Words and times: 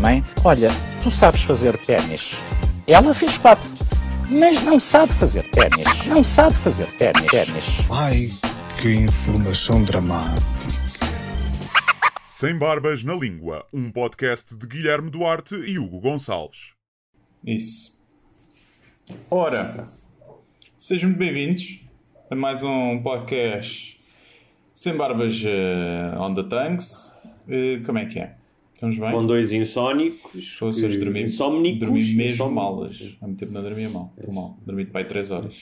Mãe, 0.00 0.22
olha, 0.44 0.68
tu 1.02 1.10
sabes 1.10 1.42
fazer 1.42 1.78
ténis. 1.78 2.32
Ela 2.86 3.14
fez 3.14 3.38
quatro, 3.38 3.68
mas 4.30 4.62
não 4.62 4.80
sabe 4.80 5.12
fazer 5.12 5.48
ténis. 5.50 6.06
Não 6.06 6.24
sabe 6.24 6.54
fazer 6.56 6.86
ténis. 6.98 7.26
ténis. 7.26 7.64
Ai, 7.90 8.28
que 8.80 8.92
informação 8.94 9.84
dramática. 9.84 10.46
Sem 12.26 12.58
Barbas 12.58 13.02
na 13.02 13.14
Língua, 13.14 13.64
um 13.72 13.90
podcast 13.90 14.56
de 14.56 14.66
Guilherme 14.66 15.10
Duarte 15.10 15.54
e 15.54 15.78
Hugo 15.78 16.00
Gonçalves. 16.00 16.72
Isso. 17.44 17.96
Ora, 19.30 19.88
sejam 20.76 21.10
muito 21.10 21.18
bem-vindos 21.18 21.80
a 22.30 22.34
mais 22.34 22.62
um 22.62 23.02
podcast 23.02 23.98
sem 24.74 24.96
barbas 24.96 25.42
eh, 25.44 26.14
on 26.18 26.34
the 26.34 26.44
tanks. 26.44 27.17
Eh, 27.48 27.80
como 27.84 27.98
é 27.98 28.06
que 28.06 28.18
é? 28.18 28.34
Estamos 28.74 28.96
bem? 28.98 29.10
com 29.10 29.26
dois 29.26 29.50
insónicos. 29.50 30.62
Ou 30.62 30.72
seja, 30.72 30.98
dormi, 31.00 31.22
insómnicos, 31.22 31.80
dormi 31.80 31.98
mesmo 31.98 32.22
insómnicos. 32.22 32.54
mal 32.54 32.78
hoje. 32.78 33.18
Há 33.20 33.26
muito 33.26 33.38
tempo 33.40 33.52
não 33.52 33.62
dormia 33.62 33.88
mal. 33.88 34.12
Estou 34.16 34.32
mal. 34.32 34.56
Dormi 34.64 34.84
de 34.84 34.90
pai 34.90 35.04
3 35.06 35.30
horas. 35.32 35.56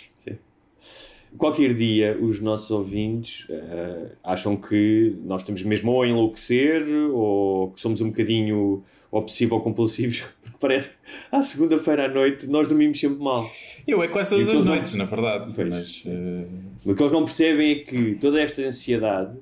Qualquer 1.39 1.75
dia 1.75 2.17
os 2.21 2.41
nossos 2.41 2.71
ouvintes 2.71 3.47
eh, 3.51 4.13
acham 4.23 4.57
que 4.57 5.17
nós 5.25 5.43
estamos 5.43 5.63
mesmo 5.63 5.93
ou 5.93 6.03
a 6.03 6.09
enlouquecer 6.09 6.83
ou 7.13 7.73
que 7.73 7.81
somos 7.81 8.01
um 8.01 8.09
bocadinho 8.09 8.83
obsessivo 9.11 9.57
ou 9.57 9.61
compulsivos, 9.61 10.21
porque 10.41 10.57
parece 10.59 10.91
que 10.91 10.95
à 11.33 11.43
segunda-feira 11.43 12.05
à 12.07 12.09
noite 12.09 12.47
nós 12.47 12.69
dormimos 12.69 12.99
sempre 12.99 13.23
mal. 13.23 13.47
Eu 13.87 14.03
é 14.03 14.09
quase 14.09 14.31
todas 14.31 14.49
as 14.49 14.65
noites, 14.65 14.95
na 14.95 15.05
verdade. 15.05 15.53
Pois. 15.55 15.69
Mas 15.69 16.03
eh, 16.07 16.47
O 16.85 16.95
que 16.95 17.03
eles 17.03 17.13
não 17.13 17.25
percebem 17.25 17.73
é 17.73 17.75
que 17.77 18.15
toda 18.15 18.41
esta 18.41 18.63
ansiedade 18.63 19.37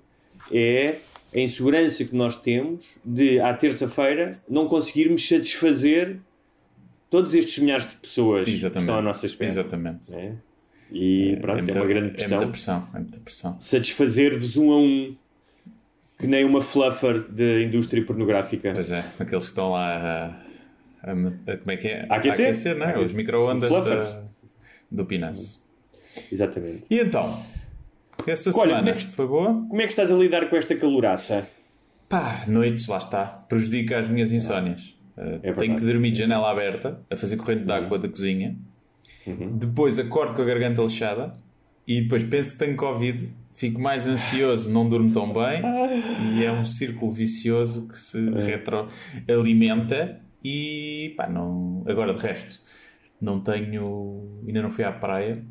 é 0.51 0.97
a 1.35 1.39
insegurança 1.41 2.05
que 2.05 2.15
nós 2.15 2.37
temos 2.37 2.85
de, 3.05 3.41
à 3.41 3.53
terça-feira, 3.53 4.41
não 4.49 4.67
conseguirmos 4.69 5.27
satisfazer 5.27 6.19
todos 7.11 7.35
estes 7.35 7.59
milhares 7.59 7.89
de 7.89 7.95
pessoas 7.97 8.45
que 8.45 8.55
exatamente. 8.55 8.83
estão 8.83 8.97
à 8.99 9.03
nossa 9.03 9.27
espera. 9.27 9.51
Exatamente. 9.51 10.11
né? 10.13 10.37
E 10.93 11.37
pronto, 11.41 11.59
é, 11.59 11.63
muita- 11.63 11.79
uma 11.81 11.87
grande 11.89 12.07
É 12.09 12.11
pressão. 12.11 12.37
muita 12.37 12.51
pressão. 12.53 12.89
É 12.95 12.99
muita 12.99 13.21
pressão. 13.21 13.57
Satisfazer-vos 13.61 14.57
um 14.57 14.71
a 14.73 14.79
um, 14.79 15.17
que 16.19 16.27
nem 16.27 16.45
uma 16.45 16.61
fluffer 16.61 17.21
da 17.29 17.63
indústria 17.63 18.05
pornográfica. 18.05 18.73
Pois 18.75 18.93
é, 18.93 18.99
aqueles 19.19 19.45
que 19.45 19.51
estão 19.51 19.71
lá 19.73 19.97
a, 21.03 21.11
a- 21.11 21.13
a- 21.13 21.57
como 21.57 21.71
é 21.71 21.77
que 21.77 21.89
é? 21.89 22.07
A 22.09 22.17
aquecer? 22.17 22.47
A 22.47 22.49
aquecer, 22.51 22.77
não 22.77 22.87
é? 22.87 22.99
Os 22.99 23.13
micro-ondas 23.13 23.71
do 24.91 25.05
Pinaço. 25.05 25.65
Exatamente. 26.31 26.85
E 26.89 27.01
então? 27.01 27.43
Essa 28.27 28.51
Olha, 28.59 28.77
semana 28.77 28.95
como 29.17 29.23
é 29.23 29.27
boa? 29.31 29.67
Como 29.69 29.81
é 29.83 29.85
que 29.85 29.93
estás 29.93 30.11
a 30.11 30.15
lidar 30.15 30.49
com 30.49 30.57
esta 30.57 30.75
calouraça? 30.75 31.47
Pá, 32.09 32.45
noites, 32.47 32.87
lá 32.89 32.99
está. 32.99 33.25
Prejudica 33.27 33.99
as 33.99 34.09
minhas 34.09 34.33
insónias. 34.33 34.95
Uh, 35.17 35.21
É 35.21 35.25
verdade. 35.39 35.61
tenho 35.61 35.77
que 35.77 35.85
dormir 35.85 36.11
de 36.11 36.19
janela 36.19 36.51
aberta, 36.51 37.01
a 37.11 37.17
fazer 37.17 37.37
corrente 37.37 37.65
de 37.65 37.73
água 37.73 37.99
da 37.99 38.09
cozinha. 38.09 38.57
Depois 39.27 39.99
acordo 39.99 40.35
com 40.35 40.43
a 40.43 40.45
garganta 40.45 40.83
lixada. 40.83 41.33
E 41.87 42.03
depois 42.03 42.25
penso 42.25 42.53
que 42.53 42.59
tenho 42.59 42.77
Covid. 42.77 43.29
Fico 43.53 43.81
mais 43.81 44.07
ansioso, 44.07 44.71
não 44.71 44.89
durmo 44.89 45.13
tão 45.13 45.33
bem. 45.33 45.63
E 46.35 46.45
é 46.45 46.51
um 46.51 46.65
círculo 46.65 47.13
vicioso 47.13 47.87
que 47.89 47.97
se 47.97 48.19
retroalimenta. 48.31 50.21
E 50.43 51.15
pá, 51.17 51.29
não... 51.29 51.85
Agora 51.87 52.13
de 52.15 52.23
resto, 52.23 52.61
não 53.21 53.41
tenho... 53.41 54.41
Ainda 54.47 54.63
não 54.63 54.71
fui 54.71 54.85
à 54.85 54.93
praia. 54.93 55.43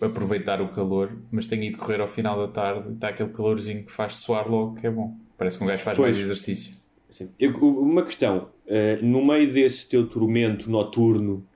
Aproveitar 0.00 0.60
o 0.60 0.68
calor, 0.68 1.12
mas 1.30 1.46
tenho 1.46 1.62
ido 1.64 1.78
correr 1.78 2.00
ao 2.00 2.08
final 2.08 2.38
da 2.46 2.52
tarde. 2.52 2.92
Está 2.94 3.08
aquele 3.08 3.30
calorzinho 3.30 3.84
que 3.84 3.92
faz 3.92 4.16
suar 4.16 4.48
logo, 4.50 4.74
que 4.74 4.86
é 4.86 4.90
bom. 4.90 5.14
Parece 5.38 5.58
que 5.58 5.64
um 5.64 5.66
gajo 5.66 5.82
faz 5.82 5.96
Pois. 5.96 6.16
mais 6.16 6.24
exercício. 6.24 6.74
Sim. 7.10 7.28
Eu- 7.38 7.52
uma 7.52 8.02
questão. 8.02 8.48
eh, 8.66 8.98
no 9.02 9.22
meio 9.22 9.52
desse 9.52 9.86
teu 9.88 10.06
tormento 10.08 10.70
noturno 10.70 11.46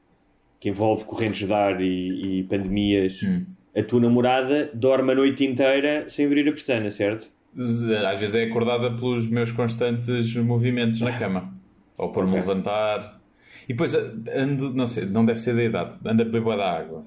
que 0.61 0.69
envolve 0.69 1.05
correntes 1.07 1.47
de 1.47 1.53
ar 1.55 1.81
e, 1.81 2.41
e 2.41 2.43
pandemias, 2.45 3.23
Hum. 3.23 3.47
a 3.75 3.83
tua 3.83 3.99
namorada 4.01 4.71
dorme 4.75 5.13
a 5.13 5.15
noite 5.15 5.43
inteira 5.47 6.07
sem 6.09 6.27
abrir 6.27 6.47
a 6.47 6.53
pestana, 6.53 6.91
certo? 6.91 7.31
Às 7.57 8.21
vezes 8.21 8.35
é 8.35 8.45
acordada 8.45 8.91
pelos 8.95 9.27
meus 9.29 9.51
constantes 9.53 10.35
movimentos 10.37 11.01
na 11.01 11.19
cama. 11.19 11.55
Ou 11.97 12.13
por 12.13 12.25
me 12.27 12.33
Ok. 12.33 12.41
levantar. 12.43 13.19
E 13.65 13.73
depois 13.73 13.95
eh, 13.95 14.13
ando, 14.37 14.75
não 14.75 14.87
sei, 14.87 15.07
não 15.07 15.25
deve 15.25 15.41
ser 15.41 15.55
da 15.57 15.65
idade, 15.65 15.95
ando 16.05 16.23
a 16.23 16.25
beber 16.27 16.45
da 16.59 16.71
água. 16.79 17.05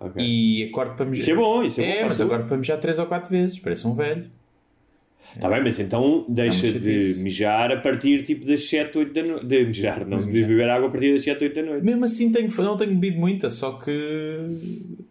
Ok. 0.00 0.22
E 0.24 0.64
acordo 0.70 0.96
para 0.96 1.04
mijar. 1.04 1.22
Isso 1.22 1.30
é 1.30 1.34
bom, 1.34 1.62
isso 1.62 1.80
é 1.80 1.84
bom 1.84 1.92
para 1.92 2.04
a 2.04 2.08
mas 2.08 2.20
acordo 2.20 2.48
para 2.48 2.56
mijar 2.56 2.80
3 2.80 2.98
ou 2.98 3.06
4 3.06 3.30
vezes, 3.30 3.58
parece 3.58 3.86
um 3.86 3.94
velho. 3.94 4.30
Está 5.36 5.48
bem, 5.48 5.62
mas 5.62 5.78
então 5.78 6.24
deixa 6.28 6.66
É 6.66 6.72
de 6.72 6.78
chatice. 6.78 7.22
mijar 7.22 7.70
a 7.70 7.76
partir 7.76 8.22
tipo 8.24 8.44
das 8.46 8.68
7, 8.68 8.98
8 8.98 9.12
da 9.12 9.22
noite. 9.22 9.46
De 9.46 9.64
mijar, 9.66 10.06
não, 10.06 10.18
de 10.18 10.44
beber 10.44 10.68
água 10.70 10.88
a 10.88 10.90
partir 10.90 11.12
das 11.12 11.22
7, 11.22 11.44
8 11.44 11.54
da 11.54 11.62
noite. 11.62 11.84
Mesmo 11.84 12.04
assim 12.04 12.32
tenho, 12.32 12.50
não 12.56 12.76
tenho 12.76 12.92
bebido 12.94 13.20
muita, 13.20 13.50
só 13.50 13.72
que 13.72 13.92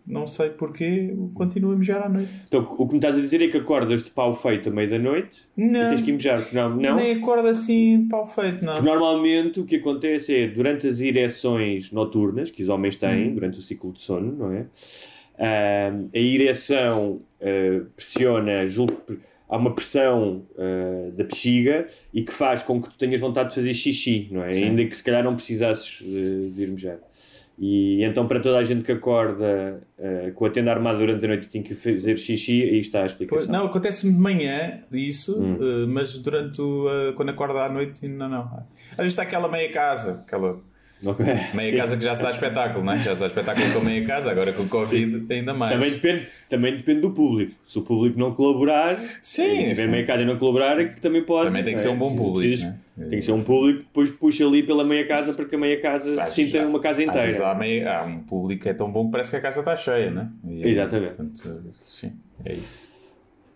não 0.09 0.25
sei 0.25 0.49
porquê, 0.49 1.15
continuo 1.35 1.71
a 1.71 1.75
mijar 1.75 2.03
à 2.03 2.09
noite. 2.09 2.29
Então 2.47 2.67
o 2.77 2.87
que 2.87 2.93
me 2.93 2.97
estás 2.97 3.15
a 3.15 3.21
dizer 3.21 3.41
é 3.43 3.47
que 3.47 3.57
acordas 3.57 4.01
de 4.01 4.09
pau 4.09 4.33
feito 4.33 4.67
à 4.69 4.71
meia 4.71 4.87
da 4.87 4.97
noite 4.97 5.41
Não, 5.55 5.67
e 5.85 5.89
tens 5.89 6.01
que 6.01 6.09
ir 6.09 6.13
mijar. 6.13 6.43
Não, 6.51 6.69
não. 6.75 6.95
nem 6.95 7.11
acordo 7.13 7.47
assim 7.47 8.01
de 8.03 8.09
pau 8.09 8.25
feito, 8.25 8.65
não. 8.65 8.73
Porque 8.73 8.89
normalmente 8.89 9.59
o 9.59 9.65
que 9.65 9.75
acontece 9.75 10.35
é 10.35 10.47
durante 10.47 10.87
as 10.87 10.99
ereções 10.99 11.91
noturnas 11.91 12.49
que 12.49 12.63
os 12.63 12.69
homens 12.69 12.95
Hum. 12.95 12.99
têm, 12.99 13.33
durante 13.35 13.59
o 13.59 13.61
ciclo 13.61 13.93
de 13.93 14.01
sono, 14.01 14.31
não 14.35 14.51
é? 14.51 14.65
Ah, 15.37 15.91
a 16.13 16.17
ereção 16.19 17.21
ah, 17.41 17.85
pressiona, 17.95 18.65
julgo 18.65 18.99
há 19.47 19.57
uma 19.57 19.73
pressão 19.73 20.43
ah, 20.57 21.09
da 21.15 21.23
bexiga 21.23 21.87
e 22.13 22.21
que 22.23 22.33
faz 22.33 22.61
com 22.61 22.81
que 22.81 22.89
tu 22.89 22.97
tenhas 22.97 23.19
vontade 23.19 23.49
de 23.49 23.55
fazer 23.55 23.73
xixi, 23.73 24.27
não 24.31 24.43
é? 24.43 24.53
Sim. 24.53 24.63
Ainda 24.65 24.85
que 24.85 24.97
se 24.97 25.03
calhar 25.03 25.23
não 25.23 25.35
precisasses 25.35 26.01
de, 26.01 26.49
de 26.49 26.63
ir 26.63 26.67
mejar. 26.69 26.97
E 27.61 28.01
então, 28.05 28.25
para 28.25 28.39
toda 28.39 28.57
a 28.57 28.63
gente 28.63 28.83
que 28.83 28.91
acorda 28.93 29.81
ah, 29.99 30.31
com 30.33 30.45
a 30.45 30.49
tenda 30.49 30.71
armada 30.71 30.97
durante 30.97 31.25
a 31.25 31.27
noite 31.27 31.45
e 31.45 31.49
tem 31.49 31.61
que 31.61 31.75
fazer 31.75 32.17
xixi, 32.17 32.63
aí 32.63 32.79
está 32.79 33.03
a 33.03 33.05
explicação. 33.05 33.45
Pois, 33.45 33.49
não, 33.49 33.65
acontece-me 33.67 34.13
de 34.13 34.19
manhã 34.19 34.79
isso, 34.91 35.37
Hum. 35.37 35.57
eh, 35.61 35.85
mas 35.85 36.17
durante 36.19 36.61
o, 36.61 36.87
eh, 36.89 37.11
quando 37.17 37.29
acorda 37.29 37.65
à 37.65 37.69
noite, 37.69 38.07
não, 38.07 38.29
não. 38.29 38.43
Às 38.91 38.97
vezes 38.97 39.11
está 39.13 39.23
aquela 39.23 39.49
meia 39.49 39.69
casa, 39.73 40.21
aquela 40.25 40.61
Ok. 41.05 41.25
meia 41.53 41.77
casa 41.77 41.95
que 41.95 42.03
já 42.03 42.13
se 42.15 42.21
dá 42.23 42.31
espetáculo, 42.31 42.83
não 42.83 42.91
é? 42.93 42.97
Já 42.97 43.13
se 43.13 43.21
dá 43.21 43.27
espetáculo 43.27 43.71
com 43.73 43.79
meia 43.79 44.05
casa, 44.05 44.29
agora 44.29 44.51
com 44.51 44.63
o 44.63 44.67
Covid 44.67 45.25
ainda 45.33 45.53
mais. 45.53 45.71
Também 45.73 45.91
depende, 45.91 46.27
também 46.49 46.75
depende 46.75 46.99
do 47.01 47.11
público. 47.11 47.53
Se 47.63 47.79
o 47.79 47.83
público 47.83 48.19
não 48.19 48.33
colaborar, 48.33 48.97
Sim, 49.21 49.59
se 49.59 49.67
tiver 49.69 49.87
meia 49.87 50.05
casa 50.05 50.23
e 50.23 50.25
não 50.25 50.37
colaborar, 50.37 50.77
é 50.79 50.85
que 50.85 50.99
também 50.99 51.23
pode. 51.23 51.47
Também 51.47 51.63
tem 51.63 51.73
que 51.75 51.79
não 51.79 51.83
ser 51.83 51.89
é? 51.89 51.91
um 51.91 51.97
bom 51.97 52.15
público, 52.15 52.39
Precisas- 52.39 52.63
não 52.97 53.05
é? 53.05 53.09
Tem 53.09 53.19
que 53.19 53.23
ser 53.25 53.31
um 53.31 53.43
público 53.43 53.79
que 53.79 53.85
depois 53.85 54.09
puxa 54.09 54.45
ali 54.45 54.61
pela 54.61 54.83
meia 54.83 55.07
casa 55.07 55.31
para 55.33 55.45
que 55.45 55.55
a 55.55 55.57
meia 55.57 55.79
casa 55.81 56.15
Pá, 56.17 56.25
sinta 56.25 56.59
uma 56.67 56.81
casa 56.81 57.01
inteira. 57.01 57.47
Há, 57.47 57.55
meia- 57.55 57.99
há 57.99 58.03
um 58.03 58.19
público 58.19 58.63
que 58.63 58.67
é 58.69 58.73
tão 58.73 58.91
bom 58.91 59.05
que 59.05 59.11
parece 59.13 59.29
que 59.29 59.37
a 59.37 59.41
casa 59.41 59.59
está 59.61 59.77
cheia, 59.77 60.11
não 60.11 60.23
é? 60.23 60.27
E, 60.51 60.67
Exatamente. 60.67 61.15
Portanto, 61.15 61.63
sim, 61.87 62.11
é 62.43 62.53
isso. 62.55 62.89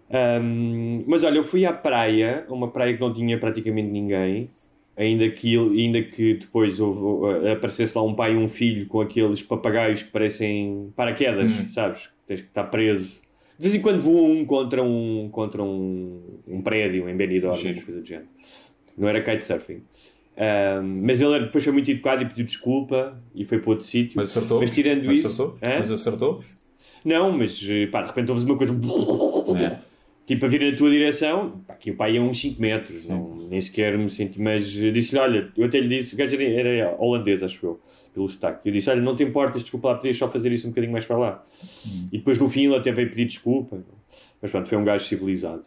Ahm, 0.10 1.04
mas 1.08 1.24
olha, 1.24 1.38
eu 1.38 1.44
fui 1.44 1.66
à 1.66 1.74
praia, 1.74 2.46
uma 2.50 2.70
praia 2.72 2.94
que 2.94 3.02
não 3.02 3.14
tinha 3.14 3.38
praticamente 3.38 3.90
ninguém, 3.90 4.50
ainda 4.96 5.30
que, 5.30 5.58
ainda 5.58 6.02
que 6.02 6.36
depois 6.36 6.80
houve- 6.80 7.50
aparecesse 7.50 7.98
lá 7.98 8.04
um 8.04 8.14
pai 8.14 8.34
e 8.34 8.38
um 8.38 8.48
filho 8.48 8.86
com 8.88 9.02
aqueles 9.02 9.42
papagaios 9.42 10.04
que 10.04 10.12
parecem 10.12 10.92
paraquedas, 10.96 11.52
Hum. 11.52 11.70
sabes? 11.72 12.10
Tens 12.28 12.42
que 12.42 12.48
estar 12.48 12.66
preso. 12.66 13.22
De 13.58 13.64
vez 13.70 13.76
em 13.76 13.82
quando 13.82 14.00
voa 14.02 14.28
um 14.30 14.44
contra 14.46 14.84
um, 14.84 15.30
contra 15.32 15.64
um, 15.64 16.40
um 16.48 16.62
prédio 16.62 17.08
em 17.10 17.16
Benidorm, 17.16 17.62
coisa 17.86 18.02
do 18.02 18.06
género. 18.06 18.28
Não 18.98 19.08
era 19.08 19.22
kitesurfing. 19.22 19.82
Ahm, 20.36 21.02
mas 21.06 21.22
ele 21.22 21.40
depois 21.42 21.64
foi 21.64 21.72
muito 21.74 21.90
educado 21.92 22.24
e 22.24 22.26
pediu 22.26 22.46
desculpa 22.46 23.22
e 23.36 23.46
foi 23.46 23.60
para 23.60 23.70
outro 23.70 23.86
sítio. 23.86 24.14
Mas 24.16 24.30
acertou? 24.30 24.60
Mas 24.60 24.72
tirando 24.72 25.06
mas 25.06 25.18
isso. 25.20 25.28
Acertou? 25.28 25.58
Mas 25.62 25.92
acertou? 25.92 26.44
Não, 27.06 27.32
mas 27.32 27.64
eh, 27.70 27.86
pá, 27.88 28.02
de 28.02 28.08
repente 28.08 28.30
ouves 28.32 28.44
uma 28.44 28.58
coisa. 28.58 28.74
É. 28.74 29.80
Tipo 30.26 30.46
a 30.46 30.48
vir 30.48 30.72
na 30.72 30.78
tua 30.78 30.90
direção, 30.90 31.62
pá, 31.68 31.74
que 31.74 31.92
o 31.92 31.98
pai 31.98 32.16
é 32.16 32.22
uns 32.22 32.40
5 32.40 32.62
metros, 32.62 33.10
não, 33.10 33.46
nem 33.50 33.60
sequer 33.60 33.98
me 33.98 34.10
senti, 34.10 34.40
mas 34.42 34.68
disse-lhe: 34.72 35.20
Olha, 35.20 35.52
eu 35.58 35.66
até 35.66 35.82
lhe 35.82 35.98
disse, 35.98 36.16
o 36.16 36.18
gajo 36.18 36.36
era, 36.42 36.70
era 36.70 36.96
holandês, 36.98 37.44
acho 37.44 37.66
eu, 37.66 37.82
pelo 38.14 38.30
sotaque. 38.30 38.70
Eu 38.70 38.72
disse: 38.72 38.90
Olha, 38.90 39.02
não 39.02 39.18
te 39.18 39.24
importas, 39.24 39.62
desculpa 39.62 39.90
lá, 39.90 39.96
podias 39.96 40.16
só 40.16 40.30
fazer 40.30 40.52
isso 40.54 40.66
um 40.66 40.70
bocadinho 40.70 40.94
mais 40.94 41.06
para 41.06 41.18
lá. 41.18 41.46
E 42.10 42.18
depois 42.20 42.40
no 42.40 42.48
fim 42.48 42.68
ele 42.68 42.76
até 42.78 42.94
veio 42.94 43.10
pedir 43.10 43.26
desculpa, 43.26 43.84
mas 44.42 44.50
pronto, 44.50 44.70
foi 44.70 44.78
um 44.78 44.86
gajo 44.86 45.04
civilizado. 45.06 45.64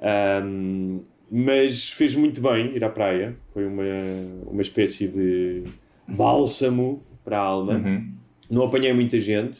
Ahm, 0.00 1.00
mas 1.30 1.90
fez 1.90 2.14
muito 2.14 2.40
bem 2.40 2.76
ir 2.76 2.84
à 2.84 2.88
praia. 2.88 3.36
Foi 3.52 3.66
uma, 3.66 3.82
uma 4.46 4.62
espécie 4.62 5.08
de 5.08 5.64
bálsamo 6.06 7.02
para 7.24 7.38
a 7.38 7.42
alma. 7.42 7.74
Uhum. 7.74 8.12
Não 8.48 8.62
apanhei 8.62 8.92
muita 8.92 9.18
gente, 9.18 9.58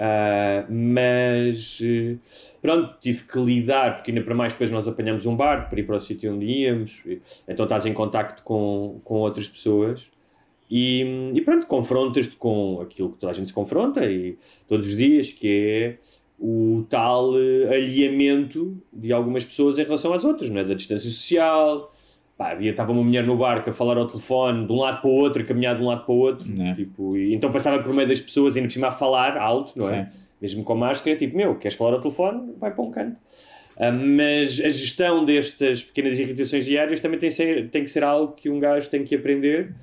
ah, 0.00 0.64
mas 0.70 1.80
eh, 1.82 2.16
pronto, 2.62 2.96
tive 3.00 3.24
que 3.24 3.38
lidar, 3.40 3.96
porque 3.96 4.12
ainda 4.12 4.22
para 4.22 4.34
mais 4.34 4.52
depois 4.52 4.70
nós 4.70 4.86
apanhamos 4.86 5.26
um 5.26 5.34
barco 5.34 5.68
para 5.68 5.80
ir 5.80 5.82
para 5.82 5.96
o 5.96 6.00
sítio 6.00 6.32
onde 6.32 6.46
íamos, 6.46 7.02
então 7.48 7.64
estás 7.64 7.84
em 7.84 7.92
contacto 7.92 8.44
com, 8.44 9.00
com 9.02 9.14
outras 9.16 9.48
pessoas. 9.48 10.08
E, 10.70 11.30
e 11.34 11.40
pronto, 11.40 11.66
confrontas-te 11.66 12.36
com 12.36 12.80
aquilo 12.80 13.10
que 13.10 13.18
toda 13.18 13.32
a 13.32 13.34
gente 13.34 13.48
se 13.48 13.52
confronta 13.52 14.04
e 14.06 14.36
todos 14.68 14.86
os 14.86 14.96
dias, 14.96 15.32
que 15.32 15.48
é 15.48 15.98
o 16.38 16.84
tal 16.88 17.32
eh, 17.36 17.74
alinhamento 17.74 18.80
de 18.92 19.12
algumas 19.12 19.44
pessoas 19.44 19.78
em 19.78 19.82
relação 19.82 20.12
às 20.12 20.24
outras, 20.24 20.48
não 20.50 20.60
é? 20.60 20.64
da 20.64 20.74
distância 20.74 21.10
social. 21.10 21.92
Pá, 22.38 22.52
havia, 22.52 22.70
estava 22.70 22.92
uma 22.92 23.02
mulher 23.02 23.24
no 23.24 23.36
barco 23.36 23.68
a 23.68 23.72
falar 23.72 23.98
ao 23.98 24.06
telefone 24.06 24.64
de 24.64 24.72
um 24.72 24.76
lado 24.76 25.00
para 25.00 25.10
o 25.10 25.12
outro, 25.12 25.42
a 25.42 25.44
caminhar 25.44 25.74
de 25.76 25.82
um 25.82 25.86
lado 25.86 26.04
para 26.04 26.14
o 26.14 26.18
outro. 26.18 26.46
É. 26.62 26.72
Tipo, 26.74 27.16
e, 27.16 27.34
então 27.34 27.50
passava 27.50 27.82
por 27.82 27.92
meio 27.92 28.06
das 28.06 28.20
pessoas 28.20 28.54
e 28.54 28.60
ainda 28.60 28.68
por 28.68 28.72
cima 28.74 28.86
a 28.86 28.92
falar 28.92 29.36
alto, 29.36 29.76
não 29.76 29.90
é? 29.90 30.08
Mesmo 30.40 30.62
com 30.62 30.76
máscara, 30.76 31.16
tipo, 31.16 31.36
meu, 31.36 31.56
queres 31.56 31.76
falar 31.76 31.94
ao 31.94 32.00
telefone? 32.00 32.52
Vai 32.60 32.70
para 32.72 32.84
um 32.84 32.92
canto. 32.92 33.16
Ah, 33.76 33.90
mas 33.90 34.60
a 34.60 34.68
gestão 34.68 35.24
destas 35.24 35.82
pequenas 35.82 36.16
irritações 36.16 36.64
diárias 36.64 37.00
também 37.00 37.18
tem, 37.18 37.28
ser- 37.30 37.68
tem 37.70 37.82
que 37.82 37.90
ser 37.90 38.04
algo 38.04 38.32
que 38.34 38.48
um 38.48 38.60
gajo 38.60 38.88
tem 38.88 39.02
que 39.02 39.16
aprender. 39.16 39.74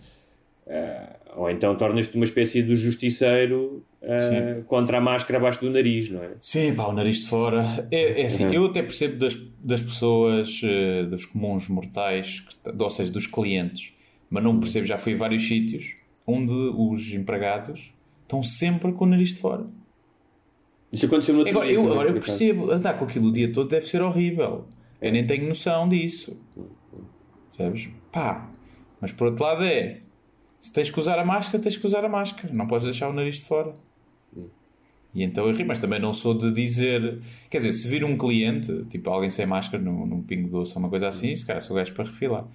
Ah, 0.65 1.09
ou 1.35 1.49
então 1.49 1.75
tornas-te 1.75 2.15
uma 2.15 2.25
espécie 2.25 2.63
de 2.63 2.75
justiceiro 2.75 3.83
ah, 4.01 4.61
contra 4.67 4.97
a 4.97 5.01
máscara 5.01 5.37
abaixo 5.39 5.59
do 5.61 5.69
nariz, 5.69 6.09
não 6.09 6.23
é? 6.23 6.31
Sim, 6.41 6.73
pá, 6.73 6.85
o 6.85 6.93
nariz 6.93 7.21
de 7.23 7.27
fora. 7.29 7.87
É, 7.91 8.21
é 8.21 8.25
assim, 8.25 8.45
Uhum. 8.45 8.53
eu 8.53 8.65
até 8.67 8.81
percebo 8.81 9.17
das, 9.17 9.35
das 9.63 9.81
pessoas, 9.81 10.61
eh, 10.63 11.03
dos 11.03 11.25
comuns 11.25 11.67
mortais, 11.67 12.41
que 12.41 12.83
ou 12.83 12.89
seja, 12.89 13.11
dos 13.11 13.27
clientes, 13.27 13.91
mas 14.29 14.43
não 14.43 14.59
percebo, 14.59 14.85
já 14.85 14.97
fui 14.97 15.13
a 15.13 15.17
vários 15.17 15.47
sítios 15.47 15.93
onde 16.27 16.51
os 16.53 17.11
empregados 17.13 17.91
estão 18.23 18.43
sempre 18.43 18.91
com 18.91 19.05
o 19.05 19.07
nariz 19.07 19.29
de 19.35 19.41
fora. 19.41 19.65
Isso 20.91 21.05
aconteceu 21.05 21.33
no 21.33 21.41
outro 21.41 21.51
Agora, 21.53 21.67
dia 21.67 21.75
eu, 21.75 21.91
agora 21.91 22.09
eu 22.09 22.13
percebo, 22.21 22.71
andar 22.71 22.93
com 22.97 23.05
aquilo 23.05 23.27
o 23.27 23.31
dia 23.33 23.51
todo 23.51 23.69
deve 23.69 23.85
ser 23.85 24.01
horrível. 24.01 24.65
Eu 25.01 25.11
nem 25.11 25.25
tenho 25.27 25.47
noção 25.47 25.89
disso. 25.89 26.39
Sabes? 27.57 27.89
Pá, 28.11 28.49
mas 29.01 29.11
por 29.11 29.27
outro 29.27 29.43
lado 29.43 29.63
é, 29.63 29.99
se 30.65 30.73
tens 30.73 30.89
que 30.89 30.99
usar 30.99 31.19
a 31.19 31.23
máscara, 31.23 31.61
tens 31.61 31.77
que 31.77 31.85
usar 31.85 32.03
a 32.03 32.09
máscara. 32.09 32.51
Não 32.51 32.65
podes 32.65 32.85
deixar 32.85 33.07
o 33.07 33.13
nariz 33.13 33.35
de 33.37 33.45
fora. 33.45 33.75
E 35.13 35.23
então 35.23 35.45
eu 35.45 35.53
ri, 35.53 35.63
mas 35.63 35.77
também 35.77 35.99
não 35.99 36.11
sou 36.11 36.33
de 36.33 36.51
dizer. 36.51 37.19
Quer 37.51 37.59
dizer, 37.59 37.73
se 37.73 37.87
vir 37.87 38.03
um 38.03 38.17
cliente, 38.17 38.83
tipo 38.89 39.07
alguém 39.11 39.29
sem 39.29 39.45
máscara 39.45 39.83
num, 39.83 40.07
num 40.07 40.23
pingo 40.23 40.49
doce 40.49 40.73
ou 40.73 40.79
uma 40.79 40.89
coisa 40.89 41.07
assim, 41.07 41.35
se 41.35 41.45
calhar 41.45 41.61
sou 41.61 41.75
gajo 41.75 41.93
para 41.93 42.05
refilar. 42.05 42.47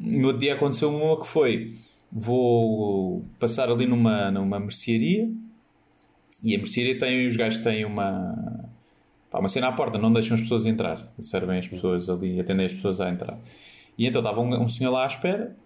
No 0.00 0.26
outro 0.26 0.40
dia 0.40 0.54
aconteceu 0.54 0.92
uma 0.92 1.16
que 1.16 1.28
foi: 1.28 1.76
vou 2.10 3.24
passar 3.38 3.70
ali 3.70 3.86
numa, 3.86 4.32
numa 4.32 4.58
mercearia 4.58 5.30
e 6.42 6.56
a 6.56 6.58
mercearia 6.58 6.98
tem, 6.98 7.24
os 7.28 7.36
gajos 7.36 7.60
têm 7.60 7.84
uma. 7.84 8.68
pá, 9.30 9.38
uma 9.38 9.48
cena 9.48 9.68
à 9.68 9.72
porta, 9.72 9.96
não 9.96 10.12
deixam 10.12 10.34
as 10.34 10.40
pessoas 10.40 10.66
entrar, 10.66 11.06
servem 11.20 11.60
as 11.60 11.68
pessoas 11.68 12.10
ali, 12.10 12.40
atendem 12.40 12.66
as 12.66 12.74
pessoas 12.74 13.00
a 13.00 13.08
entrar. 13.08 13.38
E 13.96 14.08
então 14.08 14.22
estava 14.22 14.40
um, 14.40 14.64
um 14.64 14.68
senhor 14.68 14.90
lá 14.90 15.04
à 15.04 15.06
espera 15.06 15.56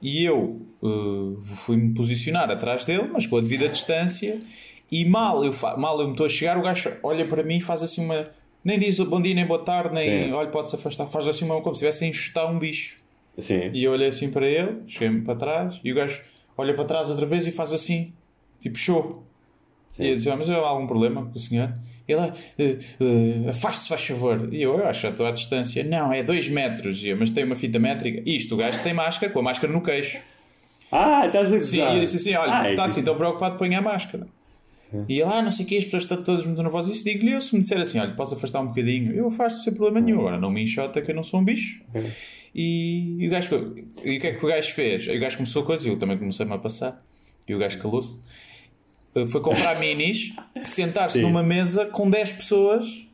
e 0.00 0.24
eu 0.24 0.66
uh, 0.82 1.40
fui-me 1.44 1.94
posicionar 1.94 2.50
atrás 2.50 2.84
dele, 2.84 3.08
mas 3.12 3.26
com 3.26 3.36
a 3.36 3.40
devida 3.40 3.68
distância. 3.68 4.40
E 4.90 5.04
mal 5.04 5.44
eu, 5.44 5.52
mal 5.76 6.00
eu 6.00 6.06
me 6.06 6.12
estou 6.12 6.26
a 6.26 6.28
chegar, 6.28 6.56
o 6.56 6.62
gajo 6.62 6.90
olha 7.02 7.26
para 7.26 7.42
mim 7.42 7.58
e 7.58 7.60
faz 7.60 7.82
assim 7.82 8.04
uma. 8.04 8.30
Nem 8.64 8.78
diz 8.78 8.98
bom 9.00 9.20
dia, 9.20 9.34
nem 9.34 9.46
boa 9.46 9.62
tarde, 9.62 9.94
nem 9.94 10.26
Sim. 10.26 10.32
olha, 10.32 10.48
pode-se 10.48 10.76
afastar. 10.76 11.06
Faz 11.06 11.28
assim 11.28 11.44
uma 11.44 11.60
como 11.60 11.74
se 11.74 11.84
estivesse 11.84 12.04
a 12.04 12.08
enxutar 12.08 12.50
um 12.50 12.58
bicho. 12.58 12.98
Sim. 13.38 13.70
E 13.72 13.84
eu 13.84 13.92
olhei 13.92 14.08
assim 14.08 14.30
para 14.30 14.46
ele, 14.46 14.82
cheguei-me 14.88 15.22
para 15.22 15.36
trás, 15.36 15.80
e 15.84 15.92
o 15.92 15.94
gajo 15.94 16.20
olha 16.56 16.74
para 16.74 16.84
trás 16.84 17.08
outra 17.08 17.26
vez 17.26 17.46
e 17.46 17.52
faz 17.52 17.72
assim, 17.72 18.12
tipo 18.60 18.76
show. 18.76 19.24
E 19.98 20.08
eu 20.08 20.16
disse: 20.16 20.30
ah, 20.30 20.36
Mas 20.36 20.48
há 20.48 20.56
algum 20.56 20.86
problema 20.86 21.26
com 21.26 21.36
o 21.36 21.40
senhor? 21.40 21.72
Ele, 22.08 22.32
"Eh, 22.58 22.78
eh, 23.00 23.50
afaste-se, 23.50 23.88
faz 23.88 24.04
favor. 24.06 24.48
E 24.52 24.62
eu, 24.62 24.78
eu 24.78 24.86
acho 24.88 25.06
estou 25.06 25.26
à 25.26 25.30
distância. 25.30 25.84
Não, 25.84 26.10
é 26.12 26.22
2 26.22 26.48
metros, 26.48 27.04
eu, 27.04 27.16
mas 27.18 27.30
tem 27.30 27.44
uma 27.44 27.54
fita 27.54 27.78
métrica. 27.78 28.22
Isto, 28.24 28.54
o 28.54 28.56
gajo 28.58 28.78
sem 28.78 28.94
máscara, 28.94 29.30
com 29.32 29.40
a 29.40 29.42
máscara 29.42 29.70
no 29.72 29.82
queixo. 29.82 30.18
Ah, 30.90 31.26
estás 31.26 31.52
a 31.52 31.56
gozar. 31.56 31.60
Sim, 31.70 31.78
e 31.78 31.94
eu 31.96 32.00
disse 32.00 32.16
assim: 32.16 32.34
Olha, 32.34 32.60
Ah, 32.60 32.66
é 32.66 32.70
está 32.70 32.84
assim 32.86 33.02
tão 33.02 33.14
preocupado, 33.14 33.58
põe 33.58 33.74
a 33.74 33.82
máscara. 33.82 34.26
E 35.06 35.20
ele, 35.20 35.30
ah, 35.30 35.42
não 35.42 35.52
sei 35.52 35.66
o 35.66 35.68
que, 35.68 35.76
as 35.76 35.84
pessoas 35.84 36.04
estão 36.04 36.22
todas 36.22 36.46
muito 36.46 36.62
nervosas. 36.62 36.96
Isso 36.96 37.04
digo-lhe 37.04 37.32
eu, 37.32 37.42
se 37.42 37.54
me 37.54 37.60
disser 37.60 37.78
assim: 37.78 37.98
Olha, 37.98 38.14
posso 38.14 38.34
afastar 38.34 38.60
um 38.62 38.68
bocadinho, 38.68 39.12
eu 39.12 39.28
afasto 39.28 39.62
sem 39.62 39.74
problema 39.74 40.00
nenhum. 40.00 40.20
Agora 40.20 40.40
não 40.40 40.50
me 40.50 40.62
enxota 40.62 41.02
que 41.02 41.10
eu 41.10 41.14
não 41.14 41.22
sou 41.22 41.40
um 41.40 41.44
bicho. 41.44 41.82
E, 42.54 43.16
e 43.22 43.28
o 43.28 43.30
gajo, 43.30 43.74
e 44.02 44.16
o 44.16 44.20
que 44.20 44.26
é 44.28 44.32
que 44.32 44.42
o 44.44 44.48
gajo 44.48 44.72
fez? 44.72 45.06
E 45.06 45.10
o 45.14 45.20
gajo 45.20 45.36
começou 45.36 45.62
a 45.62 45.66
coisa, 45.66 45.86
eu 45.86 45.98
também 45.98 46.16
comecei-me 46.16 46.54
a 46.54 46.58
passar. 46.58 47.04
E 47.46 47.54
o 47.54 47.58
gajo 47.58 47.78
calou-se. 47.78 48.18
Uh, 49.22 49.26
Foi 49.26 49.40
comprar 49.40 49.78
minis, 49.80 50.32
sentar-se 50.64 51.20
numa 51.20 51.42
mesa 51.42 51.86
com 51.86 52.08
10 52.08 52.32
pessoas, 52.32 53.06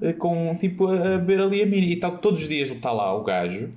uh, 0.00 0.14
com 0.18 0.54
tipo 0.56 0.86
a 0.88 1.18
beber 1.18 1.40
ali 1.40 1.62
a 1.62 1.66
mini. 1.66 1.92
E 1.92 1.96
tá, 1.96 2.10
todos 2.10 2.42
os 2.42 2.48
dias 2.48 2.70
está 2.70 2.92
lá 2.92 3.14
o 3.16 3.22
gajo 3.22 3.70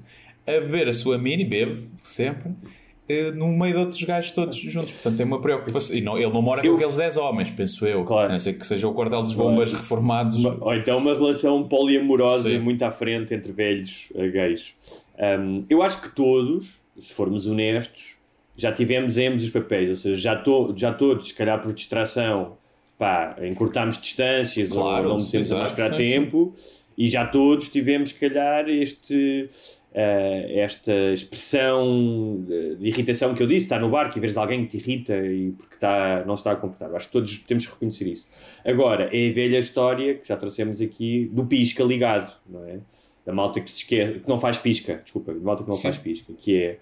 a 0.48 0.52
beber 0.52 0.88
a 0.90 0.94
sua 0.94 1.18
mini, 1.18 1.46
bebe, 1.46 1.90
sempre, 2.04 2.50
uh, 2.50 3.36
no 3.36 3.50
meio 3.50 3.74
de 3.76 3.80
outros 3.82 4.02
gajos 4.04 4.32
todos 4.32 4.58
juntos. 4.58 4.92
Portanto, 4.94 5.18
tem 5.18 5.26
uma 5.26 5.40
preocupação. 5.40 5.96
E 5.96 6.02
não, 6.02 6.18
ele 6.18 6.32
não 6.34 6.42
mora 6.42 6.66
Eu- 6.66 6.72
com 6.72 6.78
aqueles 6.78 6.96
10 6.98 7.18
homens, 7.18 7.52
penso 7.52 7.86
eu. 7.86 8.04
Claro. 8.04 8.30
A 8.30 8.34
não 8.34 8.40
ser 8.40 8.54
que 8.54 8.66
seja 8.66 8.88
o 8.88 8.94
quartel 8.94 9.22
dos 9.22 9.36
bombas 9.36 9.72
reformados. 9.74 10.44
Ou 10.44 10.74
então 10.74 10.98
uma 10.98 11.14
relação 11.14 11.68
poliamorosa 11.68 12.50
Sim. 12.50 12.60
muito 12.60 12.82
à 12.84 12.92
frente 12.92 13.34
entre 13.34 13.52
velhos 13.52 14.12
eh, 14.16 14.28
gays. 14.30 14.74
Um, 15.20 15.60
eu 15.70 15.82
acho 15.84 16.02
que 16.02 16.10
todos, 16.16 16.80
se 16.98 17.14
formos 17.14 17.46
honestos, 17.46 18.18
já 18.60 18.72
tivemos 18.72 19.18
em 19.18 19.28
ambos 19.28 19.44
os 19.44 19.50
papéis, 19.50 19.90
ou 19.90 19.96
seja, 19.96 20.16
já, 20.20 20.36
to, 20.36 20.74
já 20.76 20.94
todos, 20.94 21.30
se 21.30 21.34
calhar 21.34 21.62
por 21.62 21.74
distração, 21.74 22.58
pá, 22.98 23.38
encurtámos 23.42 24.00
distâncias 24.00 24.70
Claro, 24.70 25.10
ou 25.10 25.18
não 25.18 25.24
metemos 25.24 25.52
a 25.52 25.56
exato, 25.56 25.62
máscara 25.62 25.96
a 25.96 25.98
tempo 25.98 26.54
e 26.98 27.08
já 27.08 27.26
todos 27.26 27.70
tivemos, 27.70 28.10
se 28.10 28.16
calhar, 28.16 28.68
este, 28.68 29.48
eh, 29.94 30.60
esta 30.60 30.92
expressão 31.14 32.44
de, 32.46 32.76
de 32.76 32.88
irritação 32.88 33.34
que 33.34 33.42
eu 33.42 33.48
disse, 33.48 33.66
está 33.66 33.80
no 33.80 33.90
barco 33.90 34.18
e 34.18 34.22
vês 34.22 34.36
alguém 34.36 34.66
que 34.66 34.78
te 34.78 34.84
irrita 34.84 35.16
e 35.16 35.52
porque 35.52 35.76
está, 35.76 36.26
não 36.26 36.36
se 36.36 36.42
está 36.42 36.52
a 36.52 36.56
comportar. 36.58 36.94
Acho 36.94 37.08
que 37.08 37.14
todos 37.14 37.40
temos 37.40 37.66
que 37.66 37.72
reconhecer 37.72 38.06
isso. 38.06 38.28
Agora, 38.66 39.10
é 39.14 39.30
a 39.30 39.34
velha 39.34 39.60
história 39.60 40.16
que 40.16 40.28
já 40.28 40.36
trouxemos 40.36 40.82
aqui 40.82 41.30
do 41.32 41.46
pisca 41.46 41.82
ligado, 41.84 42.36
não 42.50 42.66
é? 42.66 42.80
Da 43.26 43.34
malta 43.34 43.62
que 43.62 43.70
se 43.70 43.78
esquece, 43.78 44.20
que 44.20 44.28
não 44.28 44.40
faz 44.40 44.58
pisca, 44.58 45.00
desculpa, 45.02 45.34
da 45.34 45.40
malta 45.40 45.64
que 45.64 45.70
não 45.70 45.78
Sim. 45.78 45.84
faz 45.84 45.98
pisca, 45.98 46.34
que 46.38 46.62
é 46.62 46.80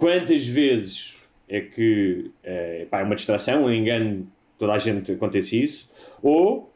quantas 0.00 0.46
vezes 0.46 1.18
é 1.46 1.60
que 1.60 2.30
eh, 2.42 2.86
pá, 2.90 3.00
é 3.00 3.04
uma 3.04 3.14
distração, 3.14 3.64
um 3.64 3.70
engano, 3.70 4.26
toda 4.58 4.72
a 4.72 4.78
gente 4.78 5.12
acontece 5.12 5.62
isso, 5.62 5.90
ou 6.22 6.72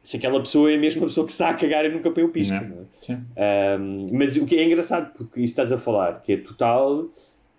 se 0.00 0.16
aquela 0.16 0.38
pessoa 0.38 0.70
é 0.70 0.76
a 0.76 0.78
mesma 0.78 1.06
pessoa 1.06 1.26
que 1.26 1.32
está 1.32 1.50
a 1.50 1.54
cagar 1.54 1.84
e 1.84 1.88
nunca 1.88 2.10
põe 2.10 2.22
o 2.22 2.28
pisca. 2.28 2.60
Não 2.60 2.86
é? 3.08 3.20
é? 3.36 3.78
Um, 3.78 4.10
mas 4.12 4.36
o 4.36 4.46
que 4.46 4.56
é 4.56 4.64
engraçado, 4.64 5.12
porque 5.12 5.40
isso 5.40 5.52
estás 5.52 5.72
a 5.72 5.78
falar, 5.78 6.22
que 6.22 6.34
é 6.34 6.36
total 6.36 7.10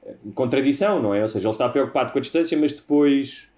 eh, 0.05 0.15
contradição, 0.33 1.01
não 1.01 1.13
é? 1.13 1.21
Ou 1.21 1.27
seja, 1.27 1.47
ele 1.47 1.53
está 1.53 1.67
preocupado 1.67 2.13
com 2.13 2.17
a 2.19 2.21
distância, 2.21 2.57
mas 2.57 2.71
depois 2.71 3.49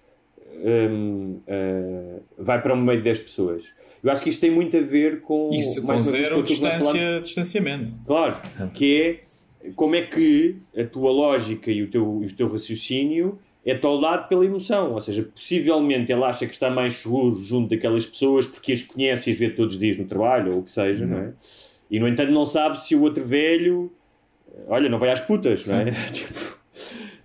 um, 0.64 1.38
eh, 1.46 2.20
vai 2.36 2.60
para 2.60 2.74
o 2.74 2.76
meio 2.76 3.00
10 3.00 3.20
pessoas. 3.20 3.72
Eu 4.02 4.10
acho 4.10 4.20
que 4.20 4.30
isto 4.30 4.40
tem 4.40 4.50
muito 4.50 4.76
a 4.76 4.80
ver 4.80 5.20
com. 5.20 5.50
Isso, 5.52 5.80
com 5.80 5.88
mais 5.88 6.06
vez, 6.06 6.28
zero 6.28 6.42
distância, 6.42 7.20
distanciamento. 7.20 7.94
Claro, 8.04 8.36
que 8.72 9.02
é 9.02 9.25
como 9.74 9.94
é 9.94 10.02
que 10.02 10.56
a 10.76 10.84
tua 10.84 11.10
lógica 11.10 11.70
e 11.70 11.82
o 11.82 11.88
teu, 11.88 12.20
e 12.22 12.26
o 12.26 12.32
teu 12.34 12.50
raciocínio 12.50 13.38
é 13.64 13.74
toldado 13.74 14.28
pela 14.28 14.44
emoção. 14.44 14.92
Ou 14.92 15.00
seja, 15.00 15.22
possivelmente 15.22 16.12
ele 16.12 16.22
acha 16.22 16.46
que 16.46 16.52
está 16.52 16.70
mais 16.70 16.94
seguro 16.94 17.42
junto 17.42 17.70
daquelas 17.70 18.06
pessoas 18.06 18.46
porque 18.46 18.72
as 18.72 18.82
conhece 18.82 19.30
e 19.30 19.32
as 19.32 19.38
vê 19.38 19.50
todos 19.50 19.74
os 19.74 19.80
dias 19.80 19.96
no 19.96 20.04
trabalho 20.04 20.52
ou 20.52 20.58
o 20.60 20.62
que 20.62 20.70
seja, 20.70 21.04
não 21.04 21.18
é? 21.18 21.32
E 21.90 21.98
no 21.98 22.06
entanto 22.06 22.32
não 22.32 22.46
sabe 22.46 22.84
se 22.84 22.94
o 22.94 23.02
outro 23.02 23.24
velho, 23.24 23.92
olha, 24.68 24.88
não 24.88 24.98
vai 24.98 25.10
às 25.10 25.20
putas, 25.20 25.66
não 25.66 25.78
é? 25.78 25.86
Tipo, 26.12 26.58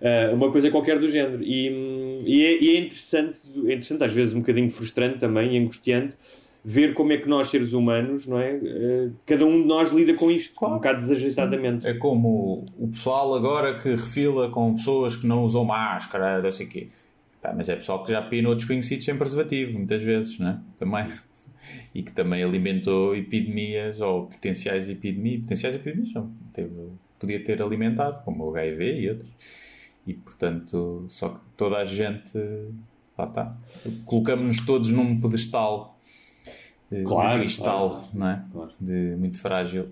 eh, 0.00 0.30
uma 0.32 0.50
coisa 0.50 0.70
qualquer 0.70 0.98
do 0.98 1.08
género. 1.08 1.42
E, 1.42 1.70
hum, 1.70 2.18
e, 2.24 2.44
é, 2.44 2.62
e 2.62 2.76
é 2.76 2.80
interessante, 2.80 3.40
é 3.56 3.58
interessante, 3.60 4.04
às 4.04 4.12
vezes 4.12 4.34
um 4.34 4.40
bocadinho 4.40 4.68
frustrante 4.68 5.18
também 5.18 5.54
e 5.54 5.58
angustiante, 5.58 6.16
ver 6.64 6.94
como 6.94 7.12
é 7.12 7.18
que 7.18 7.28
nós, 7.28 7.48
seres 7.48 7.72
humanos, 7.72 8.26
não 8.26 8.38
é? 8.38 8.52
Eh, 8.52 9.10
cada 9.26 9.44
um 9.44 9.62
de 9.62 9.66
nós 9.66 9.90
lida 9.90 10.14
com 10.14 10.30
isto, 10.30 10.54
um 10.64 10.74
bocado 10.74 10.98
desajeitadamente. 10.98 11.86
É 11.86 11.94
como 11.94 12.64
o 12.78 12.88
pessoal 12.88 13.34
agora 13.34 13.78
que 13.78 13.90
refila 13.90 14.48
com 14.50 14.74
pessoas 14.74 15.16
que 15.16 15.26
não 15.26 15.42
usam 15.44 15.64
máscara, 15.64 16.40
não 16.40 16.52
sei 16.52 16.66
o 16.66 16.68
quê. 16.68 16.88
Pá, 17.40 17.52
mas 17.56 17.68
é 17.68 17.74
pessoal 17.74 18.04
que 18.04 18.12
já 18.12 18.22
pinou 18.22 18.54
desconhecidos 18.54 19.04
sem 19.04 19.16
preservativo, 19.16 19.76
muitas 19.76 20.02
vezes, 20.02 20.38
né? 20.38 20.60
Também. 20.78 21.08
E 21.94 22.02
que 22.02 22.12
também 22.12 22.42
alimentou 22.42 23.14
epidemias, 23.16 24.00
ou 24.00 24.26
potenciais 24.26 24.88
epidemias. 24.88 25.42
Potenciais 25.42 25.74
epidemias 25.74 26.14
não. 26.14 26.32
Teve, 26.52 26.70
podia 27.18 27.42
ter 27.42 27.60
alimentado, 27.60 28.22
como 28.24 28.44
o 28.44 28.56
HIV 28.56 29.00
e 29.00 29.10
outros. 29.10 29.30
E, 30.06 30.14
portanto, 30.14 31.06
só 31.08 31.30
que 31.30 31.40
toda 31.56 31.78
a 31.78 31.84
gente... 31.84 32.38
Lá 33.18 33.26
está. 33.26 33.56
Colocamos-nos 34.06 34.64
todos 34.64 34.90
num 34.90 35.20
pedestal 35.20 35.91
Claro, 37.06 37.38
de 37.38 37.44
cristal, 37.46 37.90
claro, 37.90 38.06
não 38.12 38.28
é? 38.28 38.44
claro. 38.52 38.70
De, 38.80 39.16
muito 39.16 39.38
frágil. 39.38 39.88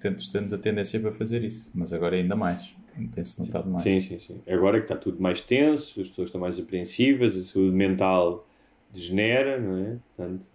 temos, 0.00 0.28
temos 0.28 0.52
a 0.52 0.58
tendência 0.58 0.98
para 1.00 1.12
fazer 1.12 1.44
isso, 1.44 1.70
mas 1.74 1.92
agora 1.92 2.16
ainda 2.16 2.34
mais. 2.34 2.74
Tem-se 3.14 3.40
notado 3.40 3.68
mais. 3.68 3.82
Sim, 3.82 4.00
sim, 4.00 4.18
sim. 4.18 4.40
Agora 4.48 4.78
que 4.78 4.84
está 4.84 4.96
tudo 4.96 5.20
mais 5.20 5.40
tenso, 5.40 6.00
as 6.00 6.08
pessoas 6.08 6.28
estão 6.28 6.40
mais 6.40 6.58
apreensivas, 6.58 7.36
a 7.36 7.42
saúde 7.42 7.74
mental 7.74 8.46
degenera, 8.92 9.58
não 9.60 9.78
é? 9.78 9.96
Portanto, 10.16 10.48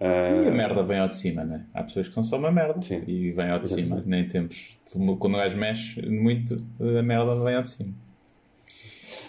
E 0.00 0.48
a 0.48 0.50
merda 0.50 0.82
vem 0.82 0.98
ao 0.98 1.08
de 1.08 1.16
cima, 1.16 1.44
né? 1.44 1.64
Há 1.74 1.82
pessoas 1.82 2.08
que 2.08 2.14
são 2.14 2.22
só 2.22 2.36
uma 2.38 2.50
merda 2.50 2.80
Sim. 2.80 3.02
e 3.06 3.32
vem 3.32 3.50
ao 3.50 3.58
de 3.58 3.68
cima. 3.68 4.02
Nem 4.06 4.26
tempos. 4.26 4.78
Quando 5.18 5.34
o 5.34 5.38
gajo 5.38 5.56
mexe 5.56 6.00
muito, 6.08 6.56
a 6.80 7.02
merda 7.02 7.34
vem 7.44 7.54
ao 7.56 7.62
de 7.62 7.70
cima. 7.70 7.92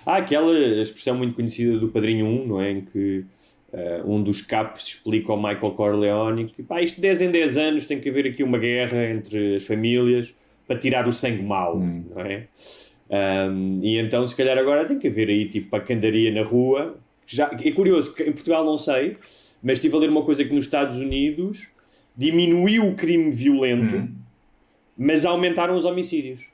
Há 0.05 0.17
aquela 0.17 0.51
expressão 0.81 1.17
muito 1.17 1.33
conhecida 1.35 1.79
do 1.79 1.89
Padrinho 1.89 2.25
1, 2.25 2.47
não 2.47 2.61
é? 2.61 2.71
Em 2.71 2.81
que 2.81 3.25
eh, 3.73 4.01
um 4.05 4.21
dos 4.21 4.41
capos 4.41 4.87
explica 4.87 5.31
ao 5.31 5.37
Michael 5.37 5.71
Corleone 5.71 6.45
que 6.45 6.61
pá, 6.61 6.79
isto 6.79 6.97
de 6.97 7.01
10 7.01 7.21
em 7.23 7.31
10 7.31 7.57
anos 7.57 7.85
tem 7.85 7.99
que 7.99 8.07
haver 8.07 8.27
aqui 8.27 8.43
uma 8.43 8.59
guerra 8.59 9.09
entre 9.09 9.55
as 9.55 9.63
famílias 9.63 10.33
para 10.67 10.77
tirar 10.77 11.07
o 11.07 11.11
sangue 11.11 11.41
mau, 11.41 11.79
não 11.79 12.21
é? 12.21 12.47
Um, 13.09 13.79
e 13.81 13.97
então, 13.97 14.25
se 14.25 14.35
calhar, 14.35 14.57
agora 14.57 14.85
tem 14.85 14.97
que 14.97 15.07
haver 15.07 15.27
aí 15.27 15.49
tipo 15.49 15.75
a 15.75 15.81
candaria 15.81 16.31
na 16.31 16.43
rua. 16.43 16.97
Já, 17.25 17.51
é 17.63 17.71
curioso, 17.71 18.13
em 18.21 18.31
Portugal 18.31 18.63
não 18.63 18.77
sei, 18.77 19.17
mas 19.61 19.77
estive 19.77 19.95
a 19.95 19.99
ler 19.99 20.09
uma 20.09 20.23
coisa 20.23 20.45
que 20.45 20.53
nos 20.53 20.65
Estados 20.65 20.97
Unidos 20.97 21.67
diminuiu 22.15 22.87
o 22.87 22.95
crime 22.95 23.31
violento, 23.31 24.07
mas 24.95 25.25
aumentaram 25.25 25.75
os 25.75 25.83
homicídios. 25.83 26.52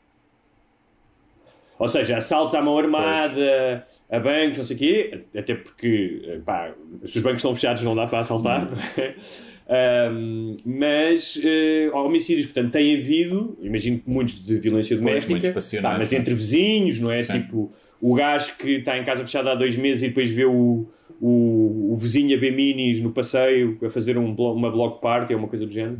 Ou 1.79 1.87
seja, 1.89 2.17
assaltos 2.17 2.53
à 2.53 2.61
mão 2.61 2.77
armada, 2.77 3.85
a 4.11 4.19
bancos, 4.19 4.57
não 4.57 4.65
sei 4.65 4.75
o 4.75 4.79
quê, 4.79 5.23
até 5.35 5.55
porque, 5.55 6.39
pá, 6.45 6.73
se 7.05 7.15
os 7.17 7.23
bancos 7.23 7.37
estão 7.39 7.55
fechados 7.55 7.81
não 7.83 7.95
dá 7.95 8.05
para 8.05 8.19
assaltar, 8.19 8.69
não 8.69 8.77
é? 9.03 9.15
Mas 10.65 11.39
eh, 11.43 11.89
homicídios, 11.93 12.45
portanto, 12.47 12.71
tem 12.73 12.97
havido, 12.97 13.57
imagino 13.61 13.99
que 13.99 14.09
muitos 14.09 14.43
de 14.43 14.57
violência 14.59 14.95
doméstica, 14.97 15.33
pá, 15.81 15.97
mas 15.97 16.11
é? 16.13 16.17
entre 16.17 16.33
vizinhos, 16.33 16.99
não 16.99 17.11
é? 17.11 17.23
Sim. 17.23 17.33
Tipo, 17.33 17.71
o 18.01 18.13
gajo 18.15 18.55
que 18.57 18.71
está 18.77 18.97
em 18.97 19.03
casa 19.05 19.21
fechada 19.25 19.51
há 19.51 19.55
dois 19.55 19.77
meses 19.77 20.03
e 20.03 20.07
depois 20.09 20.29
vê 20.31 20.45
o, 20.45 20.85
o, 21.21 21.91
o 21.93 21.95
vizinho 21.95 22.35
a 22.35 22.39
ver 22.39 22.51
minis 22.51 22.99
no 22.99 23.11
passeio 23.11 23.77
a 23.85 23.89
fazer 23.89 24.17
um, 24.17 24.33
blo- 24.33 24.53
uma 24.53 24.71
block 24.71 25.01
party 25.01 25.33
ou 25.33 25.39
uma 25.39 25.47
coisa 25.47 25.65
do 25.65 25.71
género. 25.71 25.97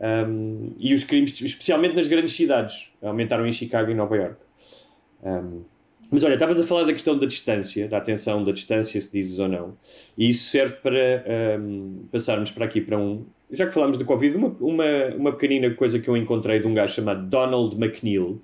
Um, 0.00 0.74
e 0.78 0.94
os 0.94 1.02
crimes, 1.02 1.38
especialmente 1.40 1.96
nas 1.96 2.06
grandes 2.06 2.32
cidades, 2.32 2.92
aumentaram 3.02 3.46
em 3.46 3.52
Chicago 3.52 3.90
e 3.90 3.94
Nova 3.94 4.16
York. 4.16 4.36
Um, 5.22 5.62
mas 6.10 6.24
olha, 6.24 6.34
estavas 6.34 6.58
a 6.58 6.64
falar 6.64 6.84
da 6.84 6.92
questão 6.92 7.18
da 7.18 7.26
distância, 7.26 7.86
da 7.86 7.98
atenção 7.98 8.42
da 8.42 8.52
distância, 8.52 8.98
se 8.98 9.12
dizes 9.12 9.38
ou 9.38 9.48
não, 9.48 9.76
e 10.16 10.30
isso 10.30 10.50
serve 10.50 10.76
para 10.76 11.24
um, 11.60 12.04
passarmos 12.10 12.50
para 12.50 12.64
aqui 12.64 12.80
para 12.80 12.98
um. 12.98 13.26
Já 13.50 13.66
que 13.66 13.72
falámos 13.72 13.96
do 13.96 14.04
Covid, 14.04 14.36
uma, 14.36 14.48
uma, 14.60 14.84
uma 15.16 15.32
pequenina 15.32 15.70
coisa 15.74 15.98
que 15.98 16.08
eu 16.08 16.16
encontrei 16.16 16.60
de 16.60 16.66
um 16.66 16.74
gajo 16.74 16.94
chamado 16.94 17.26
Donald 17.28 17.76
McNeil, 17.76 18.40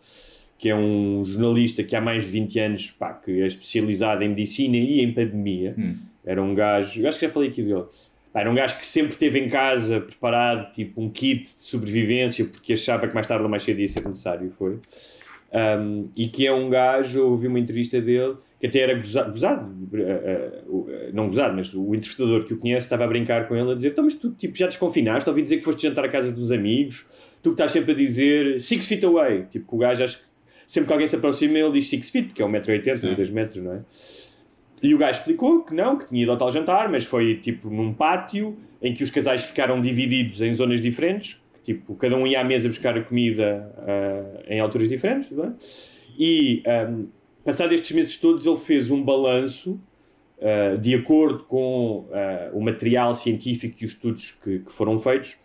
que 0.59 0.69
é 0.69 0.75
um 0.75 1.25
jornalista 1.25 1.83
que 1.83 1.95
há 1.97 2.01
mais 2.01 2.25
de 2.25 2.31
20 2.31 2.59
anos 2.61 2.91
pá, 2.91 3.13
que 3.13 3.43
é 3.43 3.47
especializado 3.47 4.25
em 4.25 4.29
medicina 4.29 4.77
e 4.77 5.01
em 5.01 5.13
pandemia. 5.13 5.75
Era 6.25 6.43
um 6.43 6.55
gajo, 6.55 7.03
eu 7.03 7.09
acho 7.09 7.19
que 7.19 7.27
já 7.27 7.33
falei 7.33 7.49
aqui 7.49 7.63
dele. 7.63 7.85
Pá, 8.33 8.41
Era 8.41 8.51
um 8.51 8.55
gajo 8.55 8.79
que 8.79 8.87
sempre 8.87 9.17
teve 9.17 9.39
em 9.39 9.49
casa 9.49 10.01
preparado 10.01 10.73
tipo 10.73 11.01
um 11.01 11.09
kit 11.11 11.55
de 11.55 11.63
sobrevivência 11.63 12.45
porque 12.47 12.73
achava 12.75 13.07
que 13.07 13.15
mais 13.15 13.27
tarde 13.27 13.45
ou 13.45 13.51
mais 13.51 13.63
cedo 13.63 13.81
ia 13.81 13.89
ser 13.89 14.07
necessário. 14.07 14.51
Foi. 14.51 14.79
Um, 15.57 16.09
e 16.17 16.27
que 16.27 16.45
é 16.45 16.53
um 16.53 16.69
gajo, 16.69 17.17
eu 17.21 17.31
ouvi 17.31 17.47
uma 17.47 17.61
entrevista 17.61 18.01
dele 18.01 18.35
que 18.59 18.67
até 18.67 18.81
era 18.81 18.95
goza- 18.95 19.23
gozado, 19.23 19.73
eh, 19.95 20.01
eh, 20.03 20.63
o- 20.67 20.87
eh, 20.91 21.11
não 21.13 21.27
gozado, 21.29 21.55
mas 21.55 21.73
o 21.73 21.95
entrevistador 21.95 22.45
que 22.45 22.55
o 22.55 22.57
conhece 22.59 22.87
estava 22.87 23.05
a 23.05 23.07
brincar 23.07 23.47
com 23.47 23.55
ele 23.55 23.71
a 23.71 23.75
dizer: 23.77 23.91
Então, 23.93 24.03
mas 24.03 24.15
tu 24.15 24.33
tipo, 24.33 24.57
já 24.57 24.67
desconfinaste? 24.67 25.29
Ouvi 25.31 25.43
dizer 25.43 25.59
que 25.59 25.65
foste 25.65 25.83
jantar 25.87 26.05
à 26.07 26.09
casa 26.09 26.33
dos 26.33 26.51
amigos, 26.51 27.07
tu 27.41 27.51
que 27.51 27.55
estás 27.55 27.71
sempre 27.71 27.93
a 27.93 27.95
dizer 27.95 28.61
six 28.61 28.89
feet 28.89 29.05
away. 29.05 29.45
Tipo, 29.49 29.69
que 29.69 29.75
o 29.77 29.79
gajo 29.79 30.03
acho 30.03 30.19
que 30.19 30.25
sempre 30.67 30.89
que 30.89 30.93
alguém 30.93 31.07
se 31.07 31.15
aproxima, 31.15 31.57
ele 31.57 31.71
diz 31.71 31.89
six 31.89 32.11
feet, 32.11 32.33
que 32.35 32.43
é 32.43 32.45
1,80m, 32.45 33.15
2 33.15 33.31
metros, 33.31 33.63
não 33.63 33.75
é? 33.75 33.81
E 34.83 34.93
o 34.93 34.99
gajo 34.99 35.21
explicou 35.21 35.63
que 35.63 35.73
não, 35.73 35.97
que 35.97 36.09
tinha 36.09 36.23
ido 36.23 36.33
ao 36.33 36.37
tal 36.37 36.51
jantar, 36.51 36.89
mas 36.91 37.05
foi 37.05 37.37
tipo 37.37 37.71
num 37.71 37.93
pátio 37.95 38.57
em 38.83 38.93
que 38.93 39.05
os 39.05 39.11
casais 39.11 39.45
ficaram 39.45 39.81
divididos 39.81 40.41
em 40.43 40.53
zonas 40.53 40.81
diferentes, 40.81 41.41
tipo, 41.65 41.97
cada 41.97 42.17
um 42.17 42.27
ia 42.27 42.41
à 42.41 42.45
mesa 42.45 42.69
buscar 42.69 42.97
a 42.97 43.03
comida 43.03 43.75
ah, 43.79 44.43
em 44.47 44.61
alturas 44.61 44.89
diferentes, 44.89 45.33
é? 45.33 45.53
E, 46.17 46.63
um, 46.91 47.09
passados 47.45 47.75
estes 47.75 47.91
meses 47.93 48.17
todos, 48.17 48.47
ele 48.47 48.57
fez 48.57 48.91
um 48.91 49.03
balanço 49.03 49.81
ah, 50.41 50.77
de 50.77 50.95
acordo 50.95 51.45
com 51.45 52.07
ah, 52.13 52.51
o 52.53 52.61
material 52.61 53.15
científico 53.15 53.77
e 53.81 53.87
os 53.87 53.93
estudos 53.93 54.33
que, 54.33 54.61
que 54.61 54.71
foram 54.71 54.99
feitos, 54.99 55.37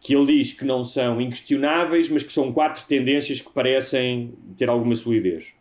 que 0.00 0.14
ele 0.14 0.38
diz 0.38 0.52
que 0.52 0.64
não 0.64 0.82
são 0.82 1.20
inquestionáveis, 1.20 2.08
mas 2.08 2.22
que 2.22 2.32
são 2.32 2.52
quatro 2.52 2.84
tendências 2.86 3.40
que 3.40 3.52
parecem 3.52 4.34
ter 4.56 4.68
alguma 4.68 4.94
solidez. 4.94 5.54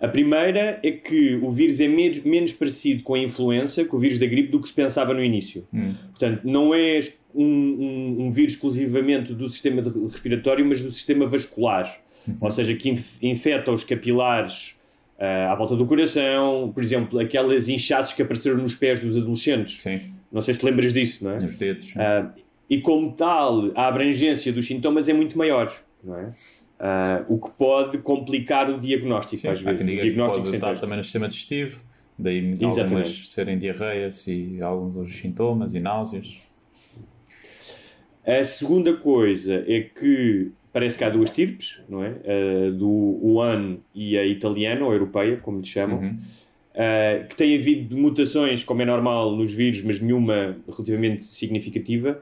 A 0.00 0.08
primeira 0.08 0.78
é 0.82 0.90
que 0.90 1.36
o 1.42 1.50
vírus 1.50 1.80
é 1.80 1.88
me- 1.88 2.20
menos 2.24 2.52
parecido 2.52 3.02
com 3.02 3.14
a 3.14 3.18
influenza, 3.18 3.84
com 3.84 3.96
o 3.96 4.00
vírus 4.00 4.18
da 4.18 4.26
gripe, 4.26 4.50
do 4.50 4.60
que 4.60 4.68
se 4.68 4.74
pensava 4.74 5.14
no 5.14 5.22
início. 5.22 5.66
Portanto, 6.10 6.40
não 6.44 6.74
é 6.74 7.00
um, 7.34 7.44
um- 7.44 8.16
um 8.26 8.30
vírus 8.30 8.54
exclusivamente 8.54 9.32
do 9.34 9.48
sistema 9.48 9.82
respiratório, 9.82 10.64
mas 10.66 10.80
do 10.80 10.90
sistema 10.90 11.26
vascular. 11.26 12.00
Ou 12.40 12.50
seja, 12.50 12.74
que 12.74 12.90
inf- 12.90 13.16
infeta 13.22 13.70
os 13.72 13.84
capilares 13.84 14.74
ah, 15.18 15.52
à 15.52 15.54
volta 15.56 15.74
do 15.76 15.86
coração, 15.86 16.70
por 16.74 16.82
exemplo, 16.82 17.18
aquelas 17.18 17.68
inchaços 17.70 18.12
que 18.12 18.20
apareceram 18.20 18.58
nos 18.58 18.74
pés 18.74 19.00
dos 19.00 19.16
adolescentes. 19.16 19.80
Sim, 19.82 20.00
Não 20.30 20.42
sei 20.42 20.52
se 20.52 20.60
te 20.60 20.66
lembras 20.66 20.92
disso, 20.92 21.24
não 21.24 21.30
é? 21.30 21.40
nos 21.40 21.56
dedos. 21.56 21.94
Ah, 21.96 22.30
e 22.68 22.80
como 22.82 23.12
tal, 23.12 23.70
a 23.74 23.86
abrangência 23.88 24.52
dos 24.52 24.66
sintomas 24.66 25.08
é 25.08 25.12
muito 25.14 25.38
maior, 25.38 25.72
não 26.04 26.18
é? 26.18 26.34
Ah, 26.78 27.24
o 27.28 27.38
que 27.38 27.50
pode 27.56 27.98
complicar 27.98 28.68
o 28.70 28.78
diagnóstico, 28.78 29.36
Sim, 29.40 29.48
às 29.48 29.60
há 29.60 29.62
vezes. 29.64 29.78
quem 29.78 29.86
o 29.86 29.90
diga 29.90 30.02
que 30.02 30.08
diagnóstico 30.08 30.38
pode 30.40 30.48
sem 30.50 30.58
estar 30.58 30.78
também 30.78 30.98
no 30.98 31.04
sistema 31.04 31.26
digestivo, 31.28 31.80
daí 32.18 32.38
Exatamente. 32.52 32.80
algumas 32.82 33.28
serem 33.30 33.56
diarreias 33.58 34.26
e 34.26 34.58
alguns 34.60 34.92
dos 34.94 35.16
sintomas 35.16 35.72
e 35.74 35.80
náuseas. 35.80 36.38
A 38.26 38.44
segunda 38.44 38.94
coisa 38.94 39.64
é 39.66 39.80
que 39.80 40.50
parece 40.72 40.98
que 40.98 41.04
há 41.04 41.08
duas 41.08 41.30
tipos, 41.30 41.80
não 41.88 42.04
é? 42.04 42.14
Ah, 42.26 42.70
do 42.72 42.88
Wuhan 42.88 43.78
e 43.94 44.18
a 44.18 44.26
italiana, 44.26 44.84
ou 44.84 44.92
europeia, 44.92 45.38
como 45.38 45.60
lhe 45.60 45.66
chamam, 45.66 46.00
Uhum. 46.00 46.18
ah, 46.74 47.24
que 47.26 47.36
tem 47.36 47.56
havido 47.56 47.96
mutações, 47.96 48.62
como 48.62 48.82
é 48.82 48.84
normal 48.84 49.34
nos 49.34 49.54
vírus, 49.54 49.80
mas 49.82 49.98
nenhuma 50.00 50.58
relativamente 50.68 51.24
significativa, 51.24 52.20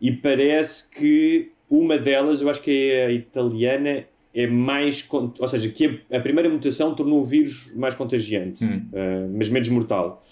e 0.00 0.10
parece 0.10 0.88
que 0.90 1.51
uma 1.72 1.96
delas, 1.96 2.42
eu 2.42 2.50
acho 2.50 2.60
que 2.60 2.90
é 2.90 3.06
a 3.06 3.10
italiana, 3.10 4.04
é 4.34 4.46
mais. 4.46 5.08
Ou 5.10 5.48
seja, 5.48 5.70
que 5.70 6.00
a, 6.12 6.20
primeira 6.20 6.48
mutação 6.48 6.94
tornou 6.94 7.20
o 7.20 7.24
vírus 7.24 7.72
mais 7.74 7.94
contagiante, 7.94 8.62
ah, 8.64 9.28
mas 9.34 9.48
menos 9.48 9.70
mortal. 9.70 10.22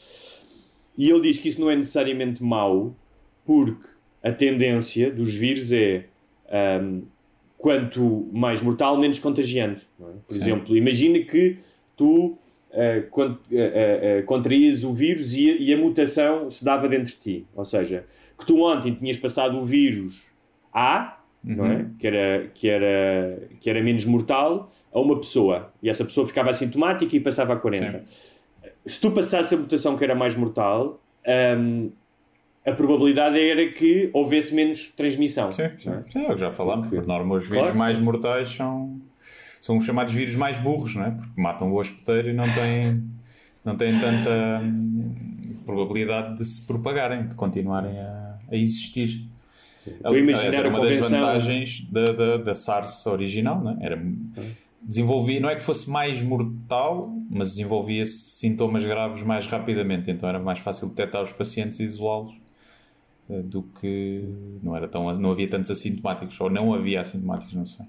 E 0.99 1.09
ele 1.09 1.20
diz 1.23 1.38
que 1.38 1.49
isso 1.49 1.59
não 1.59 1.70
é 1.70 1.76
necessariamente 1.76 2.42
mau, 2.42 2.94
porque 3.47 3.87
a 4.23 4.30
tendência 4.30 5.11
dos 5.11 5.35
vírus 5.35 5.73
é 5.73 6.04
ahm, 6.50 7.02
quanto 7.56 8.28
mais 8.32 8.61
mortal, 8.61 8.99
menos 8.99 9.18
contagiante. 9.18 9.88
é? 9.99 10.04
Por 10.26 10.35
Sim. 10.35 10.40
exemplo, 10.40 10.76
imagina 10.76 11.20
que 11.20 11.56
tu 11.97 12.37
ah, 12.73 13.02
con- 13.11 13.38
ah, 13.50 13.56
ah, 13.56 14.18
ah, 14.18 14.23
contraías 14.25 14.85
o 14.85 14.92
vírus 14.92 15.32
e 15.32 15.50
a, 15.50 15.54
e 15.54 15.73
a 15.73 15.78
mutação 15.78 16.50
se 16.50 16.62
dava 16.62 16.87
dentro 16.87 17.06
de 17.06 17.16
ti. 17.16 17.47
Ou 17.54 17.64
seja, 17.64 18.04
que 18.38 18.44
tu 18.44 18.61
ontem 18.61 18.94
tinhas 18.94 19.16
passado 19.16 19.59
o 19.59 19.64
vírus 19.64 20.28
A, 20.73 21.20
não 21.42 21.66
é? 21.66 21.87
que, 21.99 22.06
era, 22.06 22.47
que, 22.54 22.68
era, 22.68 23.49
que 23.61 23.70
era 23.70 23.82
menos 23.82 24.04
mortal, 24.04 24.68
a 24.92 25.00
uma 25.00 25.16
pessoa. 25.18 25.73
E 25.82 25.88
essa 25.88 26.04
pessoa 26.04 26.26
ficava 26.26 26.50
assintomática 26.50 27.14
e 27.16 27.20
passava 27.20 27.54
a 27.54 27.56
40 27.56 28.04
se 28.85 29.00
tu 29.00 29.11
passasse 29.11 29.54
a 29.54 29.59
mutação 29.59 29.97
que 29.97 30.04
era 30.04 30.14
mais 30.14 30.35
mortal, 30.35 31.00
hum, 31.59 31.90
a 32.66 32.73
probabilidade 32.73 33.38
era 33.40 33.70
que 33.73 34.11
houvesse 34.12 34.54
menos 34.54 34.88
transmissão. 34.97 35.50
Sim, 35.50 35.70
sim. 35.78 35.90
é? 35.90 36.02
Sim, 36.11 36.26
o 36.26 36.35
que 36.35 36.40
já 36.40 36.50
falámos. 36.50 36.87
Porque- 36.87 37.00
Por 37.00 37.06
norma, 37.06 37.37
os 37.37 37.44
vírus 37.44 37.62
Claro. 37.62 37.78
mais 37.78 37.99
mortais 37.99 38.50
são, 38.50 39.00
são 39.61 39.78
os 39.78 39.85
chamados 39.85 40.12
vírus 40.14 40.35
mais 40.35 40.59
burros, 40.59 40.94
não 40.94 41.04
é? 41.04 41.11
Porque 41.11 41.40
matam 41.40 41.73
o 41.73 41.76
hospedeiro 41.78 42.28
e 42.30 42.32
não 42.32 42.44
têm, 42.52 43.02
não 43.64 43.76
têm 43.76 43.92
tanta 43.99 44.61
hum, 44.62 45.14
probabilidade 45.64 46.37
de 46.38 46.44
se 46.44 46.66
propagarem, 46.66 47.28
de 47.28 47.35
continuarem 47.35 47.99
a, 47.99 48.38
a 48.50 48.56
existir. 48.56 49.26
Estou 49.87 50.13
a 50.13 50.19
imaginar 50.19 50.55
era 50.55 50.69
a 50.69 50.71
uma 50.71 50.81
das 50.81 50.89
convenção- 50.95 51.21
vantagens 51.21 51.87
da, 51.91 52.13
da, 52.13 52.37
da 52.37 52.55
SARS 52.55 53.07
original, 53.07 53.63
não 53.63 53.73
é? 53.73 53.77
Era, 53.81 54.03
desenvolvia, 54.83 55.41
não 55.41 55.49
é 55.51 55.57
que 55.57 55.63
fosse 55.63 55.89
mais 55.91 56.23
mortal, 56.23 57.11
mas 57.31 57.51
desenvolvia 57.51 58.05
sintomas 58.07 58.85
graves 58.85 59.23
mais 59.23 59.47
rapidamente, 59.47 60.11
então 60.11 60.29
era 60.29 60.39
mais 60.39 60.59
fácil 60.59 60.89
detectar 60.89 61.23
os 61.23 61.33
pacientes 61.33 61.79
e 61.81 61.85
isolá-los 61.85 62.33
eh, 63.31 63.41
do 63.43 63.63
que 63.63 64.25
não 64.63 64.75
era 64.77 64.87
tão 64.89 65.13
não 65.19 65.31
havia 65.31 65.49
tantos 65.49 65.71
assintomáticos 65.71 66.39
ou 66.41 66.51
não 66.51 66.73
havia 66.75 67.01
assintomáticos 67.03 67.55
não 67.55 67.67
sei. 67.67 67.87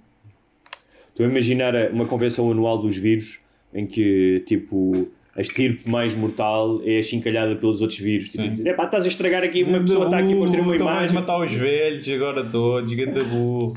Estou 1.09 1.25
a 1.25 1.29
imaginar 1.29 1.75
a- 1.75 1.89
uma 1.89 2.05
convenção 2.05 2.49
anual 2.51 2.77
dos 2.77 2.95
vírus 2.97 3.39
em 3.73 3.85
que, 3.85 4.43
tipo, 4.47 5.09
a 5.35 5.41
estirpe 5.41 5.89
mais 5.89 6.13
mortal 6.13 6.81
é 6.83 6.99
achincalhada 6.99 7.55
pelos 7.55 7.81
outros 7.81 7.99
vírus. 7.99 8.29
Tipo, 8.29 8.43
Sim. 8.43 8.49
dizer, 8.49 8.67
"Epá, 8.67 8.85
estás 8.85 9.05
a 9.05 9.07
estragar 9.07 9.43
aqui, 9.43 9.63
uma 9.63 9.79
pessoa 9.79 10.05
está 10.05 10.17
aqui 10.17 10.33
a 10.33 10.35
construir 10.35 10.61
uma 10.61 10.75
então 10.75 10.85
vais 10.87 11.11
imagem. 11.11 11.15
matar 11.15 11.39
os 11.39 11.53
velhos 11.53 12.09
agora 12.09 12.43
todos 12.43 12.93
ganda 12.93 13.23
burro 13.23 13.73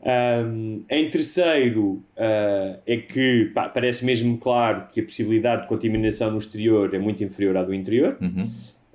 Um, 0.00 0.84
em 0.88 1.10
terceiro, 1.10 2.02
uh, 2.16 2.78
é 2.86 2.96
que 2.96 3.50
pá, 3.52 3.68
parece 3.68 4.04
mesmo 4.04 4.38
claro 4.38 4.86
que 4.92 5.00
a 5.00 5.02
possibilidade 5.02 5.62
de 5.62 5.68
contaminação 5.68 6.30
no 6.30 6.38
exterior 6.38 6.94
é 6.94 6.98
muito 6.98 7.22
inferior 7.24 7.56
à 7.56 7.64
do 7.64 7.74
interior. 7.74 8.16
Uhum. 8.20 8.44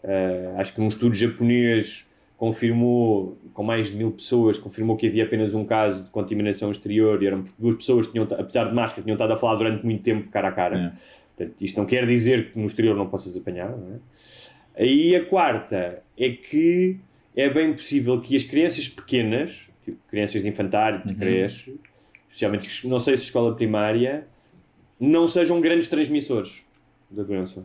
Uh, 0.04 0.58
acho 0.58 0.74
que 0.74 0.82
um 0.82 0.88
estudo 0.88 1.14
japonês 1.14 2.08
confirmou, 2.38 3.38
com 3.54 3.64
mais 3.64 3.90
de 3.92 3.96
mil 3.96 4.12
pessoas, 4.12 4.58
confirmou 4.58 4.96
que 4.96 5.08
havia 5.08 5.24
apenas 5.24 5.54
um 5.54 5.64
caso 5.64 6.04
de 6.04 6.10
contaminação 6.10 6.72
exterior 6.72 7.22
e 7.24 7.28
eram 7.28 7.44
duas 7.58 7.76
pessoas 7.76 8.08
que 8.08 8.14
tinham, 8.14 8.28
apesar 8.38 8.66
de 8.66 8.74
máscara, 8.74 9.02
tinham 9.04 9.16
estado 9.16 9.34
a 9.34 9.38
falar 9.38 9.56
durante 9.56 9.86
muito 9.86 10.04
tempo 10.04 10.30
cara 10.30 10.50
a 10.50 10.52
cara. 10.52 10.78
É. 10.78 10.92
Portanto, 11.36 11.56
isto 11.62 11.78
não 11.78 11.86
quer 11.86 12.06
dizer 12.06 12.52
que 12.52 12.60
no 12.60 12.66
exterior 12.66 12.96
não 12.96 13.08
possas 13.08 13.36
apanhar. 13.36 13.70
Não 13.70 13.96
é? 13.96 14.86
E 14.86 15.16
a 15.16 15.24
quarta 15.26 16.02
é 16.18 16.30
que 16.32 16.98
é 17.36 17.50
bem 17.50 17.72
possível 17.74 18.20
que 18.20 18.36
as 18.36 18.44
crianças 18.44 18.88
pequenas, 18.88 19.70
tipo 19.84 19.98
crianças 20.10 20.42
de 20.42 20.50
infantário, 20.50 21.02
de 21.06 21.14
Uhum. 21.14 21.20
creche, 21.20 21.76
especialmente, 22.28 22.88
não 22.88 23.00
sei 23.00 23.16
se 23.18 23.24
escola 23.24 23.56
primária, 23.56 24.28
não 25.00 25.28
sejam 25.28 25.62
grandes 25.62 25.88
transmissores 25.88 26.64
da 27.10 27.24
doença. 27.24 27.64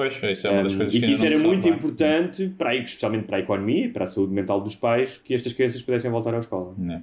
Pois, 0.00 0.32
isso 0.32 0.46
é 0.46 0.50
uma 0.50 0.62
das 0.62 0.72
Um, 0.72 0.76
coisas 0.78 0.94
e 0.94 1.00
que 1.02 1.10
isso 1.12 1.26
era 1.26 1.36
não 1.38 1.46
muito 1.48 1.62
sabe 1.64 1.76
importante, 1.76 2.48
para, 2.56 2.70
a- 2.70 2.74
especialmente 2.76 3.26
para 3.26 3.36
a 3.36 3.40
economia 3.40 3.84
e 3.84 3.88
para 3.90 4.04
a 4.04 4.06
saúde 4.06 4.32
mental 4.32 4.58
dos 4.62 4.74
pais, 4.74 5.18
que 5.18 5.34
estas 5.34 5.52
crianças 5.52 5.82
pudessem 5.82 6.10
voltar 6.10 6.34
à 6.34 6.38
escola. 6.38 6.74
É. 6.90 7.00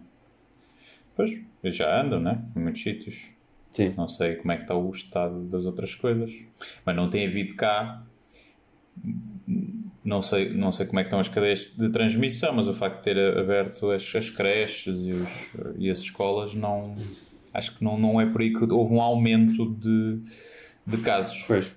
Pois, 1.15 1.39
já 1.75 2.01
andam, 2.01 2.19
né? 2.19 2.41
Em 2.55 2.59
muitos 2.59 2.81
sítios. 2.81 3.29
Sim. 3.71 3.93
Não 3.95 4.09
sei 4.09 4.35
como 4.37 4.51
é 4.51 4.55
que 4.55 4.63
está 4.63 4.75
o 4.75 4.89
estado 4.89 5.41
das 5.45 5.65
outras 5.65 5.93
coisas. 5.93 6.33
Mas 6.83 6.95
não 6.95 7.07
tem 7.07 7.27
havido 7.27 7.53
cá. 7.53 8.03
Não 10.03 10.23
sei, 10.23 10.53
não 10.53 10.71
sei 10.71 10.85
como 10.87 10.99
é 10.99 11.03
que 11.03 11.07
estão 11.07 11.19
as 11.19 11.27
cadeias 11.27 11.71
de 11.77 11.89
transmissão, 11.89 12.53
mas 12.53 12.67
o 12.67 12.73
facto 12.73 12.97
de 12.97 13.03
ter 13.03 13.37
aberto 13.37 13.91
as, 13.91 14.15
as 14.15 14.29
creches 14.31 14.87
e, 14.87 15.11
os, 15.11 15.75
e 15.77 15.89
as 15.91 15.99
escolas, 15.99 16.55
não, 16.55 16.95
acho 17.53 17.77
que 17.77 17.83
não, 17.83 17.99
não 17.99 18.19
é 18.19 18.25
por 18.25 18.41
aí 18.41 18.51
que 18.51 18.63
houve 18.73 18.93
um 18.95 19.01
aumento 19.01 19.69
de, 19.75 20.19
de 20.87 20.97
casos. 21.03 21.43
Pois. 21.47 21.75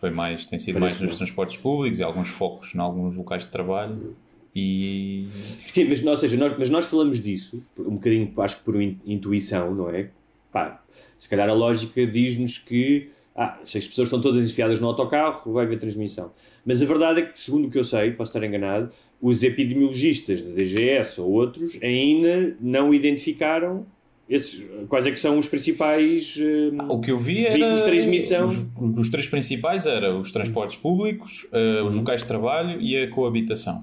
Foi 0.00 0.10
mais, 0.10 0.44
tem 0.46 0.58
sido 0.58 0.78
Parece 0.78 0.98
mais 0.98 1.00
nos 1.02 1.12
que- 1.12 1.16
transportes 1.18 1.56
públicos 1.58 1.98
e 1.98 2.02
alguns 2.02 2.28
focos 2.28 2.74
em 2.74 2.78
alguns 2.78 3.16
locais 3.16 3.42
de 3.44 3.50
trabalho. 3.50 4.16
E 4.56 5.28
Sim, 5.72 5.84
mas, 5.84 6.04
ou 6.04 6.16
seja, 6.16 6.36
nós, 6.36 6.54
mas 6.58 6.70
nós 6.70 6.86
falamos 6.86 7.20
disso, 7.20 7.62
um 7.78 7.92
bocadinho, 7.94 8.32
acho 8.38 8.56
que 8.58 8.64
por 8.64 8.80
in- 8.80 8.98
intuição, 9.06 9.72
não 9.74 9.90
é? 9.90 10.10
Pá, 10.50 10.82
se 11.18 11.28
calhar 11.28 11.48
a 11.48 11.52
lógica 11.52 12.04
diz-nos 12.06 12.58
que 12.58 13.10
ah, 13.36 13.60
se 13.62 13.78
as 13.78 13.86
pessoas 13.86 14.08
estão 14.08 14.20
todas 14.20 14.44
enfiadas 14.44 14.80
no 14.80 14.88
autocarro, 14.88 15.52
vai 15.52 15.64
haver 15.64 15.78
transmissão. 15.78 16.32
Mas 16.66 16.82
a 16.82 16.86
verdade 16.86 17.20
é 17.20 17.22
que, 17.26 17.38
segundo 17.38 17.68
o 17.68 17.70
que 17.70 17.78
eu 17.78 17.84
sei, 17.84 18.10
posso 18.10 18.30
estar 18.36 18.44
enganado, 18.44 18.90
os 19.22 19.42
epidemiologistas 19.44 20.42
da 20.42 20.50
DGS 20.50 21.20
ou 21.20 21.30
outros 21.30 21.78
ainda 21.80 22.56
não 22.60 22.92
identificaram 22.92 23.86
esses, 24.30 24.64
quais 24.88 25.06
é 25.06 25.10
que 25.10 25.18
são 25.18 25.38
os 25.38 25.48
principais 25.48 26.38
hum, 26.40 26.78
O 26.88 27.00
que 27.00 27.10
eu 27.10 27.18
vi 27.18 27.44
era. 27.44 27.74
de 27.74 27.84
transmissão. 27.84 28.46
Os, 28.46 28.64
os 28.98 29.08
três 29.10 29.28
principais 29.28 29.84
eram 29.86 30.18
os 30.18 30.30
transportes 30.30 30.76
públicos, 30.76 31.46
Uhum. 31.52 31.88
os 31.88 31.94
locais 31.96 32.20
de 32.22 32.28
trabalho 32.28 32.80
e 32.80 32.96
a 32.96 33.10
coabitação. 33.10 33.82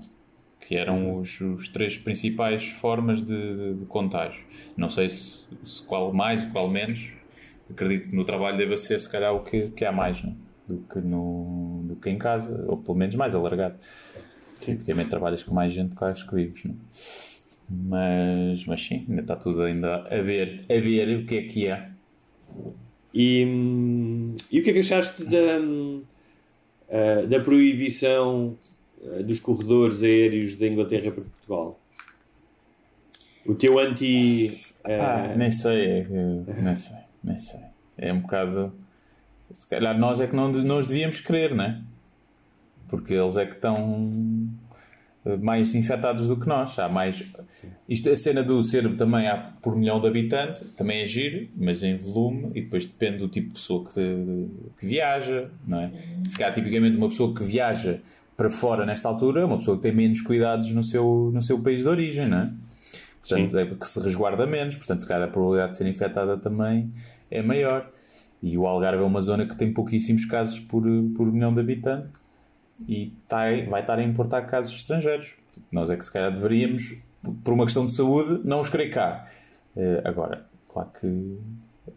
Que 0.68 0.76
eram 0.76 1.20
os, 1.20 1.40
os 1.40 1.70
três 1.70 1.98
principais 1.98 2.66
formas 2.68 3.24
de, 3.24 3.74
de 3.76 3.86
contágio. 3.86 4.42
Não 4.76 4.90
sei 4.90 5.10
se, 5.10 5.46
se 5.64 5.84
qual 5.84 6.12
mais 6.14 6.44
e 6.44 6.48
qual 6.48 6.70
menos. 6.70 7.10
Acredito 7.70 8.10
que 8.10 8.16
no 8.16 8.24
trabalho 8.26 8.58
deva 8.58 8.76
ser, 8.78 9.00
se 9.00 9.10
calhar, 9.10 9.34
o 9.36 9.44
que, 9.44 9.70
que 9.70 9.84
há 9.86 9.92
mais 9.92 10.24
né? 10.24 10.34
do, 10.68 10.78
que 10.92 11.00
no, 11.00 11.84
do 11.86 11.96
que 11.98 12.10
em 12.10 12.18
casa, 12.18 12.64
ou 12.68 12.78
pelo 12.78 12.98
menos 12.98 13.16
mais 13.16 13.36
alargado. 13.36 13.76
Tipicamente 14.60 15.10
trabalhas 15.10 15.44
com 15.44 15.54
mais 15.54 15.72
gente 15.74 15.96
que 15.96 16.04
acho 16.04 16.28
que 16.28 16.36
vives. 16.36 16.64
Né? 16.66 16.74
Mas, 17.70 18.66
mas 18.66 18.82
sim, 18.82 19.06
ainda 19.10 19.22
está 19.22 19.36
tudo 19.36 19.62
ainda 19.62 20.08
a 20.10 20.22
ver, 20.22 20.62
a 20.70 20.80
ver 20.80 21.18
o 21.18 21.26
que 21.26 21.38
é 21.38 21.42
que 21.44 21.68
é. 21.68 21.90
E, 23.14 24.34
e 24.52 24.60
o 24.60 24.64
que 24.64 24.70
é 24.70 24.74
que 24.74 24.80
achaste 24.80 25.24
da, 25.26 25.60
ah, 26.90 27.26
da 27.26 27.40
proibição 27.40 28.56
ah, 29.04 29.22
dos 29.24 29.40
corredores 29.40 30.04
aéreos 30.04 30.56
da 30.56 30.68
Inglaterra 30.68 31.12
para 31.12 31.24
Portugal? 31.24 31.80
O 33.46 33.56
teu 33.56 33.80
anti. 33.80 34.52
Ah, 34.84 35.32
ah, 35.32 35.36
nem 35.36 35.52
sei, 35.52 35.86
é 35.86 36.08
nem 36.62 36.76
sei, 36.76 36.98
nem 37.24 37.40
sei. 37.40 37.60
É 37.98 38.14
um 38.14 38.22
bocado. 38.22 38.74
Se 39.52 39.68
calhar 39.68 39.98
nós 39.98 40.20
é 40.22 40.28
que 40.28 40.36
não, 40.36 40.52
não 40.52 40.80
os 40.80 40.88
devíamos 40.88 41.20
querer, 41.22 41.56
né? 41.56 41.82
Porque 42.88 43.14
eles 43.14 43.36
é 43.38 43.46
que 43.46 43.54
estão 43.54 44.10
eh, 44.67 44.67
mais 45.42 45.76
infectados 45.76 46.28
do 46.28 46.38
que 46.38 46.48
nós. 46.48 46.78
Há 46.80 46.88
mais. 46.88 47.24
Isto, 47.88 48.10
a 48.10 48.18
cena 48.18 48.44
do 48.44 48.64
ser 48.64 48.96
também 48.96 49.28
há 49.28 49.38
por 49.62 49.76
milhão 49.76 50.00
de 50.00 50.08
habitante 50.08 50.64
também 50.78 51.02
é 51.02 51.08
giro, 51.08 51.48
mas 51.56 51.84
em 51.84 51.98
volume, 51.98 52.52
e 52.56 52.62
depois 52.62 52.86
depende 52.86 53.18
do 53.18 53.28
tipo 53.28 53.48
de 53.48 53.54
pessoa 53.54 53.84
que, 53.86 54.50
que 54.80 54.86
viaja, 54.86 55.50
não 55.66 55.82
é? 55.82 55.92
Se 56.26 56.38
calhar, 56.38 56.54
tipicamente, 56.54 56.96
uma 56.98 57.10
pessoa 57.10 57.34
que 57.34 57.44
viaja 57.44 58.00
para 58.36 58.50
fora 58.50 58.86
nesta 58.86 59.10
altura 59.10 59.42
é 59.42 59.46
uma 59.46 59.58
pessoa 59.58 59.78
que 59.78 59.84
tem 59.84 59.94
menos 59.94 60.22
cuidados 60.22 60.72
no 60.72 60.84
seu, 60.84 61.32
no 61.34 61.42
seu 61.42 61.60
país 61.60 61.82
de 61.82 61.88
origem, 61.88 62.28
não 62.28 62.38
é? 62.38 62.52
Portanto, 63.20 63.58
é 63.58 63.66
porque 63.66 63.86
se 63.86 64.00
resguarda 64.00 64.46
menos, 64.46 64.76
portanto, 64.76 65.00
se 65.00 65.08
calhar 65.08 65.28
a 65.28 65.32
probabilidade 65.32 65.72
de 65.72 65.78
ser 65.78 65.88
infectada 65.88 66.38
também 66.38 66.92
é 67.30 67.42
maior. 67.42 67.90
E 68.42 68.58
o 68.58 68.68
Algarve 68.68 69.02
é 69.02 69.06
uma 69.06 69.20
zona 69.20 69.46
que 69.46 69.56
tem 69.56 69.74
pouquíssimos 69.74 70.24
casos 70.26 70.60
por, 70.60 70.84
por 71.16 71.32
milhão 71.32 71.54
de 71.54 71.60
habitantes 71.60 72.27
e 72.88 73.14
tá, 73.28 73.46
vai 73.70 73.82
estar 73.82 73.98
a 74.00 74.04
importar 74.04 74.42
casos 74.44 74.76
estrangeiros. 74.76 75.36
Nós 75.72 75.90
é 75.90 75.96
que 75.96 76.04
se 76.06 76.12
calhar 76.12 76.32
deveríamos, 76.32 76.96
por 77.44 77.54
uma 77.54 77.64
questão 77.66 77.86
de 77.86 77.94
saúde, 77.94 78.42
não 78.44 78.62
os 78.62 78.70
querer 78.70 78.90
cá. 78.90 79.28
Eh, 79.76 80.02
agora, 80.06 80.46
claro 80.70 80.90
que 81.00 81.38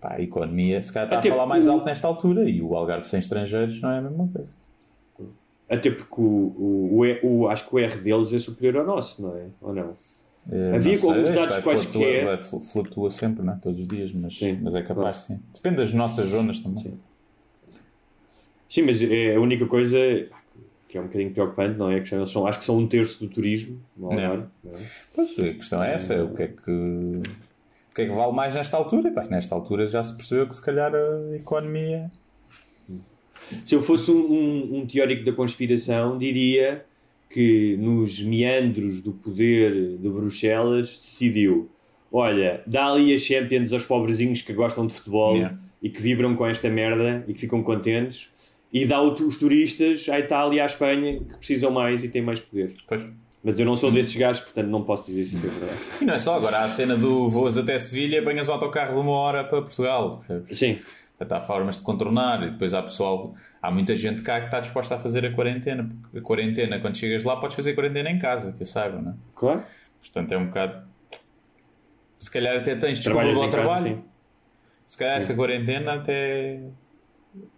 a 0.02 0.20
economia 0.22 0.82
se 0.82 0.92
calhar 0.92 1.06
está 1.08 1.18
Até 1.18 1.28
a 1.28 1.32
falar 1.32 1.44
porque 1.44 1.48
mais 1.58 1.68
alto 1.68 1.84
nesta 1.84 2.06
altura 2.06 2.48
e 2.48 2.62
o 2.62 2.74
Algarve 2.76 3.06
sem 3.08 3.18
estrangeiros 3.20 3.80
não 3.80 3.90
é 3.90 3.98
a 3.98 4.02
mesma 4.02 4.28
coisa. 4.28 4.54
até 5.68 5.90
porque 5.90 6.20
o, 6.20 6.24
o, 6.24 7.00
o, 7.22 7.40
o- 7.42 7.48
acho 7.48 7.68
que 7.68 7.74
o 7.74 7.78
R 7.78 7.96
deles 7.98 8.32
é 8.32 8.38
superior 8.38 8.78
ao 8.78 8.86
nosso, 8.86 9.20
não 9.22 9.36
é? 9.36 9.46
Ou 9.60 9.74
não? 9.74 9.96
Eh, 10.50 10.72
Havia 10.74 10.92
não 10.92 10.98
sei, 10.98 11.10
alguns 11.10 11.30
dados 11.30 11.48
vai 11.56 11.62
quaisquer- 11.62 11.92
flutua, 11.92 12.36
vai 12.36 12.60
flutua 12.62 13.10
sempre, 13.10 13.44
não 13.44 13.52
é? 13.52 13.56
todos 13.56 13.78
os 13.78 13.86
dias, 13.86 14.12
mas, 14.12 14.36
Sim, 14.36 14.58
mas 14.62 14.74
é 14.74 14.80
capaz 14.82 14.96
claro. 15.26 15.40
sim. 15.40 15.40
Depende 15.54 15.76
das 15.76 15.92
nossas 15.92 16.26
zonas 16.28 16.60
também. 16.60 16.82
Sim. 16.82 16.98
Sim, 18.68 18.82
mas 18.82 19.02
é 19.02 19.34
a 19.34 19.40
única 19.40 19.66
coisa 19.66 19.98
que 20.90 20.98
é 20.98 21.00
um 21.00 21.04
bocadinho 21.04 21.30
preocupante, 21.30 21.78
não 21.78 21.90
é? 21.90 22.00
Que 22.00 22.14
eles 22.14 22.30
são, 22.30 22.46
acho 22.46 22.58
que 22.58 22.64
são 22.64 22.76
um 22.78 22.86
terço 22.86 23.20
do 23.24 23.28
turismo 23.30 23.80
no 23.96 24.10
É. 24.12 24.24
Algarve. 24.24 24.44
não 24.64 24.72
é? 24.78 24.82
Pois, 25.14 25.38
a 25.38 25.54
questão 25.54 25.82
é 25.84 25.94
essa, 25.94 26.24
o 26.24 26.34
que 26.34 26.42
é 26.42 26.46
que, 26.48 26.70
o 26.70 27.22
que, 27.94 28.02
é 28.02 28.06
que 28.06 28.12
vale 28.12 28.32
mais 28.32 28.54
nesta 28.54 28.76
altura? 28.76 29.10
Pá, 29.12 29.24
nesta 29.24 29.54
altura 29.54 29.86
já 29.86 30.02
se 30.02 30.16
percebeu 30.16 30.48
que 30.48 30.54
se 30.56 30.62
calhar 30.62 30.92
a 30.94 31.36
economia... 31.36 32.10
Se 33.64 33.74
eu 33.74 33.80
fosse 33.80 34.10
um, 34.10 34.18
um- 34.20 34.78
um 34.78 34.86
teórico 34.86 35.24
da 35.24 35.32
conspiração, 35.32 36.16
diria 36.18 36.84
que 37.28 37.76
nos 37.78 38.20
meandros 38.22 39.00
do 39.00 39.12
poder 39.12 39.96
de 39.98 40.08
Bruxelas 40.08 40.86
decidiu: 40.88 41.68
olha, 42.12 42.62
dá 42.66 42.86
ali 42.92 43.12
as 43.14 43.22
Champions 43.22 43.72
aos 43.72 43.84
pobrezinhos 43.84 44.42
que 44.42 44.52
gostam 44.52 44.86
de 44.86 44.92
futebol 44.94 45.34
Yeah. 45.36 45.58
e 45.82 45.88
que 45.88 46.00
vibram 46.00 46.36
com 46.36 46.46
esta 46.46 46.68
merda 46.68 47.24
e 47.26 47.32
que 47.32 47.40
ficam 47.40 47.60
contentes, 47.62 48.28
e 48.72 48.86
dá 48.86 49.02
os 49.02 49.36
turistas 49.36 50.08
à 50.08 50.18
Itália 50.18 50.58
e 50.58 50.60
à 50.60 50.66
Espanha 50.66 51.18
que 51.20 51.36
precisam 51.36 51.70
mais 51.70 52.04
e 52.04 52.08
têm 52.08 52.22
mais 52.22 52.40
poder. 52.40 52.74
Pois. 52.86 53.04
Mas 53.42 53.58
eu 53.58 53.64
não 53.64 53.74
sou 53.74 53.90
desses 53.90 54.14
gajos, 54.14 54.42
portanto 54.42 54.68
não 54.68 54.82
posso 54.82 55.06
dizer 55.06 55.24
se 55.24 55.36
isso 55.36 55.46
é 55.46 55.48
verdade. 55.48 55.78
E 56.02 56.04
não 56.04 56.14
é 56.14 56.18
só, 56.18 56.34
agora 56.34 56.58
há 56.58 56.64
a 56.64 56.68
cena 56.68 56.94
do 56.94 57.28
voas 57.30 57.56
até 57.56 57.78
Sevilha 57.78 58.20
apanhas 58.20 58.46
o 58.48 58.52
autocarro 58.52 58.92
de 58.92 59.00
uma 59.00 59.12
hora 59.12 59.44
para 59.44 59.62
Portugal. 59.62 60.18
percebes? 60.18 60.58
Sim, 60.58 60.78
Portanto, 61.20 61.38
há 61.38 61.40
formas 61.42 61.76
de 61.76 61.82
contornar 61.82 62.42
e 62.46 62.50
depois 62.50 62.72
há 62.72 62.82
pessoal, 62.82 63.34
há 63.60 63.70
muita 63.70 63.94
gente 63.94 64.22
cá 64.22 64.40
que 64.40 64.46
está 64.46 64.58
disposta 64.58 64.94
a 64.94 64.98
fazer 64.98 65.22
a 65.26 65.30
quarentena. 65.30 65.86
Porque 66.00 66.16
a 66.18 66.22
quarentena, 66.22 66.80
quando 66.80 66.96
chegas 66.96 67.24
lá, 67.24 67.36
podes 67.36 67.54
fazer 67.54 67.74
quarentena 67.74 68.10
em 68.10 68.18
casa, 68.18 68.52
que 68.52 68.62
eu 68.62 68.66
saiba, 68.66 69.02
não 69.02 69.10
é? 69.12 69.14
claro. 69.34 69.62
Portanto, 70.00 70.32
é 70.32 70.38
um 70.38 70.46
bocado. 70.46 70.82
Se 72.18 72.30
calhar 72.30 72.56
até 72.56 72.74
tens 72.74 73.00
desculpa 73.00 73.22
ao 73.22 73.34
casa, 73.34 73.48
trabalho. 73.50 73.96
sim. 73.96 74.02
Se 74.86 74.96
calhar 74.96 75.18
essa 75.18 75.34
quarentena 75.34 75.94
até 75.96 76.62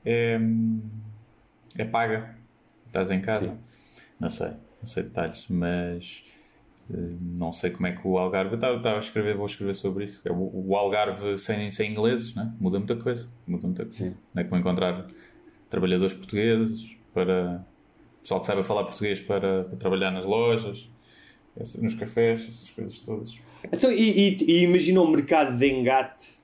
é, 0.04 0.40
é 1.78 1.84
paga. 1.84 2.36
Estás 2.86 3.10
em 3.10 3.20
casa. 3.20 3.56
Não 4.20 4.28
sei, 4.30 4.48
não 4.48 4.86
sei 4.86 5.02
detalhes, 5.04 5.46
mas 5.48 6.22
eh, 6.92 6.96
não 7.20 7.52
sei 7.52 7.70
como 7.70 7.86
é 7.86 7.92
que 7.92 8.06
o 8.06 8.18
Algarve. 8.18 8.54
Estava- 8.54 8.76
estava 8.76 8.96
a 8.96 9.00
escrever, 9.00 9.36
vou 9.36 9.46
escrever 9.46 9.74
sobre 9.74 10.04
isso. 10.04 10.20
É 10.26 10.30
O, 10.30 10.68
o 10.68 10.76
Algarve 10.76 11.38
sem, 11.38 11.70
sem 11.70 11.90
ingleses, 11.90 12.34
né? 12.34 12.52
muda 12.60 12.78
muita 12.78 12.96
coisa. 12.96 13.28
Muda 13.46 13.66
muita 13.66 13.84
coisa. 13.84 13.98
Sim. 13.98 14.14
Não 14.34 14.40
é 14.40 14.44
que 14.44 14.50
vão 14.50 14.58
encontrar 14.58 15.06
trabalhadores 15.70 16.14
portugueses 16.14 16.96
para. 17.14 17.64
Pessoal 18.22 18.40
que 18.40 18.46
saiba 18.46 18.62
falar 18.62 18.84
português 18.84 19.20
para, 19.20 19.64
para 19.64 19.76
trabalhar 19.78 20.12
nas 20.12 20.24
lojas, 20.24 20.88
nos 21.80 21.94
cafés, 21.94 22.42
essas 22.48 22.70
coisas 22.70 23.00
todas. 23.00 23.34
Então, 23.64 23.90
e, 23.90 24.36
e- 24.38 24.44
e 24.44 24.62
imagina 24.64 25.00
o 25.00 25.08
mercado 25.10 25.56
de 25.56 25.66
engate 25.68 26.38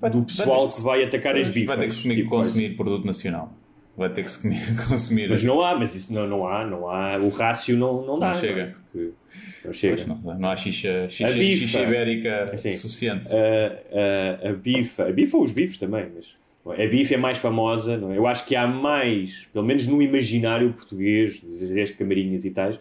Vai- 0.00 0.08
do 0.10 0.18
vai 0.18 0.26
pessoal 0.26 0.68
ter 0.68 0.74
que 0.76 0.82
vai 0.82 1.02
atacar 1.04 1.36
as 1.36 1.48
bifas. 1.48 1.66
Vai 1.66 1.78
ter 1.78 1.88
que 1.90 1.96
consumir, 1.96 2.16
tipo, 2.16 2.30
consumir 2.30 2.76
produto 2.76 3.04
nacional. 3.04 3.52
Vai 4.00 4.12
ter 4.12 4.24
que 4.24 4.30
se 4.30 4.40
consumir. 4.88 5.28
Mas 5.28 5.44
não 5.44 5.60
há, 5.62 5.78
mas 5.78 5.94
isso 5.94 6.12
não, 6.12 6.26
não 6.26 6.46
há, 6.46 6.66
não 6.66 6.88
há. 6.88 7.16
O 7.18 7.28
rácio 7.28 7.76
não, 7.76 8.04
não 8.04 8.18
dá. 8.18 8.28
Não 8.30 8.34
chega. 8.34 8.60
é? 8.62 8.66
Porque 8.66 9.10
não 9.64 9.72
chega. 9.72 9.94
Pois 9.96 10.06
não, 10.06 10.38
não 10.38 10.50
há 10.50 10.56
xixa, 10.56 11.08
xixa, 11.08 11.28
A 11.28 11.32
bifa. 11.32 11.56
xixa 11.66 11.82
ibérica 11.82 12.56
Sim. 12.56 12.72
suficiente. 12.72 13.30
a, 13.32 14.46
a, 14.46 14.50
a 14.50 14.52
bifa, 14.54 15.04
a 15.08 15.12
bifa 15.12 15.36
ou 15.36 15.44
os 15.44 15.52
bifes 15.52 15.78
também, 15.78 16.06
mas 16.14 16.36
a 16.78 16.86
bifa 16.86 17.14
é 17.14 17.16
mais 17.16 17.38
famosa, 17.38 17.96
não 17.96 18.12
é? 18.12 18.18
Eu 18.18 18.26
acho 18.26 18.44
que 18.46 18.56
há 18.56 18.66
mais, 18.66 19.46
pelo 19.52 19.64
menos 19.64 19.86
no 19.86 20.02
imaginário 20.02 20.72
português, 20.72 21.40
das 21.74 21.90
camarinhas 21.92 22.44
e 22.44 22.50
tais, 22.50 22.78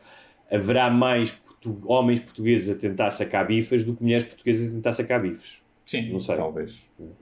haverá 0.51 0.89
mais 0.89 1.31
portu- 1.31 1.79
homens 1.85 2.19
portugueses 2.19 2.69
a 2.69 2.75
tentar 2.75 3.11
sacar 3.11 3.45
bifas 3.47 3.83
do 3.83 3.95
que 3.95 4.01
mulheres 4.03 4.23
portuguesas 4.23 4.67
a 4.67 4.71
tentar 4.71 4.93
sacar 4.93 5.21
bifes. 5.21 5.61
Sim, 5.89 6.11
não 6.11 6.19
sei. 6.19 6.35
talvez. 6.35 6.81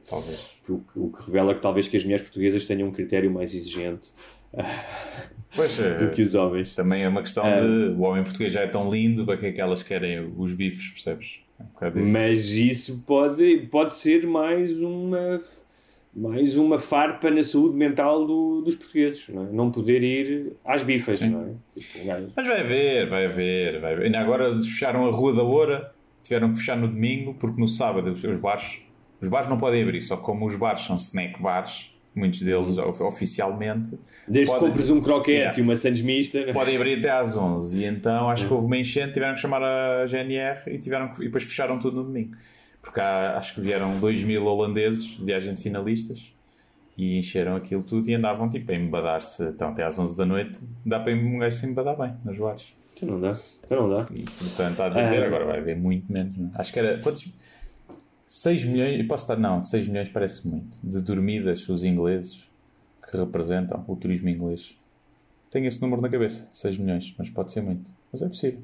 Talvez. 0.10 0.58
O 0.68 0.80
que, 0.80 1.00
o 1.00 1.10
que 1.12 1.26
revela 1.26 1.56
que 1.56 1.62
talvez 1.62 1.88
que 1.88 1.96
as 1.96 2.04
mulheres 2.04 2.24
portuguesas 2.24 2.66
tenham 2.66 2.90
um 2.90 2.92
critério 2.92 3.32
mais 3.32 3.54
exigente 3.56 4.12
Pois 5.56 5.80
é. 5.80 5.98
do 5.98 6.10
que 6.10 6.22
os 6.22 6.36
homens. 6.36 6.74
Também 6.76 7.04
é 7.04 7.08
uma 7.08 7.22
questão 7.22 7.46
Ah. 7.46 7.60
de 7.62 7.94
o 7.98 8.02
homem 8.02 8.24
português 8.24 8.52
já 8.52 8.62
é 8.62 8.68
tão 8.68 8.92
lindo, 8.92 9.26
para 9.26 9.38
que 9.38 9.46
é 9.48 9.52
que 9.52 9.62
elas 9.62 9.82
querem 9.84 10.34
os 10.38 10.54
bifes, 10.54 10.90
percebes? 10.90 11.40
É 11.82 11.88
um. 11.88 12.12
Mas 12.12 12.50
isso 12.52 13.04
pode, 13.08 13.68
pode 13.72 13.96
ser 13.96 14.28
mais 14.28 14.80
uma 14.82 15.40
mais 16.14 16.58
uma 16.58 16.80
farpa 16.80 17.30
na 17.30 17.44
saúde 17.44 17.76
mental 17.78 18.26
do- 18.26 18.62
dos 18.62 18.76
portugueses, 18.76 19.30
não, 19.30 19.44
é? 19.48 19.52
não 19.52 19.72
poder 19.72 20.02
ir 20.04 20.54
às 20.66 20.82
bifas, 20.82 21.22
não 21.22 21.42
é? 21.44 21.80
Tipo, 21.80 22.00
um 22.12 22.32
Mas 22.36 22.48
vai 22.48 22.62
haver, 22.62 23.08
vai 23.08 23.26
haver, 23.26 23.80
vai 23.80 23.94
haver. 23.94 24.06
Ainda 24.08 24.20
agora 24.20 24.56
fecharam 24.58 25.06
a 25.06 25.12
Rua 25.12 25.34
da 25.36 25.44
Oura, 25.44 25.94
tiveram 26.28 26.52
que 26.52 26.58
fechar 26.60 26.78
no 26.78 26.88
domingo, 26.88 27.34
porque 27.34 27.60
no 27.60 27.68
sábado 27.68 28.12
os, 28.12 28.40
bares, 28.40 28.80
os 29.22 29.28
bares 29.30 29.50
não 29.50 29.58
podem 29.58 29.82
abrir, 29.84 30.02
só 30.02 30.16
que 30.18 30.24
como 30.24 30.46
os 30.46 30.56
bares 30.56 30.82
são 30.82 30.96
snack 30.98 31.42
bars, 31.42 31.94
muitos 32.16 32.42
deles 32.42 32.78
of- 32.80 33.04
oficialmente, 33.04 33.98
Desde 34.28 34.52
que 34.52 34.58
podem- 34.58 34.70
compres 34.74 34.90
um 34.90 35.00
croquete 35.02 35.60
e 35.60 35.64
uma 35.64 35.76
sandes 35.76 36.02
mista. 36.02 36.52
podem 36.54 36.76
abrir 36.76 37.00
até 37.00 37.12
às 37.12 37.36
11 37.38 37.80
e 37.82 37.86
então 37.86 38.30
acho 38.30 38.48
que 38.48 38.54
houve 38.54 38.66
uma 38.66 38.78
enchente, 38.78 39.14
tiveram 39.14 39.36
que 39.36 39.40
chamar 39.42 39.62
a 39.64 40.06
GNR 40.08 40.60
e, 40.68 40.78
tiveram 40.80 41.10
que- 41.10 41.22
e 41.22 41.26
depois 41.26 41.44
fecharam 41.44 41.78
tudo 41.80 41.98
no 41.98 42.04
domingo. 42.04 42.36
Porque 42.82 43.00
há- 43.00 43.38
acho 43.38 43.54
que 43.56 43.62
vieram 43.62 44.00
2 44.00 44.24
mil 44.24 44.46
holandeses 44.46 45.06
de 45.18 45.24
viagem 45.26 45.54
de 45.54 45.62
finalistas 45.62 46.34
e 46.98 47.18
encheram 47.20 47.56
aquilo 47.56 47.84
tudo 47.84 48.10
e 48.10 48.16
andavam 48.16 48.50
tipo 48.50 48.72
a 48.72 48.76
embadar-se 48.76 49.44
então, 49.44 49.70
até 49.70 49.84
às 49.84 50.00
11 50.00 50.18
da 50.18 50.26
noite. 50.26 50.60
Dá 50.86 51.00
para 51.00 51.14
um 51.14 51.38
gajo 51.38 51.56
se 51.58 51.66
embadar 51.68 51.96
bem 51.98 52.14
nos 52.26 52.38
bares. 52.38 52.74
Então 52.98 53.10
não 53.10 53.22
dá. 53.22 53.40
Então 53.64 53.88
não 53.88 53.98
dá. 53.98 54.08
E 54.14 54.24
portanto, 54.24 54.76
de 54.76 54.82
haver, 55.00 55.24
Ah. 55.24 55.28
agora 55.28 55.46
vai 55.46 55.60
haver 55.60 55.78
muito 55.78 56.12
menos. 56.12 56.36
não 56.38 56.48
é? 56.48 56.52
Acho 56.56 56.74
que 56.74 56.80
era. 56.80 56.98
Quantos? 57.00 57.28
6 58.28 58.66
milhões, 58.66 59.08
posso 59.08 59.24
estar, 59.24 59.38
não, 59.38 59.64
6 59.64 59.88
milhões 59.88 60.10
parece 60.10 60.46
muito. 60.48 60.78
De 60.84 61.02
dormidas, 61.02 61.68
os 61.70 61.84
ingleses 61.86 62.44
que 63.10 63.16
representam 63.16 63.86
o 63.88 63.96
turismo 63.96 64.28
inglês. 64.28 64.76
Tenho 65.50 65.66
esse 65.66 65.82
número 65.82 66.02
na 66.02 66.10
cabeça, 66.10 66.50
6 66.52 66.78
milhões, 66.78 67.16
mas 67.18 67.30
pode 67.30 67.54
ser 67.54 67.62
muito. 67.62 67.90
Mas 68.12 68.22
é 68.22 68.28
possível. 68.28 68.60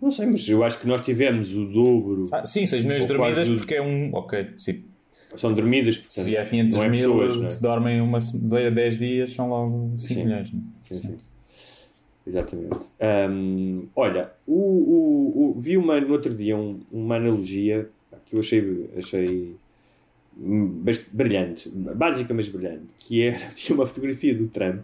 Não 0.00 0.10
sei, 0.10 0.26
mas 0.26 0.48
eu 0.48 0.62
acho 0.64 0.78
que 0.80 0.86
nós 0.86 1.00
tivemos 1.02 1.54
o 1.54 1.66
dobro. 1.66 2.28
Ah, 2.32 2.46
sim, 2.46 2.66
6 2.66 2.82
milhões 2.84 3.02
de 3.02 3.08
dormidas 3.08 3.48
porque 3.50 3.74
é 3.74 3.82
um. 3.82 4.10
Ok, 4.14 4.50
sim. 4.58 4.84
São 5.34 5.52
dormidas, 5.52 5.96
Se 5.96 6.00
portanto, 6.02 6.24
vier 6.24 6.48
500 6.48 6.76
não 6.76 6.84
é 6.84 6.88
mil, 6.88 7.18
pessoas, 7.18 7.56
é? 7.56 7.60
dormem 7.60 8.00
uma, 8.00 8.18
10 8.72 8.98
dias, 8.98 9.34
são 9.34 9.48
logo 9.50 9.92
5 9.98 10.14
Sim. 10.14 10.24
milhões. 10.24 10.52
não 10.52 10.60
é? 10.60 10.62
Sim, 10.82 11.02
sim. 11.02 11.16
Exatamente. 12.26 12.76
Hum, 13.30 13.86
olha, 13.94 14.32
o, 14.46 14.54
o, 14.54 15.50
o- 15.56 15.60
vi 15.60 15.76
uma, 15.76 16.00
no 16.00 16.12
outro 16.12 16.34
dia 16.34 16.56
um- 16.56 16.80
uma 16.90 17.16
analogia 17.16 17.88
que 18.24 18.34
eu 18.34 18.40
achei, 18.40 18.90
achei 18.96 19.54
brilhante, 21.12 21.68
básica 21.68 22.34
mas 22.34 22.48
brilhante, 22.48 22.82
que 22.98 23.22
era 23.22 23.38
tinha 23.54 23.76
uma 23.76 23.86
fotografia 23.86 24.34
do 24.34 24.48
Trump 24.48 24.80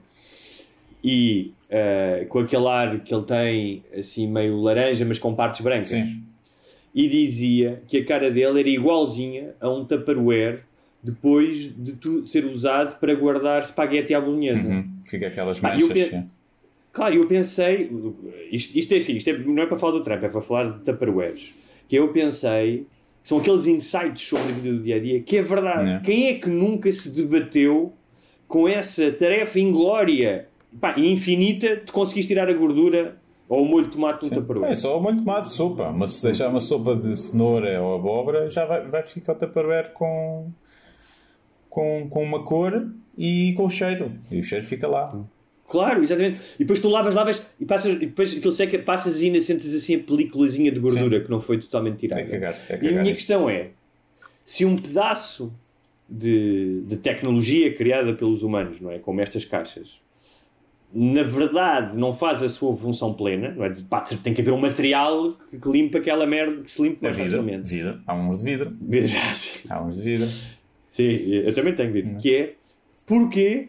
e 1.05 1.53
eh, 1.69 2.27
com 2.29 2.39
aquele 2.39 2.67
ar 2.69 3.01
que 3.01 3.13
ele 3.15 3.25
tem 3.25 3.83
assim 3.99 4.27
meio 4.29 4.61
laranja 4.61 5.05
mas 5.05 5.19
com 5.19 5.35
partes 5.35 5.61
brancas 5.61 5.89
Sim. 5.89 6.23
e 6.95 7.09
dizia 7.09 7.83
que 7.89 7.99
a 7.99 8.05
cara 8.05 8.31
dele 8.31 8.61
era 8.61 8.69
igualzinha 8.69 9.55
a 9.61 9.69
um 9.69 9.85
Tupperware 9.85 10.61
depois 11.03 11.75
de 11.77 11.93
tu 11.95 12.25
ser 12.25 12.45
usado 12.47 12.99
para 13.01 13.13
guardar 13.17 13.61
espaguete 13.61 14.15
à 14.15 14.21
bolonhesa. 14.21 14.69
Uhum. 14.69 14.89
Fica 15.05 15.27
aquelas 15.27 15.59
Ah, 15.65 15.69
manchas. 15.77 16.09
sim. 16.09 16.25
Claro, 16.93 17.15
eu 17.15 17.27
pensei, 17.27 17.91
isto, 18.51 18.79
isto 18.79 18.93
é 18.93 18.99
assim, 18.99 19.17
isto 19.17 19.31
é- 19.31 19.39
não 19.39 19.63
é 19.63 19.67
para 19.67 19.79
falar 19.79 19.93
do 19.93 20.05
Trump, 20.05 20.23
é 20.23 20.29
para 20.29 20.41
falar 20.43 20.65
de 20.73 20.81
Tupperwares. 20.85 21.55
Que 21.89 21.97
eu 21.97 22.13
pensei, 22.13 22.87
são 23.23 23.39
aqueles 23.39 23.67
insights 23.67 24.23
sobre 24.27 24.51
a 24.51 24.55
vida 24.55 24.73
do 24.77 24.83
dia 24.83 24.97
a 24.97 25.01
dia, 25.01 25.23
que 25.23 25.39
é 25.39 25.43
verdade. 25.43 25.91
É. 25.91 26.01
Quem 26.01 26.29
é 26.29 26.35
que 26.35 26.49
nunca 26.51 26.93
se 26.93 27.11
debateu 27.11 27.95
com 28.47 28.69
essa 28.69 29.11
tarefa 29.11 29.59
inglória 29.59 30.49
pá, 30.79 30.95
e 30.99 31.11
infinita 31.11 31.77
de 31.77 31.91
conseguires 31.91 32.27
tirar 32.27 32.49
a 32.51 32.53
gordura 32.53 33.17
ou 33.49 33.63
o 33.63 33.67
molho 33.67 33.87
de 33.87 33.93
tomate 33.93 34.29
de 34.29 34.33
um. 34.35 34.41
Tupperware? 34.41 34.73
É 34.73 34.75
só 34.75 34.99
o 34.99 35.01
molho 35.03 35.17
de 35.17 35.23
tomate, 35.23 35.49
sopa. 35.49 35.91
Mas 35.93 36.13
se 36.15 36.23
deixar 36.25 36.49
uma 36.49 36.61
sopa 36.61 36.95
de 36.95 37.17
cenoura 37.17 37.81
ou 37.81 37.95
abóbora, 37.95 38.51
já 38.51 38.67
vai, 38.67 38.87
vai 38.87 39.03
ficar 39.03 39.33
o 39.33 39.37
Tupperware 39.37 39.93
com, 39.95 40.47
com, 41.71 42.07
com 42.11 42.23
uma 42.23 42.43
cor 42.45 42.87
e 43.17 43.55
com 43.57 43.65
o 43.65 43.71
cheiro. 43.71 44.13
E 44.31 44.41
o 44.41 44.45
cheiro 44.45 44.65
fica 44.67 44.87
lá. 44.87 45.11
Claro, 45.73 46.03
exatamente. 46.05 46.39
E 46.57 46.59
depois 46.59 46.81
tu 46.81 46.89
lavas, 46.91 47.15
lavas 47.15 47.47
e 47.59 47.65
passas, 47.65 47.95
e 47.95 48.01
depois 48.01 48.37
aquilo 48.37 48.53
seca, 48.53 48.79
passas 48.81 49.23
e 49.23 49.27
ainda 49.27 49.41
sentes 49.41 49.75
assim 49.75 49.97
a 49.97 50.01
peliculazinha 50.01 50.71
de 50.71 50.79
gordura 50.79 51.19
que 51.19 51.31
não 51.31 51.41
foi 51.41 51.57
totalmente 51.57 51.97
tirada. 51.97 52.21
É 52.21 52.27
cagar, 52.27 52.55
é 52.69 52.79
e 52.83 52.89
a 52.89 52.91
minha 52.91 53.05
isso. 53.05 53.15
questão 53.15 53.49
é: 53.49 53.71
se 54.45 54.67
um 54.67 54.77
pedaço 54.77 55.51
de, 56.07 56.83
de 56.83 56.99
tecnologia 56.99 57.73
criada 57.75 58.13
pelos 58.13 58.43
humanos, 58.43 58.81
não 58.83 58.91
é? 58.91 58.99
Como 58.99 59.19
estas 59.23 59.47
caixas, 59.47 59.99
na 60.93 61.23
verdade 61.23 61.97
não 61.97 62.13
faz 62.13 62.43
a 62.43 62.51
sua 62.51 62.77
função 62.77 63.15
plena, 63.15 63.55
não 63.57 63.65
é? 63.65 63.73
Pá, 63.89 64.03
tem 64.23 64.35
que 64.35 64.43
haver 64.43 64.53
um 64.53 64.61
material 64.61 65.33
que, 65.49 65.59
que 65.59 65.69
limpa 65.71 65.97
aquela 65.97 66.27
merda, 66.27 66.61
que 66.61 66.71
se 66.71 66.83
limpe 66.83 66.99
É 67.01 67.05
mais 67.05 67.17
vidro, 67.17 67.31
facilmente. 67.39 67.67
vidro. 67.71 67.99
Há 68.07 68.15
uns 68.15 68.39
de 68.41 68.45
vidro. 68.45 68.77
Há 69.71 69.83
uns 69.83 69.97
de 69.97 70.03
vidro. 70.03 70.29
Sim, 70.91 71.05
eu 71.07 71.55
também 71.55 71.75
tenho 71.75 71.91
dito. 71.95 72.19
Que 72.21 72.35
é 72.35 72.55
porque 73.07 73.69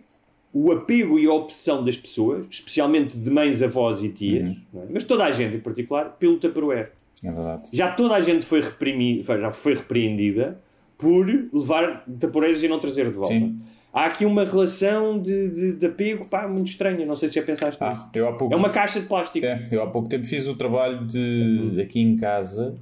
o 0.53 0.71
apego 0.71 1.17
e 1.17 1.25
a 1.25 1.33
opção 1.33 1.83
das 1.83 1.97
pessoas, 1.97 2.45
especialmente 2.49 3.17
de 3.17 3.29
mães, 3.31 3.63
avós 3.63 4.03
e 4.03 4.09
tias, 4.09 4.55
não 4.71 4.83
é? 4.83 4.85
mas 4.91 5.03
toda 5.03 5.25
a 5.25 5.31
gente 5.31 5.57
em 5.57 5.59
particular, 5.59 6.15
pelo 6.19 6.37
Tupperware. 6.37 6.91
É 7.23 7.31
verdade. 7.31 7.69
Já 7.73 7.91
toda 7.91 8.13
a 8.13 8.21
gente 8.21 8.45
foi, 8.45 8.61
reprimi, 8.61 9.23
já 9.23 9.51
foi 9.51 9.73
repreendida 9.73 10.61
por 10.97 11.25
levar 11.51 12.05
Tupperwares 12.05 12.61
e 12.61 12.67
não 12.67 12.79
trazer 12.79 13.05
de 13.05 13.15
volta. 13.15 13.33
Sim. 13.33 13.57
Há 13.91 14.05
aqui 14.05 14.25
uma 14.25 14.43
relação 14.43 15.19
de, 15.19 15.49
de, 15.49 15.73
de 15.73 15.85
apego 15.85 16.25
pá, 16.25 16.47
muito 16.47 16.67
estranha. 16.67 17.05
Não 17.05 17.15
sei 17.15 17.29
se 17.29 17.35
já 17.35 17.43
pensaste 17.43 17.83
nisso. 17.83 18.01
Ah, 18.03 18.09
eu 18.15 18.27
há 18.27 18.33
pouco, 18.33 18.53
É 18.53 18.57
uma 18.57 18.69
caixa 18.69 18.99
de 18.99 19.05
plástico. 19.05 19.45
É, 19.45 19.67
eu 19.71 19.83
há 19.83 19.87
pouco 19.87 20.07
tempo 20.09 20.25
fiz 20.25 20.47
o 20.47 20.55
trabalho 20.55 21.05
de 21.05 21.79
aqui 21.81 22.01
em 22.01 22.15
casa. 22.15 22.75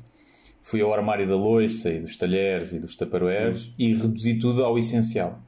Fui 0.62 0.82
ao 0.82 0.94
armário 0.94 1.28
da 1.28 1.36
loiça 1.36 1.92
e 1.92 2.00
dos 2.00 2.16
talheres 2.16 2.72
e 2.72 2.80
dos 2.80 2.96
taparoeiros 2.96 3.74
e 3.78 3.94
reduzi 3.94 4.40
tudo 4.40 4.64
ao 4.64 4.78
essencial. 4.80 5.42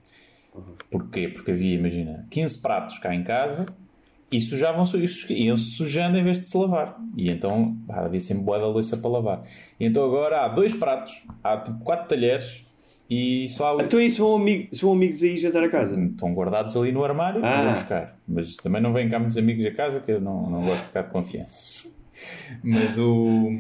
Porquê? 0.90 1.28
Porque 1.28 1.52
havia, 1.52 1.76
imagina, 1.76 2.26
15 2.30 2.62
pratos 2.62 2.98
cá 3.00 3.14
em 3.14 3.24
casa 3.24 3.66
e 4.32 4.42
sujavam-se, 4.42 4.98
e 5.34 5.46
iam-se 5.46 5.72
sujando 5.72 6.18
em 6.18 6.24
vez 6.24 6.40
de 6.40 6.46
se 6.46 6.58
lavar. 6.58 7.00
E 7.16 7.30
então 7.30 7.78
pá, 7.88 8.06
havia 8.06 8.22
sempre 8.22 8.44
boa 8.44 8.60
da 8.60 8.68
loiça 8.68 8.98
para 8.98 9.10
lavar. 9.10 9.42
E 9.80 9.86
então 9.86 10.04
agora 10.04 10.46
há 10.46 10.48
dois 10.48 10.74
pratos, 10.74 11.24
há 11.44 11.58
tipo 11.58 11.80
quatro 11.80 12.08
talheres 12.08 12.66
e 13.10 13.48
só 13.50 13.80
há 13.80 13.84
Então 13.84 14.00
e 14.02 14.10
se 14.10 14.20
vão, 14.20 14.36
amigos, 14.36 14.78
se 14.78 14.84
vão 14.84 14.94
amigos 14.94 15.22
aí 15.22 15.38
jantar 15.38 15.64
a 15.64 15.70
casa? 15.70 16.02
estão 16.02 16.34
guardados 16.34 16.76
ali 16.76 16.92
no 16.92 17.04
armário 17.04 17.42
Ah. 17.44 17.64
vou 17.64 17.72
buscar. 17.72 18.18
Mas 18.28 18.56
também 18.56 18.82
não 18.82 18.94
vêm 18.94 19.10
cá 19.10 19.20
muitos 19.20 19.38
amigos 19.38 19.66
a 19.66 19.72
casa 19.72 20.00
que 20.00 20.12
eu 20.12 20.22
não, 20.22 20.50
não 20.50 20.62
gosto 20.62 20.82
de 20.82 20.88
ficar 20.88 21.04
de 21.04 21.12
confianças. 21.12 21.88
Mas 22.64 22.98
o. 22.98 23.52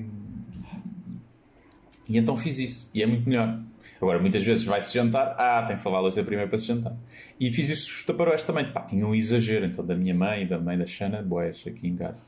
E 2.07 2.17
então 2.17 2.35
fiz 2.35 2.57
isso. 2.59 2.91
E 2.93 3.01
é 3.01 3.05
muito 3.05 3.27
melhor. 3.27 3.59
Agora, 4.03 4.19
muitas 4.19 4.43
vezes 4.43 4.65
vai-se 4.65 4.93
jantar. 4.93 5.35
Ah, 5.37 5.63
tem 5.65 5.75
que 5.77 5.81
salvar 5.81 5.99
a 5.99 6.01
louça 6.03 6.21
primeiro 6.23 6.49
para 6.49 6.57
se 6.59 6.65
jantar. 6.67 6.93
E 7.39 7.49
fiz 7.51 7.69
isso 7.69 7.87
com 7.89 7.95
os 7.99 8.03
taparoés 8.05 8.43
também. 8.43 8.65
Pá, 8.71 8.81
tinha 8.81 9.07
um 9.07 9.15
exagero. 9.15 9.65
Então, 9.65 9.85
da 9.85 9.95
minha 9.95 10.13
mãe 10.13 10.43
e 10.43 10.45
da 10.45 10.59
mãe 10.59 10.77
da 10.77 10.85
Xana, 10.85 11.21
boés 11.21 11.63
aqui 11.65 11.87
em 11.87 11.95
casa. 11.95 12.21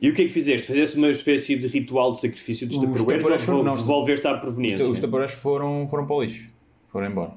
E 0.00 0.08
o 0.08 0.14
que 0.14 0.22
é 0.22 0.24
que 0.24 0.30
fizeste? 0.30 0.68
Fizeste 0.68 0.96
uma 0.96 1.10
espécie 1.10 1.56
de 1.56 1.66
ritual 1.66 2.12
de 2.12 2.20
sacrifício 2.20 2.66
dos 2.66 2.76
Os 2.76 2.82
Tupperwares 2.82 3.06
Tupperwares 3.18 3.44
foram- 3.44 3.58
ou 3.58 3.64
não, 3.64 3.74
devolveste 3.74 4.26
à 4.26 4.34
proveniência? 4.38 4.88
os 4.88 4.98
taparoés 5.00 5.32
foram, 5.32 5.86
foram 5.90 6.06
para 6.06 6.16
o 6.16 6.22
lixo. 6.22 6.48
Foram 6.90 7.06
embora. 7.10 7.32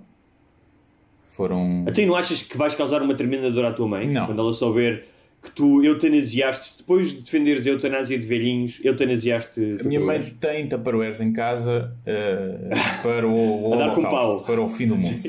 Foram. 1.25 1.83
Então 1.87 2.03
e 2.03 2.07
não 2.07 2.15
achas 2.15 2.41
que 2.41 2.55
vais 2.57 2.75
causar 2.75 3.01
uma 3.01 3.15
tremenda 3.15 3.49
dor 3.51 3.65
à 3.65 3.71
tua 3.73 3.87
mãe? 3.87 4.07
Não. 4.07 4.27
Quando 4.27 4.39
ela 4.39 4.53
souber 4.53 5.03
que 5.43 5.51
tu 5.51 5.83
eutanasiaste, 5.83 6.77
depois 6.77 7.11
de 7.11 7.21
defenderes 7.21 7.67
a 7.67 7.71
eutanásia 7.71 8.17
de 8.17 8.25
velhinhos, 8.25 8.79
eutanasiaste. 8.83 9.77
A 9.81 9.83
minha 9.87 9.99
mãe 9.99 10.21
tem 10.39 10.67
Tupperwares 10.67 11.19
em 11.19 11.33
casa 11.33 11.91
eh, 12.05 12.69
para 13.03 13.27
o, 13.27 13.69
o 13.69 13.73
A 13.75 13.77
dar 13.77 13.95
com 13.95 14.01
pau. 14.03 14.41
para 14.43 14.61
o 14.61 14.69
fim 14.69 14.87
do 14.87 14.95
mundo. 14.95 15.21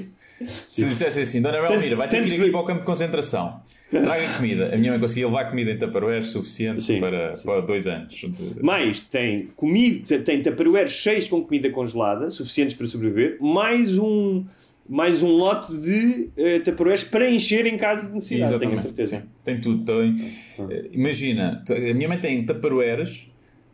Se 0.44 0.84
dissesse 0.84 1.20
assim, 1.20 1.40
Dona 1.42 1.66
Belmira, 1.66 1.96
vai 1.96 2.08
ter 2.08 2.24
que 2.24 2.34
ir 2.34 2.40
aqui 2.42 2.50
para 2.50 2.60
o 2.60 2.64
campo 2.64 2.80
de 2.80 2.86
concentração. 2.86 3.60
Traga 3.90 4.28
comida. 4.36 4.74
A 4.74 4.76
minha 4.76 4.90
mãe 4.92 5.00
conseguia 5.00 5.26
levar 5.26 5.44
comida 5.50 5.70
em 5.70 5.78
Tupperwares 5.78 6.26
suficiente 6.28 6.82
Sim, 6.82 6.98
para, 7.00 7.32
para 7.44 7.60
dois 7.60 7.86
anos. 7.86 8.14
de- 8.14 8.62
Mais, 8.62 8.98
tem 9.00 9.46
comida, 9.54 10.18
tem 10.18 10.42
Tupperwares 10.42 10.90
cheios 10.90 11.28
com 11.28 11.42
comida 11.42 11.70
congelada, 11.70 12.28
suficientes 12.30 12.74
para 12.76 12.86
sobreviver, 12.86 13.36
mais 13.40 13.96
um, 13.96 14.44
mais 14.88 15.22
um 15.22 15.30
lote 15.30 15.74
de 15.76 16.30
uh, 16.36 16.64
taparoeiros 16.64 17.04
para 17.04 17.30
encher 17.30 17.66
em 17.66 17.76
caso 17.76 18.08
de 18.08 18.14
necessidade, 18.14 18.58
tenho 18.58 18.72
a 18.72 18.76
certeza. 18.76 19.16
Sim. 19.18 19.22
Tem 19.42 19.60
tudo. 19.60 19.84
Tem, 19.84 20.10
uh, 20.58 20.88
imagina, 20.92 21.62
a 21.68 21.94
minha 21.94 22.08
mãe 22.08 22.18
tem 22.18 22.44
taparoeiras 22.44 23.28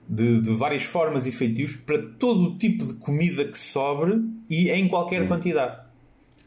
de, 0.09 0.41
de, 0.41 0.51
várias 0.55 0.83
formas 0.83 1.27
e 1.27 1.33
feitios 1.33 1.77
para 1.77 1.99
todo 1.99 2.51
o 2.51 2.59
tipo 2.59 2.85
de 2.85 2.95
comida 2.95 3.45
que 3.45 3.59
sobre 3.59 4.21
e 4.49 4.71
em 4.71 4.89
qualquer 4.89 5.23
hum. 5.23 5.29
quantidade. 5.29 5.81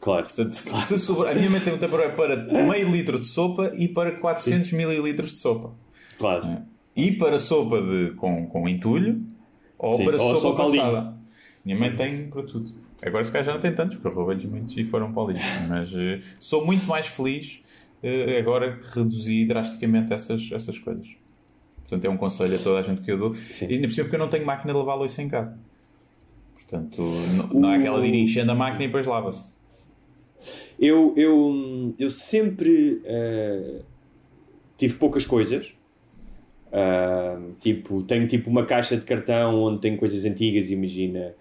Claro. 0.00 0.24
Portanto, 0.24 0.56
claro. 0.62 0.98
Sobre, 0.98 1.30
a 1.30 1.34
minha 1.34 1.50
mãe 1.50 1.60
tem 1.60 1.72
um 1.72 1.78
taparoeiro 1.78 2.14
para 2.14 2.36
meio 2.66 2.90
litro 2.90 3.18
de 3.18 3.26
sopa 3.26 3.72
e 3.74 3.88
para 3.88 4.12
400 4.12 4.68
Sim. 4.68 4.76
mililitros 4.76 5.32
de 5.32 5.38
sopa. 5.38 5.72
Claro. 6.18 6.46
É. 6.46 6.62
E 6.96 7.12
para 7.12 7.38
sopa 7.38 7.80
de, 7.80 8.10
com, 8.12 8.46
com 8.46 8.68
entulho 8.68 9.22
ou 9.78 9.96
Sim. 9.96 10.04
para 10.04 10.22
ou 10.22 10.36
sopa 10.36 10.64
passada. 10.64 11.14
Minha 11.64 11.78
mãe 11.78 11.96
tem 11.96 12.28
para 12.28 12.42
tudo. 12.42 12.70
Agora 13.02 13.24
se 13.24 13.32
calhar 13.32 13.44
já 13.46 13.54
não 13.54 13.60
tem 13.60 13.74
tantos, 13.74 13.96
porque 13.96 14.14
roubei-lhes 14.14 14.44
muitos 14.44 14.76
e 14.76 14.84
foram 14.84 15.12
para 15.12 15.22
o 15.22 15.30
lixo. 15.30 15.44
Mas 15.68 15.92
uh, 15.92 16.20
sou 16.38 16.64
muito 16.64 16.86
mais 16.86 17.06
feliz 17.06 17.60
uh, 18.02 18.38
agora 18.38 18.76
que 18.76 18.98
reduzi 18.98 19.46
drasticamente 19.46 20.12
essas, 20.12 20.50
essas 20.52 20.78
coisas. 20.78 21.06
Portanto, 21.78 22.04
é 22.04 22.08
um 22.08 22.16
conselho 22.16 22.54
a 22.54 22.58
toda 22.58 22.78
a 22.78 22.82
gente 22.82 23.00
que 23.00 23.10
eu 23.10 23.18
dou. 23.18 23.34
Sim. 23.34 23.66
E 23.68 23.74
ainda 23.74 23.88
por 23.88 23.94
porque 23.96 24.14
eu 24.14 24.18
não 24.18 24.28
tenho 24.28 24.44
máquina 24.44 24.72
de 24.72 24.78
lavar 24.78 24.96
louça 24.96 25.22
em 25.22 25.28
casa. 25.28 25.58
Portanto, 26.54 27.02
não, 27.36 27.60
não 27.60 27.68
há 27.68 27.76
aquela 27.76 28.00
de 28.00 28.08
ir 28.08 28.14
enchendo 28.14 28.52
a 28.52 28.54
máquina 28.54 28.84
e 28.84 28.86
depois 28.86 29.06
lava-se. 29.06 29.54
Eu, 30.78 31.14
eu, 31.16 31.94
eu 31.98 32.10
sempre 32.10 33.02
uh, 33.04 33.84
tive 34.76 34.94
poucas 34.94 35.24
coisas. 35.24 35.74
Uh, 36.68 37.54
tipo, 37.60 38.02
tenho 38.02 38.26
tipo 38.26 38.50
uma 38.50 38.64
caixa 38.64 38.96
de 38.96 39.04
cartão 39.04 39.62
onde 39.62 39.80
tenho 39.80 39.96
coisas 39.96 40.24
antigas, 40.24 40.70
imagina 40.70 41.34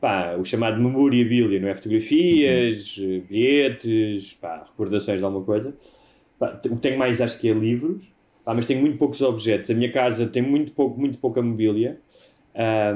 pá, 0.00 0.36
o 0.36 0.44
chamado 0.44 0.80
memorabilia, 0.80 1.60
não 1.60 1.68
é? 1.68 1.74
Fotografias, 1.74 2.96
uhum. 2.98 3.22
bilhetes, 3.28 4.34
pá, 4.40 4.64
recordações 4.68 5.18
de 5.18 5.24
alguma 5.24 5.44
coisa. 5.44 5.74
Pá, 6.38 6.58
o 6.66 6.76
que 6.76 6.82
tenho 6.82 6.98
mais 6.98 7.20
acho 7.20 7.38
que 7.40 7.48
é 7.48 7.52
livros, 7.52 8.04
pá, 8.44 8.54
mas 8.54 8.66
tenho 8.66 8.80
muito 8.80 8.96
poucos 8.96 9.20
objetos. 9.20 9.70
A 9.70 9.74
minha 9.74 9.90
casa 9.90 10.26
tem 10.26 10.42
muito, 10.42 10.72
pouco, 10.72 10.98
muito 10.98 11.18
pouca 11.18 11.42
mobília. 11.42 11.98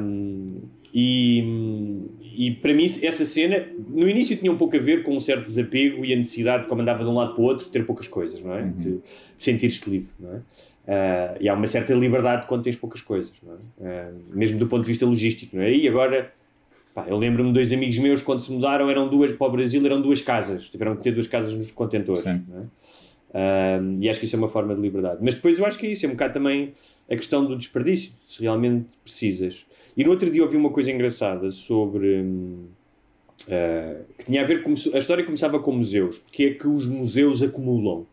Um, 0.01 0.61
e, 0.95 2.05
e 2.37 2.51
para 2.51 2.75
mim, 2.75 2.85
essa 2.85 3.25
cena, 3.25 3.67
no 3.88 4.09
início 4.09 4.37
tinha 4.37 4.53
um 4.53 4.59
pouco 4.59 4.77
a 4.77 4.81
ver 4.81 5.03
com 5.03 5.17
um 5.17 5.21
certo 5.21 5.45
desapego 5.45 6.05
e 6.05 6.12
a 6.12 6.17
necessidade, 6.17 6.67
como 6.69 6.83
andava 6.83 7.03
de 7.03 7.09
um 7.09 7.15
lado 7.15 7.35
para 7.35 7.43
o 7.43 7.45
outro, 7.45 7.65
de 7.65 7.73
ter 7.73 7.87
poucas 7.87 8.07
coisas, 8.07 8.43
não 8.43 8.55
é? 8.55 8.62
Uhum. 8.62 8.73
De, 8.73 8.91
de 8.93 9.03
sentir-te 9.37 9.88
livre, 9.88 10.11
não 10.21 10.35
é? 10.35 10.43
Uh, 10.83 11.38
e 11.41 11.49
há 11.49 11.55
uma 11.55 11.67
certa 11.67 11.95
liberdade 11.95 12.47
quando 12.47 12.65
tens 12.65 12.77
poucas 12.77 13.01
coisas, 13.01 13.33
não 13.43 13.55
é? 13.55 14.09
Uh, 14.11 14.37
mesmo 14.37 14.59
do 14.59 14.67
ponto 14.67 14.83
de 14.83 14.88
vista 14.88 15.07
logístico, 15.07 15.57
não 15.57 15.62
é? 15.62 15.73
E 15.73 15.88
agora, 15.88 16.33
pá, 16.94 17.07
eu 17.09 17.16
lembro-me 17.16 17.48
de 17.50 17.55
dois 17.55 17.72
amigos 17.72 17.98
meus, 17.98 18.22
quando 18.22 18.40
se 18.40 18.52
mudaram, 18.52 18.88
eram 18.90 19.09
duas 19.09 19.33
para 19.33 19.46
o 19.46 19.50
Brasil, 19.50 19.85
eram 19.85 20.00
duas 20.00 20.20
casas, 20.20 20.68
tiveram 20.68 20.96
que 20.96 21.02
ter 21.02 21.12
duas 21.12 21.26
casas 21.26 21.55
nos 21.55 21.70
contentores, 21.70 22.26
é? 22.26 22.40
Uh, 23.33 23.96
e 23.98 24.11
acho 24.11 24.20
que 24.20 24.26
isso 24.26 24.37
é 24.37 24.38
uma 24.38 24.48
forma 24.48 24.74
de 24.74 24.81
liberdade. 24.81 25.20
Mas 25.22 25.35
depois 25.35 25.59
eu 25.59 25.64
acho 25.64 25.78
que 25.78 25.87
é 25.87 25.90
isso, 25.90 26.05
é 26.05 26.09
um 26.09 26.12
bocado 26.12 26.35
também 26.35 26.74
a 27.11 27.16
questão 27.16 27.44
do 27.44 27.57
desperdício, 27.57 28.12
se 28.26 28.42
realmente 28.42 28.87
precisas. 29.02 29.64
E 29.96 30.05
no 30.05 30.11
outro 30.11 30.31
dia 30.31 30.42
ouvi 30.42 30.57
uma 30.57 30.70
coisa 30.70 30.90
engraçada 30.92 31.50
sobre. 31.50 32.20
Uh, 32.20 34.05
que 34.18 34.26
tinha 34.26 34.42
a 34.42 34.44
ver 34.44 34.62
com. 34.62 34.74
A 34.92 34.98
história 34.98 35.24
começava 35.24 35.59
com 35.59 35.72
museus, 35.72 36.18
porque 36.18 36.44
é 36.44 36.50
que 36.55 36.68
os 36.68 36.87
museus 36.87 37.42
acumulam. 37.42 38.07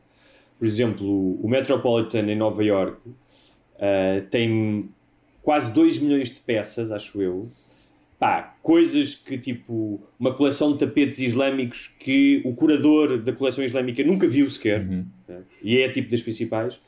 Por 0.57 0.65
exemplo, 0.65 1.35
o 1.41 1.47
Metropolitan 1.49 2.19
em 2.19 2.37
Nova 2.37 2.63
York 2.63 3.01
uh, 3.07 4.25
tem 4.29 4.89
quase 5.41 5.73
2 5.73 5.99
milhões 5.99 6.29
de 6.29 6.39
peças, 6.39 6.91
acho 6.91 7.21
eu, 7.21 7.49
pá, 8.19 8.55
coisas 8.61 9.15
que 9.15 9.37
tipo 9.37 10.01
uma 10.19 10.33
coleção 10.33 10.73
de 10.73 10.79
tapetes 10.79 11.19
islâmicos 11.19 11.89
que 11.97 12.41
o 12.43 12.53
curador 12.53 13.17
da 13.17 13.31
coleção 13.31 13.63
islâmica 13.63 14.03
nunca 14.03 14.27
viu 14.27 14.49
sequer 14.49 14.81
uhum. 14.81 15.05
né? 15.27 15.41
e 15.63 15.77
é 15.79 15.89
tipo 15.89 16.11
das 16.11 16.21
principais 16.21 16.79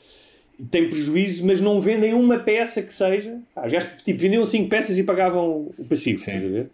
tem 0.69 0.87
prejuízo, 0.89 1.45
mas 1.45 1.59
não 1.59 1.81
vendem 1.81 2.13
uma 2.13 2.37
peça 2.37 2.81
que 2.81 2.93
seja. 2.93 3.39
Pá, 3.55 3.67
já 3.67 3.81
tipo, 3.81 4.19
vendiam 4.19 4.45
5 4.45 4.69
peças 4.69 4.97
e 4.97 5.03
pagavam 5.03 5.71
o 5.77 5.85
passivo. 5.85 6.19
Sim. 6.19 6.39
ver? 6.39 6.69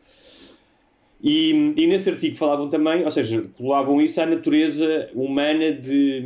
E, 1.21 1.73
e 1.75 1.87
nesse 1.87 2.09
artigo 2.09 2.35
falavam 2.35 2.69
também, 2.69 3.03
ou 3.03 3.11
seja, 3.11 3.43
colavam 3.57 4.01
isso 4.01 4.21
à 4.21 4.25
natureza 4.25 5.09
humana 5.15 5.71
de, 5.71 6.23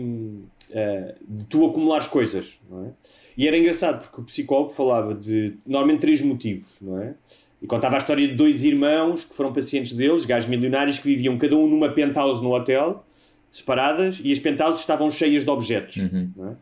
uh, 0.69 1.13
de 1.25 1.45
tu 1.45 1.65
acumulares 1.65 2.07
coisas, 2.07 2.59
não 2.69 2.85
é? 2.85 2.89
E 3.37 3.47
era 3.47 3.57
engraçado 3.57 4.01
porque 4.01 4.21
o 4.21 4.23
psicólogo 4.25 4.71
falava 4.71 5.15
de 5.15 5.53
normalmente 5.65 6.01
três 6.01 6.21
motivos, 6.21 6.67
não 6.81 7.01
é? 7.01 7.13
E 7.61 7.67
contava 7.67 7.95
a 7.95 7.97
história 7.99 8.27
de 8.27 8.33
dois 8.33 8.63
irmãos 8.63 9.23
que 9.23 9.35
foram 9.35 9.53
pacientes 9.53 9.93
deles, 9.93 10.25
gajos 10.25 10.49
milionários, 10.49 10.97
que 10.97 11.07
viviam 11.07 11.37
cada 11.37 11.55
um 11.55 11.67
numa 11.67 11.89
penthouse 11.89 12.41
no 12.41 12.53
hotel, 12.53 13.05
separadas, 13.51 14.19
e 14.23 14.31
as 14.31 14.39
penthouses 14.39 14.79
estavam 14.79 15.11
cheias 15.11 15.43
de 15.43 15.49
objetos. 15.49 15.97
Uhum. 15.97 16.31
É? 16.39 16.55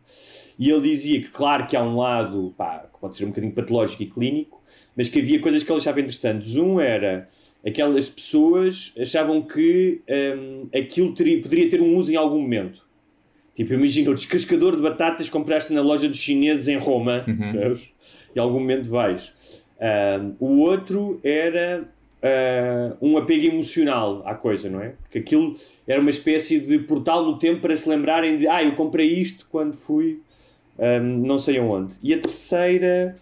E 0.58 0.70
ele 0.70 0.82
dizia 0.82 1.22
que, 1.22 1.28
claro, 1.30 1.66
que 1.66 1.74
há 1.74 1.82
um 1.82 1.96
lado 1.96 2.52
pá, 2.54 2.86
que 2.92 3.00
pode 3.00 3.16
ser 3.16 3.24
um 3.24 3.28
bocadinho 3.28 3.54
patológico 3.54 4.02
e 4.02 4.06
clínico, 4.06 4.60
mas 4.94 5.08
que 5.08 5.20
havia 5.20 5.40
coisas 5.40 5.62
que 5.62 5.72
ele 5.72 5.78
achava 5.78 6.00
interessantes. 6.00 6.54
Um 6.56 6.78
era 6.78 7.26
aquelas 7.66 8.10
pessoas 8.10 8.92
achavam 9.00 9.40
que 9.40 10.02
hum, 10.36 10.68
aquilo 10.74 11.14
teria, 11.14 11.40
poderia 11.40 11.70
ter 11.70 11.80
um 11.80 11.96
uso 11.96 12.12
em 12.12 12.16
algum 12.16 12.42
momento. 12.42 12.84
Tipo, 13.54 13.72
imagina 13.72 14.10
o 14.10 14.14
descascador 14.14 14.76
de 14.76 14.82
batatas 14.82 15.26
que 15.26 15.32
compraste 15.32 15.72
na 15.72 15.80
loja 15.80 16.08
dos 16.08 16.18
chineses 16.18 16.68
em 16.68 16.76
Roma, 16.76 17.24
uhum. 17.26 17.74
e 18.34 18.38
algum 18.38 18.60
momento 18.60 18.90
vais. 18.90 19.32
Um, 19.80 20.34
o 20.38 20.58
outro 20.58 21.18
era 21.24 21.88
uh, 22.22 22.96
um 23.00 23.16
apego 23.16 23.46
emocional 23.46 24.22
à 24.26 24.34
coisa, 24.34 24.68
não 24.68 24.80
é? 24.80 24.90
Porque 25.02 25.18
aquilo 25.18 25.54
era 25.86 26.00
uma 26.00 26.10
espécie 26.10 26.60
de 26.60 26.78
portal 26.80 27.24
no 27.24 27.38
tempo 27.38 27.60
para 27.60 27.76
se 27.76 27.88
lembrarem 27.88 28.36
de 28.36 28.46
ah, 28.46 28.62
eu 28.62 28.72
comprei 28.72 29.06
isto 29.06 29.46
quando 29.50 29.74
fui 29.74 30.20
um, 30.78 31.26
não 31.26 31.38
sei 31.38 31.58
aonde. 31.58 31.94
E 32.02 32.12
a 32.12 32.18
terceira 32.18 33.14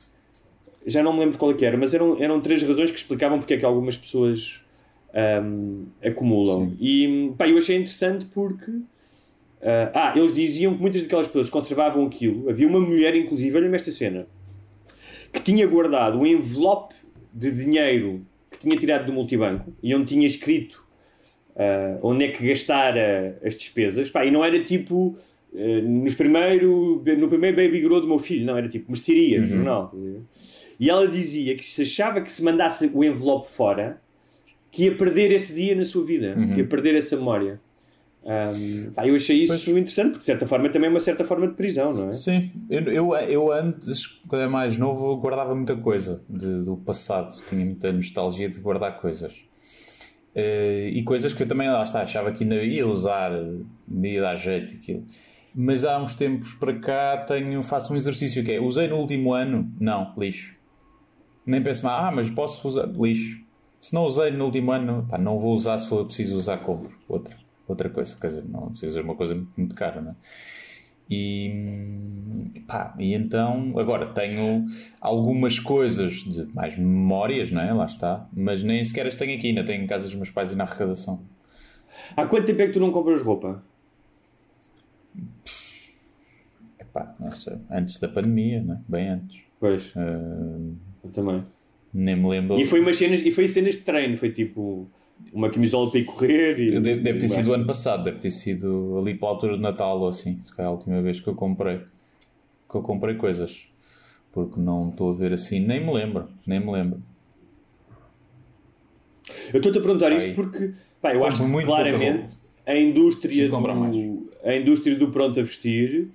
já 0.85 1.03
não 1.03 1.13
me 1.13 1.21
lembro 1.21 1.39
qual 1.39 1.53
é 1.53 1.55
que 1.55 1.65
era, 1.65 1.77
mas 1.77 1.95
eram, 1.95 2.21
eram 2.21 2.41
três 2.41 2.63
razões 2.63 2.91
que 2.91 2.99
explicavam 2.99 3.39
porque 3.39 3.55
é 3.55 3.57
que 3.57 3.65
algumas 3.65 3.97
pessoas 3.97 4.65
um, 5.45 5.87
acumulam. 6.05 6.71
Sim. 6.71 6.77
E 6.81 7.35
pá, 7.39 7.49
eu 7.49 7.57
achei 7.57 7.77
interessante 7.77 8.27
porque. 8.27 8.71
Uh, 9.61 9.91
ah, 9.93 10.13
eles 10.15 10.33
diziam 10.33 10.73
que 10.73 10.81
muitas 10.81 11.03
daquelas 11.03 11.27
pessoas 11.27 11.51
conservavam 11.51 12.07
aquilo. 12.07 12.49
Havia 12.49 12.69
uma 12.69 12.79
mulher, 12.79 13.17
inclusive, 13.17 13.57
olha-me 13.57 13.75
esta 13.75 13.91
cena 13.91 14.25
que 15.33 15.41
tinha 15.41 15.67
guardado 15.67 16.19
um 16.19 16.27
envelope 16.27 16.95
de 17.33 17.51
dinheiro 17.51 18.27
que 18.51 18.59
tinha 18.59 18.77
tirado 18.77 19.07
do 19.07 19.13
multibanco 19.13 19.73
e 19.83 19.95
onde 19.95 20.07
tinha 20.07 20.27
escrito 20.27 20.89
uh, 21.59 21.99
onde 22.03 22.25
é 22.25 22.29
que 22.29 22.47
gastara 22.47 23.39
as 23.45 23.55
despesas. 23.55 24.09
Pá, 24.09 24.25
e 24.25 24.31
não 24.31 24.45
era 24.45 24.63
tipo 24.63 25.17
uh, 25.53 25.83
nos 25.83 26.15
primeiro, 26.15 27.03
no 27.19 27.29
primeiro 27.29 27.57
baby 27.57 27.81
grow 27.81 28.01
do 28.01 28.07
meu 28.07 28.19
filho, 28.19 28.47
não, 28.47 28.57
era 28.57 28.69
tipo 28.69 28.91
mercearia, 28.91 29.41
uhum. 29.41 29.45
jornal. 29.45 29.95
E 30.79 30.89
ela 30.89 31.09
dizia 31.09 31.57
que 31.57 31.65
se 31.65 31.83
achava 31.83 32.21
que 32.21 32.31
se 32.31 32.43
mandasse 32.43 32.91
o 32.95 33.05
envelope 33.05 33.49
fora, 33.51 34.01
que 34.71 34.85
ia 34.85 34.95
perder 34.95 35.33
esse 35.33 35.53
dia 35.53 35.75
na 35.75 35.85
sua 35.85 36.05
vida, 36.05 36.37
uhum. 36.39 36.53
que 36.53 36.61
ia 36.61 36.67
perder 36.67 36.95
essa 36.95 37.17
memória. 37.17 37.61
Um, 38.29 38.93
pá, 38.93 39.07
eu 39.07 39.15
achei 39.15 39.43
isso 39.43 39.55
pois. 39.55 39.69
interessante, 39.69 40.11
porque 40.11 40.21
de 40.21 40.27
certa 40.27 40.47
forma 40.47 40.69
também 40.69 40.89
é 40.89 40.91
uma 40.91 41.01
certa 41.01 41.25
forma 41.25 41.49
de 41.49 41.55
prisão, 41.55 41.95
não 41.95 42.09
é? 42.09 42.13
Sim, 42.13 42.53
eu, 42.69 42.83
eu, 42.83 43.15
eu 43.15 43.51
antes, 43.51 44.07
quando 44.29 44.43
era 44.43 44.51
mais 44.51 44.77
novo, 44.77 45.17
guardava 45.17 45.55
muita 45.55 45.75
coisa 45.75 46.23
de, 46.29 46.63
do 46.63 46.77
passado, 46.77 47.35
tinha 47.49 47.65
muita 47.65 47.91
nostalgia 47.91 48.51
de 48.51 48.61
guardar 48.61 49.01
coisas. 49.01 49.47
Uh, 50.37 50.89
e 50.93 51.03
coisas 51.05 51.33
que 51.33 51.43
eu 51.43 51.49
também, 51.49 51.71
lá 51.71 51.83
está, 51.83 52.03
achava 52.03 52.31
que 52.31 52.43
ainda 52.43 52.63
ia 52.63 52.87
usar, 52.87 53.33
ia 54.03 54.21
dar 54.21 54.37
jeito 54.37 54.75
aquilo. 54.75 55.07
Mas 55.55 55.83
há 55.83 55.99
uns 55.99 56.15
tempos 56.15 56.53
para 56.53 56.79
cá 56.79 57.25
tenho, 57.27 57.63
faço 57.63 57.95
um 57.95 57.97
exercício 57.97 58.45
que 58.45 58.53
é, 58.53 58.61
usei 58.61 58.89
no 58.89 58.97
último 58.97 59.33
ano? 59.33 59.73
Não, 59.81 60.13
lixo. 60.19 60.55
Nem 61.47 61.63
penso 61.63 61.87
mais, 61.87 62.05
ah, 62.05 62.13
mas 62.15 62.29
posso 62.29 62.69
usar, 62.69 62.87
lixo. 62.89 63.41
Se 63.81 63.95
não 63.95 64.05
usei 64.05 64.31
no 64.33 64.45
último 64.45 64.71
ano, 64.71 65.07
pá, 65.09 65.17
não 65.17 65.39
vou 65.39 65.57
usar, 65.57 65.79
se 65.79 65.89
for 65.89 66.05
preciso 66.05 66.37
usar, 66.37 66.59
compro 66.59 66.93
outra 67.09 67.38
outra 67.73 67.89
coisa. 67.89 68.17
Quer 68.21 68.27
dizer, 68.29 68.45
não 68.49 68.69
precisa 68.71 68.93
ser 68.93 69.01
uma 69.01 69.15
coisa 69.15 69.35
muito, 69.35 69.53
muito 69.57 69.75
cara, 69.75 70.01
não 70.01 70.11
é? 70.13 70.15
E, 71.11 72.63
pá, 72.67 72.95
e 72.99 73.15
então, 73.15 73.73
agora 73.79 74.07
tenho 74.07 74.67
algumas 75.01 75.59
coisas 75.59 76.17
de 76.17 76.45
mais 76.55 76.77
memórias, 76.77 77.51
não 77.51 77.63
é? 77.63 77.73
Lá 77.73 77.87
está, 77.87 78.29
mas 78.33 78.63
nem 78.63 78.85
sequer 78.85 79.07
as 79.07 79.17
tenho 79.17 79.37
aqui, 79.37 79.49
ainda 79.49 79.65
tenho 79.65 79.83
em 79.83 79.87
casa 79.87 80.05
dos 80.05 80.15
meus 80.15 80.29
pais 80.29 80.53
e 80.53 80.57
na 80.57 80.65
arrecadação. 80.65 81.23
Há 82.15 82.27
quanto 82.27 82.47
tempo 82.47 82.61
é 82.61 82.67
que 82.67 82.75
tu 82.75 82.81
não 82.81 82.91
compras 82.91 83.23
roupa? 83.23 83.63
Epá, 86.79 87.15
não 87.19 87.31
sei, 87.31 87.57
antes 87.71 87.99
da 87.99 88.09
pandemia, 88.09 88.63
não 88.63 88.75
é? 88.75 88.81
Bem 88.87 89.09
antes. 89.09 89.41
Pois, 89.59 89.95
uh, 89.97 90.77
eu 91.03 91.11
também. 91.11 91.45
Nem 91.93 92.17
me 92.17 92.29
lembro. 92.29 92.61
E 92.61 92.67
foi, 92.67 92.81
umas 92.81 92.99
cenas, 92.99 93.23
e 93.23 93.31
foi 93.31 93.49
cenas 93.49 93.77
de 93.77 93.81
treino, 93.81 94.15
foi 94.15 94.31
tipo 94.31 94.91
uma 95.33 95.51
camisola 95.51 95.91
para 95.91 96.01
ir 96.01 96.05
correr. 96.05 96.59
E, 96.59 96.81
deve, 96.81 97.01
deve 97.01 97.19
ter 97.19 97.29
sido 97.29 97.51
o 97.51 97.55
ano 97.55 97.67
passado, 97.67 98.05
deve 98.05 98.19
ter 98.19 98.31
sido 98.31 98.99
ali 98.99 99.15
para 99.15 99.29
a 99.29 99.31
altura 99.33 99.57
de 99.57 99.63
Natal 99.63 100.01
ou 100.01 100.09
assim. 100.09 100.41
Se 100.45 100.55
calhar 100.55 100.71
a 100.71 100.75
última 100.75 101.01
vez 101.03 101.21
que 101.21 101.29
eu 101.29 101.35
comprei. 101.35 101.81
Que 102.69 102.75
eu 102.75 102.83
comprei 102.83 103.15
coisas. 103.15 103.69
Porque 104.33 104.61
não 104.61 104.91
estou 104.91 105.13
a 105.13 105.15
ver 105.15 105.33
assim, 105.33 105.61
nem 105.61 105.85
me 105.85 105.93
lembro. 105.93 106.29
Nem 106.47 106.61
me 106.61 106.71
lembro. 106.71 107.03
Eu 109.53 109.59
estou-te 109.59 109.79
a 109.79 109.81
perguntar 109.81 110.13
isto 110.13 110.29
Ai. 110.29 110.35
porque 110.35 110.73
pá, 111.01 111.15
eu 111.15 111.25
acho 111.25 111.45
que 111.45 111.65
claramente 111.65 112.37
a 112.67 112.77
indústria, 112.77 113.49
do, 113.49 114.31
a 114.45 114.57
indústria 114.57 114.97
do 114.97 115.11
pronto 115.11 115.41
a 115.41 115.43
vestir 115.43 116.11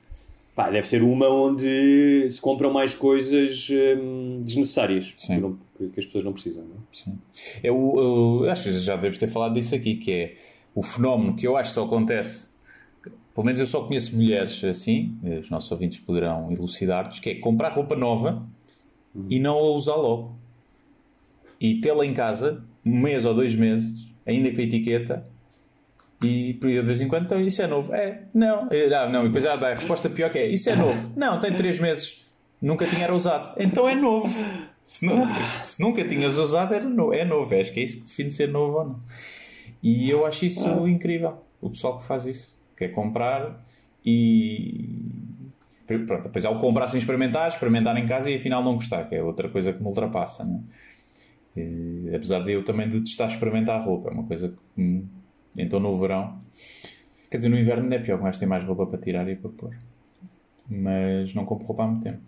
pá, 0.56 0.70
deve 0.70 0.88
ser 0.88 1.02
uma 1.04 1.28
onde 1.30 2.28
se 2.30 2.40
compram 2.40 2.72
mais 2.72 2.94
coisas 2.94 3.68
hum, 3.98 4.42
desnecessárias 4.44 5.12
que, 5.14 5.38
não- 5.38 5.58
que 5.78 6.00
as 6.00 6.06
pessoas 6.06 6.24
não 6.24 6.34
precisam. 6.34 6.64
Não? 6.64 6.76
é? 6.76 6.80
Sim. 6.92 7.18
Eu, 7.64 8.42
eu 8.44 8.52
acho 8.52 8.64
que 8.64 8.80
já 8.80 8.96
devemos 8.96 9.18
ter 9.18 9.28
falado 9.28 9.54
disso 9.56 9.74
aqui, 9.76 9.96
que 9.96 10.12
é 10.12 10.38
o 10.76 10.82
fenómeno 10.82 11.36
que 11.36 11.46
eu 11.48 11.56
acho 11.58 11.72
que 11.72 11.76
só 11.76 11.86
acontece, 11.86 12.52
pelo 13.34 13.46
menos 13.46 13.60
eu 13.60 13.66
só 13.66 13.84
conheço 13.84 14.16
mulheres 14.16 14.64
assim, 14.64 15.18
os 15.42 15.50
nossos 15.50 15.72
ouvintes 15.72 16.00
poderão 16.00 16.52
elucidar-nos, 16.52 17.20
que 17.20 17.30
é 17.32 17.36
comprar 17.36 17.70
roupa 17.70 17.96
nova 17.96 18.46
e 19.30 19.40
não 19.40 19.58
a 19.58 19.72
usar 19.72 19.96
logo. 19.96 20.36
E 21.60 21.76
tê-la 21.80 22.06
em 22.06 22.14
casa, 22.14 22.64
um 22.86 23.00
mês 23.00 23.26
ou 23.26 23.34
dois 23.34 23.56
meses, 23.56 24.12
ainda 24.26 24.52
com 24.52 24.60
a 24.60 24.64
etiqueta, 24.64 25.28
e 26.28 26.60
eu 26.62 26.82
de 26.82 26.88
vez 26.88 27.02
em 27.02 27.08
quando, 27.08 27.26
então, 27.26 27.40
isso 27.42 27.62
é 27.62 27.68
novo. 27.68 27.94
É, 27.94 28.24
não. 28.34 28.68
Ah, 28.72 29.10
não, 29.10 29.22
e 29.24 29.28
depois 29.28 29.44
já 29.44 29.56
dá 29.56 29.70
a 29.70 29.74
resposta 29.76 30.10
pior 30.10 30.32
que 30.32 30.38
é, 30.40 30.48
isso 30.48 30.70
é 30.70 30.76
novo. 30.76 31.12
Não, 31.18 31.40
tem 31.40 31.54
três 31.54 31.80
meses. 31.80 32.24
Nunca 32.62 32.86
tinha 32.88 33.04
era 33.04 33.14
usado. 33.14 33.54
Então 33.60 33.88
é 33.90 33.96
novo. 33.96 34.28
Se, 34.86 35.06
nu- 35.06 35.28
se 35.62 35.82
nunca 35.82 36.08
tinhas 36.08 36.38
usado, 36.38 36.74
era 36.74 36.86
no, 36.86 37.14
é 37.14 37.26
novo. 37.26 37.54
Acho 37.56 37.72
que 37.74 37.80
é 37.80 37.84
isso 37.84 38.00
que 38.00 38.06
define 38.06 38.30
ser 38.30 38.48
novo 38.50 38.78
ou 38.78 38.86
não. 38.86 39.00
E 39.82 40.10
eu 40.10 40.26
acho 40.26 40.46
isso 40.46 40.88
incrível. 40.88 41.44
O 41.62 41.70
pessoal 41.70 41.98
que 41.98 42.06
faz 42.06 42.26
isso. 42.26 42.58
Quer 42.78 42.90
comprar 42.90 43.64
e. 44.06 45.00
Pronto, 45.86 46.24
depois 46.24 46.46
há 46.46 46.50
o 46.50 46.60
comprar 46.60 46.88
sem 46.88 46.98
experimentar, 47.00 47.50
experimentar 47.50 47.96
em 47.98 48.08
casa 48.08 48.30
e 48.30 48.36
afinal 48.36 48.64
não 48.64 48.76
gostar, 48.76 49.04
que 49.10 49.16
é 49.16 49.22
outra 49.22 49.50
coisa 49.50 49.74
que 49.74 49.82
me 49.82 49.88
ultrapassa. 49.88 50.44
Não 50.46 50.64
é? 51.58 51.60
E, 51.62 52.16
apesar 52.16 52.40
de 52.44 52.52
eu 52.54 52.64
também 52.64 52.90
detestar 52.90 53.30
experimentar 53.30 53.84
roupa, 53.84 54.10
é 54.10 54.14
uma 54.14 54.24
coisa 54.24 54.56
que. 54.76 55.04
Então 55.58 55.80
no 55.80 55.98
verão. 55.98 56.40
Quer 57.30 57.38
dizer, 57.38 57.50
no 57.50 57.58
inverno 57.58 57.90
não 57.90 57.96
é 57.96 58.00
pior, 58.00 58.22
mas 58.22 58.38
tem 58.38 58.48
mais 58.48 58.64
roupa 58.64 58.86
para 58.86 59.00
tirar 59.00 59.28
e 59.30 59.36
para 59.36 59.50
pôr. 59.50 59.76
Mas 60.70 61.34
não 61.34 61.46
compro 61.46 61.66
roupa 61.66 61.84
há 61.84 61.88
muito 61.88 62.04
tempo. 62.04 62.20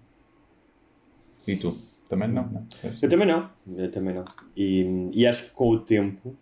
E 1.48 1.56
tu? 1.56 1.78
Também 2.10 2.28
não, 2.28 2.48
não? 2.48 2.66
Eu 3.02 3.10
também 3.10 3.28
não. 3.28 3.50
Eu 3.76 3.92
também 3.92 4.16
não. 4.16 4.26
E, 4.56 5.10
e 5.14 5.26
acho 5.28 5.44
que 5.46 5.50
com 5.52 5.70
o 5.70 5.80
tempo 5.80 6.36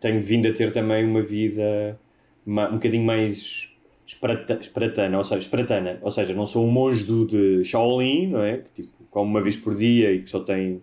tenho 0.00 0.22
vindo 0.22 0.48
a 0.48 0.52
ter 0.52 0.72
também 0.72 1.04
uma 1.04 1.22
vida 1.22 1.98
um 2.46 2.72
bocadinho 2.74 3.04
mais 3.04 3.70
esparata- 4.06 4.58
ou 5.16 5.24
seja, 5.24 5.38
esparatana. 5.40 5.98
Ou 6.02 6.10
seja, 6.10 6.34
não 6.34 6.46
sou 6.46 6.66
um 6.66 6.70
monge 6.70 7.04
do, 7.04 7.26
de 7.26 7.64
Shaolin, 7.64 8.28
não 8.28 8.42
é? 8.42 8.58
Que 8.58 8.82
tipo, 8.82 8.92
come 9.10 9.30
uma 9.30 9.42
vez 9.42 9.56
por 9.56 9.76
dia 9.76 10.12
e 10.12 10.22
que 10.22 10.30
só 10.30 10.40
tem 10.40 10.82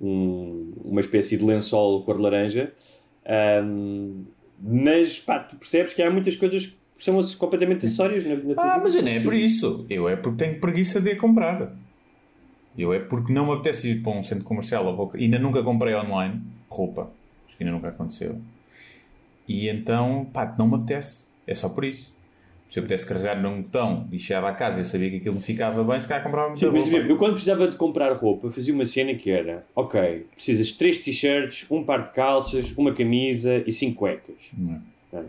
um- 0.00 0.72
uma 0.84 1.00
espécie 1.00 1.36
de 1.36 1.44
lençol 1.44 2.04
cor 2.04 2.16
de 2.16 2.22
laranja. 2.22 2.72
Hum, 3.30 4.24
mas 4.60 5.18
pá, 5.18 5.38
tu 5.38 5.56
percebes 5.56 5.94
que 5.94 6.02
há 6.02 6.10
muitas 6.10 6.36
coisas 6.36 6.66
que 6.66 7.04
são 7.04 7.22
completamente 7.38 7.86
acessórias 7.86 8.26
na, 8.26 8.34
na 8.34 8.54
Ah, 8.56 8.80
mas 8.82 8.94
eu 8.94 9.02
não 9.02 9.10
é 9.10 9.20
por 9.20 9.32
isso. 9.32 9.86
Eu 9.88 10.08
é 10.08 10.16
porque 10.16 10.44
tenho 10.44 10.60
preguiça 10.60 11.00
de 11.00 11.12
a 11.12 11.16
comprar. 11.16 11.72
Eu 12.76 12.92
é 12.92 12.98
porque 12.98 13.32
não 13.32 13.46
me 13.46 13.52
apetece 13.52 13.90
ir 13.90 14.02
para 14.02 14.12
um 14.12 14.22
centro 14.22 14.44
comercial 14.44 14.84
ou 14.86 15.12
ainda 15.14 15.38
nunca 15.38 15.62
comprei 15.62 15.94
online 15.94 16.42
roupa. 16.68 17.10
Acho 17.46 17.56
que 17.56 17.64
ainda 17.64 17.74
nunca 17.74 17.88
aconteceu. 17.88 18.40
E 19.48 19.68
então, 19.68 20.28
pá, 20.32 20.54
não 20.58 20.68
me 20.68 20.76
apetece. 20.76 21.28
É 21.46 21.54
só 21.54 21.68
por 21.68 21.84
isso. 21.84 22.14
Se 22.70 22.78
eu 22.78 22.84
pudesse 22.84 23.04
carregar 23.04 23.42
num 23.42 23.62
botão 23.62 24.06
e 24.12 24.18
chegava 24.18 24.48
a 24.48 24.52
casa 24.54 24.78
e 24.78 24.80
eu 24.82 24.84
sabia 24.84 25.10
que 25.10 25.16
aquilo 25.16 25.34
me 25.34 25.42
ficava 25.42 25.82
bem, 25.82 26.00
se 26.00 26.06
calhar 26.06 26.22
comprava 26.22 26.48
muita 26.50 26.60
Sim, 26.64 26.70
mas 26.72 26.88
roupa. 26.88 27.06
eu 27.08 27.16
quando 27.16 27.32
precisava 27.32 27.66
de 27.68 27.76
comprar 27.76 28.12
roupa 28.12 28.48
fazia 28.50 28.72
uma 28.72 28.84
cena 28.86 29.12
que 29.14 29.28
era 29.30 29.66
ok, 29.74 30.26
precisas 30.34 30.68
de 30.68 30.74
três 30.74 30.96
t-shirts, 30.98 31.66
um 31.68 31.82
par 31.82 32.04
de 32.04 32.12
calças, 32.12 32.72
uma 32.76 32.92
camisa 32.94 33.62
e 33.66 33.72
cinco 33.72 33.96
cuecas. 33.98 34.52
Hum. 34.56 34.78
É? 35.12 35.20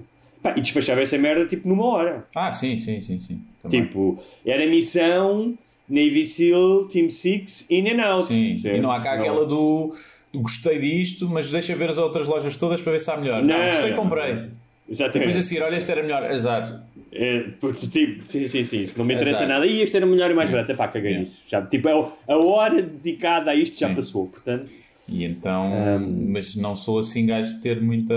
Pá, 0.44 0.54
e 0.56 0.62
despachava 0.62 1.02
essa 1.02 1.18
merda 1.18 1.46
tipo 1.48 1.68
numa 1.68 1.86
hora. 1.86 2.28
Ah, 2.36 2.54
sim, 2.54 2.80
sim, 2.80 3.02
sim, 3.02 3.20
sim. 3.20 3.42
Também. 3.64 3.82
Tipo, 3.86 4.18
era 4.46 4.66
missão 4.68 5.58
Navy 5.90 6.24
SEAL, 6.26 6.86
Team 6.86 7.10
Six, 7.10 7.66
in 7.70 7.90
and 7.90 8.04
out. 8.04 8.28
Sim, 8.28 8.60
Certo? 8.60 8.78
e 8.78 8.82
não 8.82 8.92
há 8.92 9.00
cá 9.02 9.16
Não. 9.16 9.22
aquela 9.22 9.46
do, 9.48 9.96
gostei 10.36 10.78
disto, 10.80 11.28
mas 11.28 11.50
deixa 11.52 11.76
ver 11.76 11.90
as 11.90 11.98
outras 11.98 12.28
lojas 12.28 12.56
todas 12.56 12.80
para 12.82 12.92
ver 12.94 13.02
se 13.02 13.10
há 13.12 13.18
melhor. 13.18 13.42
Não, 13.44 13.58
Não, 13.58 13.66
gostei, 13.66 13.94
comprei. 13.94 14.34
não. 14.34 14.62
Depois 14.92 15.00
Exatamente. 15.00 15.38
a 15.38 15.42
seguir, 15.44 15.64
olha, 15.64 15.78
este 15.78 15.90
era 15.92 16.02
melhor. 16.02 16.24
Azar. 16.26 16.84
É, 17.14 17.42
porque, 17.60 17.88
tipo, 17.88 18.26
sim, 18.26 18.48
sim, 18.48 18.64
sim, 18.64 18.82
isso 18.84 18.98
não 18.98 19.04
me 19.04 19.14
interessa 19.14 19.40
Exato. 19.44 19.50
nada. 19.50 19.66
E 19.66 19.82
este 19.82 19.98
era 19.98 20.06
melhor 20.06 20.32
e 20.32 20.34
mais 20.34 20.50
barato. 20.50 20.74
Pá, 20.76 20.88
caguei 20.88 21.12
Yeah. 21.12 21.30
nisso. 21.30 21.44
Já, 21.48 21.62
tipo, 21.66 21.90
a, 21.90 22.34
a 22.34 22.38
hora 22.38 22.82
dedicada 22.82 23.52
a 23.52 23.56
isto 23.56 23.78
já 23.78 23.90
Sim. 23.90 23.96
passou. 23.96 24.28
Portanto, 24.28 24.72
E 25.10 25.26
então, 25.26 25.64
Um, 26.00 26.32
mas 26.32 26.56
não 26.56 26.74
sou 26.76 27.00
assim 27.00 27.26
gajo 27.26 27.56
de 27.56 27.60
ter 27.62 27.82
muita, 27.82 28.14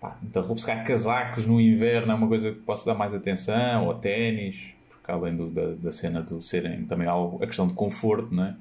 pá, 0.00 0.16
muita 0.22 0.40
roupa. 0.40 0.60
Se 0.60 0.66
calhar 0.66 0.86
casacos 0.86 1.46
no 1.46 1.60
inverno 1.60 2.12
é 2.12 2.14
uma 2.14 2.28
coisa 2.28 2.52
que 2.52 2.60
posso 2.60 2.86
dar 2.86 2.94
mais 2.94 3.12
atenção, 3.12 3.86
ou 3.88 3.94
ténis, 3.94 4.56
porque 4.88 5.10
além 5.10 5.34
do- 5.36 5.50
da, 5.50 5.74
da 5.74 5.90
cena 5.90 6.22
de 6.22 6.44
serem 6.46 6.84
também 6.84 7.08
há 7.08 7.14
a 7.14 7.46
questão 7.46 7.66
de 7.66 7.74
conforto, 7.74 8.32
não 8.32 8.44
é? 8.44 8.54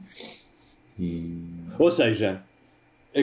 E 0.99 1.37
Ou 1.77 1.91
seja, 1.91 2.41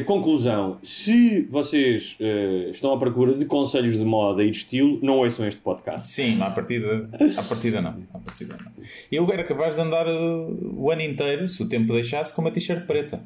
conclusão: 0.05 0.79
se 0.83 1.43
vocês 1.51 2.17
eh, 2.21 2.69
estão 2.71 2.93
à 2.93 2.99
procura 2.99 3.35
de 3.35 3.45
conselhos 3.45 3.99
de 3.99 4.05
moda 4.05 4.45
e 4.45 4.51
de 4.51 4.59
estilo, 4.59 4.99
não 5.03 5.19
ouçam 5.19 5.47
este 5.47 5.61
podcast. 5.61 6.09
sim, 6.09 6.41
à 6.41 6.51
partida, 6.51 7.11
à 7.37 7.43
partida 7.43 7.81
não. 7.81 7.97
À 8.15 8.19
partida 8.19 8.57
não. 8.65 8.85
Eu 9.11 9.31
era 9.33 9.43
capaz 9.43 9.75
de 9.75 9.81
andar 9.81 10.07
uh, 10.07 10.75
o 10.77 10.91
ano 10.91 11.03
inteiro, 11.03 11.49
se 11.49 11.61
o 11.63 11.69
tempo 11.69 11.93
deixasse, 11.93 12.33
com 12.33 12.41
uma 12.41 12.53
t-shirt 12.53 12.87
preta. 12.87 13.21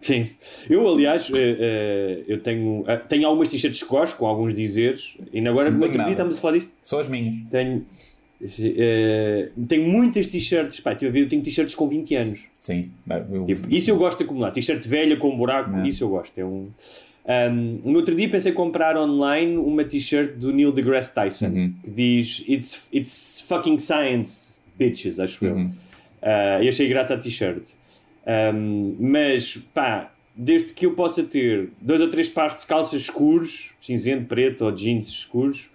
Sim. 0.00 0.24
Eu, 0.70 0.88
aliás, 0.88 1.28
eh, 1.34 2.22
eu 2.28 2.40
tenho, 2.40 2.84
tenho 3.08 3.26
algumas 3.26 3.48
t-shirts 3.48 3.82
que 3.82 3.88
gosto, 3.88 4.16
com 4.16 4.28
alguns 4.28 4.54
dizeres, 4.54 5.18
e 5.32 5.46
agora, 5.48 5.70
Não 5.70 5.78
no 5.78 5.84
outro 5.84 6.00
dia 6.00 6.12
estamos 6.12 6.38
a 6.38 6.40
falar 6.40 6.54
disto. 6.54 6.70
Só 6.84 7.00
as 7.00 7.08
minhas. 7.08 7.34
Tenho, 7.50 7.84
eh, 8.42 9.48
tenho 9.66 9.88
muitas 9.88 10.26
t-shirts, 10.26 10.80
pá, 10.80 10.96
eu 11.00 11.28
tenho 11.28 11.42
t-shirts 11.42 11.74
com 11.74 11.88
20 11.88 12.14
anos. 12.14 12.46
Sim. 12.60 12.90
Eu, 13.32 13.44
Tipo, 13.46 13.74
isso 13.74 13.90
eu 13.90 13.96
gosto 13.96 14.18
de 14.18 14.24
acumular. 14.24 14.50
T-shirt 14.52 14.86
velha 14.86 15.16
com 15.16 15.30
um 15.30 15.36
buraco, 15.36 15.70
Não. 15.70 15.84
isso 15.86 16.04
eu 16.04 16.08
gosto. 16.08 16.38
É 16.38 16.44
um... 16.44 16.68
Um, 17.30 17.80
no 17.84 17.96
outro 17.98 18.14
dia 18.14 18.26
pensei 18.30 18.52
em 18.52 18.54
comprar 18.54 18.96
online 18.96 19.58
uma 19.58 19.84
t-shirt 19.84 20.36
do 20.36 20.50
Neil 20.50 20.72
deGrasse 20.72 21.12
Tyson 21.14 21.48
Uhum. 21.48 21.74
que 21.84 21.90
diz 21.90 22.42
it's, 22.48 22.88
it's 22.90 23.44
fucking 23.46 23.78
science, 23.78 24.58
bitches, 24.78 25.20
acho 25.20 25.44
eu. 25.44 25.54
Uhum. 25.56 25.66
Uh, 25.66 26.62
e 26.62 26.68
achei 26.68 26.88
graça 26.88 27.12
a 27.14 27.18
t-shirt. 27.18 27.64
Um, 28.54 28.96
mas 28.98 29.58
pá, 29.74 30.10
desde 30.34 30.72
que 30.72 30.86
eu 30.86 30.92
possa 30.94 31.22
ter 31.22 31.68
dois 31.80 32.00
ou 32.00 32.08
três 32.08 32.28
pares 32.30 32.58
de 32.60 32.66
calças 32.66 33.02
escuros, 33.02 33.72
cinzento, 33.78 34.24
preto 34.24 34.64
ou 34.64 34.72
jeans 34.72 35.08
escuros, 35.08 35.68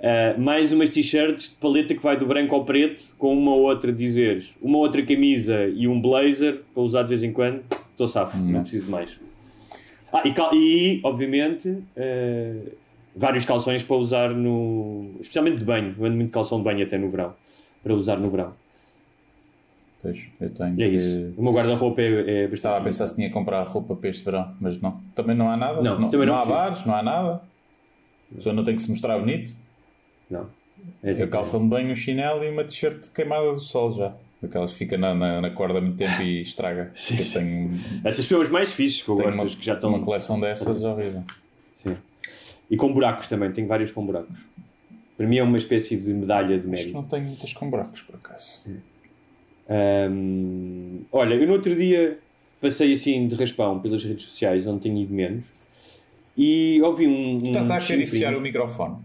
uh, 0.00 0.40
mais 0.40 0.72
umas 0.72 0.88
t-shirts 0.88 1.50
de 1.50 1.54
paleta 1.56 1.94
que 1.94 2.02
vai 2.02 2.16
do 2.16 2.26
branco 2.26 2.54
ao 2.54 2.64
preto, 2.64 3.02
com 3.18 3.32
uma 3.36 3.52
ou 3.54 3.62
outra 3.62 3.92
dizeres, 3.92 4.56
uma 4.60 4.78
outra 4.78 5.02
camisa 5.02 5.66
e 5.68 5.86
um 5.88 6.00
blazer 6.00 6.62
para 6.74 6.82
usar 6.82 7.02
de 7.02 7.08
vez 7.10 7.22
em 7.22 7.32
quando, 7.32 7.62
estou 7.90 8.06
safo, 8.08 8.38
não 8.38 8.60
preciso 8.60 8.84
de 8.86 8.90
mais. 8.90 9.20
Ah, 10.12 10.22
e, 10.24 10.34
e, 10.56 11.00
obviamente, 11.04 11.68
uh, 11.68 12.70
vários 13.14 13.44
calções 13.44 13.82
para 13.82 13.96
usar 13.96 14.30
no. 14.30 15.10
especialmente 15.20 15.58
de 15.58 15.64
banho. 15.64 15.94
Eu 15.98 16.04
ando 16.06 16.16
muito 16.16 16.30
calção 16.30 16.58
de 16.58 16.64
banho 16.64 16.82
até 16.82 16.96
no 16.96 17.10
verão, 17.10 17.34
para 17.82 17.92
usar 17.94 18.16
no 18.16 18.30
verão. 18.30 18.54
Pois, 20.00 20.20
eu 20.40 20.48
tenho 20.50 20.72
é 20.72 20.74
que- 20.76 20.86
isso. 20.86 21.34
O 21.36 21.42
meu 21.42 21.52
guarda-roupa 21.52 22.00
é, 22.00 22.06
é 22.06 22.42
bastante. 22.42 22.54
Estava 22.54 22.76
a 22.78 22.80
pensar 22.80 23.06
se 23.08 23.16
tinha 23.16 23.26
que 23.28 23.34
comprar 23.34 23.64
roupa 23.64 23.96
para 23.96 24.08
este 24.08 24.24
verão, 24.24 24.54
mas 24.60 24.80
não. 24.80 25.00
Também 25.14 25.36
não 25.36 25.50
há 25.50 25.56
nada. 25.56 25.82
Não, 25.82 25.98
não, 25.98 26.08
também 26.08 26.26
não 26.26 26.34
há 26.34 26.42
preciso. 26.42 26.56
bares, 26.58 26.86
não 26.86 26.94
há 26.94 27.02
nada. 27.02 27.42
A 28.32 28.34
pessoa 28.36 28.54
não 28.54 28.62
tem 28.64 28.76
que 28.76 28.82
se 28.82 28.90
mostrar 28.90 29.18
bonito. 29.18 29.52
Não. 30.30 30.48
É 31.02 31.10
É 31.10 31.14
tipo- 31.14 31.28
calção 31.28 31.62
de 31.62 31.68
banho, 31.68 31.90
um 31.92 31.96
chinelo 31.96 32.44
e 32.44 32.50
uma 32.50 32.64
t-shirt 32.64 33.08
queimada 33.14 33.52
do 33.52 33.60
sol 33.60 33.90
já. 33.92 34.14
Daquelas 34.40 34.70
que 34.72 34.78
fica 34.78 34.96
na, 34.96 35.14
na, 35.14 35.40
na 35.40 35.50
corda 35.50 35.78
há 35.78 35.80
muito 35.82 35.96
tempo 35.96 36.22
e 36.22 36.42
estraga. 36.42 36.90
Sim, 36.94 37.18
Eu 37.18 37.24
sim. 37.24 37.38
tenho, 37.40 37.70
Essas 38.04 38.24
são 38.24 38.40
as 38.40 38.48
mais 38.48 38.72
fixes 38.72 39.02
que 39.02 39.08
eu 39.08 39.16
tenho 39.16 39.28
gosto, 39.32 39.40
uma, 39.40 39.56
que 39.56 39.66
já 39.66 39.74
estão. 39.74 39.90
uma 39.90 40.00
coleção 40.00 40.38
dessas 40.38 40.82
horrível. 40.84 41.24
Sim. 41.84 41.96
E 42.70 42.76
com 42.76 42.92
buracos 42.92 43.26
também, 43.28 43.50
tenho 43.50 43.66
vários 43.66 43.90
com 43.90 44.06
buracos. 44.06 44.38
Para 45.16 45.26
mim 45.26 45.38
é 45.38 45.42
uma 45.42 45.58
espécie 45.58 45.96
de 45.96 46.12
medalha 46.14 46.46
de 46.46 46.54
Acho 46.54 46.62
que 46.62 46.68
mérito. 46.70 46.92
não 46.94 47.02
tenho 47.02 47.24
muitas 47.24 47.52
com 47.52 47.68
buracos, 47.68 48.02
por 48.02 48.14
acaso. 48.14 48.62
Ahm, 49.68 51.00
olha, 51.12 51.34
eu 51.34 51.46
no 51.46 51.54
outro 51.54 51.74
dia 51.74 52.18
passei 52.60 52.92
assim 52.92 53.26
de 53.26 53.34
raspão 53.34 53.80
pelas 53.80 54.04
redes 54.04 54.24
sociais, 54.26 54.66
onde 54.66 54.80
tenho 54.82 54.98
ido 54.98 55.12
menos, 55.12 55.44
e 56.36 56.80
ouvi 56.82 57.06
um. 57.06 57.42
um 57.42 57.46
Estás 57.48 57.70
a 57.70 57.76
acariciar 57.76 58.34
o 58.36 58.40
microfone. 58.40 58.96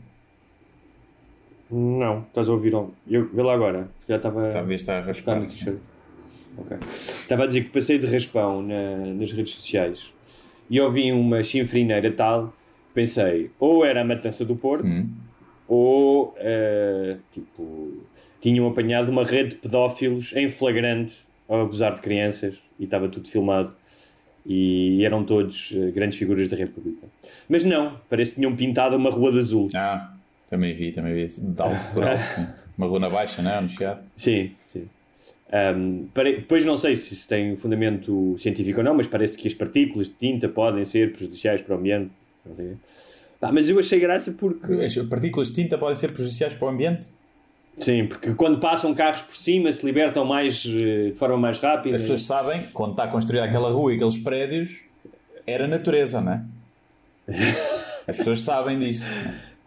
Não, 1.76 2.19
estás 2.28 2.47
a 2.47 2.51
ouvir. 2.51 2.74
Eu, 2.74 3.28
vê 3.34 3.41
lá 3.41 3.53
agora, 3.53 3.89
calhar 4.05 4.19
estava. 4.19 4.51
Talvez 4.51 4.82
está 4.82 4.97
a 4.99 5.01
raspar. 5.01 5.41
Estava 6.80 7.43
a 7.43 7.47
dizer 7.47 7.63
que 7.63 7.69
passei 7.69 7.97
de 7.97 8.05
raspão 8.05 8.61
na- 8.61 9.07
nas 9.15 9.32
redes 9.32 9.53
sociais 9.55 10.13
e 10.69 10.80
ouvi 10.80 11.11
uma 11.11 11.43
chinfrineira 11.43 12.11
tal, 12.11 12.53
pensei, 12.93 13.49
ou 13.59 13.84
era 13.84 14.01
a 14.01 14.05
matança 14.05 14.45
do 14.45 14.55
porco, 14.55 14.86
Hum. 14.88 15.09
ou 15.67 16.36
eh, 16.38 17.17
tipo, 17.32 18.03
tinham 18.39 18.67
apanhado 18.67 19.09
uma 19.11 19.24
rede 19.26 19.51
de 19.51 19.55
pedófilos 19.55 20.32
em 20.36 20.47
flagrante 20.47 21.15
a 21.49 21.61
abusar 21.61 21.95
de 21.95 22.01
crianças 22.01 22.61
e 22.80 22.84
estava 22.84 23.07
tudo 23.09 23.28
filmado. 23.28 23.74
e 24.45 25.05
eram 25.05 25.24
todos 25.24 25.71
uh, 25.71 25.89
grandes 25.93 26.17
figuras 26.17 26.49
da 26.49 26.57
República. 26.57 27.07
Mas 27.47 27.63
não, 27.63 27.97
parece 28.09 28.32
que 28.32 28.41
tinham 28.41 28.53
pintado 28.53 28.93
uma 28.97 29.09
rua 29.09 29.32
de 29.32 29.38
azul. 29.39 29.69
Ah, 29.74 30.13
também 30.50 30.76
vi, 30.76 30.91
também 30.91 31.14
vi. 31.14 31.28
De 31.28 31.62
alto 31.62 31.94
por 31.94 32.04
alto, 32.04 32.24
sim. 32.36 32.48
Uma 32.78 32.88
rua 32.88 33.00
na 33.00 33.10
baixa, 33.10 33.41
não 33.41 33.52
é? 33.52 33.62
No 33.62 33.70
Chiado. 33.70 34.02
Sim, 34.16 34.52
sim. 34.66 34.88
Um, 35.54 36.08
pare... 36.14 36.38
Depois 36.38 36.66
não 36.66 36.78
sei 36.78 36.96
se 36.96 37.14
isso 37.14 37.28
tem 37.28 37.56
fundamento 37.56 38.36
científico 38.38 38.80
ou 38.80 38.84
não, 38.84 38.96
mas 38.96 39.06
parece 39.06 39.38
que 39.38 39.48
as 39.48 39.54
partículas 39.54 40.08
de 40.08 40.16
tinta 40.16 40.50
podem 40.50 40.84
ser 40.84 41.12
prejudiciais 41.14 41.62
para 41.62 41.76
o 41.76 41.78
ambiente. 41.78 42.12
Ah, 43.41 43.52
mas 43.52 43.70
eu 43.70 43.78
achei 43.78 44.00
graça 44.00 44.32
porque. 44.32 44.74
As 44.74 44.96
partículas 45.08 45.50
de 45.50 45.62
tinta 45.62 45.78
podem 45.78 45.96
ser 45.96 46.12
prejudiciais 46.12 46.56
para 46.56 46.66
o 46.66 46.70
ambiente? 46.70 47.08
Sim, 47.78 48.06
porque 48.08 48.34
quando 48.36 48.60
passam 48.60 48.94
carros 48.94 49.24
por 49.24 49.36
cima 49.36 49.72
se 49.74 49.86
libertam 49.86 50.26
mais 50.26 50.64
eh, 50.66 51.10
de 51.12 51.16
forma 51.16 51.38
mais 51.38 51.60
rápida. 51.60 51.96
As 51.96 52.04
pessoas 52.04 52.24
sabem, 52.24 52.62
quando 52.72 52.91
está 52.91 53.08
construída 53.08 53.46
aquela 53.46 53.70
rua 53.70 53.91
e 53.91 53.96
aqueles 53.96 54.18
prédios, 54.18 54.80
era 55.46 55.68
natureza, 55.68 56.22
não 56.22 56.34
é? 56.34 56.44
As 58.08 58.18
pessoas 58.18 58.41
sabem 58.41 58.78
disso. 58.78 59.06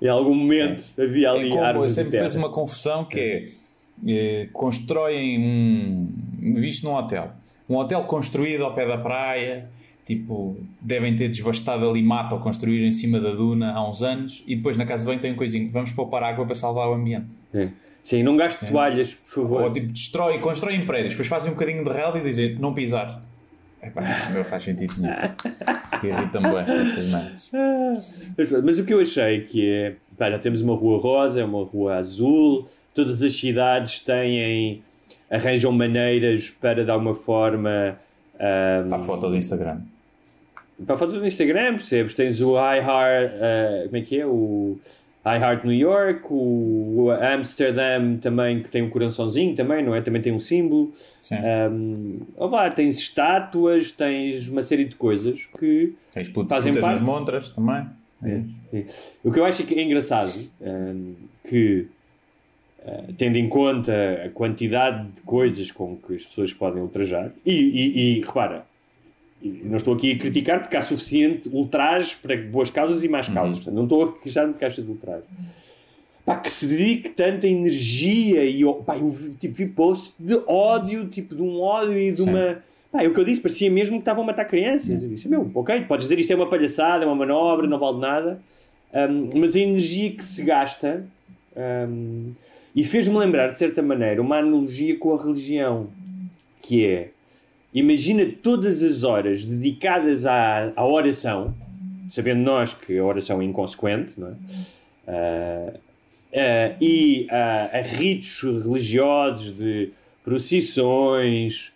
Em 0.00 0.08
algum 0.08 0.34
momento 0.34 0.84
é. 0.98 1.04
havia 1.04 1.30
ali 1.30 1.48
é 1.48 1.50
como, 1.50 1.84
Eu 1.84 1.90
sempre 1.90 2.22
fiz 2.22 2.34
uma 2.34 2.50
confusão 2.50 3.04
que 3.04 3.18
é, 3.18 4.12
é 4.12 4.48
constroem 4.52 5.38
um. 5.38 6.54
visto 6.54 6.84
num 6.84 6.94
hotel. 6.94 7.32
Um 7.68 7.76
hotel 7.76 8.04
construído 8.04 8.64
ao 8.64 8.74
pé 8.74 8.86
da 8.86 8.98
praia, 8.98 9.68
tipo, 10.06 10.56
devem 10.80 11.16
ter 11.16 11.28
desbastado 11.28 11.88
ali 11.88 12.02
mata 12.02 12.34
ou 12.34 12.40
construir 12.40 12.86
em 12.86 12.92
cima 12.92 13.18
da 13.18 13.32
duna 13.32 13.72
há 13.72 13.90
uns 13.90 14.02
anos 14.02 14.44
e 14.46 14.54
depois 14.54 14.76
na 14.76 14.86
casa 14.86 15.02
de 15.02 15.06
banho 15.08 15.20
tem 15.20 15.32
um 15.32 15.36
coisinho, 15.36 15.68
vamos 15.70 15.90
poupar 15.92 16.22
água 16.22 16.46
para 16.46 16.54
salvar 16.54 16.88
o 16.88 16.94
ambiente. 16.94 17.36
É. 17.52 17.68
Sim, 18.02 18.22
não 18.22 18.36
gaste 18.36 18.64
toalhas, 18.66 19.14
por 19.14 19.42
favor. 19.42 19.62
Ou 19.62 19.72
tipo, 19.72 19.88
destrói, 19.88 20.38
constrói 20.38 20.78
prédios, 20.86 21.14
depois 21.14 21.26
fazem 21.26 21.50
um 21.50 21.54
bocadinho 21.54 21.84
de 21.84 21.90
relva 21.90 22.18
e 22.20 22.22
dizem 22.22 22.54
não 22.54 22.72
pisar. 22.72 23.20
Epá, 23.82 24.30
não 24.34 24.42
faz 24.42 24.64
sentido 24.64 24.94
nenhum. 24.98 25.14
Irrita-me 26.02 26.50
bem 26.50 26.86
essas 26.86 27.10
mãos. 27.10 27.50
Mas 28.64 28.78
o 28.78 28.84
que 28.84 28.94
eu 28.94 29.00
achei 29.00 29.42
que 29.42 29.70
é, 29.70 29.94
pá, 30.16 30.30
já 30.30 30.38
temos 30.38 30.60
uma 30.60 30.74
rua 30.74 30.98
rosa, 30.98 31.44
uma 31.44 31.64
rua 31.64 31.96
azul, 31.96 32.66
todas 32.94 33.22
as 33.22 33.34
cidades 33.34 34.00
têm, 34.00 34.82
arranjam 35.30 35.70
maneiras 35.72 36.50
para 36.50 36.84
dar 36.84 36.96
uma 36.96 37.14
forma... 37.14 37.98
Um, 38.34 38.88
para 38.88 38.96
a 38.96 39.00
foto 39.00 39.28
do 39.28 39.36
Instagram. 39.36 39.80
Para 40.84 40.94
a 40.94 40.98
foto 40.98 41.12
do 41.12 41.26
Instagram, 41.26 41.72
percebes? 41.72 42.14
Tens 42.14 42.40
o 42.40 42.56
iHeart, 42.56 43.32
uh, 43.32 43.84
como 43.86 43.96
é 43.96 44.00
que 44.02 44.20
é? 44.20 44.26
O 44.26 44.78
I 45.26 45.38
Heart 45.40 45.64
New 45.64 45.74
York, 45.74 46.22
o, 46.30 47.10
Amsterdam 47.10 48.16
também, 48.16 48.62
que 48.62 48.68
tem 48.68 48.82
um 48.82 48.88
coraçãozinho 48.88 49.56
também, 49.56 49.82
não 49.82 49.92
é? 49.92 50.00
Também 50.00 50.22
tem 50.22 50.32
um 50.32 50.38
símbolo. 50.38 50.92
Sim. 51.20 51.34
Um, 51.72 52.20
oh, 52.36 52.48
vá, 52.48 52.70
tens 52.70 52.96
estátuas, 52.96 53.90
tens 53.90 54.48
uma 54.48 54.62
série 54.62 54.84
de 54.84 54.94
coisas 54.94 55.48
que 55.58 55.94
tens 56.14 56.30
fazem 56.48 56.72
parte. 56.74 56.86
nas 56.86 57.00
montras 57.00 57.50
também. 57.50 57.86
É, 58.22 58.40
é. 58.72 58.84
O 59.24 59.32
que 59.32 59.40
eu 59.40 59.44
acho 59.44 59.64
que 59.64 59.74
é 59.74 59.82
engraçado, 59.82 60.32
um, 60.60 61.14
que 61.48 61.88
uh, 62.84 63.12
tendo 63.18 63.36
em 63.36 63.48
conta 63.48 63.92
a 64.26 64.30
quantidade 64.30 65.08
de 65.08 65.22
coisas 65.22 65.72
com 65.72 65.96
que 65.96 66.14
as 66.14 66.24
pessoas 66.24 66.52
podem 66.52 66.80
ultrajar, 66.80 67.32
e, 67.44 67.52
e, 67.52 68.18
e 68.18 68.20
repara, 68.20 68.64
não 69.42 69.76
estou 69.76 69.94
aqui 69.94 70.12
a 70.12 70.18
criticar 70.18 70.60
porque 70.60 70.76
há 70.76 70.82
suficiente 70.82 71.48
ultraje 71.48 72.16
para 72.16 72.36
boas 72.36 72.70
causas 72.70 73.04
e 73.04 73.08
más 73.08 73.28
causas. 73.28 73.66
Uhum. 73.66 73.74
não 73.74 73.82
estou 73.84 74.04
a 74.04 74.12
queixar-me 74.12 74.52
de 74.52 74.58
caixas 74.58 74.84
de 74.84 74.90
ultraje. 74.90 75.24
Pá, 76.24 76.36
que 76.36 76.50
se 76.50 76.66
dedique 76.66 77.10
tanta 77.10 77.46
energia 77.46 78.44
e 78.44 78.62
pá, 78.84 78.96
eu 78.96 79.12
tipo, 79.38 79.56
vi 79.56 79.66
post 79.66 80.14
de 80.18 80.34
ódio, 80.46 81.06
tipo 81.06 81.36
de 81.36 81.42
um 81.42 81.60
ódio 81.60 81.96
e 81.96 82.10
de 82.10 82.22
Sim. 82.22 82.30
uma. 82.30 82.58
Pá, 82.90 83.04
é 83.04 83.08
o 83.08 83.12
que 83.12 83.20
eu 83.20 83.24
disse, 83.24 83.40
parecia 83.40 83.70
mesmo 83.70 83.96
que 83.96 84.00
estavam 84.00 84.24
a 84.24 84.26
matar 84.26 84.44
crianças. 84.44 85.02
Eu 85.02 85.08
disse, 85.08 85.28
meu, 85.28 85.48
ok, 85.54 85.82
podes 85.82 86.06
dizer 86.06 86.18
isto 86.18 86.32
é 86.32 86.36
uma 86.36 86.48
palhaçada, 86.48 87.04
é 87.04 87.06
uma 87.06 87.14
manobra, 87.14 87.68
não 87.68 87.78
vale 87.78 87.98
nada, 87.98 88.40
um, 88.92 89.38
mas 89.38 89.54
a 89.54 89.60
energia 89.60 90.10
que 90.10 90.24
se 90.24 90.42
gasta. 90.42 91.06
Um, 91.56 92.32
e 92.74 92.84
fez-me 92.84 93.16
lembrar, 93.16 93.52
de 93.52 93.58
certa 93.58 93.80
maneira, 93.80 94.20
uma 94.20 94.36
analogia 94.36 94.98
com 94.98 95.14
a 95.14 95.22
religião, 95.22 95.88
que 96.60 96.84
é 96.84 97.10
Imagina 97.76 98.24
todas 98.42 98.82
as 98.82 99.04
horas 99.04 99.44
dedicadas 99.44 100.24
à, 100.24 100.72
à 100.74 100.86
oração, 100.86 101.54
sabendo 102.08 102.40
nós 102.40 102.72
que 102.72 102.96
a 102.96 103.04
oração 103.04 103.42
é 103.42 103.44
inconsequente, 103.44 104.18
não 104.18 104.28
é? 104.28 104.32
Uh, 105.06 105.76
uh, 105.76 106.76
e 106.80 107.26
uh, 107.30 107.76
a 107.76 107.82
ritos 107.82 108.40
religiosos 108.42 109.54
de 109.54 109.90
procissões, 110.24 111.70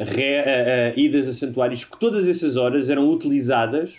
re, 0.00 0.94
idas 0.96 1.28
a 1.28 1.34
santuários, 1.34 1.84
que 1.84 2.00
todas 2.00 2.26
essas 2.26 2.56
horas 2.56 2.88
eram 2.88 3.10
utilizadas 3.10 3.98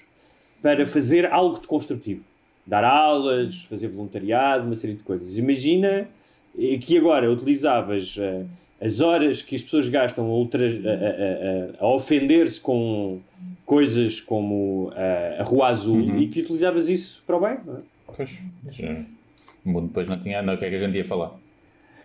para 0.60 0.88
fazer 0.88 1.32
algo 1.32 1.62
de 1.62 1.68
construtivo. 1.68 2.24
Dar 2.66 2.84
aulas, 2.84 3.66
fazer 3.66 3.90
voluntariado, 3.90 4.66
uma 4.66 4.76
série 4.76 4.96
de 4.96 5.04
coisas. 5.04 5.38
Imagina 5.38 6.10
que 6.82 6.98
agora 6.98 7.32
utilizavas 7.32 8.18
as 8.80 9.00
horas 9.02 9.42
que 9.42 9.56
as 9.56 9.62
pessoas 9.62 9.90
gastam 9.90 10.26
a, 10.26 10.30
ultra, 10.30 10.66
a, 10.66 11.84
a, 11.84 11.86
a 11.86 11.96
ofender-se 11.96 12.60
com 12.60 13.20
coisas 13.66 14.22
como 14.22 14.92
a, 14.96 15.42
a 15.42 15.44
Rua 15.44 15.68
Azul 15.68 15.98
uhum. 15.98 16.18
e 16.18 16.28
que 16.28 16.42
utilizavas 16.42 16.88
isso 16.88 17.24
para 17.26 17.36
o 17.36 17.42
bem, 17.42 17.58
não 17.66 17.78
é? 17.78 17.82
Pois, 18.16 18.40
já. 18.72 18.96
o 19.66 19.70
mundo 19.70 19.88
depois 19.88 20.08
não 20.08 20.16
tinha. 20.16 20.42
Não, 20.42 20.54
o 20.54 20.58
que 20.58 20.66
é 20.66 20.70
que 20.70 20.76
a 20.76 20.80
gente 20.80 20.96
ia 20.96 21.06
falar? 21.06 21.32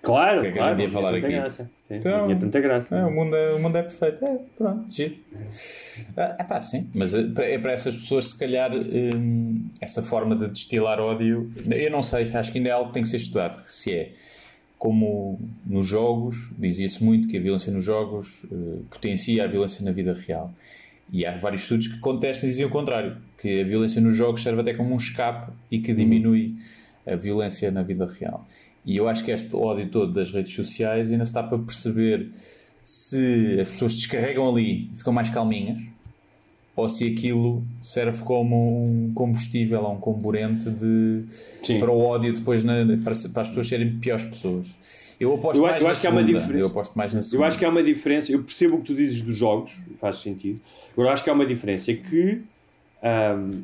Claro, 0.02 0.40
o 0.40 0.42
que 0.42 0.48
é 0.48 0.50
que 0.50 0.58
claro, 0.58 0.74
a 0.74 0.76
gente 0.76 0.86
ia 0.86 0.92
falar 0.92 1.14
aqui? 1.14 1.28
Graça. 1.28 1.70
Sim, 1.86 1.94
então, 1.94 2.26
tinha 2.26 2.38
tanta 2.38 2.60
graça. 2.60 2.96
É, 2.96 3.04
o, 3.04 3.10
mundo 3.10 3.36
é, 3.36 3.52
o 3.52 3.60
mundo 3.60 3.76
é 3.76 3.82
perfeito. 3.82 4.24
É, 4.24 4.38
pronto, 4.58 4.84
giro. 4.90 5.16
É, 6.16 6.36
é 6.40 6.44
pá, 6.44 6.60
sim. 6.60 6.90
Mas 6.96 7.14
é 7.14 7.22
para, 7.28 7.48
é 7.48 7.58
para 7.58 7.72
essas 7.72 7.96
pessoas, 7.96 8.30
se 8.30 8.38
calhar, 8.38 8.72
hum, 8.74 9.68
essa 9.80 10.02
forma 10.02 10.34
de 10.34 10.48
destilar 10.48 10.98
ódio, 10.98 11.48
eu 11.70 11.90
não 11.92 12.02
sei, 12.02 12.34
acho 12.34 12.50
que 12.50 12.58
ainda 12.58 12.70
é 12.70 12.72
algo 12.72 12.88
que 12.88 12.94
tem 12.94 13.04
que 13.04 13.08
ser 13.08 13.18
estudado. 13.18 13.62
Se 13.68 13.94
é 13.94 14.12
como 14.82 15.38
nos 15.64 15.86
jogos, 15.86 16.50
dizia-se 16.58 17.04
muito 17.04 17.28
que 17.28 17.36
a 17.36 17.40
violência 17.40 17.72
nos 17.72 17.84
jogos 17.84 18.42
uh, 18.50 18.84
potencia 18.90 19.44
a 19.44 19.46
violência 19.46 19.84
na 19.84 19.92
vida 19.92 20.12
real. 20.12 20.52
E 21.12 21.24
há 21.24 21.36
vários 21.36 21.62
estudos 21.62 21.86
que 21.86 22.00
contestam 22.00 22.48
e 22.48 22.50
dizem 22.50 22.66
o 22.66 22.68
contrário, 22.68 23.16
que 23.38 23.60
a 23.60 23.64
violência 23.64 24.00
nos 24.00 24.16
jogos 24.16 24.42
serve 24.42 24.60
até 24.60 24.74
como 24.74 24.92
um 24.92 24.96
escape 24.96 25.52
e 25.70 25.78
que 25.78 25.94
diminui 25.94 26.56
a 27.06 27.14
violência 27.14 27.70
na 27.70 27.84
vida 27.84 28.06
real. 28.06 28.44
E 28.84 28.96
eu 28.96 29.08
acho 29.08 29.22
que 29.24 29.30
este 29.30 29.54
ódio 29.54 29.88
todo 29.88 30.12
das 30.12 30.32
redes 30.32 30.52
sociais 30.52 31.12
ainda 31.12 31.24
se 31.26 31.30
está 31.30 31.44
para 31.44 31.58
perceber 31.58 32.32
se 32.82 33.60
as 33.60 33.70
pessoas 33.70 33.94
descarregam 33.94 34.48
ali 34.48 34.90
e 34.92 34.96
ficam 34.96 35.12
mais 35.12 35.30
calminhas 35.30 35.78
ou 36.74 36.88
se 36.88 37.06
aquilo 37.06 37.62
serve 37.82 38.22
como 38.22 38.86
um 38.86 39.12
combustível 39.14 39.82
ou 39.82 39.92
um 39.92 39.98
comburente 39.98 40.70
de, 40.70 41.24
para 41.78 41.90
o 41.90 42.00
ódio 42.00 42.32
depois 42.32 42.64
na, 42.64 42.84
para, 43.02 43.14
para, 43.32 43.42
as 43.42 43.48
pessoas 43.48 43.68
serem 43.68 43.98
piores 43.98 44.24
pessoas. 44.24 44.68
Eu 45.20 45.34
aposto 45.34 45.58
eu, 45.58 45.62
mais 45.62 45.82
eu 45.82 45.88
acho 45.88 46.00
que 46.00 46.06
há 46.06 46.10
uma 46.10 46.24
diferença. 46.24 46.58
Eu 46.58 46.66
aposto 46.66 46.94
mais 46.94 47.14
na 47.14 47.20
Eu 47.32 47.44
acho 47.44 47.58
que 47.58 47.64
há 47.64 47.68
uma 47.68 47.82
diferença. 47.82 48.32
Eu 48.32 48.42
percebo 48.42 48.76
o 48.76 48.80
que 48.80 48.86
tu 48.86 48.94
dizes 48.94 49.20
dos 49.20 49.36
jogos, 49.36 49.72
faz 49.98 50.16
sentido. 50.16 50.60
Agora 50.92 51.10
eu 51.10 51.12
acho 51.12 51.22
que 51.22 51.30
há 51.30 51.32
uma 51.32 51.46
diferença 51.46 51.92
é 51.92 51.94
que 51.94 52.42
um, 53.36 53.62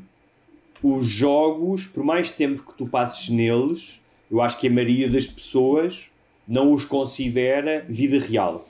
os 0.83 1.07
jogos, 1.07 1.87
por 1.87 2.05
mais 2.05 2.31
tempo 2.31 2.63
que 2.63 2.77
tu 2.77 2.87
passes 2.87 3.29
neles, 3.29 4.01
eu 4.31 4.41
acho 4.41 4.59
que 4.59 4.69
a 4.69 4.71
maioria 4.71 5.09
das 5.09 5.27
pessoas 5.27 6.11
não 6.47 6.73
os 6.73 6.85
considera 6.85 7.85
vida 7.89 8.19
real. 8.19 8.69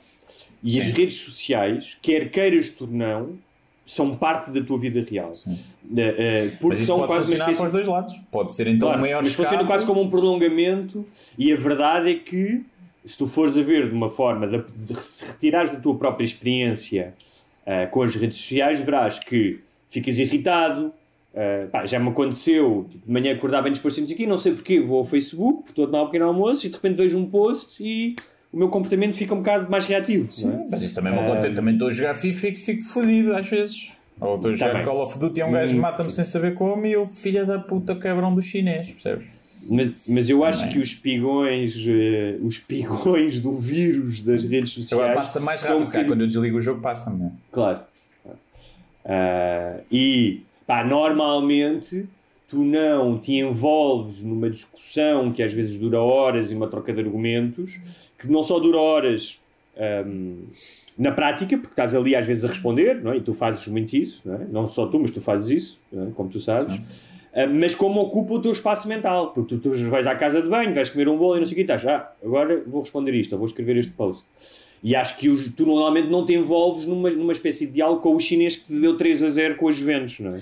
E 0.63 0.71
Sim. 0.71 0.81
as 0.81 0.87
redes 0.89 1.17
sociais, 1.17 1.97
quer 2.01 2.29
queiras 2.31 2.69
tu 2.69 2.87
não, 2.87 3.37
são 3.89 4.15
parte 4.15 4.51
da 4.51 4.63
tua 4.63 4.77
vida 4.77 5.03
real. 5.09 5.33
Uh, 5.33 5.51
uh, 5.51 6.57
porque 6.61 6.83
são 6.83 7.07
quase 7.07 7.25
uma 7.25 7.33
espécie... 7.33 7.57
para 7.57 7.65
os 7.65 7.71
dois 7.71 7.87
lados. 7.87 8.21
Pode 8.31 8.53
ser 8.53 8.67
então 8.67 8.87
claro, 8.87 9.01
maior 9.01 9.23
mas 9.23 9.33
funciona 9.33 9.65
quase 9.65 9.83
como 9.83 9.99
um 9.99 10.07
prolongamento 10.07 11.03
e 11.35 11.51
a 11.51 11.55
verdade 11.55 12.11
é 12.11 12.13
que 12.13 12.63
se 13.03 13.17
tu 13.17 13.25
fores 13.25 13.57
a 13.57 13.63
ver 13.63 13.89
de 13.89 13.95
uma 13.95 14.07
forma 14.07 14.47
de, 14.47 14.59
de 14.59 14.93
retirares 15.25 15.71
da 15.71 15.79
tua 15.79 15.97
própria 15.97 16.23
experiência 16.23 17.15
uh, 17.65 17.89
com 17.89 18.03
as 18.03 18.15
redes 18.15 18.37
sociais, 18.37 18.79
verás 18.79 19.17
que 19.17 19.59
ficas 19.89 20.19
irritado. 20.19 20.93
Uh, 21.33 21.67
pá, 21.71 21.83
já 21.87 21.97
me 21.99 22.09
aconteceu 22.09 22.85
tipo, 22.91 23.07
de 23.07 23.11
manhã 23.11 23.33
acordar 23.33 23.63
bem 23.63 23.71
disposto 23.71 24.03
aqui, 24.03 24.27
não 24.27 24.37
sei 24.37 24.51
porquê, 24.51 24.79
vou 24.79 24.99
ao 24.99 25.05
Facebook, 25.05 25.69
estou 25.69 25.85
a 25.85 25.87
tomar 25.87 26.03
um 26.03 26.05
pequeno 26.05 26.25
almoço 26.25 26.67
e 26.67 26.69
de 26.69 26.75
repente 26.75 26.95
vejo 26.95 27.17
um 27.17 27.25
post 27.25 27.83
e 27.83 28.15
o 28.51 28.57
meu 28.57 28.69
comportamento 28.69 29.13
fica 29.13 29.33
um 29.33 29.37
bocado 29.37 29.69
mais 29.69 29.85
reativo. 29.85 30.31
Sim, 30.31 30.49
é? 30.49 30.67
mas 30.69 30.81
isso 30.81 30.95
também 30.95 31.13
me 31.13 31.19
acontece. 31.19 31.53
Também 31.53 31.73
estou 31.73 31.87
a 31.87 31.91
jogar 31.91 32.15
FIFA 32.15 32.47
e 32.47 32.55
fico, 32.55 32.83
fodido 32.83 33.35
às 33.35 33.47
vezes. 33.47 33.91
Ou 34.19 34.35
estou 34.35 34.51
a 34.51 34.53
jogar 34.53 34.71
também. 34.71 34.85
Call 34.85 35.03
of 35.03 35.19
Duty 35.19 35.39
e 35.39 35.43
um 35.43 35.51
gajo 35.51 35.77
hum. 35.77 35.81
mata-me 35.81 36.11
sem 36.11 36.25
saber 36.25 36.55
como 36.55 36.85
e 36.85 36.91
eu, 36.91 37.07
filha 37.07 37.45
da 37.45 37.59
puta, 37.59 37.95
quebram 37.95 38.33
do 38.33 38.41
chinês, 38.41 38.89
percebes? 38.89 39.27
Mas, 39.69 39.91
mas 40.07 40.29
eu 40.29 40.43
acho 40.43 40.67
que 40.69 40.79
os 40.79 40.95
pigões, 40.95 41.75
uh, 41.75 42.45
os 42.45 42.57
pigões 42.57 43.39
do 43.39 43.57
vírus 43.57 44.21
das 44.21 44.43
redes 44.43 44.71
sociais. 44.71 44.99
Agora 44.99 45.15
passa 45.15 45.39
mais 45.39 45.61
rápido, 45.61 45.91
que... 45.91 46.03
quando 46.05 46.21
eu 46.21 46.27
desligo 46.27 46.57
o 46.57 46.61
jogo, 46.61 46.81
passa-me. 46.81 47.19
Né? 47.19 47.31
Claro. 47.51 47.81
Uh, 49.05 49.83
e 49.91 50.41
pá, 50.65 50.83
normalmente 50.83 52.07
tu 52.47 52.63
não 52.63 53.19
te 53.19 53.33
envolves 53.33 54.23
numa 54.23 54.49
discussão 54.49 55.31
que 55.31 55.43
às 55.43 55.53
vezes 55.53 55.77
dura 55.77 56.01
horas 56.01 56.51
e 56.51 56.55
uma 56.55 56.67
troca 56.67 56.91
de 56.91 56.99
argumentos, 56.99 58.08
que 58.19 58.27
não 58.27 58.43
só 58.43 58.59
dura 58.59 58.77
horas 58.77 59.39
um, 60.05 60.43
na 60.97 61.11
prática, 61.11 61.57
porque 61.57 61.71
estás 61.71 61.95
ali 61.95 62.15
às 62.15 62.27
vezes 62.27 62.43
a 62.43 62.49
responder, 62.49 63.01
não 63.01 63.13
é? 63.13 63.17
e 63.17 63.21
tu 63.21 63.33
fazes 63.33 63.65
muito 63.67 63.93
isso, 63.93 64.21
não, 64.25 64.35
é? 64.35 64.45
não 64.51 64.67
só 64.67 64.85
tu, 64.85 64.99
mas 64.99 65.11
tu 65.11 65.21
fazes 65.21 65.49
isso, 65.49 65.81
é? 65.93 66.11
como 66.13 66.29
tu 66.29 66.39
sabes, 66.39 66.75
uh, 66.75 67.49
mas 67.53 67.73
como 67.73 68.01
ocupa 68.01 68.33
o 68.33 68.41
teu 68.41 68.51
espaço 68.51 68.87
mental, 68.87 69.31
porque 69.31 69.55
tu, 69.55 69.71
tu 69.71 69.89
vais 69.89 70.05
à 70.05 70.15
casa 70.15 70.41
de 70.41 70.49
banho, 70.49 70.73
vais 70.73 70.89
comer 70.89 71.07
um 71.07 71.17
bolo 71.17 71.37
e 71.37 71.39
não 71.39 71.45
sei 71.45 71.53
o 71.53 71.55
que, 71.55 71.61
estás, 71.61 71.87
ah, 71.87 72.11
agora 72.23 72.61
vou 72.67 72.81
responder 72.81 73.13
isto, 73.13 73.31
ou 73.31 73.39
vou 73.39 73.47
escrever 73.47 73.77
este 73.77 73.91
post. 73.93 74.25
E 74.81 74.95
acho 74.95 75.17
que 75.17 75.27
os, 75.27 75.53
tu 75.53 75.65
normalmente 75.65 76.09
não 76.09 76.25
te 76.25 76.33
envolves 76.33 76.85
numa, 76.85 77.09
numa 77.09 77.33
espécie 77.33 77.65
de 77.65 77.73
diálogo 77.73 78.01
com 78.01 78.15
o 78.15 78.19
chinês 78.19 78.55
que 78.55 78.65
te 78.65 78.79
deu 78.79 78.95
3 78.95 79.23
a 79.23 79.29
0 79.29 79.55
com 79.55 79.65
os 79.65 79.75
Juventus, 79.75 80.19
não 80.19 80.35
é? 80.35 80.41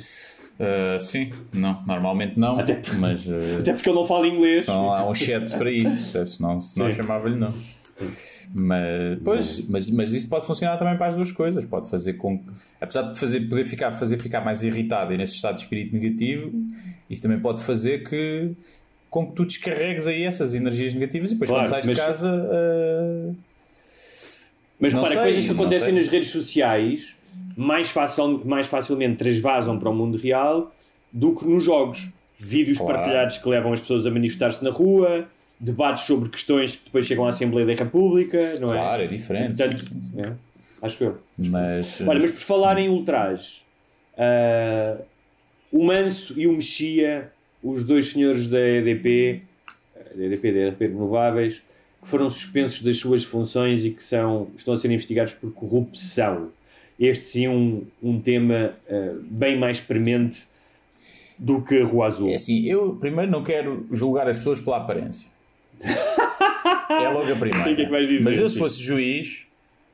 Uh, 0.60 1.00
sim, 1.00 1.30
não, 1.54 1.84
normalmente 1.86 2.40
não. 2.40 2.58
Até, 2.58 2.82
mas, 2.98 3.28
uh, 3.28 3.36
até 3.62 3.74
porque 3.74 3.90
ele 3.90 3.98
não 3.98 4.06
fala 4.06 4.28
inglês. 4.28 4.68
Não 4.68 4.92
há 4.92 5.08
um 5.08 5.14
chat 5.14 5.56
para 5.56 5.72
isso, 5.72 6.28
senão, 6.30 6.60
senão 6.60 6.92
chamava-lhe 6.92 7.36
não. 7.36 7.54
Mas, 8.56 9.20
pois, 9.24 9.68
mas, 9.68 9.90
mas 9.90 10.14
isso 10.14 10.30
pode 10.30 10.46
funcionar 10.46 10.78
também 10.78 10.98
para 10.98 11.08
as 11.08 11.16
duas 11.16 11.32
coisas. 11.32 11.66
Pode 11.66 11.90
fazer 11.90 12.14
com 12.14 12.42
apesar 12.80 13.04
de 13.04 13.20
fazer, 13.20 13.42
poder 13.42 13.66
ficar, 13.66 13.92
fazer 13.94 14.18
ficar 14.18 14.42
mais 14.42 14.64
irritado 14.64 15.14
e 15.14 15.18
nesse 15.18 15.36
estado 15.36 15.56
de 15.56 15.62
espírito 15.62 15.94
negativo, 15.94 16.52
isso 17.10 17.22
também 17.22 17.40
pode 17.40 17.62
fazer 17.62 18.08
que 18.08 18.52
com 19.10 19.28
que 19.28 19.36
tu 19.36 19.46
descarregues 19.46 20.06
aí 20.08 20.24
essas 20.24 20.54
energias 20.54 20.94
negativas 20.94 21.32
e 21.32 21.34
depois 21.34 21.50
claro, 21.50 21.66
quando 21.66 21.72
sais 21.72 21.86
mas, 21.86 21.98
de 21.98 22.04
casa. 22.04 22.32
Uh... 22.32 23.36
Mas 24.80 24.94
para 24.94 25.24
coisas 25.24 25.46
que 25.46 25.52
acontecem 25.52 25.94
nas 25.94 26.08
redes 26.08 26.30
sociais 26.30 27.17
mais, 27.58 27.90
facil, 27.90 28.40
mais 28.46 28.68
facilmente 28.68 29.16
transvasam 29.16 29.80
para 29.80 29.90
o 29.90 29.94
mundo 29.94 30.16
real 30.16 30.72
do 31.12 31.34
que 31.34 31.44
nos 31.44 31.64
jogos. 31.64 32.10
Vídeos 32.38 32.78
claro. 32.78 32.94
partilhados 32.94 33.40
que 33.40 33.50
levam 33.50 33.74
as 33.74 33.82
pessoas 33.82 34.06
a 34.06 34.12
manifestar-se 34.12 34.64
na 34.64 34.70
rua, 34.70 35.28
debates 35.60 36.04
sobre 36.04 36.30
questões 36.30 36.76
que 36.76 36.86
depois 36.86 37.08
chegam 37.08 37.26
à 37.26 37.30
Assembleia 37.30 37.66
da 37.66 37.74
República, 37.74 38.60
não 38.60 38.72
é? 38.72 38.78
Claro, 38.78 39.02
é 39.02 39.08
diferente. 39.08 39.58
Portanto, 39.58 39.86
é, 40.18 40.34
acho 40.84 40.98
que 41.00 41.04
eu. 41.06 41.18
Mas, 41.36 42.00
Olha, 42.02 42.20
mas 42.20 42.30
por 42.30 42.42
falar 42.42 42.78
em 42.78 42.90
ultraje, 42.90 43.64
uh, 44.14 45.04
o 45.72 45.84
Manso 45.84 46.40
e 46.40 46.46
o 46.46 46.54
Mexia, 46.54 47.32
os 47.64 47.84
dois 47.84 48.12
senhores 48.12 48.46
da 48.46 48.60
EDP, 48.60 49.42
da 50.14 50.24
EDP, 50.24 50.52
da 50.52 50.60
EDP 50.60 50.88
Renováveis, 50.90 51.64
que 52.04 52.08
foram 52.08 52.30
suspensos 52.30 52.84
das 52.84 52.98
suas 52.98 53.24
funções 53.24 53.84
e 53.84 53.90
que 53.90 54.04
são, 54.04 54.50
estão 54.56 54.76
a 54.76 54.78
ser 54.78 54.92
investigados 54.92 55.34
por 55.34 55.52
corrupção 55.52 56.52
este 57.00 57.24
sim 57.24 57.48
um, 57.48 57.86
um 58.02 58.20
tema 58.20 58.74
uh, 58.90 59.20
bem 59.24 59.58
mais 59.58 59.80
premente 59.80 60.48
do 61.38 61.62
que 61.62 61.80
a 61.80 61.86
Rua 61.86 62.08
Azul. 62.08 62.30
É 62.30 62.36
assim, 62.36 62.66
eu 62.66 62.96
primeiro 62.96 63.32
não 63.32 63.44
quero 63.44 63.86
julgar 63.92 64.28
as 64.28 64.38
pessoas 64.38 64.60
pela 64.60 64.78
aparência. 64.78 65.30
é 65.84 67.10
logo 67.10 67.32
a 67.32 67.36
primeira. 67.36 67.76
que 67.76 67.82
é 67.82 67.86
que 67.86 68.08
dizer, 68.08 68.24
Mas 68.24 68.40
eu 68.40 68.50
se 68.50 68.58
fosse 68.58 68.82
juiz, 68.82 69.44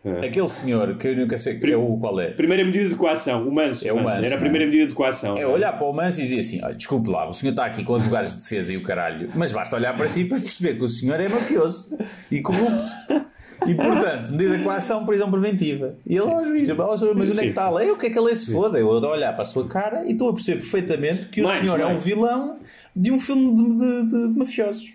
é. 0.06 0.28
aquele 0.28 0.47
senhor 0.47 0.97
que 0.97 1.08
eu 1.08 1.16
nunca 1.16 1.38
sei 1.38 1.56
Prim, 1.56 1.74
é 1.74 1.78
o, 1.78 1.97
qual 1.97 2.20
é. 2.20 2.28
Primeira 2.28 2.64
medida 2.64 2.89
de 2.89 2.95
coação, 2.95 3.47
o 3.47 3.51
manso. 3.51 3.88
É 3.88 3.91
o 3.91 4.01
manso, 4.01 4.24
Era 4.24 4.36
a 4.36 4.39
primeira 4.39 4.66
medida 4.66 4.88
de 4.88 4.93
coação. 4.93 5.38
É 5.38 5.45
olhar 5.45 5.74
para 5.74 5.88
o 5.88 5.93
manso 5.93 6.22
e 6.22 6.24
dizer 6.24 6.39
assim: 6.39 6.64
olha, 6.64 6.76
desculpe 6.76 7.10
lá, 7.10 7.28
o 7.28 7.34
senhor 7.34 7.51
está 7.51 7.66
aqui 7.66 7.84
com 7.84 7.95
advogados 7.95 8.32
de 8.32 8.43
defesa 8.43 8.72
e 8.72 8.78
o 8.78 8.84
caralho, 8.84 9.30
mas 9.36 9.51
basta 9.51 9.76
olhar 9.76 9.95
para 9.95 10.08
si 10.08 10.26
para 10.26 10.39
perceber 10.39 10.76
que 10.76 10.84
o 10.84 10.89
senhor 10.89 11.20
é 11.20 11.28
mafioso 11.28 11.97
e 12.32 12.41
corrupto. 12.41 12.91
E 13.68 13.76
portanto, 13.76 14.32
medida 14.32 14.57
de 14.57 14.64
coação, 14.64 15.05
prisão 15.05 15.30
preventiva. 15.30 15.95
E 16.05 16.16
ele, 16.16 16.30
ao 16.30 16.43
juiz, 16.43 16.68
mas 16.70 17.01
onde 17.01 17.39
é 17.39 17.43
que 17.43 17.49
está 17.49 17.66
a 17.66 17.72
lei? 17.72 17.91
O 17.91 17.97
que 17.97 18.07
é 18.07 18.09
que 18.09 18.18
a 18.18 18.22
lei 18.22 18.36
se 18.36 18.51
foda? 18.51 18.80
Eu 18.80 18.91
a 18.91 19.11
olhar 19.11 19.34
para 19.34 19.43
a 19.43 19.45
sua 19.45 19.68
cara 19.68 20.03
e 20.05 20.11
estou 20.11 20.30
a 20.30 20.34
perceber 20.34 20.61
perfeitamente 20.61 21.28
que 21.28 21.41
o 21.41 21.45
mais, 21.45 21.59
senhor 21.59 21.80
é 21.80 21.86
um 21.86 21.97
vilão 21.97 22.57
de 22.95 23.11
um 23.11 23.20
filme 23.20 23.55
de, 23.55 23.64
de, 23.64 24.05
de, 24.05 24.34
de 24.34 24.38
mafiosos. 24.38 24.93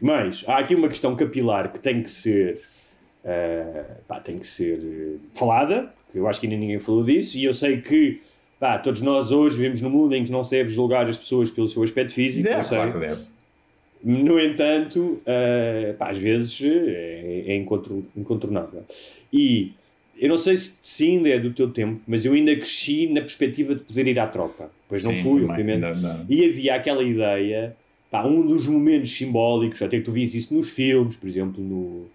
Mas 0.00 0.44
há 0.46 0.58
aqui 0.58 0.74
uma 0.74 0.88
questão 0.88 1.14
capilar 1.16 1.72
que 1.72 1.80
tem 1.80 2.02
que 2.02 2.10
ser. 2.10 2.60
Uh, 3.24 3.84
pá, 4.06 4.20
tem 4.20 4.38
que 4.38 4.46
ser 4.46 4.78
uh, 4.78 5.20
falada, 5.34 5.92
porque 6.04 6.18
eu 6.18 6.28
acho 6.28 6.38
que 6.38 6.46
ainda 6.46 6.56
ninguém 6.56 6.78
falou 6.78 7.02
disso, 7.02 7.36
e 7.36 7.44
eu 7.44 7.52
sei 7.52 7.80
que 7.80 8.20
pá, 8.60 8.78
todos 8.78 9.00
nós 9.00 9.32
hoje 9.32 9.56
vivemos 9.56 9.80
num 9.80 9.90
mundo 9.90 10.14
em 10.14 10.24
que 10.24 10.30
não 10.30 10.44
se 10.44 10.52
deve 10.52 10.68
julgar 10.68 11.08
as 11.08 11.16
pessoas 11.16 11.50
pelo 11.50 11.66
seu 11.66 11.82
aspecto 11.82 12.14
físico. 12.14 12.44
Deve, 12.44 12.68
claro 12.68 12.92
que 12.92 12.98
deve. 13.00 13.35
No 14.08 14.38
entanto, 14.38 15.20
uh, 15.22 15.94
pá, 15.98 16.10
às 16.10 16.18
vezes 16.18 16.62
é, 16.62 17.42
é 17.48 17.56
incontornável. 17.56 18.84
E 19.32 19.72
eu 20.16 20.28
não 20.28 20.38
sei 20.38 20.56
se, 20.56 20.74
se 20.80 21.04
ainda 21.08 21.28
é 21.28 21.40
do 21.40 21.52
teu 21.52 21.68
tempo, 21.72 22.00
mas 22.06 22.24
eu 22.24 22.32
ainda 22.32 22.54
cresci 22.54 23.08
na 23.08 23.20
perspectiva 23.20 23.74
de 23.74 23.80
poder 23.80 24.06
ir 24.06 24.16
à 24.20 24.28
tropa. 24.28 24.70
Pois 24.88 25.02
não 25.02 25.12
Sim, 25.12 25.22
fui, 25.24 25.40
também, 25.40 25.50
obviamente. 25.50 26.00
Não, 26.00 26.18
não. 26.18 26.26
E 26.28 26.44
havia 26.44 26.76
aquela 26.76 27.02
ideia, 27.02 27.76
pá, 28.08 28.24
um 28.24 28.46
dos 28.46 28.68
momentos 28.68 29.10
simbólicos, 29.10 29.82
até 29.82 29.98
que 29.98 30.04
tu 30.04 30.12
vias 30.12 30.34
isso 30.34 30.54
nos 30.54 30.70
filmes, 30.70 31.16
por 31.16 31.28
exemplo, 31.28 31.60
no 31.60 32.06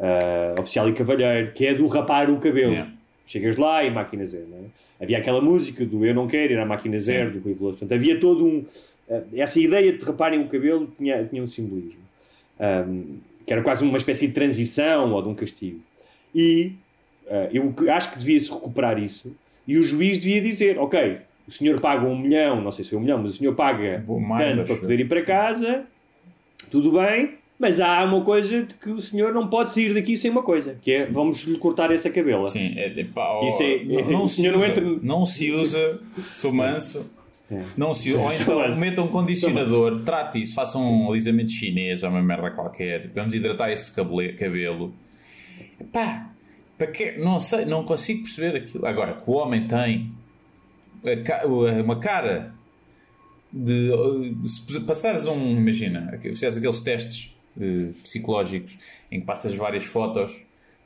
uh, 0.00 0.60
Oficial 0.60 0.88
e 0.88 0.94
Cavalheiro, 0.94 1.52
que 1.52 1.64
é 1.64 1.74
do 1.74 1.86
rapar 1.86 2.28
o 2.28 2.40
cabelo. 2.40 2.72
Yeah. 2.72 2.92
Chegas 3.26 3.56
lá 3.56 3.82
e 3.84 3.90
máquina 3.90 4.24
zero. 4.24 4.46
É? 4.52 5.04
Havia 5.04 5.18
aquela 5.18 5.40
música 5.40 5.84
do 5.84 6.06
Eu 6.06 6.14
Não 6.14 6.26
Quero 6.26 6.52
Ir 6.52 6.58
à 6.58 6.64
Máquina 6.64 6.96
Zero, 6.98 7.32
do 7.32 7.40
Rui 7.40 7.54
Veloso. 7.54 7.78
Portanto, 7.78 7.92
havia 7.92 8.20
todo 8.20 8.46
um 8.46 8.64
eh, 9.08 9.22
essa 9.36 9.60
ideia 9.60 9.92
de 9.92 10.04
raparem 10.04 10.40
o 10.40 10.48
cabelo 10.48 10.92
tinha, 10.98 11.24
tinha 11.24 11.42
um 11.42 11.46
simbolismo. 11.46 12.00
Um, 12.58 13.18
que 13.44 13.52
era 13.52 13.62
quase 13.62 13.84
uma 13.84 13.96
espécie 13.96 14.26
de 14.26 14.32
transição 14.32 15.12
ou 15.12 15.22
de 15.22 15.28
um 15.28 15.34
castigo. 15.34 15.80
E 16.34 16.72
uh, 17.26 17.48
eu 17.52 17.92
acho 17.92 18.12
que 18.12 18.18
devia-se 18.18 18.50
recuperar 18.50 18.98
isso. 18.98 19.34
E 19.66 19.78
o 19.78 19.82
juiz 19.82 20.18
devia 20.18 20.40
dizer: 20.40 20.78
Ok, 20.78 21.18
o 21.46 21.50
senhor 21.50 21.80
paga 21.80 22.06
um 22.06 22.18
milhão, 22.18 22.60
não 22.60 22.72
sei 22.72 22.84
se 22.84 22.90
foi 22.90 22.98
um 22.98 23.02
milhão, 23.02 23.18
mas 23.18 23.32
o 23.32 23.34
senhor 23.34 23.54
paga 23.54 24.04
mais, 24.20 24.56
tanto 24.56 24.66
para 24.66 24.76
poder 24.76 25.00
ir 25.00 25.08
para 25.08 25.22
casa, 25.22 25.86
tudo 26.70 26.92
bem, 26.92 27.34
mas 27.58 27.80
há 27.80 28.04
uma 28.04 28.20
coisa 28.20 28.62
de 28.62 28.74
que 28.74 28.90
o 28.90 29.00
senhor 29.00 29.32
não 29.32 29.48
pode 29.48 29.70
sair 29.70 29.94
daqui 29.94 30.16
sem 30.16 30.30
uma 30.30 30.42
coisa, 30.42 30.78
que 30.80 30.92
é 30.92 31.06
vamos 31.06 31.42
lhe 31.42 31.58
cortar 31.58 31.90
essa 31.90 32.10
cabela. 32.10 32.50
Sim, 32.50 32.74
é, 32.76 33.00
é, 33.00 33.04
pá, 33.04 33.40
isso 33.42 33.62
é, 33.62 33.84
não, 33.84 34.10
não, 34.10 34.24
o 34.24 34.28
senhor 34.28 34.54
usa, 34.54 34.58
não 34.58 34.66
entra. 34.66 34.98
Não 35.02 35.26
se 35.26 35.50
usa, 35.50 36.00
sou 36.36 36.52
manso 36.52 37.10
é. 37.50 37.64
Não 37.76 37.94
se, 37.94 38.12
ou 38.12 38.32
então 38.32 38.76
metam 38.76 39.04
um 39.04 39.08
condicionador, 39.08 40.02
trate 40.02 40.42
isso, 40.42 40.54
façam 40.54 40.82
um 40.82 41.10
alisamento 41.10 41.50
chinês 41.50 42.02
ou 42.02 42.10
uma 42.10 42.20
merda 42.20 42.50
qualquer, 42.50 43.08
vamos 43.14 43.34
hidratar 43.34 43.70
esse 43.70 43.92
cabelo. 43.92 44.92
Pá, 45.92 46.30
para 46.76 46.88
que 46.88 47.12
Não 47.12 47.38
sei, 47.38 47.64
não 47.64 47.84
consigo 47.84 48.22
perceber 48.22 48.56
aquilo. 48.56 48.84
Agora, 48.84 49.14
que 49.14 49.30
o 49.30 49.34
homem 49.34 49.66
tem 49.66 50.12
uma 51.84 52.00
cara 52.00 52.52
de. 53.52 53.90
Se 54.46 54.80
passares 54.80 55.24
um. 55.26 55.52
Imagina, 55.52 56.18
fizeres 56.20 56.56
aqueles 56.58 56.80
testes 56.80 57.35
uh, 57.56 57.92
psicológicos 58.02 58.76
em 59.10 59.20
que 59.20 59.26
passas 59.26 59.54
várias 59.54 59.84
fotos 59.84 60.32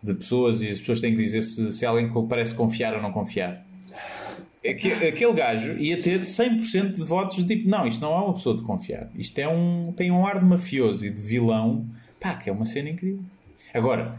de 0.03 0.15
pessoas 0.15 0.63
e 0.63 0.69
as 0.69 0.81
pessoas 0.81 1.01
têm 1.01 1.15
que 1.15 1.23
dizer 1.23 1.43
se, 1.43 1.73
se 1.73 1.85
alguém 1.85 2.11
parece 2.29 2.55
confiar 2.55 2.95
ou 2.95 3.03
não 3.03 3.13
confiar 3.13 3.65
aquele 4.63 5.33
gajo 5.33 5.73
ia 5.79 6.01
ter 6.03 6.21
100% 6.21 6.93
de 6.93 7.03
votos 7.03 7.39
de 7.39 7.45
tipo, 7.45 7.69
não, 7.69 7.87
isto 7.87 8.01
não 8.01 8.13
é 8.13 8.21
uma 8.21 8.35
pessoa 8.35 8.57
de 8.57 8.63
confiar. 8.63 9.09
Isto 9.17 9.39
é 9.39 9.49
um, 9.49 9.93
tem 9.97 10.11
um 10.11 10.27
ar 10.27 10.39
de 10.39 10.45
mafioso 10.45 11.07
e 11.07 11.11
de 11.11 11.21
vilão. 11.21 11.87
Pá, 12.21 12.35
que 12.35 12.51
é 12.51 12.53
uma 12.53 12.67
cena 12.67 12.91
incrível. 12.91 13.23
Agora, 13.73 14.19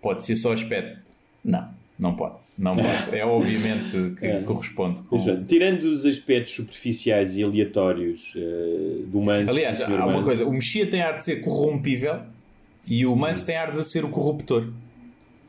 pode 0.00 0.24
ser 0.24 0.36
só 0.36 0.52
aspecto. 0.52 0.98
Não, 1.44 1.68
não 1.98 2.16
pode. 2.16 2.36
Não. 2.62 2.76
É 3.10 3.26
obviamente 3.26 4.14
que 4.20 4.24
é. 4.24 4.40
corresponde 4.42 5.02
com... 5.02 5.44
Tirando 5.44 5.82
os 5.82 6.06
aspectos 6.06 6.54
superficiais 6.54 7.36
e 7.36 7.42
aleatórios 7.42 8.32
uh, 8.36 9.02
do 9.08 9.20
Manso... 9.20 9.50
Aliás, 9.50 9.80
há 9.82 9.88
uma 9.88 10.06
Manso. 10.06 10.22
coisa. 10.22 10.46
O 10.46 10.52
Mexia 10.52 10.86
tem 10.86 11.02
ar 11.02 11.16
de 11.16 11.24
ser 11.24 11.40
corrompível 11.40 12.20
e 12.86 13.04
o 13.04 13.16
Manso 13.16 13.44
tem 13.44 13.56
ar 13.56 13.72
de 13.72 13.84
ser 13.84 14.04
o 14.04 14.08
corruptor. 14.10 14.68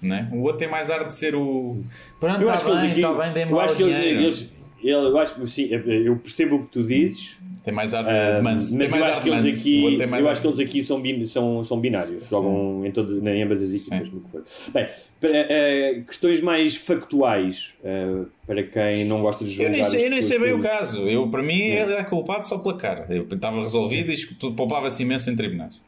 Né? 0.01 0.27
O 0.33 0.39
outro 0.39 0.57
tem 0.57 0.67
mais 0.67 0.89
ar 0.89 1.05
de 1.05 1.15
ser 1.15 1.35
o. 1.35 1.77
Pronto, 2.19 2.41
eu 2.41 2.47
tá 2.47 2.53
acho 2.55 2.65
bem, 2.65 2.73
que 2.73 2.79
eles 2.79 2.91
aqui, 2.91 3.01
tá 3.01 3.31
bem, 3.31 3.49
eu 3.49 3.59
acho 3.59 3.75
que 3.77 3.83
eles, 3.83 3.95
eles, 3.95 4.51
eu 4.83 5.17
acho 5.17 5.35
que 5.35 5.47
sim, 5.47 5.69
eu 5.71 6.17
percebo 6.17 6.57
o 6.57 6.65
que 6.65 6.71
tu 6.71 6.83
dizes. 6.83 7.37
Tem 7.63 7.73
mais 7.73 7.93
ar 7.93 8.03
de 8.03 8.09
uh, 8.09 8.43
Mas 8.43 8.73
eu 8.73 9.05
acho 9.05 9.21
que 9.21 9.29
eles 9.29 9.59
aqui, 9.59 9.97
eu 9.97 10.27
acho 10.27 10.41
que 10.41 10.47
eles 10.47 10.59
aqui 10.59 10.83
são, 10.83 11.01
são, 11.25 11.63
são 11.63 11.79
binários, 11.79 12.23
sim. 12.23 12.29
jogam 12.29 12.85
em, 12.85 12.91
todo, 12.91 13.25
em 13.25 13.41
ambas 13.41 13.61
as 13.61 13.73
equipas. 13.73 14.09
No 14.11 14.21
que 14.21 14.29
for. 14.29 14.43
Bem, 14.73 14.87
para, 15.21 15.29
uh, 15.29 16.03
questões 16.03 16.41
mais 16.41 16.75
factuais 16.75 17.75
uh, 17.79 18.25
para 18.45 18.63
quem 18.63 19.05
não 19.05 19.21
gosta 19.21 19.45
de 19.45 19.51
jogar. 19.51 19.69
Eu 19.69 19.71
nem 19.71 19.83
sei, 19.85 20.05
eu 20.05 20.09
nem 20.09 20.21
sei 20.21 20.39
bem 20.39 20.51
o 20.51 20.59
caso. 20.59 21.07
Eu, 21.07 21.29
para 21.29 21.41
mim, 21.41 21.61
é. 21.61 21.81
ele 21.83 21.93
é 21.93 22.03
culpado 22.03 22.45
só 22.45 22.57
pela 22.57 22.77
cara. 22.77 23.07
Eu 23.09 23.23
estava 23.31 23.61
resolvido 23.61 24.11
e 24.11 24.51
poupava-se 24.51 25.01
imenso 25.03 25.29
em 25.29 25.35
tribunais. 25.35 25.79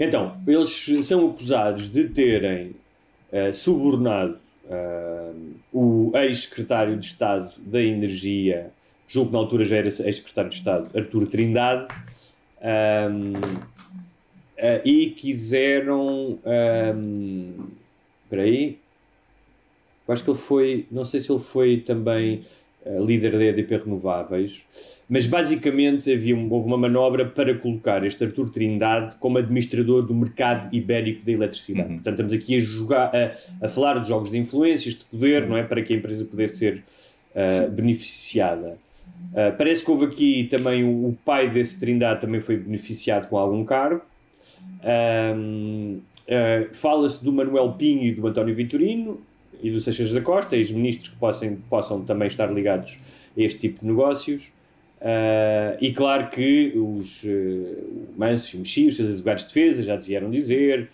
Então, 0.00 0.38
eles 0.46 0.88
são 1.02 1.28
acusados 1.28 1.90
de 1.90 2.04
terem 2.04 2.74
uh, 3.30 3.52
subornado 3.52 4.45
uh, 4.70 5.54
o 5.72 6.10
ex-secretário 6.14 6.96
de 6.96 7.06
Estado 7.06 7.52
da 7.58 7.80
Energia, 7.82 8.70
julgo 9.06 9.30
que 9.30 9.32
na 9.34 9.38
altura 9.40 9.64
já 9.64 9.76
era 9.76 9.88
ex-secretário 9.88 10.50
de 10.50 10.56
Estado, 10.56 10.90
Artur 10.96 11.26
Trindade, 11.26 11.86
um, 13.10 13.32
uh, 13.32 14.80
e 14.84 15.10
quiseram. 15.10 16.38
Um, 16.44 17.66
aí. 18.32 18.78
Acho 20.08 20.22
que 20.22 20.30
ele 20.30 20.38
foi. 20.38 20.86
Não 20.90 21.04
sei 21.04 21.20
se 21.20 21.32
ele 21.32 21.40
foi 21.40 21.78
também 21.78 22.42
líder 23.00 23.32
da 23.32 23.44
EDP 23.44 23.78
Renováveis, 23.78 24.64
mas 25.08 25.26
basicamente 25.26 26.12
havia, 26.12 26.36
houve 26.36 26.66
uma 26.66 26.76
manobra 26.76 27.26
para 27.26 27.54
colocar 27.56 28.04
este 28.04 28.24
Artur 28.24 28.50
Trindade 28.50 29.16
como 29.16 29.38
administrador 29.38 30.02
do 30.02 30.14
mercado 30.14 30.74
ibérico 30.74 31.24
da 31.24 31.32
eletricidade. 31.32 31.88
Uhum. 31.88 31.94
Portanto, 31.96 32.14
estamos 32.14 32.32
aqui 32.32 32.56
a, 32.56 32.60
jogar, 32.60 33.12
a, 33.14 33.66
a, 33.66 33.68
falar 33.68 33.98
de 33.98 34.08
jogos 34.08 34.30
de 34.30 34.38
influências, 34.38 34.94
de 34.94 35.04
poder, 35.04 35.46
não 35.48 35.56
é? 35.56 35.62
Para 35.62 35.82
que 35.82 35.92
a 35.92 35.96
empresa 35.96 36.24
pudesse 36.24 36.58
ser 36.58 36.82
uh, 37.34 37.70
beneficiada. 37.70 38.78
Uh, 39.32 39.56
parece 39.56 39.84
que 39.84 39.90
houve 39.90 40.06
aqui 40.06 40.44
também 40.44 40.84
o, 40.84 41.08
o, 41.08 41.18
pai 41.24 41.48
desse 41.48 41.78
Trindade 41.78 42.20
também 42.20 42.40
foi 42.40 42.56
beneficiado 42.56 43.28
com 43.28 43.36
algum 43.36 43.64
cargo. 43.64 44.02
Um, 45.34 46.00
uh, 46.28 46.74
Fala-se 46.74 47.24
do 47.24 47.32
Manuel 47.32 47.72
Pinho 47.72 48.04
e 48.04 48.12
do 48.12 48.26
António 48.26 48.54
Vitorino 48.54 49.20
e 49.62 49.70
do 49.70 49.80
Seixas 49.80 50.12
da 50.12 50.20
Costa, 50.20 50.56
ex-ministros 50.56 51.08
que 51.08 51.16
possam, 51.16 51.56
possam 51.68 52.04
também 52.04 52.28
estar 52.28 52.52
ligados 52.52 52.98
a 53.36 53.40
este 53.40 53.60
tipo 53.60 53.80
de 53.80 53.86
negócios. 53.86 54.52
Uh, 54.96 55.76
e 55.80 55.92
claro 55.92 56.30
que 56.30 56.72
os 56.74 57.22
uh, 57.24 58.08
Manso 58.16 58.54
e 58.54 58.56
o 58.56 58.58
Mexia, 58.60 58.88
os 58.88 58.96
seus 58.96 59.10
advogados 59.10 59.42
de 59.42 59.48
defesa, 59.48 59.82
já 59.82 59.96
vieram 59.96 60.30
dizer 60.30 60.88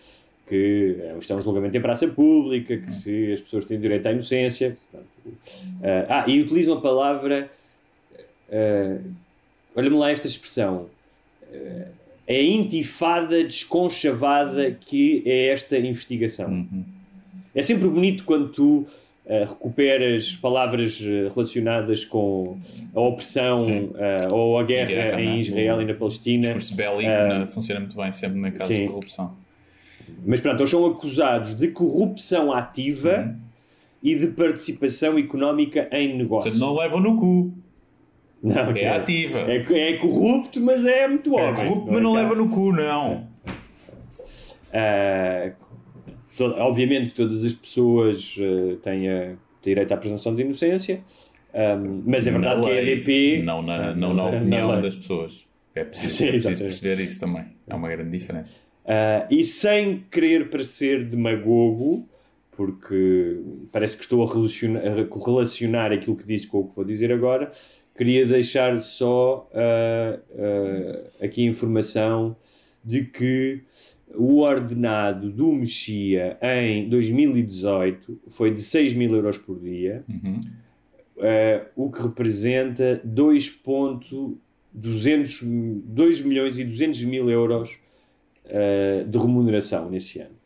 que 0.47 0.97
uh, 1.15 1.19
estão 1.19 1.39
um 1.39 1.43
julgamento 1.43 1.77
em 1.77 1.81
praça 1.81 2.09
pública, 2.09 2.77
que 2.77 3.33
as 3.33 3.41
pessoas 3.41 3.65
têm 3.65 3.81
direito 3.81 4.07
à 4.07 4.13
inocência. 4.13 4.77
Uh, 5.25 6.07
ah, 6.09 6.25
e 6.27 6.41
utilizam 6.41 6.79
a 6.79 6.81
palavra. 6.81 7.49
Olha-me 9.75 9.97
lá 9.97 10.11
esta 10.11 10.27
expressão. 10.27 10.91
é 12.27 12.37
a 12.37 12.43
intifada 12.43 13.43
desconchavada 13.45 14.73
que 14.73 15.23
é 15.25 15.47
esta 15.49 15.79
investigação. 15.79 16.51
Uhum. 16.51 16.85
É 17.55 17.63
sempre 17.63 17.89
bonito 17.89 18.25
quando 18.25 18.49
tu 18.49 18.79
uh, 18.79 18.87
recuperas 19.49 20.35
palavras 20.37 21.01
eh, 21.03 21.31
relacionadas 21.35 22.05
com 22.05 22.59
a 22.95 23.01
opressão 23.01 23.67
uh, 23.67 24.33
ou 24.33 24.59
a 24.59 24.63
guerra, 24.63 24.87
guerra 24.87 25.21
em 25.21 25.37
é? 25.37 25.41
Israel 25.41 25.83
e 25.83 25.85
na 25.85 25.95
Palestina. 25.95 26.51
O 26.51 26.59
discurso 26.59 26.75
bélico 26.75 27.11
uh, 27.11 27.47
funciona 27.53 27.81
muito 27.81 27.97
bem, 27.97 28.13
sempre 28.13 28.39
na 28.39 28.59
sim. 28.65 28.83
de 28.83 28.89
corrupção. 28.89 29.35
Mas 30.25 30.41
pronto, 30.41 30.61
eles 30.61 30.71
são 30.71 30.87
acusados 30.87 31.55
de 31.55 31.69
corrupção 31.69 32.53
ativa 32.53 33.19
uhum. 33.19 33.37
e 34.03 34.15
de 34.15 34.29
participação 34.29 35.19
económica 35.19 35.89
em 35.93 36.17
negócios. 36.17 36.55
Portanto, 36.55 36.71
não 36.71 36.79
levam 36.79 37.01
no 37.01 37.19
cu. 37.19 37.53
Não, 38.43 38.73
é, 38.73 38.83
é 38.83 38.89
ativa. 38.89 39.41
É, 39.41 39.91
é, 39.91 39.93
corrupto, 39.99 40.61
mas 40.61 40.85
é 40.85 41.07
muito 41.07 41.39
é 41.39 41.43
homem. 41.43 41.63
É 41.63 41.69
corrupto, 41.69 41.93
mas 41.93 42.03
não 42.03 42.13
leva 42.13 42.35
no 42.35 42.49
cu, 42.49 42.73
não. 42.73 43.29
Uh, 44.73 45.53
obviamente 46.41 47.11
que 47.11 47.15
todas 47.15 47.45
as 47.45 47.55
pessoas 47.55 48.37
uh, 48.39 48.77
têm 48.77 49.09
a, 49.09 49.35
direito 49.63 49.93
à 49.93 49.97
presunção 49.97 50.35
de 50.35 50.43
inocência, 50.43 51.03
um, 51.55 52.03
mas 52.07 52.27
é 52.27 52.31
verdade 52.31 52.61
na 52.61 52.67
que 52.67 52.73
lei, 52.73 52.79
a 52.79 52.83
EDP. 52.83 53.43
Não 53.43 53.63
na, 53.63 53.95
não 53.95 54.15
na 54.15 54.27
opinião 54.27 54.73
na 54.73 54.81
das 54.81 54.97
pessoas. 54.97 55.47
É 55.75 55.85
preciso, 55.85 56.17
Sim, 56.17 56.27
é 56.27 56.31
preciso 56.33 56.63
perceber 56.63 57.03
isso 57.03 57.21
também. 57.21 57.45
É 57.67 57.75
uma 57.75 57.89
grande 57.89 58.11
diferença. 58.17 58.61
Uh, 58.85 59.33
e 59.33 59.45
sem 59.45 60.05
querer 60.11 60.51
parecer 60.51 61.05
demagogo, 61.05 62.09
porque 62.51 63.41
parece 63.71 63.97
que 63.97 64.03
estou 64.03 64.27
a 64.27 64.33
relacionar, 64.33 65.01
a 65.01 65.05
correlacionar 65.05 65.93
aquilo 65.93 66.17
que 66.17 66.27
disse 66.27 66.47
com 66.47 66.61
o 66.61 66.69
que 66.69 66.75
vou 66.75 66.85
dizer 66.85 67.13
agora, 67.13 67.51
queria 67.97 68.27
deixar 68.27 68.81
só 68.81 69.49
uh, 69.53 70.19
uh, 70.19 71.25
aqui 71.25 71.47
a 71.47 71.51
informação 71.51 72.37
de 72.85 73.05
que 73.05 73.63
o 74.15 74.41
ordenado 74.41 75.31
do 75.31 75.53
Mexia 75.53 76.37
em 76.43 76.89
2018 76.89 78.19
foi 78.29 78.53
de 78.53 78.61
6 78.63 78.95
mil 78.95 79.15
euros 79.15 79.39
por 79.39 79.61
dia, 79.61 80.05
uhum. 80.09 80.41
uh, 81.17 81.67
o 81.77 81.89
que 81.91 82.03
representa 82.03 83.01
2,200 83.05 85.43
2 85.85 86.23
milhões 86.23 86.59
e 86.59 86.65
200 86.65 87.05
mil 87.05 87.31
euros 87.31 87.79
uh, 88.47 89.05
de 89.09 89.19
remuneração 89.19 89.89
nesse 89.91 90.19
ano. 90.21 90.43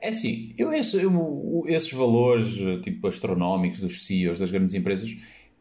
É 0.00 0.08
assim, 0.08 0.52
eu, 0.58 0.72
esse, 0.72 1.00
eu, 1.00 1.64
esses 1.68 1.92
valores 1.92 2.56
tipo 2.82 3.06
astronómicos 3.06 3.78
dos 3.78 4.04
CEOs 4.04 4.40
das 4.40 4.50
grandes 4.50 4.74
empresas 4.74 5.16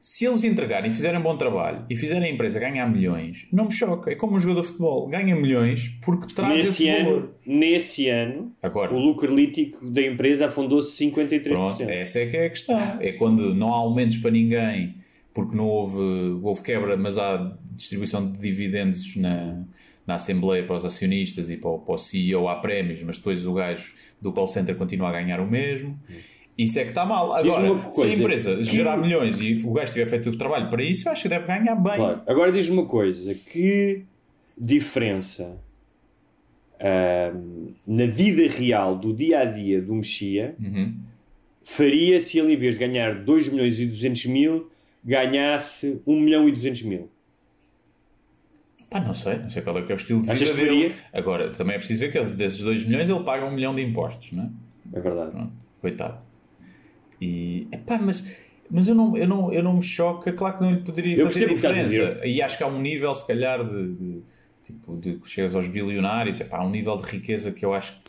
se 0.05 0.23
eles 0.23 0.43
entregarem 0.43 0.91
e 0.91 0.93
fizerem 0.93 1.19
um 1.19 1.23
bom 1.23 1.35
trabalho 1.35 1.83
e 1.89 1.95
fizerem 1.95 2.29
a 2.29 2.31
empresa 2.31 2.59
ganhar 2.59 2.87
milhões, 2.87 3.47
não 3.51 3.65
me 3.65 3.71
choca. 3.71 4.11
É 4.11 4.15
como 4.15 4.35
um 4.35 4.39
jogador 4.39 4.61
de 4.61 4.67
futebol, 4.67 5.07
ganha 5.07 5.35
milhões 5.35 5.97
porque 5.99 6.31
traz 6.31 6.57
nesse 6.57 6.67
esse 6.67 6.89
ano, 6.89 7.05
valor. 7.05 7.35
Nesse 7.43 8.07
ano, 8.07 8.55
Agora, 8.61 8.93
o 8.93 8.99
lucro 8.99 9.35
lítico 9.35 9.89
da 9.89 10.03
empresa 10.03 10.45
afundou-se 10.45 11.03
53%. 11.03 11.41
Pronto, 11.41 11.81
essa 11.81 12.19
é 12.19 12.27
que 12.27 12.37
é 12.37 12.45
a 12.45 12.49
questão. 12.51 12.79
É 13.01 13.13
quando 13.13 13.55
não 13.55 13.73
há 13.73 13.77
aumentos 13.77 14.17
para 14.17 14.29
ninguém 14.29 14.93
porque 15.33 15.55
não 15.55 15.67
houve, 15.67 16.39
houve 16.43 16.61
quebra, 16.61 16.95
mas 16.95 17.17
há 17.17 17.57
distribuição 17.71 18.31
de 18.31 18.37
dividendos 18.37 19.15
na, 19.15 19.63
na 20.05 20.15
Assembleia 20.15 20.63
para 20.63 20.75
os 20.75 20.85
acionistas 20.85 21.49
e 21.49 21.57
para 21.57 21.71
o, 21.71 21.79
para 21.79 21.95
o 21.95 21.97
CEO 21.97 22.47
há 22.47 22.57
prémios, 22.57 23.01
mas 23.01 23.17
depois 23.17 23.43
o 23.43 23.53
gajo 23.55 23.91
do 24.21 24.31
call 24.31 24.47
center 24.47 24.75
continua 24.75 25.09
a 25.09 25.13
ganhar 25.13 25.39
o 25.39 25.47
mesmo. 25.49 25.99
Isso 26.57 26.79
é 26.79 26.83
que 26.83 26.89
está 26.89 27.05
mal. 27.05 27.33
Agora, 27.33 27.91
se 27.91 28.01
a 28.01 28.07
empresa 28.07 28.63
gerar 28.63 28.97
milhões 28.97 29.39
e 29.41 29.61
o 29.65 29.73
gajo 29.73 29.91
tiver 29.91 30.07
feito 30.07 30.29
o 30.29 30.37
trabalho 30.37 30.69
para 30.69 30.81
isso, 30.81 31.07
eu 31.07 31.11
acho 31.11 31.23
que 31.23 31.29
deve 31.29 31.45
ganhar 31.45 31.75
bem. 31.75 31.95
Claro. 31.95 32.21
Agora 32.25 32.51
diz-me 32.51 32.77
uma 32.77 32.85
coisa: 32.85 33.33
que 33.33 34.03
diferença 34.57 35.57
na 37.85 38.05
vida 38.05 38.47
real 38.49 38.95
do 38.97 39.13
dia 39.13 39.39
a 39.39 39.45
dia 39.45 39.81
do 39.81 39.95
Mexia 39.95 40.55
uhum. 40.59 40.93
faria 41.63 42.19
se 42.19 42.37
ele, 42.39 42.53
em 42.53 42.57
vez 42.57 42.75
de 42.77 42.85
ganhar 42.85 43.23
2 43.23 43.49
milhões 43.49 43.79
e 43.79 43.85
200 43.85 44.25
mil, 44.27 44.71
ganhasse 45.03 46.01
1 46.05 46.19
milhão 46.19 46.47
e 46.47 46.51
200 46.51 46.83
mil? 46.83 47.09
Pá, 48.89 48.99
não 48.99 49.13
sei, 49.13 49.39
não 49.39 49.49
sei 49.49 49.61
qual 49.61 49.77
é, 49.77 49.81
que 49.81 49.91
é 49.91 49.95
o 49.95 49.97
estilo 49.97 50.21
de 50.21 50.33
vida 50.33 50.53
dele. 50.53 50.69
Faria? 50.69 50.91
Agora, 51.11 51.49
também 51.49 51.75
é 51.75 51.79
preciso 51.79 51.99
ver 51.99 52.11
que 52.11 52.19
desses 52.35 52.59
2 52.59 52.85
milhões 52.85 53.09
ele 53.09 53.23
paga 53.23 53.45
1 53.45 53.51
milhão 53.51 53.75
de 53.75 53.81
impostos, 53.81 54.31
não 54.31 54.43
é? 54.43 54.49
É 54.97 54.99
verdade. 55.01 55.31
Pronto, 55.31 55.51
coitado. 55.81 56.24
E, 57.21 57.67
epá, 57.71 57.97
mas, 57.97 58.23
mas 58.69 58.87
eu, 58.87 58.95
não, 58.95 59.17
eu, 59.17 59.27
não, 59.27 59.53
eu 59.53 59.63
não 59.63 59.73
me 59.73 59.83
choca, 59.83 60.31
claro 60.33 60.57
que 60.57 60.63
não 60.63 60.71
lhe 60.71 60.81
poderia 60.81 61.17
eu 61.17 61.27
fazer 61.27 61.47
diferença. 61.47 62.25
E 62.25 62.41
acho 62.41 62.57
que 62.57 62.63
há 62.63 62.67
um 62.67 62.81
nível, 62.81 63.13
se 63.15 63.25
calhar, 63.25 63.63
de, 63.63 63.93
de 63.93 64.21
tipo, 64.63 64.97
de 64.97 65.15
que 65.17 65.29
chegas 65.29 65.55
aos 65.55 65.67
bilionários, 65.67 66.39
epá, 66.41 66.57
há 66.57 66.65
um 66.65 66.69
nível 66.69 66.97
de 66.97 67.03
riqueza 67.03 67.51
que 67.51 67.63
eu 67.63 67.73
acho 67.73 67.99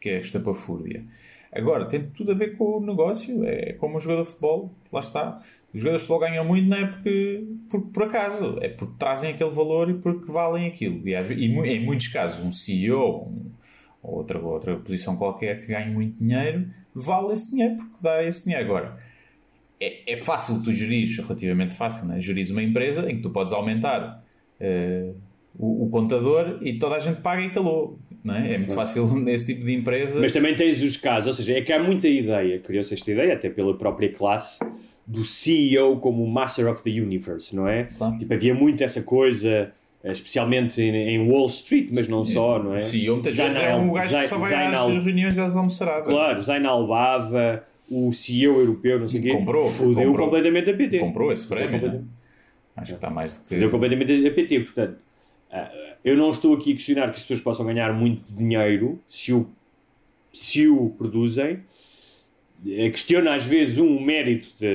que 0.00 0.10
é 0.10 0.20
estapafúrdia. 0.20 1.04
Agora, 1.52 1.86
tem 1.86 2.04
tudo 2.10 2.32
a 2.32 2.34
ver 2.34 2.56
com 2.56 2.78
o 2.78 2.80
negócio, 2.80 3.44
é 3.44 3.74
como 3.74 3.96
um 3.96 4.00
jogador 4.00 4.22
de 4.22 4.28
futebol, 4.28 4.72
lá 4.92 5.00
está. 5.00 5.40
Os 5.72 5.80
jogadores 5.80 6.02
de 6.02 6.08
futebol 6.08 6.28
ganham 6.28 6.44
muito 6.44 6.68
não 6.68 6.76
é 6.76 6.86
porque, 6.86 7.44
porque 7.70 7.88
por 7.92 8.02
acaso, 8.04 8.58
é 8.60 8.68
porque 8.68 8.94
trazem 8.98 9.30
aquele 9.30 9.50
valor 9.50 9.88
e 9.90 9.94
porque 9.94 10.30
valem 10.30 10.66
aquilo. 10.66 11.00
E, 11.08 11.14
e 11.14 11.46
em 11.46 11.84
muitos 11.84 12.08
casos, 12.08 12.44
um 12.44 12.52
CEO 12.52 13.28
um, 13.28 13.50
ou 14.02 14.18
outra, 14.18 14.38
outra 14.38 14.76
posição 14.76 15.16
qualquer 15.16 15.60
que 15.60 15.68
ganhe 15.68 15.92
muito 15.92 16.22
dinheiro 16.22 16.66
vale 16.94 17.34
esse 17.34 17.50
dinheiro 17.50 17.76
porque 17.76 17.96
dá 18.00 18.22
esse 18.22 18.44
dinheiro. 18.44 18.64
Agora, 18.64 18.98
é, 19.80 20.12
é 20.12 20.16
fácil 20.16 20.62
tu 20.62 20.72
gerir, 20.72 21.20
relativamente 21.20 21.74
fácil, 21.74 22.06
né? 22.06 22.20
gerir 22.20 22.50
uma 22.52 22.62
empresa 22.62 23.10
em 23.10 23.16
que 23.16 23.22
tu 23.22 23.30
podes 23.30 23.52
aumentar 23.52 24.24
uh, 24.60 25.14
o, 25.58 25.84
o, 25.84 25.90
contador 25.90 26.58
e 26.62 26.78
toda 26.78 26.96
a 26.96 27.00
gente 27.00 27.20
paga 27.20 27.42
e 27.42 27.50
calou. 27.50 27.98
Não 28.22 28.34
é? 28.34 28.54
é 28.54 28.58
muito 28.58 28.74
fácil 28.74 29.06
nesse 29.20 29.46
tipo 29.46 29.64
de 29.64 29.74
empresa. 29.74 30.18
Mas 30.20 30.32
também 30.32 30.54
tens 30.54 30.82
os 30.82 30.96
casos, 30.96 31.26
ou 31.26 31.34
seja, 31.34 31.58
é 31.58 31.60
que 31.60 31.72
há 31.72 31.82
muita 31.82 32.08
ideia, 32.08 32.58
criou-se 32.58 32.94
esta 32.94 33.10
ideia, 33.10 33.34
até 33.34 33.50
pela 33.50 33.76
própria 33.76 34.10
classe, 34.10 34.58
do 35.06 35.22
CEO 35.22 35.98
como 35.98 36.26
Master 36.26 36.70
of 36.70 36.82
the 36.82 36.90
Universe, 36.90 37.54
não 37.54 37.68
é? 37.68 37.84
Claro. 37.84 38.16
Tipo, 38.16 38.32
havia 38.32 38.54
muito 38.54 38.82
essa 38.82 39.02
coisa 39.02 39.72
especialmente 40.12 40.82
em, 40.82 41.30
Wall 41.30 41.46
Street, 41.46 41.88
mas 41.90 42.08
não 42.08 42.24
só, 42.24 42.62
não 42.62 42.74
é? 42.74 42.80
Sim, 42.80 43.04
eu 43.04 43.14
muitas 43.14 43.36
vezes 43.36 43.58
é 43.58 43.74
um 43.74 43.92
gajo 43.92 44.18
que 44.18 44.28
só 44.28 44.38
vai 44.38 44.66
às 44.66 45.04
reuniões 45.04 45.38
às 45.38 45.56
almoçaradas. 45.56 46.08
Claro, 46.08 46.42
Zain 46.42 46.66
Albava, 46.66 47.64
o 47.90 48.12
CEO 48.12 48.60
europeu, 48.60 49.00
não 49.00 49.08
sei 49.08 49.20
o 49.20 49.22
quê, 49.22 49.32
comprou, 49.32 49.68
fodeu 49.70 50.08
comprou, 50.08 50.26
completamente 50.26 50.70
a 50.70 50.74
PT. 50.74 50.98
Comprou 50.98 51.32
esse 51.32 51.46
prémio, 51.46 51.80
né? 51.80 52.02
Acho 52.76 52.92
que 52.92 52.96
está 52.96 53.08
mais 53.08 53.38
do 53.38 53.44
que... 53.44 53.54
Fodeu 53.54 53.70
completamente 53.70 54.26
a 54.26 54.30
PT, 54.30 54.60
portanto, 54.60 54.98
ah, 55.50 55.72
eu 56.04 56.16
não 56.16 56.30
estou 56.30 56.54
aqui 56.54 56.72
a 56.72 56.74
questionar 56.74 57.04
que 57.04 57.16
as 57.16 57.22
pessoas 57.22 57.40
possam 57.40 57.64
ganhar 57.64 57.92
muito 57.94 58.30
dinheiro 58.34 59.00
se 59.08 59.32
o, 59.32 59.48
se 60.30 60.68
o 60.68 60.90
produzem, 60.90 61.60
questiona 62.62 63.34
às 63.34 63.46
vezes 63.46 63.78
um 63.78 64.00
mérito 64.00 64.48
de, 64.60 64.66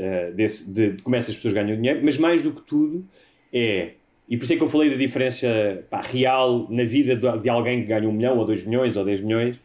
ah, 0.00 0.30
de, 0.30 0.64
de, 0.64 0.92
de 0.92 1.02
como 1.02 1.14
essas 1.14 1.36
pessoas 1.36 1.52
ganham 1.52 1.76
dinheiro, 1.76 2.00
mas 2.02 2.16
mais 2.16 2.42
do 2.42 2.52
que 2.52 2.62
tudo 2.62 3.06
é 3.52 3.92
e 4.28 4.36
por 4.36 4.44
isso 4.44 4.52
é 4.52 4.56
que 4.56 4.62
eu 4.62 4.68
falei 4.68 4.90
da 4.90 4.96
diferença 4.96 5.84
pá, 5.88 6.02
real 6.02 6.66
na 6.68 6.84
vida 6.84 7.16
de, 7.16 7.48
alguém 7.48 7.80
que 7.80 7.86
ganha 7.86 8.08
um 8.08 8.12
milhão, 8.12 8.36
ou 8.36 8.44
dois 8.44 8.62
milhões, 8.62 8.94
ou 8.94 9.04
dez 9.04 9.20
milhões, 9.20 9.58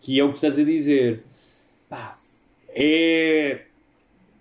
que 0.00 0.18
é 0.18 0.24
o 0.24 0.30
que 0.30 0.36
estás 0.36 0.58
a 0.58 0.64
dizer. 0.64 1.22
Pá, 1.88 2.18
é. 2.70 3.60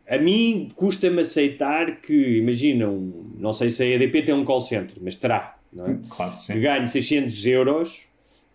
A 0.09 0.17
mim 0.17 0.69
custa-me 0.73 1.21
aceitar 1.21 1.99
que, 1.99 2.37
imaginam, 2.37 3.13
não 3.37 3.51
sei 3.51 3.69
se 3.69 3.83
a 3.83 3.85
EDP 3.85 4.23
tem 4.23 4.33
um 4.33 4.45
call 4.45 4.61
center, 4.61 4.95
mas 5.01 5.17
terá, 5.17 5.57
não 5.71 5.85
é? 5.85 5.99
Claro, 6.09 6.33
sim. 6.41 6.53
Que 6.53 6.59
ganhe 6.61 6.87
600 6.87 7.45
euros, 7.45 8.05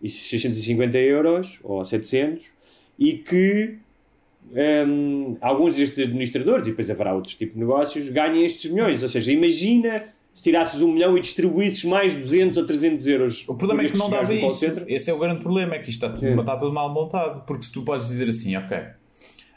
e 0.01 0.09
650 0.09 0.97
euros, 0.97 1.59
ou 1.63 1.85
700, 1.85 2.43
e 2.97 3.13
que 3.13 3.75
hum, 4.87 5.37
alguns 5.39 5.77
destes 5.77 6.03
administradores, 6.03 6.65
e 6.65 6.71
depois 6.71 6.89
haverá 6.89 7.13
outros 7.13 7.35
tipos 7.35 7.53
de 7.53 7.59
negócios, 7.59 8.09
ganhem 8.09 8.43
estes 8.43 8.71
milhões. 8.71 9.03
Ou 9.03 9.09
seja, 9.09 9.31
imagina 9.31 10.03
se 10.33 10.41
tirasses 10.41 10.81
um 10.81 10.91
milhão 10.91 11.17
e 11.17 11.21
distribuísses 11.21 11.83
mais 11.83 12.13
200 12.13 12.57
ou 12.57 12.65
300 12.65 13.07
euros. 13.07 13.45
O 13.47 13.55
problema 13.55 13.83
é 13.83 13.85
que 13.85 13.97
não 13.97 14.09
dava 14.09 14.33
isso. 14.33 14.51
center. 14.51 14.83
Esse 14.87 15.09
é 15.09 15.13
o 15.13 15.19
grande 15.19 15.41
problema, 15.41 15.75
é 15.75 15.79
que 15.79 15.89
isto 15.89 16.03
está 16.05 16.17
tudo, 16.17 16.39
está 16.39 16.57
tudo 16.57 16.73
mal 16.73 16.91
montado. 16.91 17.45
Porque 17.45 17.63
se 17.63 17.71
tu 17.71 17.83
podes 17.83 18.07
dizer 18.07 18.27
assim, 18.29 18.55
ok, 18.55 18.77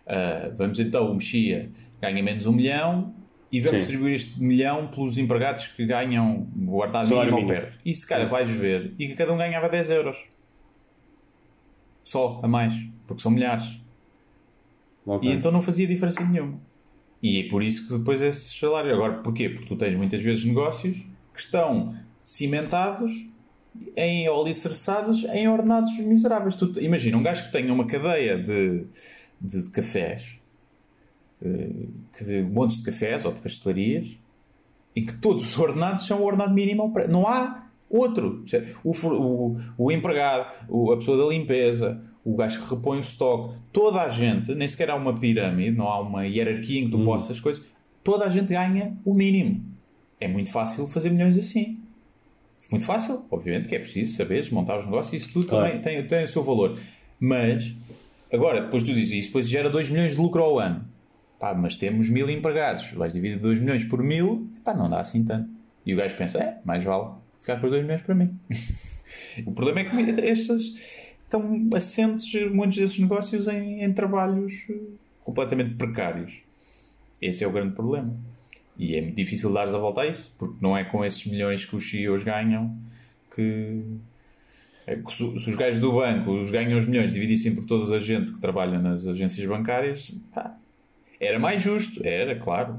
ah, 0.07 0.51
vamos 0.57 0.79
então, 0.79 1.11
o 1.11 1.15
Mexia 1.15 1.71
ganha 2.01 2.23
menos 2.23 2.47
um 2.47 2.53
milhão 2.53 3.15
e 3.51 3.61
vamos 3.61 3.81
Sim. 3.81 3.87
distribuir 3.87 4.15
este 4.15 4.43
milhão 4.43 4.89
pelos 4.89 5.19
empregados 5.19 5.69
que 5.69 5.87
ganham 5.87 6.47
o 6.67 6.77
ordenado 6.77 7.09
Salário 7.09 7.33
mínimo 7.33 7.49
mínimo. 7.49 7.67
perto. 7.67 7.79
E 7.85 7.95
se 7.95 8.07
calhar 8.07 8.29
vais 8.29 8.49
ver 8.49 8.93
e 8.99 9.09
que 9.09 9.15
cada 9.15 9.33
um 9.33 9.37
ganhava 9.37 9.69
10 9.69 9.91
euros. 9.91 10.17
Só, 12.05 12.41
a 12.43 12.47
mais. 12.47 12.73
Porque 13.07 13.23
são 13.23 13.33
milhares. 13.33 13.81
Ok. 15.05 15.29
E 15.29 15.33
então 15.33 15.51
não 15.51 15.63
fazia 15.63 15.87
diferença 15.87 16.25
nenhuma. 16.25 16.61
E 17.27 17.41
é 17.41 17.49
por 17.49 17.61
isso 17.61 17.89
que 17.89 17.99
depois 17.99 18.23
esse 18.23 18.57
salário. 18.57 18.95
Agora, 18.95 19.15
porquê? 19.15 19.49
Porque 19.49 19.67
tu 19.67 19.75
tens 19.75 19.97
muitas 19.97 20.23
vezes 20.23 20.45
negócios 20.45 20.97
que 21.35 21.41
estão 21.41 21.93
cimentados 22.23 23.13
em, 23.97 24.29
ou 24.29 24.43
alicerçados 24.43 25.25
em 25.25 25.49
ordenados 25.49 25.99
miseráveis. 25.99 26.55
Tu, 26.55 26.81
imagina, 26.81 27.17
um 27.17 27.23
gajo 27.25 27.43
que 27.43 27.51
tenha 27.51 27.73
uma 27.73 27.85
cadeia 27.85 28.39
de, 28.39 28.85
de, 29.41 29.65
de 29.65 29.71
cafés, 29.71 30.39
eh, 31.43 31.89
que 32.17 32.25
de 32.25 32.43
montes 32.45 32.79
de 32.79 32.85
cafés 32.85 33.25
ou 33.25 33.33
de 33.33 33.41
pastelarias, 33.41 34.17
em 34.95 35.05
que 35.05 35.15
todos 35.15 35.47
os 35.47 35.59
ordenados 35.59 36.07
são 36.07 36.21
o 36.21 36.25
ordenado 36.25 36.55
mínimo. 36.55 36.93
Não 37.09 37.27
há 37.27 37.67
outro. 37.91 38.45
O, 38.85 38.93
o, 38.93 39.61
o 39.77 39.91
empregado, 39.91 40.47
a 40.93 40.97
pessoa 40.97 41.17
da 41.17 41.35
limpeza, 41.35 42.01
o 42.27 42.35
gajo 42.35 42.61
que 42.61 42.75
repõe 42.75 42.99
o 42.99 43.01
estoque, 43.03 43.55
toda 43.73 44.03
a 44.03 44.11
gente, 44.11 44.53
nem 44.53 44.67
sequer 44.67 44.91
há 44.91 44.97
uma 44.97 45.15
pirâmide, 45.15 45.77
não 45.77 45.87
há 45.87 46.01
uma 46.01 46.27
hierarquia 46.27 46.81
em 46.81 46.87
que 46.87 46.91
tu 46.91 47.05
possas 47.05 47.39
coisas, 47.39 47.65
toda 48.03 48.25
a 48.25 48.29
gente 48.29 48.49
ganha 48.49 48.99
o 49.05 49.15
mínimo. 49.15 49.65
É 50.21 50.27
muito 50.27 50.51
fácil 50.51 50.89
fazer 50.89 51.11
milhões 51.11 51.39
assim. 51.39 51.79
Muito 52.69 52.85
fácil, 52.85 53.25
obviamente, 53.31 53.69
que 53.69 53.77
é 53.77 53.79
preciso 53.79 54.17
saber 54.17 54.41
desmontar 54.41 54.77
os 54.77 54.87
negócios, 54.87 55.23
isso 55.23 55.33
tudo 55.33 55.47
Claro. 55.47 55.67
também 55.67 55.81
tem, 55.81 56.05
tem 56.05 56.25
o 56.25 56.29
seu 56.29 56.43
valor. 56.43 56.77
Mas, 57.21 57.73
agora, 58.33 58.63
depois 58.63 58.83
tu 58.83 58.93
dizes 58.93 59.13
isso, 59.13 59.27
depois 59.29 59.49
gera 59.49 59.71
2 59.71 59.89
milhões 59.89 60.17
de 60.17 60.19
lucro 60.19 60.43
ao 60.43 60.59
ano. 60.59 60.85
Pá, 61.39 61.55
mas 61.55 61.77
temos 61.77 62.11
mil 62.11 62.29
empregados, 62.29 62.91
vais 62.91 63.13
dividir 63.13 63.39
2 63.39 63.61
milhões 63.61 63.85
por 63.85 64.03
mil, 64.03 64.51
pá, 64.65 64.75
não 64.75 64.91
dá 64.91 65.01
assim 65.01 65.25
tanto. 65.25 65.49
E 65.85 65.95
o 65.95 65.97
gajo 65.97 66.17
pensa, 66.17 66.39
é, 66.39 66.59
mais 66.65 66.83
vale 66.83 67.11
ficar 67.39 67.61
com 67.61 67.67
os 67.67 67.71
2 67.71 67.85
milhões 67.85 68.03
para 68.03 68.17
mim. 68.17 68.37
o 69.47 69.53
problema 69.53 69.81
é 69.81 69.85
que 69.85 70.21
estas 70.23 70.75
estão 71.27 71.69
assentes, 71.75 72.51
muitos 72.51 72.79
desses 72.79 72.99
negócios, 72.99 73.47
em, 73.49 73.83
em 73.83 73.93
trabalhos 73.93 74.65
eh, 74.71 74.75
completamente 75.23 75.75
precários. 75.75 76.41
Esse 77.21 77.45
é 77.45 77.47
o 77.47 77.53
grande 77.53 77.75
problema. 77.75 78.15
E 78.79 78.95
é 78.95 79.01
muito 79.01 79.17
difícil 79.17 79.53
dares 79.53 79.75
a 79.75 79.79
volta 79.79 80.03
a 80.03 80.07
isso, 80.07 80.35
porque 80.39 80.57
não 80.61 80.77
é 80.77 80.85
com 80.85 81.05
esses 81.05 81.25
milhões 81.27 81.65
que 81.65 81.75
os 81.77 81.89
CEOs 81.91 82.23
ganham 82.23 82.77
que. 83.35 83.83
é 84.87 84.97
se 85.09 85.23
os 85.25 85.55
gajos 85.55 85.81
do 85.81 85.93
banco 85.93 86.31
os 86.31 86.51
ganham 86.51 86.79
os 86.79 86.87
milhões, 86.87 87.13
dividissem 87.13 87.55
por 87.55 87.65
toda 87.65 87.97
a 87.97 88.01
gente 88.01 88.33
que 88.33 88.41
trabalha 88.41 88.79
nas 88.79 89.07
agências 89.07 89.47
bancárias, 89.47 90.13
pá, 90.35 90.57
era 91.19 91.39
mais 91.39 91.63
justo, 91.63 92.07
era, 92.07 92.39
claro, 92.39 92.79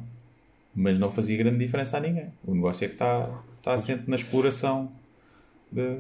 mas 0.76 1.00
não 1.00 1.10
fazia 1.12 1.36
grande 1.38 1.58
diferença 1.58 1.98
a 1.98 2.00
ninguém. 2.00 2.28
O 2.46 2.54
negócio 2.54 2.86
é 2.86 2.88
que 2.88 2.94
está, 2.94 3.42
está 3.58 3.74
assente 3.74 4.08
na 4.08 4.16
exploração 4.16 4.92
de- 5.72 5.98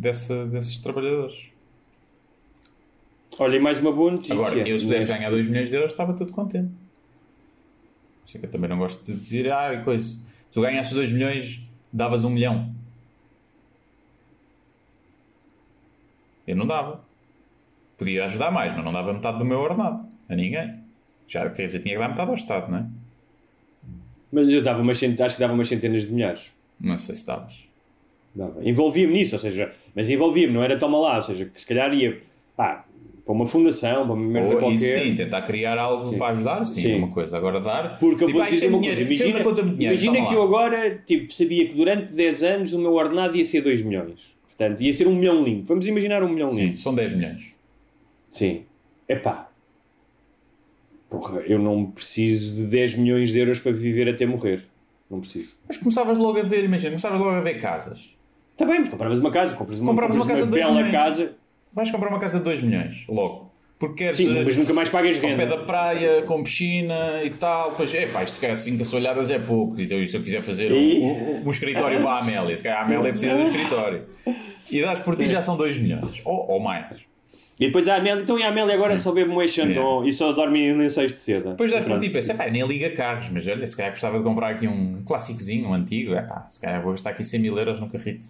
dessa, 0.00 0.46
desses 0.46 0.80
trabalhadores. 0.80 1.48
Olha, 3.38 3.56
e 3.56 3.60
mais 3.60 3.80
uma 3.80 3.92
boa 3.92 4.10
notícia. 4.12 4.34
Agora, 4.34 4.56
eu 4.68 4.78
se 4.78 4.84
pudesse 4.84 5.08
Neste- 5.08 5.12
ganhar 5.18 5.30
2 5.30 5.48
milhões 5.48 5.68
de 5.68 5.74
euros, 5.76 5.92
estava 5.92 6.12
todo 6.14 6.32
contente. 6.32 6.70
É 8.34 8.38
que 8.38 8.46
eu 8.46 8.50
também 8.50 8.68
não 8.70 8.78
gosto 8.78 9.04
de 9.04 9.18
dizer, 9.18 9.50
ah, 9.52 9.74
e 9.74 9.82
coisa. 9.82 10.08
Se 10.08 10.20
tu 10.52 10.60
ganhasses 10.62 10.92
2 10.92 11.10
milhões, 11.12 11.62
davas 11.92 12.22
1 12.24 12.28
um 12.28 12.30
milhão. 12.30 12.72
Eu 16.46 16.56
não 16.56 16.66
dava. 16.66 17.02
Podia 17.98 18.24
ajudar 18.26 18.50
mais, 18.50 18.74
mas 18.74 18.84
não 18.84 18.92
dava 18.92 19.12
metade 19.12 19.38
do 19.38 19.44
meu 19.44 19.58
ordenado. 19.58 20.08
A 20.28 20.34
ninguém. 20.36 20.80
Já, 21.28 21.48
quer 21.50 21.66
dizer, 21.66 21.80
tinha 21.80 21.94
que 21.94 22.00
dar 22.00 22.08
metade 22.08 22.28
ao 22.30 22.34
Estado, 22.36 22.70
não 22.70 22.78
é? 22.78 22.86
Mas 24.32 24.48
eu 24.48 24.62
dava 24.62 24.80
umas, 24.80 24.98
cent- 24.98 25.20
acho 25.20 25.34
que 25.34 25.40
dava 25.40 25.52
umas 25.52 25.68
centenas 25.68 26.02
de 26.02 26.12
milhares. 26.12 26.54
Não 26.78 26.98
sei 26.98 27.16
se 27.16 27.26
davas. 27.26 27.68
Envolvia-me 28.62 29.12
nisso, 29.12 29.34
ou 29.34 29.40
seja, 29.40 29.70
mas 29.94 30.08
envolvia-me, 30.08 30.52
não 30.52 30.62
era 30.62 30.78
toma 30.78 30.98
lá, 30.98 31.16
ou 31.16 31.22
seja, 31.22 31.46
que 31.46 31.60
se 31.60 31.66
calhar 31.66 31.92
ia 31.92 32.20
pá, 32.56 32.84
para 33.24 33.34
uma 33.34 33.46
fundação, 33.46 34.06
para 34.06 34.14
uma 34.14 34.24
merda 34.24 34.48
isso 34.50 34.58
qualquer. 34.58 35.02
sim, 35.02 35.14
tentar 35.16 35.42
criar 35.42 35.78
algo 35.78 36.16
para 36.16 36.34
ajudar, 36.34 36.64
sim, 36.64 36.80
Sim. 36.80 36.94
uma 36.96 37.08
coisa. 37.08 37.36
Agora 37.36 37.60
dar. 37.60 37.98
Porque 37.98 38.24
eu 38.24 38.28
tipo, 38.28 38.38
vou 38.38 38.42
ah, 38.42 38.50
dizer 38.50 38.66
é 38.66 38.68
uma 38.68 38.78
dinheiro, 38.78 39.06
coisa, 39.06 39.22
é 39.22 39.26
imagina, 39.26 39.44
conta 39.44 39.62
dinheiro, 39.62 39.84
imagina 39.84 40.14
toma 40.14 40.28
que 40.28 40.34
lá. 40.34 40.40
eu 40.40 40.42
agora 40.44 41.02
tipo, 41.06 41.32
sabia 41.32 41.68
que 41.68 41.74
durante 41.74 42.12
10 42.12 42.42
anos 42.42 42.72
o 42.72 42.78
meu 42.78 42.92
ordenado 42.94 43.36
ia 43.36 43.44
ser 43.44 43.60
2 43.62 43.82
milhões. 43.82 44.36
Portanto, 44.46 44.80
ia 44.82 44.92
ser 44.92 45.08
um 45.08 45.14
milhão 45.14 45.42
limpo. 45.42 45.66
Vamos 45.68 45.86
imaginar 45.86 46.22
um 46.22 46.28
milhão 46.28 46.50
Sim, 46.50 46.66
limpo. 46.66 46.78
são 46.80 46.94
10 46.94 47.14
milhões. 47.14 47.54
Sim. 48.28 48.62
Epá. 49.08 49.50
Porra, 51.08 51.40
eu 51.40 51.58
não 51.58 51.86
preciso 51.86 52.54
de 52.54 52.66
10 52.66 52.94
milhões 52.96 53.30
de 53.32 53.38
euros 53.38 53.58
para 53.58 53.72
viver 53.72 54.08
até 54.08 54.26
morrer. 54.26 54.62
Não 55.10 55.18
preciso. 55.20 55.56
Mas 55.66 55.76
começavas 55.78 56.18
logo 56.18 56.38
a 56.38 56.42
ver, 56.42 56.64
imagina, 56.64 56.90
começavas 56.90 57.18
logo 57.20 57.30
a 57.30 57.40
ver 57.40 57.60
casas. 57.60 58.14
Está 58.60 58.70
bem, 58.70 58.80
mas 58.80 58.88
compravas 58.90 59.18
uma 59.18 59.30
casa, 59.30 59.54
compras 59.54 59.78
uma, 59.78 59.90
compras 59.92 60.14
uma 60.16 60.26
casa 60.26 60.44
dois 60.46 60.60
bela 60.62 60.74
milhões. 60.74 60.92
casa. 60.92 61.32
Vais 61.72 61.90
comprar 61.90 62.08
uma 62.10 62.18
casa 62.18 62.38
de 62.38 62.44
2 62.44 62.62
milhões, 62.62 63.04
logo. 63.08 63.50
Porque 63.78 63.94
queres. 64.04 64.16
Sim, 64.18 64.36
eh, 64.38 64.42
mas 64.44 64.56
nunca 64.56 64.74
mais 64.74 64.88
pagas 64.90 65.16
pé 65.16 65.28
renda. 65.28 65.46
da 65.46 65.56
praia, 65.58 66.20
com 66.22 66.42
piscina 66.42 67.22
e 67.24 67.30
tal. 67.30 67.72
Pois 67.76 67.94
é, 67.94 68.06
pá, 68.06 68.22
isto 68.24 68.34
se 68.34 68.40
calhar 68.40 68.56
5 68.56 68.82
assoalhadas 68.82 69.30
é 69.30 69.38
pouco. 69.38 69.80
Então, 69.80 70.06
se 70.06 70.14
eu 70.14 70.22
quiser 70.22 70.42
fazer 70.42 70.70
um, 70.72 70.76
E? 70.76 70.98
um- 71.00 71.46
um 71.46 71.50
escritório 71.50 72.02
para 72.02 72.10
a 72.10 72.18
Amélia, 72.18 72.58
se 72.58 72.62
calhar 72.62 72.80
a 72.82 72.84
Amélia 72.84 73.10
precisa 73.12 73.34
de 73.34 73.40
um 73.40 73.44
escritório. 73.44 74.02
E 74.70 74.82
dás 74.82 75.00
por 75.00 75.16
ti 75.16 75.28
já 75.28 75.40
são 75.40 75.56
2 75.56 75.78
milhões, 75.78 76.20
ou, 76.24 76.50
ou 76.50 76.60
mais. 76.60 76.86
E 77.58 77.66
depois 77.66 77.86
a 77.88 77.96
Amélia, 77.96 78.22
então 78.22 78.38
e 78.38 78.42
a 78.42 78.48
Amélia 78.48 78.74
agora 78.74 78.98
só 78.98 79.12
bebe 79.12 79.30
um 79.30 79.46
Chandon 79.46 80.04
e 80.04 80.12
só 80.12 80.32
dorme 80.32 80.60
em 80.60 80.72
lençóis 80.76 81.12
de 81.12 81.18
seda. 81.18 81.50
Depois 81.50 81.70
dás 81.70 81.84
por 81.84 81.98
ti 81.98 82.06
e 82.06 82.10
pensas, 82.10 82.36
pá, 82.36 82.48
nem 82.50 82.66
liga 82.66 82.90
carros, 82.90 83.28
mas 83.30 83.46
olha, 83.46 83.66
se 83.66 83.76
calhar 83.76 83.92
gostava 83.92 84.18
de 84.18 84.24
comprar 84.24 84.50
aqui 84.50 84.66
um 84.66 85.02
clássicozinho, 85.06 85.68
um 85.68 85.72
antigo, 85.74 86.14
é 86.14 86.22
pá, 86.22 86.44
se 86.46 86.60
calhar 86.60 86.82
vou 86.82 86.92
gastar 86.92 87.10
aqui 87.10 87.22
100 87.24 87.40
mil 87.40 87.56
euros 87.58 87.78
num 87.80 87.88
carrito. 87.88 88.26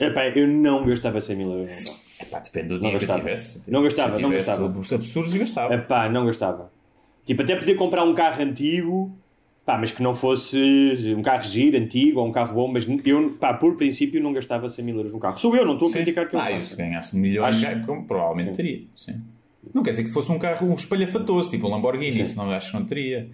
Epá, 0.00 0.26
eu 0.28 0.46
não 0.48 0.84
gastava 0.84 1.20
100 1.20 1.36
mil 1.36 1.50
euros. 1.52 1.84
É 2.20 2.24
pá, 2.24 2.38
depende 2.40 2.68
do 2.68 2.74
Não 2.74 2.78
dinheiro 2.80 2.98
que 2.98 3.06
gastava. 3.06 3.20
tivesse. 3.20 3.70
Não 3.70 3.82
gastava, 3.82 4.18
não 4.18 4.30
tivesse 4.30 4.46
gastava. 4.50 4.78
Os 4.78 4.92
absurdos, 4.92 5.34
gastava. 5.34 5.74
Epá, 5.74 6.08
não 6.08 6.26
gastava. 6.26 6.72
Tipo, 7.24 7.42
até 7.42 7.56
podia 7.56 7.74
comprar 7.76 8.04
um 8.04 8.14
carro 8.14 8.42
antigo, 8.42 9.16
pá, 9.64 9.78
mas 9.78 9.92
que 9.92 10.02
não 10.02 10.12
fosse 10.12 11.14
um 11.16 11.22
carro 11.22 11.44
giro, 11.44 11.76
antigo, 11.76 12.20
ou 12.20 12.26
um 12.26 12.32
carro 12.32 12.54
bom, 12.54 12.68
mas 12.68 12.86
eu, 13.04 13.30
pá, 13.38 13.54
por 13.54 13.76
princípio 13.76 14.22
não 14.22 14.32
gastava 14.32 14.68
100 14.68 14.84
mil 14.84 14.96
euros 14.96 15.12
num 15.12 15.18
carro. 15.18 15.38
Sou 15.38 15.54
eu, 15.56 15.64
não 15.64 15.74
estou 15.74 15.88
a 15.88 15.90
Sim. 15.90 15.96
criticar 15.98 16.28
que 16.28 16.36
eu 16.36 16.40
ah, 16.40 16.60
se 16.60 16.76
ganhasse 16.76 17.16
milhões, 17.16 17.56
Acho- 17.56 17.66
ganho- 17.66 17.86
como 17.86 18.04
provavelmente 18.04 18.52
teria. 18.56 18.82
Sim. 18.96 19.20
Não 19.72 19.82
quer 19.82 19.90
dizer 19.90 20.02
que 20.02 20.08
se 20.08 20.14
fosse 20.14 20.30
um 20.30 20.38
carro 20.38 20.68
um 20.68 20.74
espalhafatoso, 20.74 21.48
tipo 21.50 21.66
um 21.66 21.70
Lamborghini, 21.70 22.20
isso 22.20 22.36
não 22.36 22.50
acho 22.50 22.70
que 22.72 22.76
não 22.78 22.84
teria. 22.84 23.30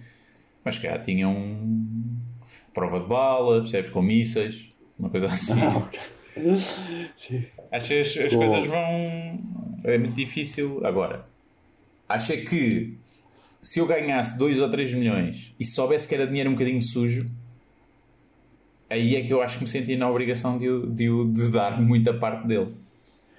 Mas 0.63 0.77
cá 0.77 0.97
tinha 0.99 1.27
um 1.27 2.15
prova 2.73 2.99
de 3.01 3.07
bala, 3.07 3.61
percebes? 3.61 3.91
Com 3.91 4.01
mísseis, 4.01 4.69
uma 4.97 5.09
coisa 5.09 5.25
assim. 5.27 5.53
Sim. 7.15 7.45
Acho 7.71 7.87
que 7.87 7.99
as, 8.01 8.17
as 8.17 8.35
coisas 8.35 8.65
vão. 8.67 9.39
É 9.83 9.97
muito 9.97 10.15
difícil. 10.15 10.85
Agora, 10.85 11.25
acho 12.07 12.31
é 12.33 12.37
que 12.37 12.97
se 13.61 13.79
eu 13.79 13.85
ganhasse 13.85 14.37
2 14.37 14.59
ou 14.59 14.69
3 14.69 14.93
milhões 14.93 15.53
e 15.59 15.65
soubesse 15.65 16.07
que 16.07 16.15
era 16.15 16.25
dinheiro 16.27 16.49
um 16.49 16.53
bocadinho 16.53 16.81
sujo, 16.81 17.29
aí 18.89 19.15
é 19.15 19.21
que 19.21 19.31
eu 19.31 19.41
acho 19.41 19.57
que 19.57 19.63
me 19.63 19.69
senti 19.69 19.95
na 19.95 20.09
obrigação 20.09 20.57
de, 20.57 20.87
de, 20.87 21.07
de 21.33 21.49
dar 21.49 21.81
muita 21.81 22.13
parte 22.13 22.47
dele. 22.47 22.73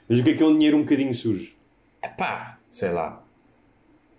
Mas 0.09 0.19
o 0.19 0.23
que 0.25 0.31
é 0.31 0.35
que 0.35 0.43
é 0.43 0.47
um 0.47 0.55
dinheiro 0.55 0.77
um 0.77 0.83
bocadinho 0.83 1.15
sujo? 1.15 1.55
Epá, 2.03 2.59
sei 2.71 2.91
lá. 2.91 3.23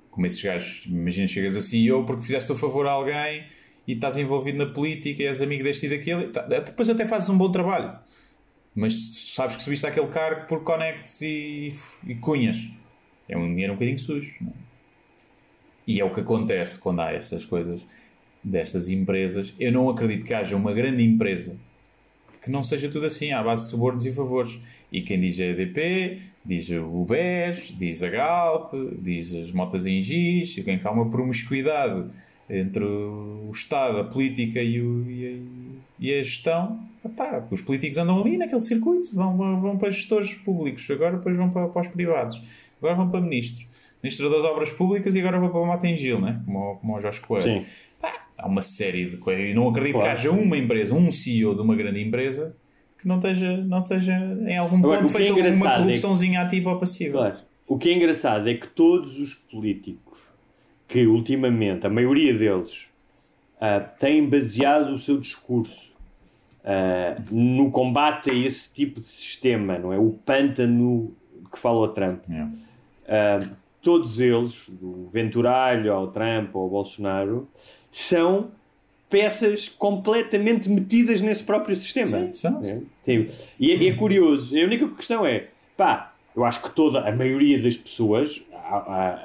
Como 0.10 0.26
esses 0.28 0.42
gajos, 0.42 0.84
imagina, 0.86 1.28
chegas 1.28 1.56
a 1.56 1.62
CEO 1.62 2.06
porque 2.06 2.24
fizeste 2.24 2.52
o 2.52 2.56
favor 2.56 2.86
a 2.86 2.92
alguém 2.92 3.46
e 3.88 3.94
estás 3.94 4.16
envolvido 4.16 4.58
na 4.60 4.72
política 4.72 5.24
e 5.24 5.26
és 5.26 5.42
amigo 5.42 5.64
deste 5.64 5.88
e 5.88 5.90
daquele, 5.90 6.28
tá- 6.28 6.44
depois 6.44 6.90
até 6.90 7.06
fazes 7.06 7.30
um 7.30 7.38
bom 7.38 7.52
trabalho. 7.52 7.98
Mas 8.76 8.94
sabes 9.34 9.58
que 9.58 9.64
subiste 9.64 9.86
àquele 9.86 10.08
cargo 10.08 10.48
por 10.48 10.64
conectes 10.64 11.22
e, 11.22 11.74
e 12.08 12.16
cunhas. 12.16 12.68
É 13.30 13.38
um 13.38 13.48
dinheiro 13.48 13.74
um 13.74 13.76
bocadinho 13.76 14.00
sujo. 14.00 14.34
não 14.42 14.50
é? 14.50 14.54
E 15.86 16.00
é 16.00 16.06
o 16.06 16.14
que 16.14 16.22
acontece 16.22 16.80
quando 16.80 17.02
há 17.02 17.12
essas 17.12 17.46
coisas 17.46 17.82
destas 18.44 18.88
empresas. 18.90 19.54
Eu 19.60 19.72
não 19.72 19.90
acredito 19.90 20.26
que 20.26 20.34
haja 20.34 20.56
uma 20.56 20.74
grande 20.74 21.04
empresa 21.04 21.56
que 22.42 22.50
não 22.52 22.64
seja 22.64 22.90
tudo 22.90 23.06
assim, 23.06 23.32
à 23.32 23.42
base 23.42 23.64
de 23.66 23.70
subornos 23.70 24.06
e 24.06 24.12
favores. 24.12 24.60
E 24.92 25.02
quem 25.02 25.20
diz 25.20 25.40
a 25.40 25.46
EDP, 25.46 26.22
diz 26.46 26.70
o 26.70 27.06
BES, 27.06 27.74
diz 27.78 28.04
a 28.04 28.10
Galp, 28.10 28.74
diz 29.02 29.34
as 29.34 29.52
motas 29.52 29.86
em 29.86 30.02
giz, 30.02 30.56
quem 30.64 30.80
há 30.84 30.92
uma 30.92 31.10
promiscuidade 31.10 32.10
entre 32.50 32.84
o 32.84 33.50
Estado, 33.54 34.00
a 34.00 34.04
política 34.04 34.62
e, 34.62 34.82
o- 34.82 35.10
e 35.10 35.28
a, 35.28 35.40
e 36.00 36.14
a 36.20 36.24
gestão, 36.24 36.86
epá, 37.06 37.46
os 37.52 37.62
políticos 37.62 37.98
andam 37.98 38.20
ali 38.20 38.38
naquele 38.38 38.62
circuito, 38.62 39.10
vão, 39.14 39.36
vão 39.60 39.78
para 39.78 39.90
gestores 39.92 40.34
públicos, 40.34 40.90
agora 40.90 41.18
depois 41.18 41.36
vão 41.36 41.50
para, 41.50 41.68
para 41.68 41.82
os 41.82 41.88
privados, 41.88 42.42
agora 42.80 42.96
vão 42.96 43.10
para 43.10 43.22
ministros. 43.22 43.68
Ministro 44.02 44.30
das 44.30 44.44
Obras 44.44 44.70
Públicas 44.72 45.16
e 45.16 45.20
agora 45.20 45.40
vou 45.40 45.50
para 45.50 45.62
o 45.62 45.66
Martin 45.66 45.96
Gil, 45.96 46.20
né? 46.20 46.42
como, 46.46 46.76
como 46.78 46.98
o 46.98 47.00
Jorge 47.02 47.22
Coelho. 47.22 47.62
Sim. 47.62 47.66
Pá, 48.02 48.26
há 48.38 48.48
uma 48.48 48.62
série 48.62 49.06
de 49.10 49.16
coisas. 49.16 49.46
E 49.46 49.54
não 49.54 49.70
acredito 49.70 49.94
Claro. 49.94 50.08
que 50.10 50.14
haja 50.14 50.32
uma 50.32 50.58
empresa, 50.58 50.94
um 50.94 51.10
CEO 51.10 51.56
de 51.56 51.62
uma 51.62 51.74
grande 51.74 52.02
empresa 52.02 52.54
que 53.00 53.08
não 53.08 53.16
esteja, 53.16 53.56
não 53.58 53.82
esteja 53.82 54.14
em 54.46 54.58
algum 54.58 54.78
Agora, 54.80 55.02
ponto 55.04 55.10
é 55.10 55.18
feito 55.18 55.32
uma 55.34 55.40
engraçado 55.40 55.64
é 55.66 55.76
que- 55.78 55.84
corrupçãozinha 55.84 56.42
ativa 56.42 56.70
ou 56.72 56.80
passiva. 56.80 57.18
Claro. 57.18 57.36
O 57.66 57.78
que 57.78 57.90
é 57.90 57.94
engraçado 57.94 58.50
é 58.50 58.54
que 58.56 58.68
todos 58.68 59.18
os 59.22 59.34
políticos 59.36 60.20
que 60.86 61.06
ultimamente, 61.08 61.88
a 61.88 61.90
maioria 61.90 62.34
deles, 62.38 62.90
ah, 63.60 63.80
têm 63.80 64.28
baseado 64.28 64.90
o 64.92 64.98
seu 65.00 65.18
discurso 65.18 65.93
ah, 66.64 67.18
no 67.32 67.72
combate 67.72 68.30
a 68.30 68.34
esse 68.34 68.72
tipo 68.72 69.00
de 69.00 69.08
sistema, 69.08 69.78
não 69.78 69.92
é? 69.92 69.98
O 69.98 70.12
pântano 70.12 71.14
que 71.52 71.60
fala 71.60 71.80
o 71.80 71.88
Trump. 71.90 72.24
Yeah. 72.30 72.52
Ah, 73.08 73.40
todos 73.82 74.20
eles, 74.20 74.70
do 74.70 75.08
Venturalho 75.10 75.92
ao 75.92 76.08
Trump 76.08 76.56
ao 76.56 76.70
Bolsonaro, 76.70 77.48
são 77.92 78.52
peças 79.10 79.70
completamente 79.70 80.70
metidas 80.70 81.22
nesse 81.22 81.44
próprio 81.44 81.76
sistema. 81.76 82.18
Sim, 82.18 82.34
são. 82.34 82.64
É, 82.64 82.80
sim. 83.04 83.28
E 83.60 83.72
é, 83.72 83.90
é 83.90 83.94
curioso. 83.94 84.58
A 84.58 84.64
única 84.64 84.88
questão 84.88 85.26
é, 85.26 85.50
pá, 85.78 86.14
eu 86.36 86.44
acho 86.44 86.64
que 86.64 86.72
toda 86.72 87.08
a 87.08 87.12
maioria 87.12 87.62
das 87.62 87.78
pessoas, 87.78 88.44
a, 88.64 88.78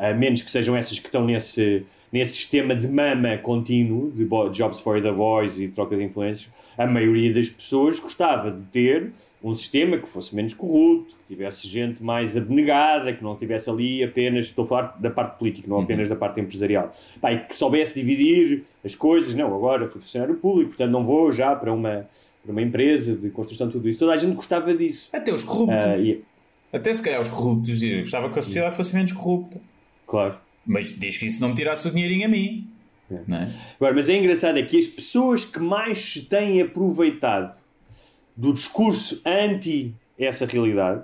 a- 0.07 0.11
a 0.11 0.15
menos 0.15 0.43
que 0.43 0.51
sejam 0.51 0.77
essas 0.77 0.99
que 0.99 1.07
estão 1.07 1.25
nesse, 1.25 1.85
nesse 2.13 2.33
sistema 2.35 2.75
de 2.75 2.89
mama 2.89 3.39
contínuo, 3.39 4.11
de 4.11 4.25
bo- 4.25 4.49
jobs 4.51 4.81
for 4.81 5.01
the 5.01 5.13
boys 5.13 5.59
e 5.59 5.69
troca 5.69 5.97
de 5.97 6.03
influências, 6.05 6.51
a 6.77 6.87
maioria 6.87 7.33
das 7.33 7.49
pessoas 7.49 7.99
gostava 8.01 8.51
de 8.51 8.63
ter 8.73 9.13
um 9.43 9.55
sistema 9.55 9.97
que 9.99 10.09
fosse 10.09 10.35
menos 10.35 10.53
corrupto, 10.55 11.15
que 11.17 11.35
tivesse 11.35 11.69
gente 11.69 12.03
mais 12.03 12.37
abnegada, 12.37 13.13
que 13.13 13.23
não 13.23 13.37
tivesse 13.37 13.71
ali 13.71 14.03
apenas, 14.03 14.47
estou 14.47 14.65
a 14.65 14.67
falar 14.67 14.97
da 14.99 15.11
parte 15.11 15.39
política, 15.39 15.69
não 15.69 15.81
apenas 15.81 16.09
da 16.09 16.17
parte 16.17 16.41
empresarial, 16.41 16.91
pá, 17.21 17.35
que 17.37 17.55
soubesse 17.55 17.95
dividir 17.95 18.65
as 18.85 18.95
coisas, 18.95 19.35
não, 19.35 19.55
agora 19.55 19.87
fui 19.87 20.01
funcionário 20.01 20.35
público, 20.37 20.71
portanto 20.71 20.91
não 20.91 21.05
vou 21.05 21.31
já 21.31 21.55
para 21.55 21.73
uma, 21.73 22.07
para 22.43 22.51
uma 22.53 22.63
empresa 22.63 23.15
de 23.15 23.31
construção 23.31 23.67
de 23.69 23.75
tudo 23.75 23.89
isso. 23.89 23.99
Toda 24.01 24.13
a 24.13 24.17
gente 24.17 24.35
gostava 24.35 24.75
disso. 24.75 25.09
Até 25.13 25.33
os 25.33 25.45
corruptos. 25.45 25.77
Ah, 25.77 25.97
e- 25.99 26.23
Até 26.73 26.93
se 26.93 27.03
calhar 27.03 27.21
os 27.21 27.29
corruptos 27.29 27.67
diziam 27.79 28.01
gostava 28.03 28.31
que 28.31 28.39
a 28.39 28.43
sociedade 28.43 28.77
fosse 28.77 28.95
menos 28.95 29.13
corrupta. 29.13 29.61
claro. 30.07 30.39
Mas 30.71 30.89
diz 30.99 31.17
que 31.17 31.27
isso 31.27 31.41
não 31.41 31.49
me 31.51 31.55
tirasse 31.55 31.89
o 31.89 31.91
dinheirinho 31.91 32.27
a 32.27 32.29
mim. 32.29 32.69
Não 33.27 33.39
é? 33.39 33.49
Agora, 33.77 33.95
mas 33.95 34.07
é 34.11 34.17
engraçado 34.19 34.59
é 34.59 34.63
que 34.63 34.77
as 34.77 34.87
pessoas 34.87 35.47
que 35.47 35.59
mais 35.59 35.99
se 35.99 36.23
têm 36.27 36.61
aproveitado 36.61 37.59
do 38.37 38.53
discurso 38.53 39.23
anti 39.25 39.95
essa 40.19 40.45
realidade, 40.45 41.03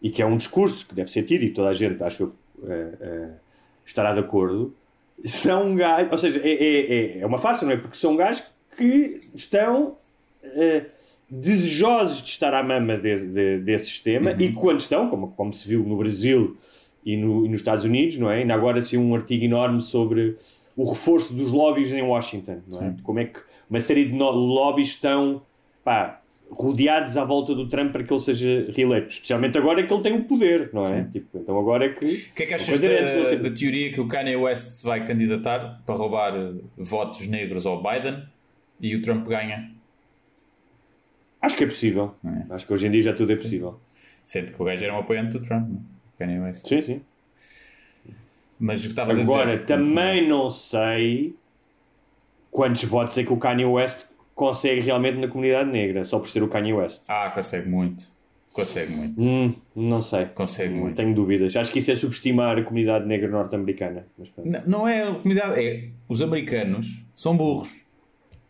e 0.00 0.08
que 0.08 0.22
é 0.22 0.26
um 0.26 0.38
discurso 0.38 0.88
que 0.88 0.94
deve 0.94 1.10
ser 1.10 1.24
tido, 1.24 1.42
e 1.44 1.50
toda 1.50 1.68
a 1.68 1.74
gente, 1.74 2.02
acho 2.02 2.22
eu, 2.22 2.34
eh, 2.70 2.92
eh, 3.00 3.28
estará 3.84 4.14
de 4.14 4.20
acordo, 4.20 4.74
são 5.22 5.74
gajos, 5.74 6.12
ou 6.12 6.16
seja, 6.18 6.40
é, 6.42 6.50
é, 6.50 6.94
é- 6.94 7.18
é 7.20 7.26
uma 7.26 7.38
farsa, 7.38 7.66
não 7.66 7.72
é? 7.72 7.76
Porque 7.76 7.96
são 7.96 8.16
gajos 8.16 8.42
que 8.74 9.20
estão 9.34 9.98
eh, 10.42 10.86
desejosos 11.30 12.22
de 12.22 12.28
estar 12.30 12.54
à 12.54 12.62
mama 12.62 12.96
de- 12.96 13.26
de- 13.26 13.58
desse 13.58 13.86
sistema 13.86 14.30
e 14.32 14.52
quando 14.52 14.80
estão, 14.80 15.08
como, 15.10 15.28
como 15.28 15.52
se 15.52 15.68
viu 15.68 15.82
no 15.84 15.96
Brasil 15.96 16.56
e, 17.04 17.16
no- 17.16 17.44
e 17.44 17.48
nos 17.48 17.58
Estados 17.58 17.84
Unidos, 17.84 18.16
não 18.18 18.30
é? 18.30 18.36
Ainda 18.38 18.54
agora 18.54 18.80
saiu 18.80 19.00
um 19.00 19.14
artigo 19.14 19.44
enorme 19.44 19.80
sobre 19.82 20.36
o 20.76 20.84
reforço 20.88 21.34
dos 21.34 21.50
lobbies 21.50 21.92
em 21.92 22.02
Washington, 22.02 22.58
não 22.68 22.82
é? 22.82 22.94
Como 23.02 23.18
é 23.18 23.24
que 23.24 23.40
uma 23.68 23.80
série 23.80 24.04
de 24.04 24.14
lobbies 24.16 24.88
estão 24.88 25.42
pá, 25.84 26.20
rodeados 26.50 27.16
à 27.16 27.24
volta 27.24 27.54
do 27.56 27.68
Trump 27.68 27.90
para 27.92 28.04
que 28.04 28.12
ele 28.12 28.20
seja 28.20 28.70
reeleito, 28.72 29.08
especialmente 29.10 29.58
agora 29.58 29.82
que 29.84 29.92
ele 29.92 30.02
tem 30.02 30.12
o 30.14 30.24
poder, 30.24 30.70
não 30.72 30.84
é? 30.86 31.04
Tipo, 31.10 31.38
então 31.38 31.58
agora 31.58 31.86
é 31.86 31.88
que. 31.88 32.04
O 32.04 32.34
que 32.34 32.42
é 32.42 32.46
que 32.46 32.54
achas 32.54 32.80
da, 32.80 33.08
ser- 33.08 33.42
da 33.42 33.50
teoria 33.50 33.92
que 33.92 34.00
o 34.00 34.06
Kanye 34.06 34.36
West 34.36 34.68
se 34.68 34.84
vai 34.84 35.04
candidatar 35.06 35.82
para 35.84 35.94
roubar 35.96 36.34
votos 36.76 37.26
negros 37.26 37.66
ao 37.66 37.82
Biden 37.82 38.22
e 38.80 38.94
o 38.94 39.02
Trump 39.02 39.26
ganha? 39.26 39.74
Acho 41.46 41.56
que 41.56 41.64
é 41.64 41.66
possível. 41.66 42.14
É. 42.24 42.52
Acho 42.54 42.66
que 42.66 42.72
hoje 42.72 42.86
em 42.86 42.90
dia 42.90 43.02
já 43.02 43.14
tudo 43.14 43.32
é 43.32 43.36
possível. 43.36 43.78
Sendo 44.24 44.52
que 44.52 44.60
o 44.60 44.64
gajo 44.64 44.84
era 44.84 44.92
um 44.92 44.98
apoiante 44.98 45.32
do 45.38 45.40
Trump, 45.46 45.68
não? 45.68 45.76
é? 45.76 46.18
Kanye 46.18 46.40
West. 46.40 46.66
Sim, 46.66 46.82
sim. 46.82 47.00
Mas 48.58 48.80
o 48.80 48.82
que 48.84 48.88
estavas 48.88 49.16
a 49.16 49.22
Agora, 49.22 49.52
dizer... 49.52 49.66
também 49.66 50.26
não 50.28 50.50
sei 50.50 51.36
quantos 52.50 52.82
votos 52.84 53.16
é 53.18 53.22
que 53.22 53.32
o 53.32 53.36
Kanye 53.36 53.64
West 53.66 54.06
consegue 54.34 54.80
realmente 54.80 55.18
na 55.18 55.28
comunidade 55.28 55.70
negra, 55.70 56.04
só 56.04 56.18
por 56.18 56.28
ser 56.28 56.42
o 56.42 56.48
Kanye 56.48 56.72
West. 56.72 57.02
Ah, 57.06 57.30
consegue 57.34 57.68
muito. 57.68 58.04
Consegue 58.52 58.90
muito. 58.92 59.20
Hum, 59.20 59.54
não 59.74 60.00
sei. 60.00 60.24
Consegue 60.26 60.74
Hum, 60.74 60.78
muito. 60.80 60.96
Tenho 60.96 61.14
dúvidas. 61.14 61.54
Acho 61.54 61.70
que 61.70 61.78
isso 61.78 61.92
é 61.92 61.96
subestimar 61.96 62.58
a 62.58 62.62
comunidade 62.64 63.06
negra 63.06 63.28
norte-americana. 63.28 64.06
Não, 64.42 64.62
não 64.66 64.88
é 64.88 65.02
a 65.02 65.14
comunidade, 65.14 65.62
é 65.62 65.88
os 66.08 66.22
americanos 66.22 67.04
são 67.14 67.36
burros. 67.36 67.85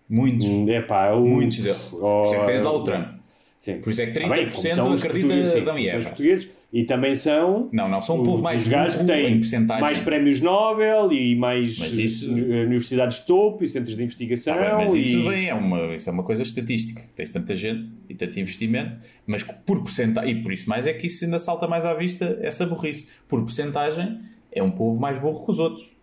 Muitos. 0.09 0.47
Hum, 0.47 0.69
é 0.69 0.81
pá, 0.81 1.13
o... 1.13 1.27
Muitos 1.27 1.59
deles. 1.59 1.79
Por 1.83 2.23
isso 2.27 2.35
é 2.35 2.39
que 2.41 2.47
tens 2.47 2.63
lá 2.63 2.73
o 2.73 2.85
Trump. 2.85 3.17
Sim. 3.59 3.79
Por 3.81 3.91
isso 3.91 4.03
é 4.03 4.07
que 4.07 4.23
Ah, 4.23 4.29
bem, 4.29 4.47
30% 4.47 4.75
são 4.75 4.93
acredita 4.93 5.47
sim, 5.47 5.59
Adão 5.61 5.79
e 5.79 5.89
são 5.91 5.99
os 5.99 6.05
Eva. 6.05 6.09
portugueses. 6.11 6.51
E 6.73 6.85
também 6.85 7.15
são 7.15 7.69
Não, 7.73 7.89
não, 7.89 8.03
são 8.03 8.21
um 8.21 8.25
povo 8.25 8.43
mais 8.43 8.63
os 8.63 8.69
gajos 8.69 8.97
que 8.97 9.03
em 9.03 9.41
têm 9.41 9.61
mais 9.81 9.99
prémios 9.99 10.41
Nobel 10.41 11.11
e 11.13 11.35
mais 11.35 11.77
isso- 11.79 12.31
eh, 12.31 12.65
universidades 12.65 13.21
de 13.21 13.27
topo 13.27 13.65
e 13.65 13.69
centros 13.69 13.97
de 13.97 14.03
investigação. 14.03 14.55
Tá 14.55 14.77
bem, 14.77 14.85
mas 14.87 14.95
isso, 14.95 15.17
e... 15.19 15.29
vem, 15.29 15.49
é 15.49 15.55
uma, 15.55 15.95
isso 15.97 16.09
é 16.09 16.13
uma 16.13 16.23
coisa 16.23 16.43
estatística. 16.43 17.03
Tens 17.17 17.31
tanta 17.31 17.57
gente 17.57 17.89
e 18.09 18.15
tanto 18.15 18.39
investimento, 18.39 18.99
mas 19.27 19.43
por 19.43 19.81
porcentagem, 19.81 20.31
e 20.33 20.43
por 20.43 20.53
isso 20.53 20.69
mais 20.69 20.87
é 20.87 20.93
que 20.93 21.07
isso 21.07 21.25
ainda 21.25 21.39
salta 21.39 21.67
mais 21.67 21.85
à 21.85 21.95
vista 21.95 22.39
essa 22.43 22.67
burrice. 22.67 23.09
Por 23.27 23.41
porcentagem, 23.41 24.21
é 24.53 24.63
um 24.63 24.71
povo 24.71 25.01
mais 25.01 25.19
burro 25.19 25.45
que 25.45 25.51
os 25.51 25.59
outros. 25.59 25.96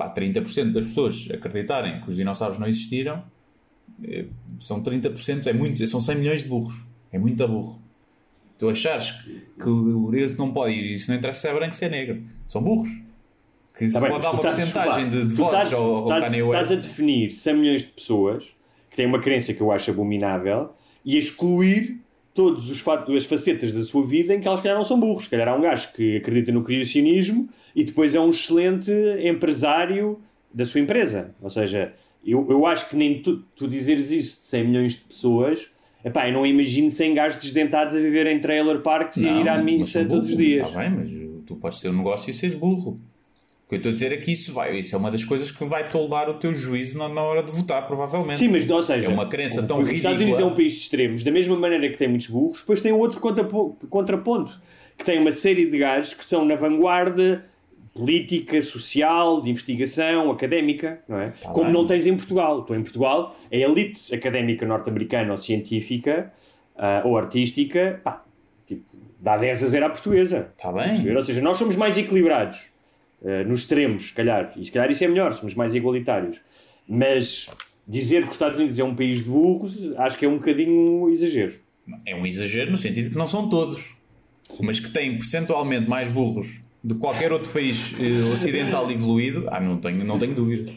Pá, 0.00 0.14
30% 0.14 0.72
das 0.72 0.86
pessoas 0.86 1.28
acreditarem 1.30 2.00
que 2.00 2.08
os 2.08 2.16
dinossauros 2.16 2.58
não 2.58 2.66
existiram 2.66 3.22
eh, 4.02 4.24
são 4.58 4.82
30%, 4.82 5.46
é 5.46 5.52
muito, 5.52 5.86
são 5.86 6.00
100 6.00 6.14
milhões 6.16 6.42
de 6.42 6.48
burros. 6.48 6.74
É 7.12 7.18
muito 7.18 7.46
burro. 7.46 7.82
Tu 8.58 8.66
achares 8.70 9.10
que, 9.10 9.42
que 9.62 9.68
o 9.68 10.14
esse 10.14 10.38
não 10.38 10.52
pode 10.52 10.72
ir, 10.72 10.94
isso 10.94 11.10
não 11.10 11.18
interessa 11.18 11.40
se 11.42 11.48
é 11.48 11.52
branco 11.54 11.74
se 11.76 11.84
é 11.84 11.88
negro. 11.90 12.22
São 12.48 12.62
burros. 12.62 12.88
Que 13.76 13.88
se 13.88 13.92
Tá 13.92 14.00
bem, 14.00 14.10
pode 14.10 14.22
dar 14.22 14.30
uma 14.32 14.40
porcentagem 14.40 15.10
de, 15.10 15.26
de 15.28 15.34
votos 15.34 15.54
estás- 15.66 15.72
ao, 15.74 15.94
ao 15.96 16.02
estás- 16.04 16.24
Kanye 16.24 16.38
Estás 16.44 16.70
a 16.70 16.74
West. 16.76 16.88
definir 16.88 17.30
100 17.30 17.54
milhões 17.58 17.82
de 17.82 17.88
pessoas 17.88 18.56
que 18.90 18.96
têm 18.96 19.04
uma 19.06 19.20
crença 19.20 19.52
que 19.52 19.60
eu 19.60 19.70
acho 19.70 19.90
abominável 19.90 20.70
e 21.04 21.16
a 21.16 21.18
excluir 21.18 22.00
todas 22.40 22.70
os 22.70 22.82
as 22.88 23.26
facetas 23.26 23.70
da 23.74 23.82
sua 23.84 24.02
vida 24.02 24.34
em 24.34 24.40
que 24.40 24.48
elas, 24.48 24.60
se 24.60 24.62
calhar, 24.62 24.78
não 24.78 24.84
são 24.84 24.98
burros. 24.98 25.24
Se 25.24 25.30
calhar 25.30 25.46
há 25.46 25.54
um 25.54 25.60
gajo 25.60 25.92
que 25.92 26.16
acredita 26.16 26.50
no 26.50 26.62
criacionismo 26.62 27.46
e 27.76 27.84
depois 27.84 28.14
é 28.14 28.20
um 28.20 28.30
excelente 28.30 28.90
empresário 29.22 30.18
da 30.52 30.64
sua 30.64 30.80
empresa. 30.80 31.34
Ou 31.42 31.50
seja, 31.50 31.92
eu, 32.24 32.46
eu 32.48 32.64
acho 32.64 32.88
que 32.88 32.96
nem 32.96 33.20
tu, 33.20 33.44
tu 33.54 33.68
dizeres 33.68 34.10
isso 34.10 34.40
de 34.40 34.46
100 34.46 34.66
milhões 34.66 34.92
de 34.94 35.00
pessoas. 35.00 35.70
Epá, 36.02 36.26
eu 36.28 36.32
não 36.32 36.46
imagino 36.46 36.90
100 36.90 37.14
gajos 37.14 37.42
desdentados 37.42 37.94
a 37.94 37.98
viver 37.98 38.26
em 38.26 38.40
trailer 38.40 38.80
parks 38.80 39.18
e 39.18 39.28
a 39.28 39.38
ir 39.38 39.46
à 39.46 39.62
missa 39.62 40.02
todos 40.06 40.30
os 40.30 40.36
dias. 40.36 40.66
Está 40.66 40.80
bem, 40.80 40.90
mas 40.90 41.10
tu 41.44 41.56
podes 41.56 41.78
ter 41.78 41.90
um 41.90 41.98
negócio 41.98 42.30
e 42.30 42.32
seres 42.32 42.54
burro. 42.54 42.98
O 43.70 43.72
que 43.72 43.76
eu 43.76 43.78
estou 43.78 43.90
a 43.90 43.92
dizer 43.92 44.10
é 44.10 44.16
que 44.16 44.32
isso 44.32 44.52
vai, 44.52 44.76
isso 44.80 44.96
é 44.96 44.98
uma 44.98 45.12
das 45.12 45.24
coisas 45.24 45.48
que 45.52 45.64
vai 45.64 45.86
toldar 45.88 46.28
o 46.28 46.34
teu 46.34 46.52
juízo 46.52 46.98
na, 46.98 47.08
na 47.08 47.20
hora 47.22 47.40
de 47.40 47.52
votar, 47.52 47.86
provavelmente. 47.86 48.38
Sim, 48.38 48.48
mas 48.48 48.68
ou 48.68 48.82
seja, 48.82 49.06
É 49.06 49.08
uma 49.08 49.28
crença 49.28 49.62
tão 49.62 49.78
os 49.78 49.88
Estados 49.88 50.16
Unidos 50.16 50.34
ridícula. 50.34 50.50
é 50.50 50.52
um 50.52 50.56
país 50.56 50.72
de 50.72 50.78
extremos, 50.80 51.22
da 51.22 51.30
mesma 51.30 51.56
maneira 51.56 51.88
que 51.88 51.96
tem 51.96 52.08
muitos 52.08 52.26
burros, 52.26 52.58
depois 52.60 52.80
tem 52.80 52.90
outro 52.90 53.20
contrapo- 53.20 53.76
contraponto, 53.88 54.60
que 54.98 55.04
tem 55.04 55.20
uma 55.20 55.30
série 55.30 55.66
de 55.66 55.78
gajos 55.78 56.14
que 56.14 56.22
estão 56.24 56.44
na 56.44 56.56
vanguarda 56.56 57.44
política, 57.94 58.60
social, 58.62 59.40
de 59.40 59.50
investigação, 59.50 60.30
académica, 60.32 61.00
não 61.08 61.18
é? 61.20 61.32
Como 61.42 61.54
Tá 61.58 61.62
bem. 61.64 61.72
não 61.72 61.86
tens 61.86 62.06
em 62.08 62.16
Portugal. 62.16 62.62
Tu 62.62 62.74
em 62.74 62.82
Portugal, 62.82 63.36
a 63.52 63.56
elite 63.56 64.12
académica 64.14 64.66
norte-americana 64.66 65.30
ou 65.30 65.36
científica 65.36 66.32
ah, 66.76 67.02
ou 67.04 67.16
artística, 67.16 68.00
pá, 68.02 68.24
tipo, 68.66 68.82
dá 69.20 69.36
10 69.36 69.62
a 69.62 69.66
0 69.66 69.86
à 69.86 69.90
portuguesa. 69.90 70.50
Está 70.56 70.72
bem. 70.72 71.14
Ou 71.14 71.22
seja, 71.22 71.40
nós 71.40 71.58
somos 71.58 71.76
mais 71.76 71.96
equilibrados 71.98 72.68
eh, 73.24 73.44
nos 73.44 73.60
extremos, 73.60 74.08
se 74.08 74.12
calhar, 74.12 74.52
e 74.56 74.64
se 74.64 74.72
calhar 74.72 74.90
isso 74.90 75.04
é 75.04 75.08
melhor, 75.08 75.32
somos 75.34 75.54
mais 75.54 75.74
igualitários. 75.74 76.40
Mas 76.88 77.48
dizer 77.86 78.22
que 78.22 78.28
os 78.28 78.34
Estados 78.34 78.58
Unidos 78.58 78.78
é 78.78 78.84
um 78.84 78.94
país 78.94 79.16
de 79.18 79.24
burros, 79.24 79.92
acho 79.98 80.16
que 80.18 80.24
é 80.24 80.28
um 80.28 80.38
bocadinho 80.38 81.04
um 81.04 81.08
exagero. 81.10 81.54
É 82.06 82.14
um 82.14 82.26
exagero 82.26 82.70
no 82.70 82.78
sentido 82.78 83.10
que 83.10 83.16
não 83.18 83.26
são 83.28 83.48
todos, 83.48 83.94
mas 84.60 84.78
que 84.80 84.90
têm 84.90 85.18
percentualmente 85.18 85.88
mais 85.88 86.08
burros 86.10 86.60
de 86.82 86.94
qualquer 86.94 87.32
outro 87.32 87.50
país 87.52 87.92
eh, 88.00 88.32
ocidental 88.32 88.88
evoluído. 88.92 89.46
Ah, 89.50 89.60
não 89.60 89.76
tenho, 89.78 90.04
não 90.04 90.18
tenho 90.18 90.34
dúvidas. 90.34 90.74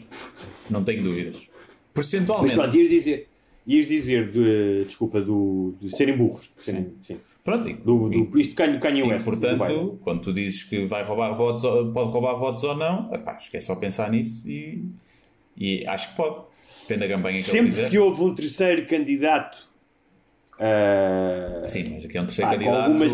Não 0.68 0.82
tenho 0.84 1.02
dúvidas. 1.02 1.36
Mas 1.36 1.48
Percentualmente. 1.94 2.54
pronto, 2.54 2.76
ias 2.76 2.88
dizer, 2.88 3.28
ias 3.66 3.86
dizer 3.86 4.30
de, 4.30 4.84
desculpa, 4.84 5.20
do, 5.20 5.74
de 5.80 5.96
serem 5.96 6.16
burros. 6.16 6.50
de 6.56 6.62
serem- 6.64 6.92
sim. 7.02 7.16
Pronto, 7.44 7.68
e- 7.68 7.74
Do, 7.74 8.08
do, 8.08 8.38
isto 8.40 8.54
Kanye, 8.54 8.78
Kanye 8.78 9.02
West. 9.02 9.26
portanto, 9.26 9.98
quando 10.02 10.22
tu 10.22 10.32
dizes 10.32 10.64
que 10.64 10.86
vai 10.86 11.04
roubar 11.04 11.34
votos, 11.34 11.62
pode 11.92 12.10
roubar 12.10 12.34
votos 12.36 12.64
ou 12.64 12.74
não, 12.74 13.12
epá, 13.14 13.32
acho 13.32 13.50
que 13.50 13.58
é 13.58 13.60
só 13.60 13.76
pensar 13.76 14.10
nisso 14.10 14.48
e, 14.48 14.82
e 15.56 15.86
acho 15.86 16.10
que 16.10 16.16
pode. 16.16 16.36
Depende 16.82 17.08
da 17.08 17.14
campanha 17.14 17.36
que 17.36 17.42
Sempre 17.42 17.88
que 17.88 17.98
houve 17.98 18.22
um 18.22 18.34
terceiro 18.34 18.86
candidato 18.86 19.74
Uh, 20.54 21.66
Sim, 21.66 21.94
mas 21.94 22.04
aqui 22.04 22.16
é 22.16 22.22
um 22.22 22.26
terceiro 22.26 22.48
pá, 22.48 22.56
candidato 22.56 22.82
algumas 22.84 23.12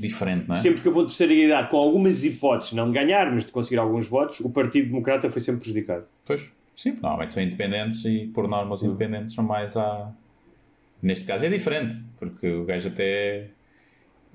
diferente, 0.00 0.48
não 0.48 0.56
é? 0.56 0.58
Sempre 0.60 0.80
que 0.80 0.88
eu 0.88 0.92
vou 0.92 1.04
terceira 1.04 1.32
idade, 1.32 1.68
com 1.68 1.76
algumas 1.76 2.24
hipóteses, 2.24 2.72
não 2.72 2.86
de 2.90 2.94
ganhar, 2.94 3.30
mas 3.30 3.44
de 3.44 3.52
conseguir 3.52 3.78
alguns 3.78 4.08
votos, 4.08 4.40
o 4.40 4.48
Partido 4.48 4.88
Democrata 4.88 5.30
foi 5.30 5.42
sempre 5.42 5.60
prejudicado. 5.60 6.06
Pois, 6.24 6.50
sim, 6.74 6.92
normalmente 6.92 7.34
são 7.34 7.42
independentes 7.42 8.02
e 8.06 8.30
por 8.32 8.48
norma 8.48 8.74
os 8.74 8.82
independentes 8.82 9.34
são 9.34 9.44
mais 9.44 9.76
a. 9.76 10.10
Neste 11.02 11.26
caso 11.26 11.44
é 11.44 11.48
diferente, 11.50 11.96
porque 12.18 12.48
o 12.48 12.64
gajo 12.64 12.88
até 12.88 13.48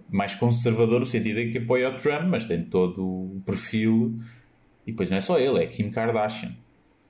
mais 0.10 0.36
conservador 0.36 1.00
no 1.00 1.06
sentido 1.06 1.40
em 1.40 1.52
que 1.52 1.58
apoia 1.58 1.90
o 1.90 1.98
Trump, 1.98 2.24
mas 2.28 2.46
tem 2.46 2.64
todo 2.64 3.04
o 3.04 3.42
perfil. 3.46 4.18
E 4.86 4.92
depois 4.92 5.10
não 5.10 5.18
é 5.18 5.22
só 5.22 5.40
ele, 5.40 5.64
é 5.64 5.68
Kim 5.68 5.90
Kardashian. 5.90 6.52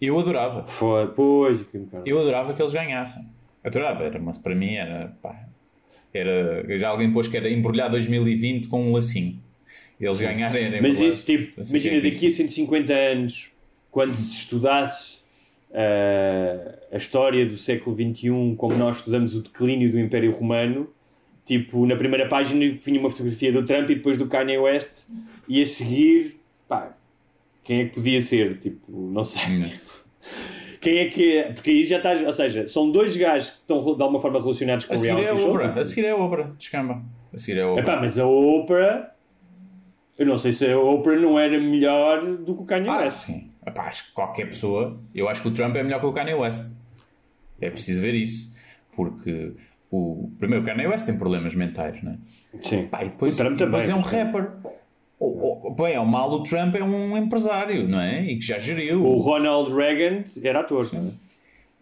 Eu 0.02 0.20
adorava. 0.20 0.66
Foi, 0.66 1.08
pois, 1.08 1.62
Kim 1.64 1.86
Kardashian. 1.86 2.04
Eu 2.06 2.20
adorava 2.20 2.54
que 2.54 2.62
eles 2.62 2.74
ganhassem. 2.74 3.26
Adorava, 3.64 4.04
era, 4.04 4.20
mas 4.20 4.38
para 4.38 4.56
mim 4.56 4.76
era, 4.76 5.16
pá, 5.22 5.48
era. 6.14 6.78
Já 6.78 6.90
alguém 6.90 7.12
pôs 7.12 7.28
que 7.28 7.36
era 7.36 7.50
embrulhar 7.50 7.90
2020 7.90 8.68
com 8.68 8.90
um 8.90 8.92
lacinho. 8.92 9.40
Eles 10.00 10.20
ganharem 10.20 10.64
era 10.66 10.82
Mas 10.82 11.00
isso, 11.00 11.26
tipo, 11.26 11.64
sei 11.66 11.78
imagina 11.78 11.98
é 11.98 12.02
daqui 12.02 12.28
a 12.28 12.30
disse. 12.30 12.44
150 12.44 12.94
anos, 12.94 13.52
quando 13.90 14.14
se 14.14 14.34
estudasse 14.34 15.20
uh, 15.72 16.78
a 16.92 16.98
história 16.98 17.46
do 17.46 17.58
século 17.58 17.96
XXI, 17.96 18.56
como 18.58 18.76
nós 18.76 18.98
estudamos 18.98 19.36
o 19.36 19.42
declínio 19.42 19.92
do 19.92 20.00
Império 20.00 20.32
Romano, 20.32 20.90
tipo, 21.46 21.86
na 21.86 21.96
primeira 21.96 22.28
página 22.28 22.78
vinha 22.82 23.00
uma 23.00 23.10
fotografia 23.10 23.52
do 23.52 23.64
Trump 23.66 23.90
e 23.90 23.96
depois 23.96 24.18
do 24.18 24.28
Kanye 24.28 24.58
West, 24.58 25.08
e 25.48 25.62
a 25.62 25.66
seguir, 25.66 26.40
pá, 26.68 26.96
quem 27.64 27.82
é 27.82 27.86
que 27.86 27.96
podia 27.96 28.22
ser? 28.22 28.60
Tipo, 28.60 28.92
não 29.12 29.24
sei. 29.26 29.42
Quem 30.82 31.00
é 31.00 31.06
que 31.08 31.38
é? 31.38 31.52
Porque 31.52 31.72
aí 31.72 31.84
já 31.84 31.98
estás, 31.98 32.22
ou 32.24 32.32
seja, 32.32 32.68
são 32.68 32.92
dois 32.92 33.18
gajos 33.18 33.50
que 33.50 33.56
estão 33.58 33.84
de 33.96 34.04
alguma 34.04 34.20
forma 34.20 34.40
relacionados 34.40 34.86
com 34.86 34.94
A 34.94 34.96
o 34.96 35.00
seguir 35.00 35.10
é 35.10 35.14
a 35.14 35.34
reality 35.34 35.42
show. 35.44 35.58
Tipo, 35.60 35.80
a 35.80 35.86
seguir 35.86 36.06
é 36.06 36.10
a 36.12 36.16
Oprah, 36.16 36.52
descamba. 36.60 37.04
A 37.34 37.38
seguir 37.40 37.58
é 37.60 37.64
a 37.64 37.68
Oprah. 37.72 37.82
Epá, 37.82 38.00
mas 38.02 38.20
a 38.20 38.28
Oprah, 38.28 39.12
eu 40.20 40.26
não 40.28 40.38
sei 40.38 40.54
se 40.54 40.72
a 40.72 40.78
Oprah 40.80 41.16
não 41.20 41.40
era 41.40 41.60
melhor 41.60 42.24
do 42.38 42.54
que 42.56 42.62
o 42.62 42.66
Kanye 42.66 42.88
Ah, 42.88 43.00
West. 43.00 43.18
sim. 43.26 43.50
Epá, 43.66 43.86
acho 43.88 44.06
que 44.08 44.12
qualquer 44.12 44.46
pessoa. 44.46 45.00
Eu 45.16 45.28
acho 45.28 45.42
que 45.42 45.48
o 45.48 45.52
Trump 45.52 45.76
é 45.76 45.82
melhor 45.82 46.00
que 46.00 46.06
o 46.06 46.14
Kanye 46.14 46.36
West. 46.36 46.64
É 47.60 47.72
preciso 47.72 48.02
ver 48.02 48.14
isso. 48.14 48.56
Porque 48.96 49.54
o 49.92 50.32
primeiro 50.40 50.64
o 50.64 50.68
Kanye 50.68 50.88
West 50.88 51.06
tem 51.06 51.18
problemas 51.18 51.54
mentais, 51.56 52.02
não 52.04 52.14
é? 52.14 52.18
Sim. 52.62 52.88
Pá, 52.88 53.04
e 53.04 53.10
depois, 53.10 53.36
O 53.36 53.38
Trump 53.38 53.54
e 53.54 53.66
depois 53.66 53.88
também. 53.88 53.92
é 53.92 53.96
um 53.96 54.02
rapper. 54.02 54.52
O, 55.18 55.68
o, 55.70 55.74
bem, 55.74 55.96
ao 55.96 56.06
mal, 56.06 56.30
o 56.32 56.44
Trump 56.44 56.76
é 56.76 56.84
um 56.84 57.16
empresário, 57.18 57.88
não 57.88 58.00
é? 58.02 58.24
E 58.26 58.36
que 58.38 58.46
já 58.46 58.60
geriu. 58.60 59.06
O 59.06 59.18
Ronald 59.20 59.74
Reagan 59.74 60.24
era 60.44 60.60
ator. 60.60 60.90
não 60.94 61.08
é? 61.08 61.12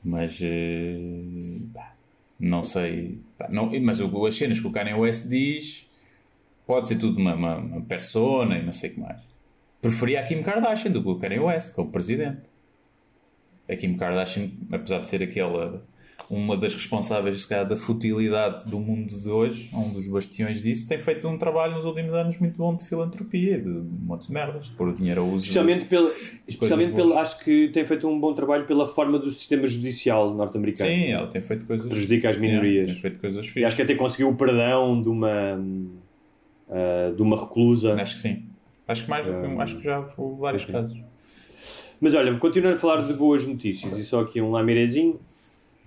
Mas 0.04 0.40
pá, 1.74 1.94
não 2.40 2.64
sei. 2.64 3.20
Pá, 3.38 3.48
não, 3.50 3.72
mas 3.82 4.00
o- 4.00 4.26
as 4.26 4.36
cenas 4.36 4.60
que 4.60 4.68
o 4.68 4.72
Kanye 4.72 4.94
West 4.94 5.28
diz 5.30 5.90
pode 6.68 6.88
ser 6.88 6.98
tudo 6.98 7.18
uma, 7.20 7.34
uma, 7.36 7.56
uma 7.58 7.82
persona 7.82 8.58
e 8.58 8.64
não 8.64 8.74
sei 8.74 8.92
o 8.92 8.94
que 8.94 9.00
mais. 9.00 9.20
Preferia 9.82 10.20
a 10.20 10.24
Kim 10.24 10.42
Kardashian 10.44 10.92
do 10.92 11.02
que 11.02 11.10
o 11.10 11.16
Kanye 11.16 11.40
West 11.40 11.74
como 11.76 11.90
presidente. 11.90 12.42
A 13.70 13.76
Kim 13.76 13.96
Kardashian, 13.96 14.50
apesar 14.72 15.00
de 15.00 15.08
ser 15.08 15.24
aquela 15.24 15.82
uma 16.30 16.56
das 16.56 16.74
responsáveis 16.74 17.42
se 17.42 17.48
calhar, 17.48 17.68
da 17.68 17.76
futilidade 17.76 18.70
do 18.70 18.80
mundo 18.80 19.14
de 19.20 19.30
hoje, 19.30 19.70
um 19.74 19.92
dos 19.92 20.08
bastiões 20.08 20.62
disso, 20.62 20.88
tem 20.88 20.98
feito 20.98 21.28
um 21.28 21.38
trabalho 21.38 21.76
nos 21.76 21.86
últimos 21.86 22.14
anos 22.14 22.38
muito 22.40 22.58
bom 22.58 22.76
de 22.76 22.88
filantropia, 22.88 23.60
de 23.60 23.70
um 23.70 23.90
monte 24.06 24.28
de 24.28 24.34
merdas, 24.34 24.66
de 24.66 24.72
pôr 24.72 24.88
o 24.88 24.94
dinheiro 24.94 25.22
ao 25.22 25.28
uso. 25.28 25.40
Especialmente, 25.40 25.86
pela, 25.86 26.10
especialmente 26.48 26.92
boas. 26.94 27.08
pela, 27.10 27.22
acho 27.22 27.40
que 27.44 27.68
tem 27.70 27.86
feito 27.86 28.08
um 28.08 28.20
bom 28.20 28.34
trabalho 28.34 28.66
pela 28.66 28.86
reforma 28.86 29.20
do 29.20 29.30
sistema 29.30 29.68
judicial 29.68 30.34
norte-americano. 30.34 30.90
Sim, 30.90 31.12
ela 31.12 31.28
tem 31.28 31.42
feito 31.42 31.66
coisas. 31.66 31.88
Prejudica 31.88 32.30
as 32.30 32.38
minorias. 32.38 32.92
Tem 32.92 33.02
feito 33.02 33.20
coisas 33.20 33.46
E 33.46 33.50
fixas. 33.50 33.68
acho 33.68 33.76
que 33.76 33.82
até 33.82 33.96
conseguiu 33.96 34.30
o 34.30 34.36
perdão 34.36 35.02
de 35.02 35.10
uma, 35.10 35.62
ah, 36.70 37.14
de 37.16 37.22
uma 37.22 37.40
reclusa. 37.40 38.02
Acho 38.02 38.16
que 38.16 38.22
sim. 38.22 38.44
Acho 38.88 39.04
que 39.04 39.10
mais 39.10 39.28
que 39.28 39.34
acho 39.34 39.78
que 39.78 39.84
já 39.84 40.06
houve 40.18 40.42
vários 40.42 40.66
casos. 40.66 40.98
Mas 42.00 42.14
olha, 42.14 42.36
continuando 42.38 42.76
a 42.76 42.80
falar 42.80 43.06
de 43.08 43.14
boas 43.14 43.46
notícias 43.46 43.98
e 43.98 44.04
só 44.04 44.22
aqui 44.22 44.42
um 44.42 44.52
lamirezinho. 44.52 45.20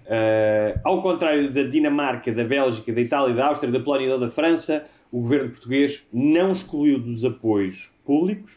Uh, 0.07 0.79
ao 0.85 1.03
contrário 1.03 1.53
da 1.53 1.65
Dinamarca, 1.65 2.33
da 2.33 2.45
Bélgica, 2.45 2.93
da 2.93 3.01
Itália, 3.01 3.35
da 3.35 3.47
Áustria, 3.47 3.73
da 3.73 3.81
Polónia 3.81 4.15
e 4.15 4.21
da 4.21 4.31
França, 4.31 4.87
o 5.11 5.21
governo 5.21 5.51
português 5.51 6.07
não 6.13 6.53
excluiu 6.53 6.99
dos 7.01 7.25
apoios 7.25 7.91
públicos, 8.05 8.57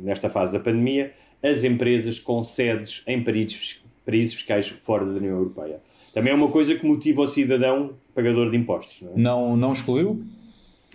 nesta 0.00 0.30
fase 0.30 0.52
da 0.52 0.58
pandemia, 0.58 1.12
as 1.42 1.62
empresas 1.64 2.18
com 2.18 2.42
sedes 2.42 3.02
em 3.06 3.22
países, 3.22 3.84
países 4.06 4.32
fiscais 4.32 4.68
fora 4.68 5.04
da 5.04 5.12
União 5.12 5.36
Europeia. 5.36 5.80
Também 6.14 6.32
é 6.32 6.36
uma 6.36 6.48
coisa 6.48 6.74
que 6.74 6.86
motiva 6.86 7.22
o 7.22 7.26
cidadão 7.26 7.94
pagador 8.14 8.50
de 8.50 8.56
impostos, 8.56 9.02
não 9.02 9.12
é? 9.12 9.18
Não, 9.18 9.56
não 9.56 9.72
excluiu? 9.72 10.22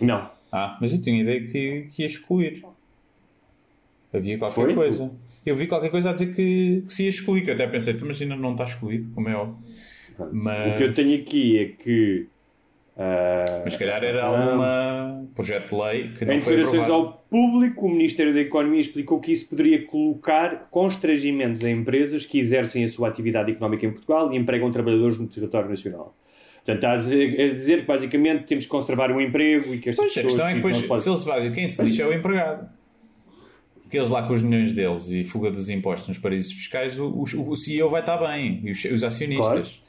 Não. 0.00 0.30
Ah, 0.50 0.76
mas 0.80 0.92
eu 0.92 1.02
tinha 1.02 1.20
ideia 1.20 1.40
que, 1.46 1.88
que 1.90 2.02
ia 2.02 2.06
excluir. 2.06 2.64
Havia 4.12 4.38
qualquer 4.38 4.54
Foi? 4.54 4.74
coisa. 4.74 5.10
Eu 5.44 5.56
vi 5.56 5.66
qualquer 5.66 5.90
coisa 5.90 6.10
a 6.10 6.12
dizer 6.12 6.34
que, 6.34 6.82
que 6.86 6.92
se 6.92 7.04
ia 7.04 7.10
excluir, 7.10 7.42
que 7.42 7.50
eu 7.50 7.54
até 7.54 7.66
pensei, 7.66 7.94
"Tu, 7.94 8.04
mas 8.04 8.20
ainda 8.20 8.36
não 8.36 8.52
está 8.52 8.64
excluído, 8.64 9.08
como 9.14 9.28
é 9.28 9.34
óbvio. 9.34 9.56
Mas, 10.32 10.74
O 10.74 10.76
que 10.78 10.82
eu 10.84 10.94
tenho 10.94 11.20
aqui 11.20 11.58
é 11.58 11.64
que. 11.66 12.26
uh, 12.96 13.62
mas 13.64 13.72
se 13.74 13.78
calhar 13.78 14.02
era 14.02 14.24
alguma 14.24 15.26
projeto 15.34 15.68
de 15.68 15.74
lei 15.82 16.08
que 16.18 16.24
não 16.24 16.34
Em 16.34 16.40
foi 16.40 16.56
declarações 16.56 16.90
ao 16.90 17.12
público, 17.30 17.86
o 17.86 17.90
Ministério 17.90 18.34
da 18.34 18.40
Economia 18.40 18.80
explicou 18.80 19.20
que 19.20 19.30
isso 19.32 19.48
poderia 19.48 19.84
colocar 19.86 20.66
constrangimentos 20.70 21.64
a 21.64 21.70
empresas 21.70 22.26
que 22.26 22.38
exercem 22.38 22.82
a 22.84 22.88
sua 22.88 23.08
atividade 23.08 23.52
económica 23.52 23.86
em 23.86 23.90
Portugal 23.90 24.32
e 24.32 24.36
empregam 24.36 24.70
trabalhadores 24.72 25.16
no 25.18 25.28
território 25.28 25.68
nacional. 25.68 26.16
Portanto, 26.56 26.76
está 26.76 26.92
a 26.92 26.96
dizer, 26.96 27.40
a 27.40 27.54
dizer 27.54 27.80
que 27.80 27.86
basicamente 27.86 28.44
temos 28.44 28.64
que 28.64 28.70
conservar 28.70 29.10
o 29.12 29.20
emprego 29.20 29.72
e 29.74 29.78
que 29.78 29.90
estas 29.90 30.04
Pois, 30.06 30.18
a 30.18 30.22
pessoas 30.22 30.32
questão 30.32 30.46
é 30.48 30.50
que 30.50 30.56
depois, 30.56 30.82
podem- 30.86 31.02
se 31.02 31.08
eles 31.10 31.24
vai, 31.24 31.50
quem 31.50 31.68
se 31.68 31.82
lixa 31.82 32.02
é 32.02 32.06
o 32.06 32.12
empregado. 32.12 32.68
Porque 33.82 33.96
eles 33.96 34.10
lá 34.10 34.22
com 34.26 34.34
os 34.34 34.42
milhões 34.42 34.74
deles 34.74 35.08
e 35.08 35.24
fuga 35.24 35.50
dos 35.50 35.70
impostos 35.70 36.08
nos 36.08 36.18
paraísos 36.18 36.52
fiscais, 36.52 36.98
o, 36.98 37.06
o, 37.06 37.22
o 37.22 37.56
CEO 37.56 37.88
vai 37.88 38.00
estar 38.00 38.18
bem 38.18 38.60
e 38.64 38.70
os, 38.70 38.84
os 38.84 39.02
acionistas. 39.02 39.46
Claro. 39.46 39.87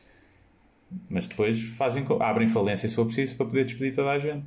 Mas 1.09 1.27
depois 1.27 1.61
fazem, 1.61 2.05
abrem 2.19 2.49
falência 2.49 2.87
se 2.87 2.95
for 2.95 3.05
preciso 3.05 3.35
para 3.35 3.45
poder 3.45 3.65
despedir 3.65 3.93
toda 3.93 4.11
a 4.11 4.19
gente. 4.19 4.45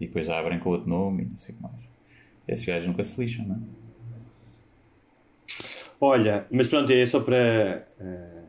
E 0.00 0.06
depois 0.06 0.28
abrem 0.28 0.58
com 0.58 0.70
outro 0.70 0.88
nome 0.88 1.24
e 1.24 1.26
não 1.26 1.38
sei 1.38 1.54
o 1.54 1.56
que 1.56 1.62
mais. 1.62 1.90
Esses 2.48 2.64
gajos 2.64 2.88
nunca 2.88 3.04
se 3.04 3.20
lixam, 3.20 3.46
não 3.46 3.56
é? 3.56 3.58
Olha, 6.00 6.46
mas 6.50 6.66
pronto, 6.66 6.90
é 6.90 7.04
só 7.04 7.20
para, 7.20 7.86
eh, 8.00 8.42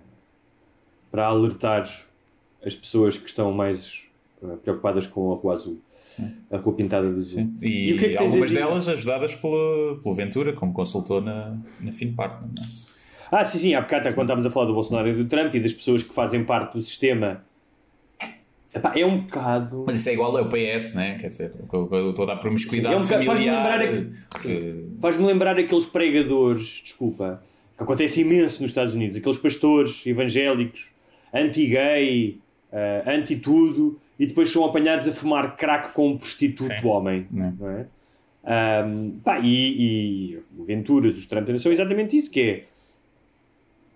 para 1.11 1.25
alertar 1.25 1.83
as 2.65 2.73
pessoas 2.73 3.17
que 3.17 3.27
estão 3.27 3.51
mais 3.51 4.09
eh, 4.41 4.55
preocupadas 4.63 5.05
com 5.05 5.33
a 5.33 5.35
rua 5.35 5.53
azul. 5.53 5.81
A 6.49 6.57
rua 6.57 6.73
pintada 6.73 7.11
de 7.11 7.19
azul. 7.19 7.53
E, 7.61 7.93
o 7.93 7.97
que 7.97 8.05
é 8.05 8.09
que 8.09 8.17
algumas 8.17 8.51
delas 8.51 8.87
ajudadas 8.87 9.35
pela, 9.35 9.99
pelo 10.01 10.15
Ventura, 10.15 10.53
como 10.53 10.71
consultor 10.71 11.21
na, 11.21 11.57
na 11.81 11.91
FinPartner. 11.91 12.49
Não 12.55 12.63
é? 12.63 13.00
Ah, 13.31 13.45
sim, 13.45 13.57
sim, 13.57 13.73
há 13.73 13.81
bocado 13.81 14.03
quando 14.13 14.23
estávamos 14.27 14.45
a 14.45 14.51
falar 14.51 14.65
do 14.65 14.73
Bolsonaro 14.73 15.07
e 15.07 15.13
do 15.13 15.25
Trump 15.25 15.55
e 15.55 15.59
das 15.61 15.73
pessoas 15.73 16.03
que 16.03 16.13
fazem 16.13 16.43
parte 16.43 16.73
do 16.73 16.81
sistema. 16.81 17.43
Epá, 18.73 18.93
é 18.95 19.05
um 19.05 19.19
bocado. 19.21 19.83
Mas 19.87 19.97
isso 19.97 20.09
é 20.09 20.13
igual 20.13 20.35
ao 20.37 20.49
PS, 20.49 20.95
né? 20.95 21.17
Quer 21.19 21.27
dizer, 21.29 21.51
toda 22.15 22.33
a 22.33 22.35
promiscuidade 22.35 22.93
Sim, 22.93 22.99
é 22.99 23.03
um 23.03 23.03
bocado- 23.05 23.25
faz-me 23.25 23.45
lembrar 23.49 23.79
que- 24.41 24.85
Faz-me 24.99 25.25
lembrar 25.25 25.57
aqueles 25.59 25.85
pregadores, 25.85 26.81
desculpa, 26.83 27.41
que 27.77 27.83
acontece 27.83 28.21
imenso 28.21 28.61
nos 28.61 28.71
Estados 28.71 28.93
Unidos, 28.93 29.17
aqueles 29.17 29.37
pastores 29.37 30.05
evangélicos, 30.05 30.89
anti-gay, 31.33 32.37
eh, 32.71 33.03
anti-tudo, 33.07 33.99
e 34.19 34.25
depois 34.25 34.49
são 34.49 34.63
apanhados 34.63 35.07
a 35.07 35.11
fumar 35.11 35.55
crack 35.57 35.93
com 35.93 36.09
um 36.09 36.17
prostituto 36.17 36.73
Sim. 36.73 36.87
homem. 36.87 37.27
Né. 37.31 37.53
Não 37.59 37.69
é? 37.69 37.85
Ahm, 38.43 39.19
pá, 39.23 39.39
e, 39.39 40.31
e 40.33 40.39
o 40.57 40.63
Venturas, 40.63 41.17
os 41.17 41.25
Trump 41.25 41.47
são 41.57 41.71
exatamente 41.71 42.15
isso, 42.17 42.29
que 42.31 42.39
é 42.41 42.63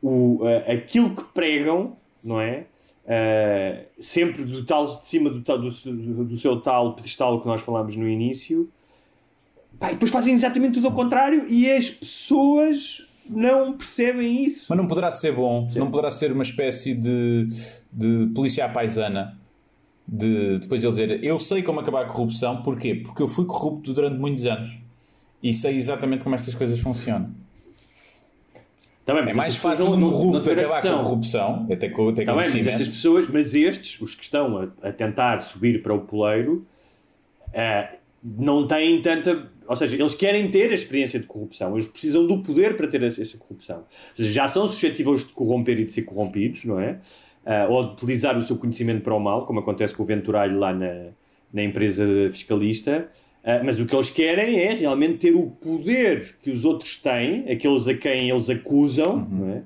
o, 0.08 0.40
ah, 0.44 0.72
aquilo 0.72 1.16
que 1.16 1.24
pregam, 1.34 1.96
não 2.24 2.40
é? 2.40 2.66
Ah, 3.08 3.84
sempre 4.00 4.44
do 4.44 4.64
tal, 4.66 4.86
de 4.86 5.06
cima 5.06 5.30
do, 5.30 5.42
tal- 5.42 5.60
do, 5.60 5.70
do 6.26 6.38
seu 6.38 6.60
tal 6.62 6.94
pedestal 6.94 7.40
que 7.42 7.48
nós 7.48 7.62
falámos 7.62 7.96
no 7.96 8.08
início, 8.08 8.70
Pá, 9.80 9.90
e 9.90 9.94
depois 9.94 10.10
fazem 10.12 10.34
exatamente 10.34 10.76
tudo 10.76 10.88
ao 10.88 10.94
contrário 10.94 11.46
e 11.50 11.70
as 11.70 11.90
pessoas 11.90 13.06
não 13.30 13.74
percebem 13.74 14.46
isso. 14.46 14.68
Mas 14.70 14.78
não 14.78 14.88
poderá 14.88 15.12
ser 15.12 15.34
bom, 15.34 15.68
não 15.76 15.92
poderá 15.92 16.10
ser 16.12 16.32
uma 16.32 16.44
espécie 16.44 16.94
de, 16.94 17.48
de 17.92 18.32
polícia 18.34 18.66
à 18.66 18.70
paisana. 18.70 19.38
De 20.08 20.60
depois 20.60 20.84
ele 20.84 20.92
dizer 20.92 21.24
eu 21.24 21.40
sei 21.40 21.64
como 21.64 21.80
acabar 21.80 22.04
a 22.06 22.08
corrupção, 22.08 22.62
porquê? 22.62 22.94
Porque 22.96 23.24
eu 23.24 23.28
fui 23.28 23.44
corrupto 23.46 23.92
durante 23.92 24.18
muitos 24.20 24.46
anos 24.46 24.72
e 25.42 25.52
sei 25.54 25.78
exatamente 25.78 26.24
como 26.24 26.36
estas 26.36 26.54
coisas 26.54 26.80
funcionam. 26.80 27.32
Também, 29.06 29.30
É 29.30 29.34
mais 29.34 29.56
fácil 29.56 29.86
não- 29.86 29.92
não- 29.92 30.00
não 30.00 30.12
corrupto 30.12 30.42
tiveram 30.42 30.62
acabar 30.62 30.68
com 30.70 30.74
a 30.74 30.78
expressão. 30.80 31.04
corrupção, 31.04 31.68
até 31.72 31.90
com, 31.90 32.10
até 32.10 32.26
com 32.26 32.36
bem, 32.36 32.50
mas 32.50 32.68
estas 32.68 32.88
pessoas, 32.88 33.28
mas 33.30 33.54
estes, 33.54 34.02
os 34.02 34.16
que 34.16 34.24
estão 34.24 34.58
a, 34.58 34.88
a 34.90 34.92
tentar 34.92 35.40
subir 35.42 35.84
para 35.84 35.94
o 35.94 36.00
poleiro, 36.00 36.66
ah, 37.54 37.90
não 38.24 38.68
têm 38.68 39.00
tanta 39.02 39.54
ou 39.68 39.76
seja, 39.76 39.96
eles 39.96 40.14
querem 40.14 40.48
ter 40.50 40.70
a 40.70 40.74
experiência 40.76 41.20
de 41.20 41.26
corrupção, 41.26 41.74
eles 41.76 41.88
precisam 41.88 42.28
do 42.28 42.38
poder 42.44 42.78
para 42.78 42.88
ter 42.88 43.02
essa 43.02 43.36
corrupção. 43.38 43.78
Ou 43.78 43.86
seja, 44.16 44.32
já 44.32 44.48
são 44.48 44.68
suscetíveis 44.68 45.22
de 45.26 45.34
corromper 45.34 45.80
e 45.80 45.86
de 45.86 45.92
ser 45.92 46.04
corrompidos, 46.04 46.66
não 46.66 46.80
é? 46.80 47.00
Uh, 47.46 47.72
ou 47.72 47.84
de 47.88 47.94
utilizar 47.94 48.38
o 48.38 48.42
seu 48.44 48.58
conhecimento 48.58 49.02
para 49.02 49.16
o 49.16 49.20
mal, 49.20 49.46
como 49.48 49.60
acontece 49.60 49.94
com 49.96 50.04
o 50.04 50.06
Venturalho 50.06 50.60
lá 50.60 50.72
na, 50.72 51.08
na 51.52 51.64
empresa 51.64 52.06
fiscalista. 52.32 53.08
Uh, 53.46 53.64
mas 53.64 53.80
o 53.80 53.86
que 53.86 53.96
eles 53.96 54.10
querem 54.10 54.60
é 54.60 54.74
realmente 54.74 55.20
ter 55.20 55.36
o 55.36 55.52
poder 55.52 56.36
que 56.42 56.50
os 56.50 56.66
outros 56.66 56.98
têm, 56.98 57.48
aqueles 57.48 57.88
a 57.88 57.94
quem 57.94 58.28
eles 58.28 58.50
acusam, 58.50 59.28
uhum. 59.32 59.52
é? 59.52 59.62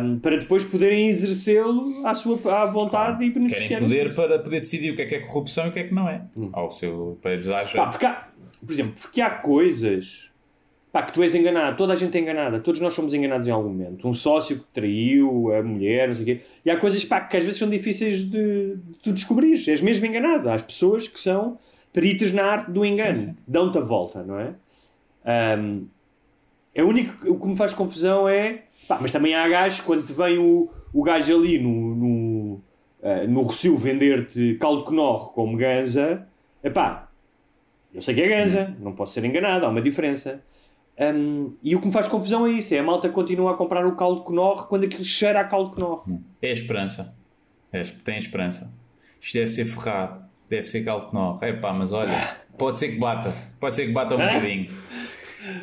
Um, 0.00 0.18
para 0.20 0.38
depois 0.38 0.64
poderem 0.64 1.08
exercê-lo 1.08 2.06
à 2.06 2.14
sua 2.14 2.40
à 2.50 2.64
vontade 2.66 3.22
e 3.22 3.28
beneficiar. 3.28 3.80
Querem 3.80 3.84
poder 3.84 4.14
para 4.14 4.38
poder 4.38 4.60
decidir 4.60 4.92
o 4.92 4.96
que 4.96 5.02
é 5.02 5.06
que 5.06 5.14
é 5.16 5.18
corrupção 5.18 5.66
e 5.66 5.68
o 5.68 5.72
que 5.72 5.80
é 5.80 5.84
que 5.84 5.92
não 5.92 6.08
é. 6.08 6.22
Hum. 6.34 6.48
Ao 6.54 6.70
seu, 6.70 7.18
para 7.20 7.36
Pá, 7.74 7.86
porque 7.88 8.06
há, 8.06 8.28
Por 8.64 8.72
exemplo, 8.72 8.94
porque 8.98 9.20
há 9.20 9.28
coisas 9.28 10.30
pá, 10.90 11.02
que 11.02 11.12
tu 11.12 11.22
és 11.22 11.34
enganado, 11.34 11.76
toda 11.76 11.92
a 11.92 11.96
gente 11.96 12.16
é 12.16 12.20
enganada, 12.20 12.60
todos 12.60 12.80
nós 12.80 12.94
somos 12.94 13.12
enganados 13.12 13.46
em 13.46 13.50
algum 13.50 13.68
momento. 13.68 14.08
Um 14.08 14.14
sócio 14.14 14.56
que 14.56 14.64
traiu 14.72 15.52
a 15.52 15.62
mulher, 15.62 16.08
não 16.08 16.14
sei 16.14 16.22
o 16.22 16.26
quê. 16.26 16.40
E 16.64 16.70
há 16.70 16.76
coisas 16.78 17.04
pá, 17.04 17.20
que 17.20 17.36
às 17.36 17.44
vezes 17.44 17.58
são 17.58 17.68
difíceis 17.68 18.24
de, 18.24 18.76
de 18.76 18.98
tu 19.02 19.12
descobrir. 19.12 19.52
És 19.68 19.82
mesmo 19.82 20.06
enganado. 20.06 20.48
Há 20.48 20.54
as 20.54 20.62
pessoas 20.62 21.06
que 21.06 21.20
são 21.20 21.58
peritas 21.98 22.30
na 22.30 22.44
arte 22.44 22.70
do 22.70 22.84
engano, 22.84 23.36
dão-te 23.46 23.78
a 23.78 23.80
volta, 23.80 24.22
não 24.22 24.38
é? 24.38 24.54
Um, 25.58 25.88
é 26.72 26.84
o 26.84 26.88
único 26.88 27.28
o 27.28 27.40
que 27.40 27.46
me 27.48 27.56
faz 27.56 27.74
confusão 27.74 28.28
é 28.28 28.62
Pá, 28.86 28.98
mas 29.00 29.10
também 29.10 29.34
há 29.34 29.46
gajos, 29.48 29.80
quando 29.80 30.04
te 30.06 30.12
vem 30.12 30.38
o, 30.38 30.70
o 30.94 31.02
gajo 31.02 31.36
ali 31.36 31.58
no, 31.58 31.94
no, 31.94 32.54
uh, 33.02 33.28
no 33.28 33.42
Rocio 33.42 33.76
vender-te 33.76 34.54
caldo 34.54 34.82
Knorr 34.84 35.32
como 35.32 35.58
ganza, 35.58 36.26
epá, 36.64 37.10
eu 37.92 38.00
sei 38.00 38.14
que 38.14 38.22
é 38.22 38.28
ganza, 38.28 38.74
não 38.80 38.94
posso 38.94 39.12
ser 39.12 39.24
enganado, 39.24 39.66
há 39.66 39.68
uma 39.68 39.82
diferença. 39.82 40.42
Um, 40.98 41.54
e 41.62 41.76
o 41.76 41.80
que 41.80 41.86
me 41.86 41.92
faz 41.92 42.08
confusão 42.08 42.46
é 42.46 42.50
isso: 42.52 42.74
é 42.74 42.78
a 42.78 42.82
malta 42.82 43.08
continua 43.10 43.52
a 43.52 43.56
comprar 43.56 43.86
o 43.86 43.94
caldo 43.94 44.22
Knorr 44.22 44.66
quando 44.68 44.84
aquilo 44.84 45.04
cheira 45.04 45.40
a 45.40 45.44
caldo 45.44 45.72
Knorr. 45.72 46.04
É 46.40 46.50
a 46.50 46.52
esperança. 46.52 47.14
É, 47.70 47.82
tem 47.82 48.14
a 48.14 48.18
esperança. 48.18 48.72
Isto 49.20 49.34
deve 49.34 49.48
ser 49.48 49.64
ferrado, 49.66 50.24
deve 50.48 50.64
ser 50.64 50.84
caldo 50.84 51.10
Knorr. 51.10 51.38
É 51.42 51.52
pá, 51.52 51.72
mas 51.72 51.92
olha, 51.92 52.12
pode 52.56 52.78
ser 52.78 52.88
que 52.88 52.98
bata, 52.98 53.32
pode 53.60 53.74
ser 53.74 53.86
que 53.86 53.92
bata 53.92 54.14
um 54.14 54.18
bocadinho. 54.18 54.68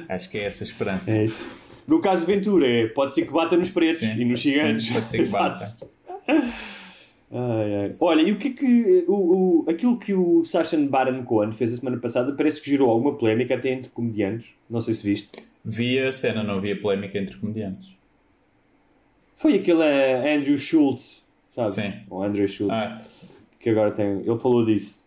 Acho 0.08 0.30
que 0.30 0.38
é 0.38 0.44
essa 0.46 0.64
a 0.64 0.68
esperança. 0.68 1.12
É 1.12 1.26
isso. 1.26 1.48
No 1.88 2.02
caso 2.02 2.26
Ventura, 2.26 2.68
é, 2.68 2.88
pode 2.88 3.14
ser 3.14 3.26
que 3.26 3.32
bata 3.32 3.56
nos 3.56 3.70
pretos 3.70 4.00
sim, 4.00 4.20
e 4.20 4.26
nos 4.26 4.40
gigantes. 4.40 4.88
Sim, 4.88 4.94
pode 4.94 5.10
ser 5.10 5.24
que 5.24 5.30
bata. 5.30 5.78
Ai, 7.32 7.76
ai. 7.76 7.96
Olha, 8.00 8.22
e 8.22 8.32
o 8.32 8.38
que 8.38 8.48
é 8.48 8.52
que. 8.52 9.06
O, 9.08 9.64
o, 9.66 9.70
aquilo 9.70 10.00
que 10.00 10.14
o 10.14 10.44
Sacha 10.44 10.78
Baron 10.78 11.24
Cohen 11.24 11.52
fez 11.52 11.74
a 11.74 11.78
semana 11.78 11.98
passada 11.98 12.34
parece 12.34 12.62
que 12.62 12.70
gerou 12.70 12.90
alguma 12.90 13.16
polémica 13.16 13.56
até 13.56 13.70
entre 13.70 13.92
comediantes. 13.92 14.56
Não 14.70 14.82
sei 14.82 14.94
se 14.94 15.04
viste. 15.04 15.30
Via 15.64 16.10
a 16.10 16.14
cena, 16.14 16.44
não 16.44 16.56
havia 16.56 16.80
polémica 16.80 17.18
entre 17.18 17.38
comediantes. 17.38 17.98
Foi 19.36 19.56
aquele 19.56 19.80
uh, 19.80 20.38
Andrew 20.38 20.58
Schultz, 20.58 21.26
sabe? 21.54 21.72
Sim. 21.72 21.94
O 22.10 22.24
Andrew 22.24 22.48
Schultz. 22.48 22.74
Ah. 22.74 23.02
Que 23.66 23.72
agora 23.72 23.90
tem. 23.90 24.20
Ele 24.20 24.38
falou 24.38 24.64
disso. 24.64 25.04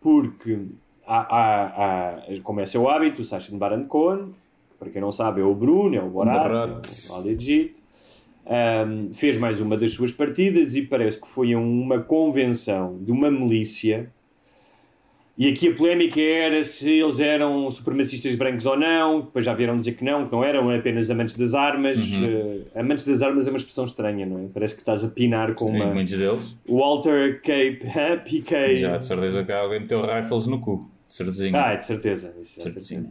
Porque. 0.00 0.58
Há, 1.06 1.36
há, 1.36 1.66
há, 2.16 2.40
como 2.42 2.60
é 2.60 2.66
seu 2.66 2.88
hábito, 2.88 3.22
o 3.22 3.24
Sacha 3.24 3.54
Baron 3.56 3.84
Cohen 3.84 4.32
para 4.82 4.90
quem 4.90 5.00
não 5.00 5.12
sabe, 5.12 5.40
é 5.40 5.44
o 5.44 5.54
Bruno, 5.54 5.94
é 5.94 6.02
o 6.02 6.10
Borat, 6.10 6.88
é 7.08 7.12
o 7.12 7.20
Legit. 7.20 7.76
Um, 8.44 9.12
fez 9.12 9.36
mais 9.36 9.60
uma 9.60 9.76
das 9.76 9.92
suas 9.92 10.10
partidas 10.10 10.74
e 10.74 10.82
parece 10.82 11.20
que 11.20 11.28
foi 11.28 11.52
a 11.52 11.58
uma 11.58 12.00
convenção 12.00 12.98
de 13.00 13.12
uma 13.12 13.30
milícia. 13.30 14.10
E 15.36 15.48
aqui 15.48 15.68
a 15.68 15.74
polémica 15.74 16.20
era 16.20 16.62
se 16.62 16.90
eles 16.90 17.18
eram 17.18 17.70
supremacistas 17.70 18.34
brancos 18.34 18.66
ou 18.66 18.78
não, 18.78 19.22
depois 19.22 19.44
já 19.44 19.54
vieram 19.54 19.78
dizer 19.78 19.92
que 19.92 20.04
não, 20.04 20.26
que 20.26 20.32
não 20.32 20.44
eram 20.44 20.68
apenas 20.68 21.08
amantes 21.08 21.34
das 21.34 21.54
armas. 21.54 21.96
Uhum. 22.12 22.26
Uh, 22.26 22.64
amantes 22.74 23.06
das 23.06 23.22
armas 23.22 23.46
é 23.46 23.50
uma 23.50 23.56
expressão 23.56 23.84
estranha, 23.84 24.26
não 24.26 24.38
é? 24.40 24.48
Parece 24.52 24.74
que 24.74 24.82
estás 24.82 25.02
a 25.02 25.08
pinar 25.08 25.54
com 25.54 25.70
Sim, 25.70 25.76
uma. 25.76 25.86
Muitos 25.86 26.18
deles. 26.18 26.56
Walter 26.68 27.40
Cape, 27.40 27.80
PK. 28.24 28.74
Já 28.76 28.98
de 28.98 29.06
certeza 29.06 29.42
que 29.42 29.52
alguém 29.52 29.80
meteu 29.80 30.02
rifles 30.02 30.46
no 30.46 30.60
cu. 30.60 30.86
De 31.08 31.14
certeza. 31.14 31.50
Ah, 31.54 31.74
de 31.74 31.84
certeza. 31.86 32.34
Isso, 32.40 32.56
de 32.56 32.62
certeza. 32.62 33.10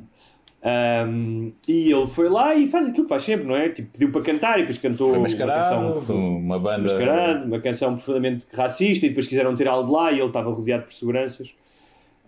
Um, 0.64 1.52
e 1.68 1.92
ele 1.92 2.06
foi 2.06 2.30
lá 2.30 2.54
e 2.54 2.68
faz 2.68 2.86
aquilo 2.88 3.06
que 3.06 3.10
faz 3.10 3.24
sempre, 3.24 3.48
não 3.48 3.56
é? 3.56 3.70
Tipo, 3.70 3.92
pediu 3.92 4.12
para 4.12 4.22
cantar 4.22 4.58
e 4.58 4.62
depois 4.62 4.78
cantou 4.78 5.16
uma 5.16 5.28
canção, 5.28 6.38
uma 6.38 6.60
banda 6.60 6.84
mascarado, 6.84 7.46
uma 7.46 7.60
canção 7.60 7.94
profundamente 7.96 8.46
racista 8.54 9.08
e 9.08 9.10
depois 9.10 9.26
quiseram 9.26 9.56
tirá-lo 9.56 9.84
de 9.84 9.92
lá 9.92 10.12
e 10.12 10.20
ele 10.20 10.28
estava 10.28 10.52
rodeado 10.52 10.84
por 10.84 10.94
seguranças. 10.94 11.56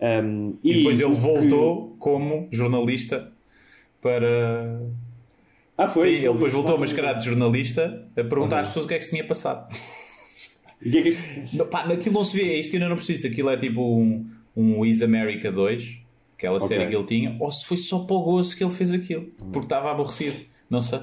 Um, 0.04 0.58
e, 0.62 0.70
e, 0.70 0.76
depois 0.78 1.00
ele 1.00 1.14
voltou 1.14 1.92
que... 1.92 1.98
como 1.98 2.48
jornalista 2.52 3.32
para. 4.02 4.82
Ah, 5.78 5.88
foi? 5.88 6.16
Sim, 6.16 6.24
ele 6.24 6.34
depois 6.34 6.52
voltou 6.52 6.78
mascarado 6.78 7.20
de 7.20 7.24
jornalista 7.24 8.06
a 8.12 8.22
perguntar 8.22 8.56
uhum. 8.56 8.62
às 8.62 8.66
pessoas 8.68 8.84
o 8.84 8.88
que 8.88 8.94
é 8.94 8.98
que 8.98 9.04
se 9.04 9.10
tinha 9.10 9.26
passado. 9.26 9.74
E 10.82 10.90
que 10.90 10.98
é 10.98 11.02
que... 11.02 11.56
Não, 11.56 11.66
pá, 11.66 11.86
naquilo 11.86 12.16
não 12.16 12.26
se 12.26 12.36
vê, 12.36 12.42
é 12.42 12.58
isso 12.58 12.68
que 12.68 12.76
eu 12.76 12.78
ainda 12.78 12.90
não 12.90 12.96
preciso. 12.96 13.26
Aquilo 13.26 13.48
é 13.48 13.56
tipo 13.56 13.80
um, 13.80 14.28
um 14.54 14.84
Is 14.84 15.00
America 15.00 15.50
2 15.50 16.04
aquela 16.44 16.56
okay. 16.56 16.68
série 16.68 16.90
que 16.90 16.94
ele 16.94 17.04
tinha, 17.04 17.36
ou 17.40 17.50
se 17.50 17.64
foi 17.64 17.76
só 17.76 18.00
para 18.00 18.16
o 18.16 18.22
gozo 18.22 18.56
que 18.56 18.62
ele 18.62 18.72
fez 18.72 18.92
aquilo, 18.92 19.32
porque 19.52 19.66
estava 19.66 19.90
aborrecido, 19.90 20.36
não 20.68 20.82
sei. 20.82 21.00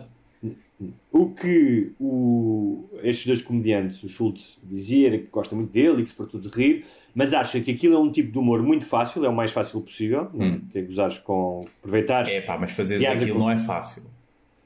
O 1.12 1.30
que 1.30 1.92
o, 2.00 2.90
estes 3.04 3.28
dois 3.28 3.42
comediantes, 3.42 4.02
o 4.04 4.10
Schultz 4.10 4.60
dizia, 4.64 5.08
era 5.08 5.18
que 5.18 5.28
gosta 5.28 5.56
muito 5.56 5.72
dele 5.72 6.00
e 6.00 6.04
que 6.04 6.10
se 6.10 6.16
fartou 6.16 6.40
de 6.40 6.50
rir, 6.50 6.86
mas 7.14 7.34
acha 7.34 7.60
que 7.60 7.72
aquilo 7.72 7.96
é 7.96 8.00
um 8.00 8.12
tipo 8.12 8.32
de 8.32 8.38
humor 8.40 8.64
muito 8.64 8.86
fácil, 8.86 9.26
é 9.26 9.30
o 9.30 9.36
mais 9.36 9.52
fácil 9.52 9.82
possível, 9.82 10.30
é? 10.34 10.44
hum. 10.44 10.62
que 10.72 10.80
é 10.80 10.82
gozares 10.82 11.18
com 11.18 11.62
aproveitar. 11.80 12.28
É 12.30 12.42
pá, 12.42 12.58
mas 12.58 12.72
fazer 12.72 13.06
aquilo 13.06 13.34
com... 13.34 13.40
não 13.40 13.52
é 13.52 13.58
fácil. 13.58 14.04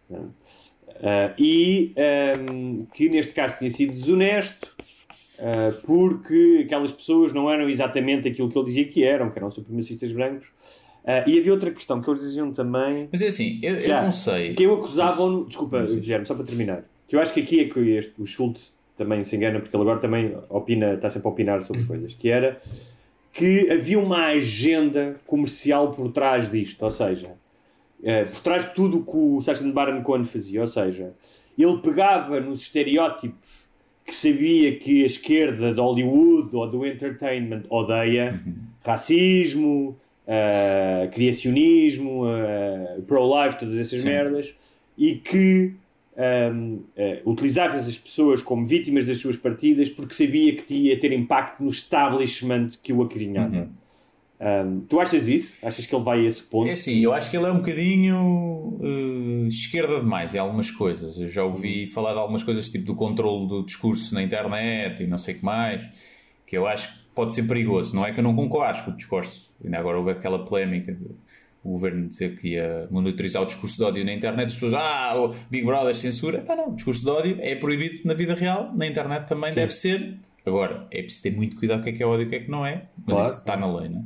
Uh, 0.10 1.34
e 1.38 1.94
um, 2.50 2.86
que 2.94 3.10
neste 3.10 3.34
caso 3.34 3.58
tinha 3.58 3.70
sido 3.70 3.92
desonesto, 3.92 4.76
Uh, 5.38 5.74
porque 5.86 6.62
aquelas 6.66 6.94
pessoas 6.94 7.34
não 7.34 7.52
eram 7.52 7.68
exatamente 7.68 8.26
aquilo 8.26 8.50
que 8.50 8.58
ele 8.58 8.66
dizia 8.66 8.86
que 8.86 9.04
eram, 9.04 9.30
que 9.30 9.38
eram 9.38 9.52
supremacistas 9.52 10.10
brancos. 10.14 10.48
Uh, 11.06 11.30
e 11.30 11.38
havia 11.38 11.54
outra 11.54 11.70
questão 11.70 12.02
que 12.02 12.10
eles 12.10 12.22
diziam 12.22 12.52
também. 12.52 13.08
Mas 13.12 13.22
é 13.22 13.28
assim, 13.28 13.60
eu, 13.62 13.80
já, 13.80 14.00
eu 14.00 14.04
não 14.06 14.12
sei. 14.12 14.56
Que 14.56 14.64
eu 14.64 14.74
acusavam. 14.74 15.44
Desculpa, 15.44 15.84
Guilherme, 15.84 16.26
só 16.26 16.34
para 16.34 16.44
terminar. 16.44 16.84
Que 17.08 17.16
eu 17.16 17.20
acho 17.20 17.32
que 17.32 17.42
aqui 17.42 17.60
é 17.60 17.66
que 17.66 17.80
este, 17.92 18.20
o 18.20 18.26
Schultz 18.26 18.74
também 18.98 19.24
se 19.24 19.36
engana, 19.36 19.60
porque 19.60 19.76
ele 19.76 19.84
agora 19.84 20.00
também 20.00 20.36
opina, 20.50 20.94
está 20.94 21.08
sempre 21.12 21.28
a 21.28 21.32
opinar 21.32 21.62
sobre 21.62 21.84
uhum. 21.84 21.88
coisas. 21.88 22.16
Que 22.16 22.30
era 22.30 22.60
que 23.32 23.70
havia 23.70 24.00
uma 24.00 24.28
agenda 24.28 25.20
comercial 25.28 25.92
por 25.92 26.12
trás 26.12 26.50
disto, 26.50 26.82
ou 26.82 26.90
seja, 26.90 27.28
uh, 28.00 28.32
por 28.32 28.40
trás 28.40 28.68
de 28.68 28.74
tudo 28.74 29.00
o 29.00 29.06
que 29.06 29.16
o 29.16 29.42
Sacha 29.42 29.64
Baron 29.72 30.02
Cohen 30.02 30.24
fazia, 30.24 30.62
ou 30.62 30.68
seja, 30.68 31.14
ele 31.56 31.78
pegava 31.78 32.40
nos 32.40 32.62
estereótipos 32.62 33.66
que 34.06 34.14
sabia 34.14 34.76
que 34.78 35.04
a 35.04 35.06
esquerda 35.06 35.74
de 35.74 35.82
Hollywood 35.82 36.56
ou 36.56 36.68
do 36.70 36.86
entertainment 36.86 37.64
odeia 37.70 38.42
uhum. 38.46 38.56
racismo, 38.84 40.00
uh, 40.28 41.10
criacionismo, 41.12 42.26
uh, 42.26 43.02
pro-life, 43.04 43.58
todas 43.60 43.78
essas 43.78 44.02
Sim. 44.02 44.08
merdas, 44.08 44.56
e 44.98 45.16
que 45.16 45.74
um, 46.52 46.76
uh, 46.76 47.30
utilizava 47.30 47.76
essas 47.76 47.98
pessoas 47.98 48.42
como 48.42 48.66
vítimas 48.66 49.06
das 49.06 49.20
suas 49.20 49.36
partidas 49.36 49.90
porque 49.90 50.14
sabia 50.14 50.56
que 50.56 50.74
ia 50.74 51.00
ter 51.00 51.12
impacto 51.12 51.62
no 51.62 51.70
establishment 51.70 52.70
que 52.82 52.94
o 52.94 53.02
acarinhava. 53.02 53.56
Uhum. 53.56 53.70
Um, 54.38 54.82
tu 54.82 55.00
achas 55.00 55.30
isso? 55.30 55.56
Achas 55.64 55.86
que 55.86 55.96
ele 55.96 56.04
vai 56.04 56.20
a 56.20 56.24
esse 56.24 56.44
ponto? 56.44 56.70
É 56.70 56.76
sim, 56.76 57.00
eu 57.00 57.14
acho 57.14 57.32
que 57.32 57.38
ele 57.38 57.46
é 57.46 57.52
um 57.52 57.58
bocadinho 57.58 58.78
uh, 58.82 59.48
esquerda 59.48 60.00
demais 60.00 60.34
em 60.34 60.38
algumas 60.38 60.70
coisas. 60.70 61.18
Eu 61.18 61.28
já 61.28 61.44
ouvi 61.44 61.88
falar 61.88 62.14
de 62.14 62.20
algumas 62.20 62.44
coisas, 62.44 62.70
tipo 62.70 62.86
do 62.86 62.96
controle 62.96 63.48
do 63.48 63.66
discurso 63.66 64.14
na 64.14 64.22
internet 64.22 65.04
e 65.04 65.08
não 65.08 65.18
sei 65.18 65.36
o 65.36 65.40
que 65.40 65.46
mais, 65.46 65.82
que 66.46 66.58
eu 66.58 66.68
acho 66.68 66.94
que 66.94 67.05
pode 67.16 67.34
ser 67.34 67.44
perigoso. 67.44 67.96
Não 67.96 68.06
é 68.06 68.12
que 68.12 68.20
eu 68.20 68.24
não 68.24 68.36
concordo 68.36 68.84
com 68.84 68.92
o 68.92 68.96
discurso. 68.96 69.52
Ainda 69.64 69.80
agora 69.80 69.98
houve 69.98 70.12
aquela 70.12 70.46
polémica 70.46 70.94
de 70.94 71.06
o 71.64 71.72
governo 71.72 72.08
dizer 72.08 72.40
que 72.40 72.50
ia 72.50 72.88
monitorizar 72.92 73.42
o 73.42 73.46
discurso 73.48 73.78
de 73.78 73.84
ódio 73.84 74.06
na 74.06 74.14
internet, 74.14 74.50
as 74.50 74.54
pessoas, 74.54 74.76
ah, 74.76 75.16
o 75.18 75.34
Big 75.50 75.66
Brother 75.66 75.96
censura. 75.96 76.42
Pá, 76.42 76.56
não, 76.56 76.70
o 76.70 76.76
discurso 76.76 77.02
de 77.02 77.10
ódio 77.10 77.38
é 77.40 77.56
proibido 77.56 78.02
na 78.06 78.14
vida 78.14 78.36
real, 78.36 78.72
na 78.76 78.86
internet 78.86 79.28
também 79.28 79.50
sim. 79.50 79.56
deve 79.56 79.74
ser 79.74 80.16
Agora, 80.46 80.86
é 80.92 81.02
preciso 81.02 81.24
ter 81.24 81.32
muito 81.32 81.58
cuidado 81.58 81.80
o 81.80 81.84
que 81.84 81.90
é 81.90 81.94
que 81.94 82.04
é 82.04 82.06
ódio 82.06 82.24
e 82.24 82.28
o 82.28 82.30
que 82.30 82.36
é 82.36 82.40
que 82.42 82.52
não 82.52 82.66
é, 82.66 82.84
mas 83.06 83.16
claro. 83.16 83.30
isso 83.30 83.40
está 83.40 83.58
na 83.58 83.78
lei, 83.78 83.90
não 83.90 84.00
é? 84.00 84.04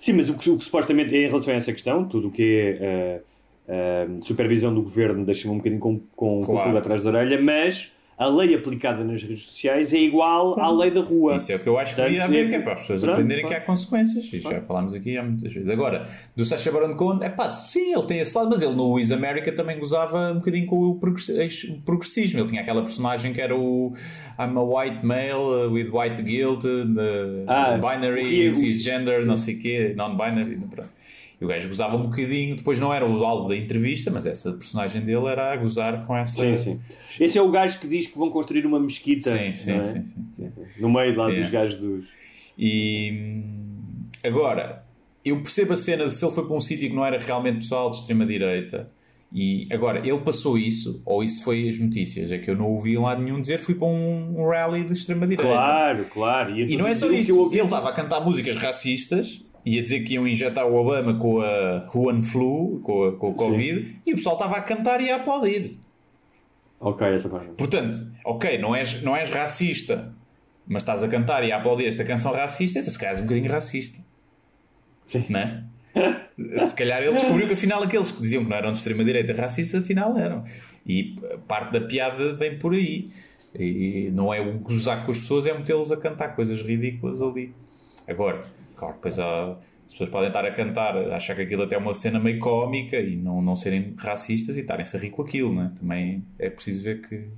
Sim, 0.00 0.14
mas 0.14 0.28
o 0.28 0.34
que, 0.34 0.50
o 0.50 0.58
que 0.58 0.64
supostamente 0.64 1.14
é 1.14 1.24
em 1.24 1.28
relação 1.28 1.54
a 1.54 1.56
essa 1.56 1.72
questão, 1.72 2.06
tudo 2.06 2.28
o 2.28 2.30
que 2.30 2.76
é 2.78 3.22
uh, 3.68 4.18
uh, 4.18 4.24
supervisão 4.24 4.74
do 4.74 4.82
governo 4.82 5.24
deixa-me 5.24 5.54
um 5.54 5.58
bocadinho 5.58 5.80
com, 5.80 6.00
com, 6.14 6.40
claro. 6.42 6.70
com 6.70 6.74
o 6.74 6.78
atrás 6.78 7.02
da 7.02 7.10
orelha, 7.10 7.40
mas 7.40 7.92
a 8.16 8.26
lei 8.26 8.54
aplicada 8.54 9.02
nas 9.02 9.22
redes 9.22 9.46
sociais 9.46 9.92
é 9.92 9.98
igual 9.98 10.58
à 10.60 10.70
lei 10.70 10.90
da 10.90 11.00
rua. 11.00 11.36
Isso 11.36 11.50
é 11.50 11.56
o 11.56 11.58
que 11.58 11.68
eu 11.68 11.78
acho 11.78 11.94
que 11.94 12.02
devia 12.02 12.24
haver, 12.24 12.48
que 12.48 12.54
é 12.54 12.60
para 12.60 12.74
as 12.74 12.80
pessoas 12.80 13.02
pronto, 13.02 13.14
aprenderem 13.14 13.44
pronto. 13.44 13.56
que 13.56 13.60
há 13.60 13.64
consequências. 13.64 14.24
Isto 14.32 14.50
já 14.50 14.60
falámos 14.62 14.94
aqui 14.94 15.16
há 15.16 15.22
muitas 15.22 15.52
vezes. 15.52 15.68
Agora, 15.68 16.08
do 16.36 16.44
Sacha 16.44 16.70
Baron 16.70 16.94
Cohen, 16.94 17.18
é 17.22 17.28
pá, 17.28 17.50
sim, 17.50 17.92
ele 17.92 18.06
tem 18.06 18.20
esse 18.20 18.36
lado, 18.36 18.50
mas 18.50 18.62
ele 18.62 18.74
no 18.74 18.98
Is 18.98 19.10
America 19.10 19.50
também 19.52 19.78
gozava 19.78 20.32
um 20.32 20.36
bocadinho 20.36 20.66
com 20.66 20.76
o 20.76 20.94
progressismo. 20.94 22.40
Ele 22.40 22.48
tinha 22.48 22.60
aquela 22.60 22.82
personagem 22.82 23.32
que 23.32 23.40
era 23.40 23.56
o 23.56 23.92
I'm 24.38 24.56
a 24.56 24.62
white 24.62 25.04
male 25.04 25.68
with 25.70 25.90
white 25.90 26.22
guilt, 26.22 26.62
the 26.62 27.44
ah, 27.48 27.76
binary, 27.76 28.52
cisgender, 28.52 29.26
não 29.26 29.36
sei 29.36 29.56
o 29.56 29.58
quê, 29.58 29.94
non-binary, 29.96 30.56
pronto 30.56 30.93
E 31.44 31.46
o 31.46 31.48
gajo 31.48 31.68
gozava 31.68 31.94
um 31.98 32.04
bocadinho, 32.04 32.56
depois 32.56 32.78
não 32.80 32.92
era 32.92 33.06
o 33.06 33.22
alvo 33.22 33.50
da 33.50 33.56
entrevista, 33.56 34.10
mas 34.10 34.24
essa 34.24 34.50
personagem 34.54 35.02
dele 35.02 35.26
era 35.26 35.52
a 35.52 35.56
gozar 35.58 36.06
com 36.06 36.16
essa. 36.16 36.40
Sim, 36.40 36.56
sim. 36.56 36.80
Esse 37.20 37.36
é 37.36 37.42
o 37.42 37.50
gajo 37.50 37.78
que 37.80 37.86
diz 37.86 38.06
que 38.06 38.16
vão 38.16 38.30
construir 38.30 38.64
uma 38.64 38.80
mesquita 38.80 39.30
Sim, 39.30 39.54
sim, 39.54 39.72
é? 39.72 39.84
sim, 39.84 40.06
sim. 40.06 40.24
Sim, 40.34 40.52
no 40.80 40.90
meio 40.90 41.14
lá 41.14 41.30
É. 41.30 41.38
dos 41.38 41.50
gajos 41.50 41.78
dos. 41.78 42.06
E 42.58 43.42
agora, 44.24 44.86
eu 45.22 45.36
percebo 45.42 45.74
a 45.74 45.76
cena 45.76 46.04
de 46.08 46.14
se 46.14 46.24
ele 46.24 46.32
foi 46.32 46.46
para 46.46 46.56
um 46.56 46.60
sítio 46.62 46.88
que 46.88 46.94
não 46.96 47.04
era 47.04 47.18
realmente 47.18 47.58
pessoal 47.58 47.90
de 47.90 47.98
extrema-direita. 47.98 48.88
E 49.30 49.68
agora, 49.70 49.98
ele 49.98 50.20
passou 50.20 50.56
isso, 50.56 51.02
ou 51.04 51.22
isso 51.22 51.44
foi 51.44 51.68
as 51.68 51.78
notícias, 51.78 52.32
é 52.32 52.38
que 52.38 52.48
eu 52.50 52.56
não 52.56 52.70
ouvi 52.70 52.96
lá 52.96 53.18
nenhum 53.18 53.38
dizer 53.40 53.58
fui 53.58 53.74
para 53.74 53.88
um 53.88 54.48
rally 54.48 54.84
de 54.84 54.94
extrema-direita. 54.94 55.42
Claro, 55.42 56.04
claro. 56.06 56.56
E 56.58 56.74
não 56.76 56.86
é 56.86 56.94
só 56.94 57.10
isso, 57.10 57.50
ele 57.52 57.60
estava 57.62 57.90
a 57.90 57.92
cantar 57.92 58.20
músicas 58.24 58.56
racistas 58.56 59.43
e 59.64 59.78
a 59.78 59.82
dizer 59.82 60.00
que 60.00 60.14
iam 60.14 60.26
injetar 60.26 60.66
o 60.66 60.74
Obama 60.74 61.14
com 61.14 61.40
a 61.40 61.88
Juan 61.92 62.22
Flu, 62.22 62.80
com, 62.80 63.04
a, 63.04 63.16
com 63.16 63.30
o 63.30 63.34
Covid, 63.34 63.96
e 64.06 64.12
o 64.12 64.16
pessoal 64.16 64.36
estava 64.36 64.56
a 64.56 64.60
cantar 64.60 65.00
e 65.00 65.10
a 65.10 65.16
aplaudir. 65.16 65.78
Ok, 66.78 67.06
essa 67.06 67.28
parte. 67.28 67.48
Portanto, 67.56 68.06
ok, 68.24 68.58
não 68.58 68.76
és, 68.76 69.02
não 69.02 69.16
és 69.16 69.30
racista, 69.30 70.12
mas 70.66 70.82
estás 70.82 71.02
a 71.02 71.08
cantar 71.08 71.42
e 71.44 71.50
a 71.50 71.56
aplaudir 71.56 71.86
esta 71.86 72.04
canção 72.04 72.32
racista, 72.32 72.78
então 72.78 72.92
se 72.92 72.98
calhar 72.98 73.14
és 73.14 73.20
um 73.20 73.24
bocadinho 73.24 73.50
racista. 73.50 73.98
Sim. 75.06 75.24
Não 75.28 75.40
é? 75.40 75.64
Se 76.66 76.74
calhar 76.74 77.02
ele 77.02 77.12
descobriu 77.12 77.46
que 77.46 77.52
afinal 77.54 77.82
aqueles 77.82 78.10
que 78.10 78.20
diziam 78.20 78.42
que 78.42 78.50
não 78.50 78.56
eram 78.56 78.72
de 78.72 78.78
extrema-direita 78.78 79.32
racistas, 79.32 79.82
afinal 79.82 80.18
eram. 80.18 80.44
E 80.84 81.16
parte 81.46 81.72
da 81.72 81.80
piada 81.86 82.34
vem 82.34 82.58
por 82.58 82.74
aí. 82.74 83.10
E 83.56 84.10
não 84.12 84.34
é 84.34 84.40
o 84.40 84.58
gozar 84.58 85.04
com 85.06 85.12
as 85.12 85.18
pessoas, 85.18 85.46
é 85.46 85.56
metê-los 85.56 85.92
a 85.92 85.96
cantar 85.96 86.34
coisas 86.34 86.60
ridículas 86.60 87.22
ali. 87.22 87.54
Agora, 88.08 88.40
claro, 88.76 88.94
depois 88.94 89.18
há, 89.18 89.52
as 89.86 89.92
pessoas 89.92 90.10
podem 90.10 90.28
estar 90.28 90.44
a 90.44 90.52
cantar, 90.52 90.96
achar 91.12 91.34
que 91.34 91.42
aquilo 91.42 91.62
até 91.62 91.74
é 91.74 91.78
uma 91.78 91.94
cena 91.94 92.18
meio 92.18 92.38
cómica 92.38 92.98
e 92.98 93.16
não, 93.16 93.40
não 93.42 93.56
serem 93.56 93.94
racistas 93.96 94.56
e 94.56 94.60
estarem-se 94.60 94.96
a 94.96 95.00
rir 95.00 95.10
com 95.10 95.22
aquilo, 95.22 95.52
não 95.52 95.64
é? 95.64 95.72
Também 95.78 96.24
é 96.38 96.50
preciso 96.50 96.82
ver 96.82 97.00
que 97.06 97.28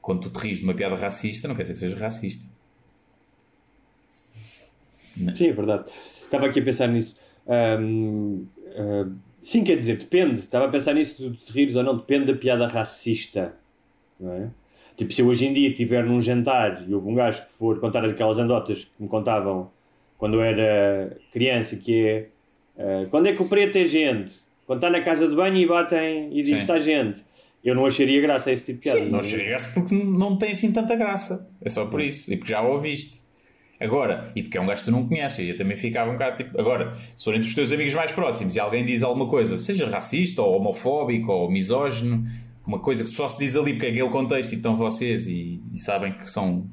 quando 0.00 0.22
tu 0.22 0.30
te 0.30 0.42
rires 0.42 0.58
de 0.58 0.64
uma 0.64 0.74
piada 0.74 0.96
racista, 0.96 1.46
não 1.46 1.54
quer 1.54 1.62
dizer 1.62 1.74
que 1.74 1.80
sejas 1.80 2.00
racista. 2.00 2.46
Sim, 5.34 5.48
é 5.48 5.52
verdade. 5.52 5.90
Estava 5.90 6.46
aqui 6.46 6.60
a 6.60 6.64
pensar 6.64 6.86
nisso. 6.86 7.16
Ahm, 7.46 8.44
ah, 8.76 9.10
sim, 9.42 9.64
quer 9.64 9.76
dizer, 9.76 9.98
depende. 9.98 10.40
Estava 10.40 10.66
a 10.66 10.68
pensar 10.68 10.94
nisso 10.94 11.30
de 11.30 11.36
te 11.38 11.52
rires 11.52 11.76
ou 11.76 11.82
não, 11.82 11.96
depende 11.96 12.32
da 12.32 12.38
piada 12.38 12.66
racista. 12.66 13.54
Não 14.18 14.32
é? 14.32 14.50
Tipo, 14.96 15.12
se 15.12 15.22
eu 15.22 15.26
hoje 15.26 15.46
em 15.46 15.52
dia 15.52 15.68
estiver 15.68 16.04
num 16.04 16.20
jantar 16.20 16.86
e 16.86 16.94
houve 16.94 17.08
um 17.08 17.14
gajo 17.14 17.46
que 17.46 17.52
for 17.52 17.78
contar 17.80 18.04
aquelas 18.04 18.38
anedotas 18.38 18.84
que 18.84 19.02
me 19.02 19.08
contavam 19.08 19.70
quando 20.20 20.34
eu 20.34 20.42
era 20.42 21.16
criança, 21.32 21.74
que 21.76 22.06
é 22.06 22.26
ah, 22.78 23.06
quando 23.10 23.26
é 23.26 23.32
que 23.32 23.42
o 23.42 23.48
preto 23.48 23.76
é 23.76 23.84
gente? 23.84 24.32
Quando 24.66 24.78
está 24.78 24.88
na 24.90 25.00
casa 25.00 25.26
de 25.26 25.34
banho 25.34 25.56
e 25.56 25.66
batem 25.66 26.28
e 26.30 26.42
diz 26.42 26.52
está 26.58 26.78
gente. 26.78 27.24
Eu 27.64 27.74
não 27.74 27.84
acharia 27.84 28.20
graça 28.22 28.48
a 28.50 28.52
esse 28.52 28.64
tipo 28.66 28.78
de 28.78 28.84
piada. 28.84 29.00
Sim, 29.04 29.10
não 29.10 29.18
achei 29.18 29.44
graça 29.48 29.70
porque 29.74 29.94
não 29.94 30.36
tem 30.38 30.52
assim 30.52 30.72
tanta 30.72 30.94
graça. 30.94 31.48
É 31.60 31.68
só 31.68 31.84
por 31.86 32.00
isso. 32.00 32.32
E 32.32 32.36
porque 32.36 32.52
já 32.52 32.62
o 32.62 32.70
ouviste. 32.72 33.20
Agora, 33.80 34.30
e 34.36 34.42
porque 34.42 34.56
é 34.58 34.60
um 34.60 34.66
gajo 34.66 34.80
que 34.82 34.90
tu 34.90 34.92
não 34.92 35.08
conheces, 35.08 35.48
eu 35.48 35.56
também 35.56 35.76
ficava 35.76 36.10
um 36.10 36.14
bocado 36.14 36.36
tipo. 36.36 36.58
Agora, 36.60 36.92
se 37.16 37.24
for 37.24 37.34
entre 37.34 37.48
os 37.48 37.54
teus 37.54 37.72
amigos 37.72 37.94
mais 37.94 38.12
próximos 38.12 38.54
e 38.54 38.60
alguém 38.60 38.84
diz 38.84 39.02
alguma 39.02 39.26
coisa, 39.26 39.58
seja 39.58 39.88
racista 39.88 40.42
ou 40.42 40.56
homofóbico 40.56 41.32
ou 41.32 41.50
misógino, 41.50 42.22
uma 42.66 42.78
coisa 42.78 43.02
que 43.04 43.10
só 43.10 43.28
se 43.28 43.38
diz 43.38 43.56
ali 43.56 43.72
porque 43.72 43.86
é 43.86 43.90
aquele 43.90 44.08
contexto 44.10 44.52
e 44.52 44.56
estão 44.56 44.76
vocês 44.76 45.26
e, 45.26 45.60
e 45.72 45.78
sabem 45.78 46.12
que 46.12 46.30
são. 46.30 46.66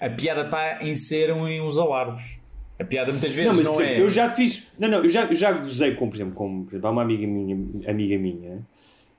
A 0.00 0.08
piada 0.08 0.42
está 0.42 0.78
em 0.82 0.96
ser 0.96 1.32
um- 1.32 1.46
uns 1.68 1.76
alarves. 1.78 2.36
A 2.78 2.84
piada 2.84 3.12
muitas 3.12 3.30
vezes 3.32 3.46
Não, 3.56 3.62
não, 3.62 3.72
mas 3.72 3.80
é. 3.80 3.84
exemplo, 3.84 4.02
eu 4.04 4.10
já 4.10 4.30
fiz. 4.30 4.64
Não, 4.78 4.88
não, 4.88 4.98
eu 5.04 5.08
já, 5.08 5.22
eu 5.24 5.34
já 5.34 5.52
gozei 5.52 5.94
com, 5.94 6.08
por 6.08 6.16
exemplo, 6.16 6.34
com, 6.34 6.64
por 6.64 6.70
exemplo, 6.72 6.90
uma 6.90 7.02
amiga 7.02 7.26
minha, 7.26 7.56
amiga 7.88 8.18
minha 8.18 8.58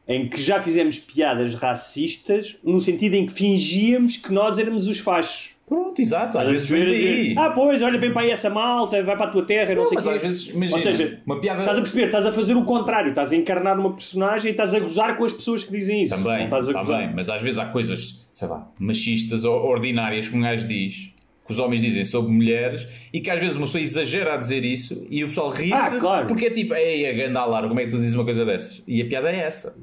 em 0.06 0.28
que 0.28 0.42
já 0.42 0.60
fizemos 0.62 1.00
piadas 1.00 1.54
racistas 1.54 2.58
no 2.64 2.82
sentido 2.82 3.14
em 3.14 3.26
que 3.26 3.32
fingíamos 3.32 4.18
que 4.18 4.34
nós 4.34 4.58
éramos 4.60 4.86
os 4.88 5.00
fachos. 5.00 5.54
Pronto, 5.66 5.98
exato. 6.02 6.38
Às 6.38 6.48
a 6.50 6.52
vezes 6.52 6.68
vem 6.68 6.84
daí. 6.84 7.36
Ah, 7.38 7.52
pois, 7.52 7.82
olha, 7.82 7.98
vem 7.98 8.12
para 8.12 8.24
aí 8.24 8.32
essa 8.32 8.50
malta, 8.50 9.02
vai 9.02 9.16
para 9.16 9.28
a 9.28 9.30
tua 9.30 9.46
terra, 9.46 9.74
não, 9.74 9.84
Não, 9.84 9.90
sei 9.90 9.98
o 9.98 10.02
quê. 10.02 10.10
às 10.10 10.22
vezes, 10.22 10.50
imagina, 10.50 10.76
Ou 10.78 10.84
seja, 10.84 11.22
uma 11.26 11.40
piada- 11.40 11.60
estás 11.62 11.78
a 11.78 11.82
perceber, 11.82 12.06
estás 12.08 12.26
a 12.26 12.34
fazer 12.34 12.54
o 12.58 12.66
contrário, 12.66 13.10
estás 13.10 13.32
a 13.32 13.36
encarnar 13.38 13.80
uma 13.80 13.94
personagem 13.94 14.50
e 14.50 14.52
estás 14.52 14.74
a 14.74 14.80
gozar 14.80 15.18
com 15.18 15.24
as 15.24 15.32
pessoas 15.32 15.64
que 15.64 15.72
dizem 15.72 16.04
isso. 16.04 16.14
Também, 16.14 16.38
não 16.40 16.44
estás 16.46 16.66
a 16.66 16.72
está 16.72 16.82
gozar. 16.82 17.00
bem, 17.00 17.16
mas 17.16 17.30
às 17.30 17.42
vezes 17.42 17.58
há 17.60 17.66
coisas, 17.68 18.28
sei 18.34 18.48
lá, 18.50 18.70
machistas 18.78 19.46
ou 19.46 19.56
ordinárias 19.66 20.28
que 20.28 20.36
um 20.36 20.42
gajo 20.42 20.68
diz, 20.68 21.12
os 21.54 21.60
homens 21.60 21.82
dizem 21.82 22.04
sobre 22.06 22.32
mulheres, 22.32 22.88
e 23.14 23.20
que 23.22 23.30
às 23.30 23.40
vezes 23.42 23.56
uma 23.56 23.66
pessoa 23.66 23.82
exagera 23.84 24.34
a 24.34 24.38
dizer 24.38 24.64
isso 24.66 25.06
e 25.10 25.24
o 25.24 25.28
pessoal 25.28 25.50
ri-se 25.50 25.74
Ah, 25.74 25.98
claro. 26.00 26.28
porque 26.28 26.48
é 26.48 26.50
tipo, 26.52 26.74
ei, 26.74 27.08
a 27.10 27.14
ganda 27.14 27.40
alarme, 27.40 27.70
como 27.70 27.80
é 27.80 27.86
que 27.86 27.92
tu 27.92 27.98
dizes 27.98 28.16
uma 28.16 28.24
coisa 28.26 28.46
dessas? 28.46 28.82
E 28.88 29.02
a 29.02 29.06
piada 29.06 29.32
é 29.32 29.40
essa. 29.40 29.76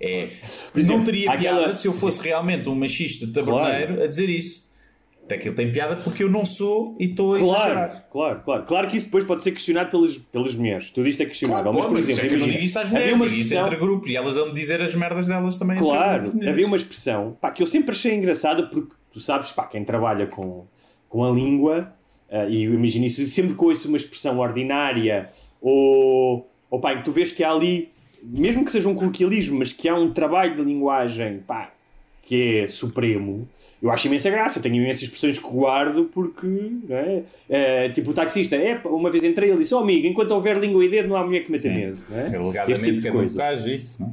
É, 0.00 0.28
exemplo, 0.76 0.98
não 0.98 1.04
teria 1.04 1.30
aquela- 1.30 1.58
piada 1.58 1.74
se 1.74 1.86
eu 1.86 1.92
fosse 1.92 2.20
realmente 2.20 2.68
um 2.68 2.74
machista 2.74 3.26
taberneiro 3.32 4.02
a 4.02 4.06
dizer 4.06 4.28
isso. 4.28 4.64
Aquilo 5.30 5.54
tem 5.54 5.72
piada 5.72 5.96
porque 5.96 6.22
eu 6.22 6.28
não 6.30 6.44
sou 6.44 6.94
e 7.00 7.04
estou 7.06 7.34
a 7.34 7.38
Claro, 7.38 7.54
exagerar. 7.72 8.08
claro, 8.12 8.40
claro. 8.44 8.62
Claro 8.64 8.88
que 8.88 8.96
isso 8.98 9.06
depois 9.06 9.24
pode 9.24 9.42
ser 9.42 9.52
questionado 9.52 9.90
pelas, 9.90 10.18
pelas 10.18 10.54
mulheres. 10.54 10.90
Tudo 10.90 11.08
isto 11.08 11.22
é 11.22 11.24
questionável. 11.24 11.72
Claro, 11.72 11.78
mas, 11.78 11.86
por 11.86 11.98
exemplo, 11.98 12.24
é 12.26 12.28
que 12.28 12.34
eu 12.34 12.38
não 12.40 12.46
imagina, 12.46 12.52
digo 12.58 12.64
isso 12.66 12.78
às 12.78 12.84
havia 12.88 12.98
mulheres, 12.98 13.14
uma 13.16 13.26
digo 13.28 13.40
isso 13.40 13.48
expressão- 13.54 13.66
entre 13.72 13.80
grupos 13.86 14.10
e 14.10 14.16
elas 14.16 14.34
vão 14.36 14.52
dizer 14.52 14.82
as 14.82 14.94
merdas 14.94 15.26
delas 15.28 15.58
também. 15.58 15.78
Claro, 15.78 16.30
havia 16.46 16.66
uma 16.66 16.76
expressão 16.76 17.38
pá, 17.40 17.50
que 17.50 17.62
eu 17.62 17.66
sempre 17.66 17.92
achei 17.92 18.14
engraçada 18.14 18.64
porque 18.66 18.92
tu 19.10 19.18
sabes, 19.18 19.50
pá, 19.50 19.64
quem 19.64 19.82
trabalha 19.82 20.26
com, 20.26 20.66
com 21.14 21.22
a 21.22 21.30
língua, 21.30 21.94
ah, 22.28 22.46
e 22.48 22.64
eu 22.64 22.74
imagino 22.74 23.06
isso, 23.06 23.24
sempre 23.28 23.54
que 23.54 23.64
ouço 23.64 23.86
uma 23.86 23.96
expressão 23.96 24.40
ordinária 24.40 25.28
ou, 25.62 26.50
ou 26.68 26.80
pá, 26.80 26.96
tu 26.96 27.12
vês 27.12 27.30
que 27.30 27.44
há 27.44 27.52
ali, 27.52 27.88
mesmo 28.20 28.64
que 28.64 28.72
seja 28.72 28.88
um 28.88 28.96
coloquialismo, 28.96 29.60
mas 29.60 29.72
que 29.72 29.88
há 29.88 29.94
um 29.94 30.12
trabalho 30.12 30.56
de 30.56 30.62
linguagem 30.62 31.38
pá, 31.46 31.70
que 32.20 32.58
é 32.58 32.66
supremo, 32.66 33.48
eu 33.80 33.92
acho 33.92 34.08
imensa 34.08 34.28
graça. 34.28 34.58
Eu 34.58 34.62
tenho 34.64 34.74
imensas 34.74 35.02
expressões 35.02 35.38
que 35.38 35.46
guardo 35.48 36.10
porque, 36.12 36.72
é? 36.88 37.22
Eh, 37.48 37.88
tipo, 37.90 38.10
o 38.10 38.14
taxista, 38.14 38.56
é, 38.56 38.80
uma 38.84 39.08
vez 39.08 39.22
entrei 39.22 39.50
ele 39.50 39.58
disse: 39.58 39.72
Oh 39.74 39.78
amigo, 39.78 40.08
enquanto 40.08 40.32
houver 40.32 40.58
língua 40.58 40.84
e 40.84 40.88
dedo, 40.88 41.10
não 41.10 41.16
há 41.16 41.24
mulher 41.24 41.44
que 41.44 41.52
meta 41.52 41.68
Sim. 41.68 41.74
medo. 41.74 41.98
Não 42.08 42.18
é? 42.18 42.22
Alegadamente 42.26 42.72
Este 42.72 42.84
tipo 42.86 43.00
de 43.02 43.08
é 43.08 43.12
coisa. 43.12 43.38
gajo, 43.38 43.68
isso, 43.68 44.02
não 44.02 44.08
é? 44.08 44.12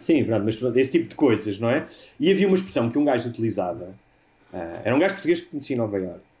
Sim, 0.00 0.24
pronto, 0.24 0.44
mas 0.44 0.56
pronto, 0.56 0.76
esse 0.76 0.90
tipo 0.90 1.08
de 1.08 1.14
coisas, 1.14 1.58
não 1.60 1.70
é? 1.70 1.84
E 2.18 2.32
havia 2.32 2.48
uma 2.48 2.56
expressão 2.56 2.90
que 2.90 2.98
um 2.98 3.04
gajo 3.04 3.28
utilizava, 3.28 3.94
ah, 4.52 4.80
era 4.82 4.96
um 4.96 4.98
gajo 4.98 5.14
português 5.14 5.40
que 5.40 5.46
conhecia 5.46 5.76
em 5.76 5.78
Nova 5.78 5.96
Iorque, 5.98 6.31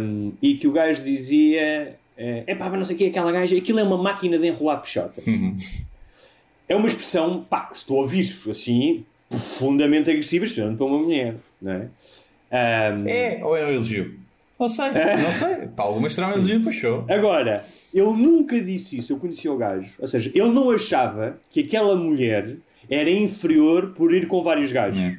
um, 0.00 0.32
e 0.40 0.54
que 0.54 0.66
o 0.66 0.72
gajo 0.72 1.04
dizia: 1.04 1.96
é 2.16 2.54
pá, 2.54 2.70
não 2.70 2.84
sei 2.84 2.94
o 2.94 2.98
que 2.98 3.04
é 3.04 3.08
aquela 3.08 3.30
gaja, 3.30 3.56
aquilo 3.56 3.78
é 3.78 3.82
uma 3.82 3.98
máquina 3.98 4.38
de 4.38 4.46
enrolar 4.46 4.80
peixotas. 4.80 5.24
É 6.68 6.74
uma 6.74 6.88
expressão, 6.88 7.44
pá, 7.48 7.68
se 7.72 7.86
tu 7.86 7.94
ouvires 7.94 8.46
assim, 8.48 9.04
profundamente 9.28 10.10
agressiva, 10.10 10.44
especialmente 10.44 10.78
para 10.78 10.86
uma 10.86 10.98
mulher, 10.98 11.36
não 11.60 11.72
é? 11.72 11.88
Um, 12.50 13.08
É 13.08 13.40
ou 13.44 13.56
é 13.56 13.66
um 13.66 13.72
elogio? 13.72 14.18
Não 14.58 14.68
sei, 14.68 14.86
não 14.86 15.32
sei. 15.32 15.68
Para 15.68 15.84
algumas 15.84 16.14
será 16.14 16.28
um 16.28 16.32
elogio, 16.32 16.62
pois 16.62 16.74
show. 16.74 17.04
Agora, 17.08 17.64
ele 17.92 18.06
nunca 18.06 18.60
disse 18.60 18.98
isso, 18.98 19.12
eu 19.12 19.18
conhecia 19.18 19.52
o 19.52 19.56
gajo. 19.56 19.94
Ou 19.98 20.06
seja, 20.06 20.30
ele 20.34 20.48
não 20.48 20.70
achava 20.70 21.38
que 21.50 21.60
aquela 21.60 21.94
mulher 21.94 22.56
era 22.88 23.10
inferior 23.10 23.92
por 23.94 24.14
ir 24.14 24.26
com 24.26 24.42
vários 24.42 24.72
gajos. 24.72 24.98
É. 25.00 25.18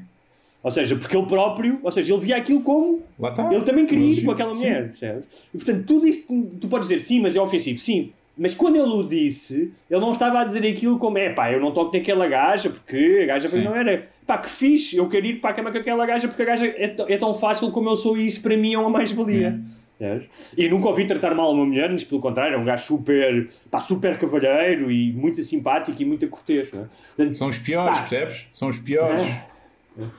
Ou 0.64 0.72
seja, 0.72 0.96
porque 0.96 1.16
ele 1.16 1.26
próprio, 1.28 1.80
ou 1.84 1.92
seja, 1.92 2.14
ele 2.14 2.22
via 2.22 2.38
aquilo 2.38 2.62
como 2.62 3.02
está. 3.24 3.48
ele 3.52 3.64
também 3.64 3.86
queria 3.86 4.14
ir 4.20 4.24
com 4.24 4.32
aquela 4.32 4.54
mulher. 4.54 4.90
percebes? 4.90 5.46
E 5.54 5.58
portanto, 5.58 5.86
tudo 5.86 6.08
isto 6.08 6.52
tu 6.60 6.68
podes 6.68 6.90
dizer 6.90 7.00
sim, 7.02 7.22
mas 7.22 7.36
é 7.36 7.42
ofensivo, 7.42 7.80
sim. 7.80 8.12
Mas 8.40 8.54
quando 8.54 8.76
ele 8.76 8.94
o 8.94 9.02
disse, 9.02 9.72
ele 9.90 10.00
não 10.00 10.12
estava 10.12 10.42
a 10.42 10.44
dizer 10.44 10.64
aquilo 10.68 11.00
como 11.00 11.18
é 11.18 11.30
pá, 11.32 11.52
eu 11.52 11.60
não 11.60 11.72
toco 11.72 11.96
naquela 11.96 12.28
gaja 12.28 12.70
porque 12.70 13.22
a 13.24 13.26
gaja 13.26 13.48
não 13.62 13.76
era. 13.76 14.08
Pá, 14.28 14.38
que 14.38 14.50
fixe, 14.50 14.98
eu 14.98 15.08
quero 15.08 15.26
ir 15.26 15.40
para 15.40 15.52
a 15.52 15.54
cama 15.54 15.72
com 15.72 15.78
aquela 15.78 16.06
gaja 16.06 16.28
porque 16.28 16.44
a 16.44 16.46
gaja 16.46 16.68
é, 16.68 16.96
é 17.08 17.18
tão 17.18 17.34
fácil 17.34 17.72
como 17.72 17.90
eu 17.90 17.96
sou 17.96 18.18
e 18.18 18.28
isso 18.28 18.42
para 18.42 18.56
mim 18.58 18.74
é 18.74 18.78
uma 18.78 18.90
mais-valia. 18.90 19.60
Percebes? 19.98 20.28
E 20.56 20.68
nunca 20.70 20.88
ouvi 20.90 21.06
tratar 21.08 21.34
mal 21.34 21.52
uma 21.52 21.66
mulher, 21.66 21.90
mas 21.90 22.04
pelo 22.04 22.22
contrário, 22.22 22.54
é 22.56 22.58
um 22.60 22.66
gajo 22.66 22.86
super, 22.86 23.48
pá, 23.72 23.80
super 23.82 24.16
cavalheiro 24.18 24.92
e 24.92 25.12
muito 25.14 25.42
simpático 25.42 26.00
e 26.00 26.06
muito 26.06 26.28
cortês. 26.28 26.72
É? 26.74 26.86
Portanto, 27.16 27.36
São 27.38 27.48
os 27.48 27.58
piores, 27.58 27.98
Pá. 27.98 28.06
percebes? 28.06 28.46
São 28.54 28.68
os 28.70 28.78
piores. 28.78 29.24
São 29.24 29.57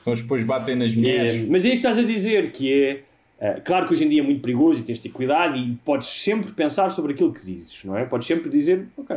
que 0.03 0.21
depois 0.21 0.43
batem 0.43 0.75
nas 0.75 0.91
É, 0.91 0.95
mulheres. 0.95 1.49
mas 1.49 1.63
é 1.65 1.69
isto 1.69 1.81
que 1.81 1.87
estás 1.87 1.97
a 1.97 2.03
dizer, 2.07 2.51
que 2.51 2.73
é. 2.83 3.03
é, 3.39 3.53
claro 3.61 3.85
que 3.87 3.93
hoje 3.93 4.03
em 4.05 4.09
dia 4.09 4.21
é 4.21 4.23
muito 4.23 4.41
perigoso 4.41 4.79
e 4.81 4.83
tens 4.83 4.97
de 4.97 5.03
ter 5.03 5.09
cuidado 5.09 5.57
e 5.57 5.75
podes 5.85 6.07
sempre 6.09 6.51
pensar 6.51 6.89
sobre 6.89 7.13
aquilo 7.13 7.33
que 7.33 7.43
dizes, 7.45 7.83
não 7.85 7.97
é? 7.97 8.05
Podes 8.05 8.27
sempre 8.27 8.49
dizer, 8.49 8.85
ok. 8.97 9.15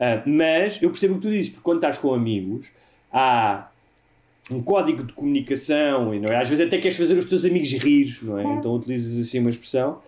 Ah, 0.00 0.22
mas 0.24 0.80
eu 0.80 0.90
percebo 0.90 1.14
o 1.14 1.16
que 1.16 1.22
tu 1.26 1.30
dizes, 1.30 1.48
porque 1.50 1.64
quando 1.64 1.78
estás 1.78 1.98
com 1.98 2.14
amigos, 2.14 2.68
há 3.12 3.68
um 4.50 4.62
código 4.62 5.02
de 5.02 5.12
comunicação, 5.12 6.14
e 6.14 6.20
não 6.20 6.28
é? 6.30 6.36
às 6.36 6.48
vezes 6.48 6.66
até 6.66 6.78
queres 6.78 6.96
fazer 6.96 7.18
os 7.18 7.24
teus 7.24 7.44
amigos 7.44 7.72
rir, 7.72 8.16
não 8.22 8.38
é? 8.38 8.42
Então 8.58 8.74
utilizas 8.74 9.18
assim 9.18 9.40
uma 9.40 9.50
expressão 9.50 10.00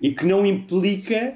e 0.00 0.10
que 0.12 0.26
não 0.26 0.44
implica 0.44 1.34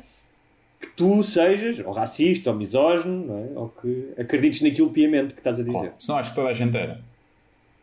que 0.81 0.89
tu 0.97 1.23
sejas 1.23 1.79
ou 1.79 1.93
racista 1.93 2.51
ou 2.51 2.57
misógino, 2.57 3.27
não 3.27 3.39
é? 3.39 3.59
Ou 3.59 3.69
que 3.69 4.09
acredites 4.19 4.61
naquilo 4.63 4.91
piamente 4.91 5.35
que 5.35 5.41
estás 5.41 5.59
a 5.61 5.63
dizer. 5.63 5.79
Claro. 5.79 5.93
Senão 5.99 6.19
acho 6.19 6.31
que 6.31 6.35
toda 6.37 6.49
a 6.49 6.53
gente 6.53 6.77
era. 6.77 7.01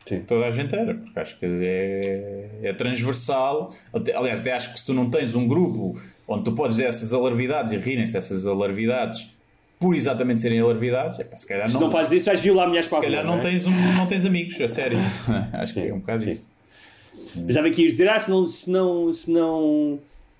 Sim. 0.08 0.22
Toda 0.22 0.46
a 0.46 0.52
gente 0.52 0.74
era, 0.74 0.94
porque 0.96 1.20
acho 1.20 1.38
que 1.38 1.46
é, 1.46 2.50
é 2.64 2.74
transversal. 2.74 3.74
Aliás, 4.16 4.42
até 4.42 4.54
acho 4.54 4.74
que 4.74 4.80
se 4.80 4.86
tu 4.86 4.94
não 4.94 5.10
tens 5.10 5.36
um 5.36 5.48
grupo 5.48 6.00
onde 6.28 6.44
tu 6.44 6.52
podes 6.54 6.78
dizer 6.78 6.90
essas 6.90 7.14
alarvidades 7.14 7.74
e 7.74 7.78
rirem-se 7.78 8.18
essas 8.18 8.48
alarvidades 8.48 9.36
por 9.80 9.96
exatamente 9.96 10.42
serem 10.42 10.60
alarvidades, 10.60 11.20
epá, 11.20 11.38
se 11.38 11.46
calhar 11.46 11.68
Se 11.68 11.76
não, 11.76 11.82
não 11.82 11.92
fazes 11.92 12.12
isso, 12.14 12.26
vais 12.26 12.40
violar 12.40 12.68
mulheres 12.68 12.88
para 12.88 13.00
se 13.00 13.06
a 13.06 13.10
calhar 13.10 13.24
rua, 13.26 13.36
não, 13.36 13.40
é? 13.40 13.44
tens 13.44 13.68
um, 13.68 13.72
não 13.96 14.08
tens 14.08 14.26
amigos, 14.26 14.60
a 14.60 14.68
sério. 14.68 14.98
Acho 15.54 15.74
que 15.76 15.80
é 15.82 15.94
um 15.94 16.00
bocado 16.00 16.24
sim. 16.24 16.32
isso. 16.32 16.50
Pensava 17.46 17.70
que 17.70 17.82
ias 17.84 17.92
dizer, 17.92 18.10
ah, 18.10 18.20
se 18.20 18.30
não, 18.30 18.48
se 18.48 18.70
não, 18.70 19.14
se 19.14 19.30
não 19.30 20.00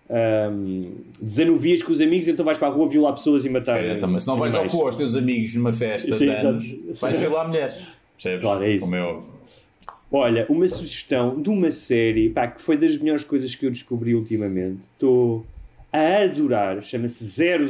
ahm, 0.10 0.92
desanuvias 1.22 1.84
com 1.84 1.92
os 1.92 2.02
amigos, 2.02 2.28
então 2.28 2.44
vais 2.46 2.58
para 2.58 2.68
a 2.68 2.72
rua 2.72 2.90
violar 2.90 3.14
pessoas 3.14 3.42
e 3.42 3.48
Se, 3.48 3.50
matar. 3.54 3.78
calhar 3.78 4.00
também. 4.00 4.20
se 4.20 4.28
não 4.28 4.38
vais 4.38 4.56
ao 4.56 4.66
cu 4.66 4.82
aos 4.86 4.96
teus 4.96 5.16
amigos 5.16 5.54
numa 5.54 5.74
festa 5.74 6.12
Sim, 6.12 6.26
de 6.26 6.32
exato. 6.32 6.48
anos, 6.48 6.64
Sim. 6.64 6.94
vais 7.00 7.20
violar 7.20 7.48
mulheres. 7.48 7.76
Percebes? 8.18 8.42
Claro, 8.42 8.64
é 8.64 8.70
isso. 8.72 8.80
Como 8.82 8.96
é 8.96 9.02
óbvio. 9.02 9.34
Olha, 10.12 10.46
uma 10.50 10.68
sugestão 10.68 11.42
de 11.42 11.50
uma 11.50 11.70
série 11.72 12.30
pá, 12.30 12.48
que 12.48 12.62
foi 12.62 12.78
das 12.78 12.98
melhores 12.98 13.24
coisas 13.24 13.54
que 13.56 13.66
eu 13.66 13.72
descobri 13.72 14.16
ultimamente. 14.16 14.80
Estou 14.94 15.46
a 15.92 16.24
adorar, 16.24 16.82
chama-se 16.82 17.24
000, 17.26 17.64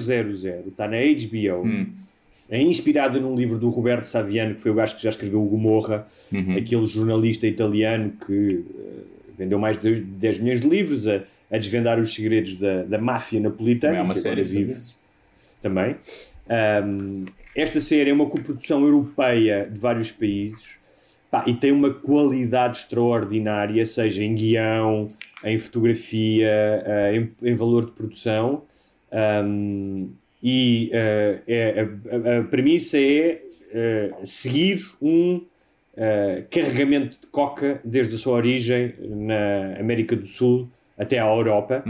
está 0.67 0.87
na 0.87 0.97
HBO. 0.97 1.65
Hum. 1.65 1.87
É 2.49 2.61
inspirada 2.61 3.19
num 3.19 3.35
livro 3.35 3.57
do 3.57 3.69
Roberto 3.69 4.05
Saviano, 4.05 4.55
que 4.55 4.61
foi 4.61 4.71
o 4.71 4.75
gajo 4.75 4.95
que 4.95 5.03
já 5.03 5.09
escreveu 5.09 5.43
o 5.43 5.45
Gomorra, 5.49 6.07
Uhum. 6.31 6.55
aquele 6.57 6.85
jornalista 6.85 7.45
italiano 7.45 8.13
que 8.25 8.63
eh, 8.79 9.03
vendeu 9.37 9.59
mais 9.59 9.77
de 9.77 9.95
10 10.01 10.39
milhões 10.39 10.61
de 10.61 10.69
livros 10.69 11.07
a, 11.07 11.23
a 11.51 11.57
desvendar 11.57 11.99
os 11.99 12.13
segredos 12.13 12.55
da, 12.55 12.83
da 12.83 12.97
máfia 12.97 13.39
napolitana. 13.41 13.93
Também 13.95 14.01
há 14.01 14.03
uma 14.05 14.15
série 14.15 14.43
vive 14.43 14.77
também. 15.61 15.95
Um, 16.85 17.25
esta 17.57 17.81
série 17.81 18.11
é 18.11 18.13
uma 18.13 18.27
coprodução 18.27 18.83
europeia 18.83 19.67
de 19.69 19.79
vários 19.79 20.11
países 20.11 20.77
pá, 21.31 21.43
e 21.47 21.55
tem 21.55 21.71
uma 21.71 21.91
qualidade 21.91 22.77
extraordinária, 22.77 23.83
seja 23.87 24.23
em 24.23 24.35
guião, 24.35 25.07
em 25.43 25.57
fotografia, 25.57 26.47
eh, 26.85 27.15
em, 27.15 27.49
em 27.49 27.55
valor 27.55 27.85
de 27.87 27.91
produção. 27.93 28.61
Um, 29.11 30.11
e 30.43 30.91
eh, 30.93 31.41
é- 31.47 31.81
a, 31.81 32.39
a- 32.39 32.43
premissa 32.43 32.99
é 32.99 33.41
eh, 33.73 34.13
seguir 34.23 34.79
um 35.01 35.41
carregamento 36.51 37.17
de 37.19 37.25
coca 37.31 37.81
desde 37.83 38.13
a 38.13 38.17
sua 38.19 38.33
origem 38.33 38.93
na 39.01 39.79
América 39.79 40.15
do 40.15 40.27
Sul 40.27 40.69
até 40.97 41.19
à 41.19 41.27
Europa, 41.27 41.83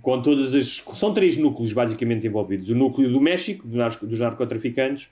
com 0.00 0.22
todas 0.22 0.54
as. 0.54 0.82
São 0.94 1.12
três 1.12 1.36
núcleos 1.36 1.72
basicamente 1.72 2.26
envolvidos: 2.26 2.70
o 2.70 2.74
núcleo 2.74 3.10
do 3.10 3.20
México, 3.20 3.66
do 3.66 3.76
narco- 3.76 4.06
dos 4.06 4.20
narcotraficantes, 4.20 5.08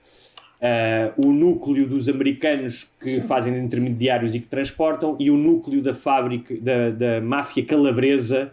eh, 0.61 1.13
o 1.17 1.33
núcleo 1.33 1.87
dos 1.89 2.09
americanos 2.09 2.87
que 3.01 3.21
fazem 3.23 3.53
de 3.53 3.59
intermediários 3.61 4.35
e 4.35 4.41
que 4.41 4.47
transportam, 4.47 5.17
e 5.19 5.31
o 5.31 5.37
núcleo 5.37 5.83
da 5.83 5.95
fábrica, 5.95 6.55
da, 6.61 6.91
da 6.91 7.21
máfia 7.21 7.65
calabresa, 7.65 8.49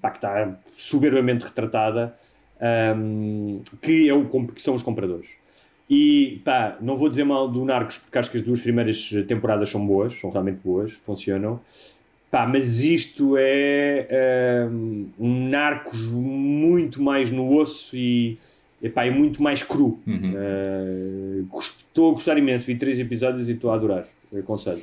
pá, 0.00 0.10
que 0.10 0.18
está 0.18 0.58
soberbamente 0.72 1.44
retratada, 1.44 2.14
ahm, 2.60 3.60
que, 3.80 4.08
é 4.08 4.14
o, 4.14 4.24
que 4.46 4.62
são 4.62 4.74
os 4.74 4.82
compradores. 4.82 5.30
E 5.90 6.40
pá, 6.44 6.76
não 6.80 6.96
vou 6.96 7.08
dizer 7.08 7.24
mal 7.24 7.48
do 7.48 7.64
Narcos 7.64 7.98
porque 7.98 8.16
acho 8.18 8.30
que 8.30 8.36
as 8.38 8.42
duas 8.42 8.60
primeiras 8.60 9.10
temporadas 9.28 9.68
são 9.68 9.84
boas, 9.86 10.14
são 10.14 10.30
realmente 10.30 10.58
boas, 10.64 10.92
funcionam. 10.92 11.60
Pá, 12.32 12.46
mas 12.46 12.80
isto 12.80 13.36
é 13.38 14.08
ahm, 14.66 15.04
um 15.18 15.48
Narcos 15.50 16.02
muito 16.06 17.02
mais 17.02 17.30
no 17.30 17.54
osso 17.58 17.94
e, 17.94 18.38
epá, 18.82 19.04
é 19.04 19.10
muito 19.10 19.42
mais 19.42 19.62
cru. 19.62 20.00
Ah, 20.08 21.44
gost- 21.50 21.82
Estou 21.92 22.10
a 22.10 22.14
gostar 22.14 22.38
imenso, 22.38 22.64
vi 22.64 22.74
três 22.74 22.98
episódios 22.98 23.50
e 23.50 23.52
estou 23.52 23.70
a 23.70 23.74
adorar. 23.74 24.06
Eu 24.32 24.40
Aconselho. 24.40 24.82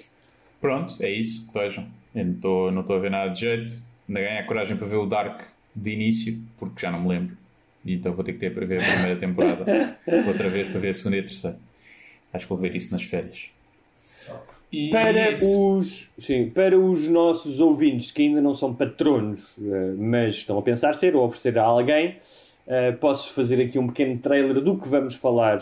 Pronto, 0.62 0.94
é 1.02 1.10
isso. 1.10 1.50
Vejam. 1.52 1.88
Eu 2.14 2.24
não 2.26 2.34
estou 2.34 2.72
não 2.72 2.82
estou 2.82 2.96
a 2.98 3.00
ver 3.00 3.10
nada 3.10 3.32
de 3.32 3.40
jeito. 3.40 3.74
Ainda 4.08 4.22
ganhei 4.22 4.38
a 4.38 4.44
coragem 4.46 4.78
para 4.78 4.86
ver 4.88 4.98
o 4.98 5.08
Dark 5.08 5.42
de 5.76 5.90
início, 5.92 6.40
porque 6.58 6.80
já 6.82 6.92
não 6.92 7.02
me 7.02 7.10
lembro. 7.10 7.36
E 7.84 7.94
então 7.96 8.14
vou 8.14 8.24
ter 8.24 8.34
que 8.34 8.40
ter 8.40 8.54
para 8.54 8.64
ver 8.68 8.80
a 8.80 8.86
primeira 8.94 9.20
temporada 9.20 9.98
outra 10.28 10.50
vez 10.50 10.68
para 10.68 10.80
ver 10.80 10.90
a 10.90 10.94
segunda 10.94 11.18
e 11.18 11.20
a 11.22 11.24
terceira. 11.24 11.58
Acho 12.32 12.46
que 12.46 12.50
vou 12.50 12.58
ver 12.60 12.76
isso 12.76 12.92
nas 12.92 13.02
férias. 13.02 13.50
E 14.72 14.92
Para 14.92 15.34
os, 15.44 16.10
sim, 16.20 16.50
para 16.50 16.80
os 16.80 17.08
nossos 17.08 17.60
ouvintes 17.60 18.12
que 18.12 18.22
ainda 18.22 18.40
não 18.40 18.54
são 18.54 18.74
patronos, 18.74 19.42
eh, 19.60 19.94
mas 19.98 20.36
estão 20.36 20.60
a 20.60 20.62
pensar 20.62 20.94
ser 20.94 21.16
ou 21.16 21.26
oferecer 21.26 21.58
a 21.58 21.64
alguém, 21.64 22.18
eh, 22.68 22.92
posso 22.92 23.34
fazer 23.34 23.60
aqui 23.64 23.80
um 23.80 23.88
pequeno 23.88 24.20
trailer 24.20 24.62
do 24.62 24.78
que 24.78 24.88
vamos 24.88 25.16
falar 25.16 25.58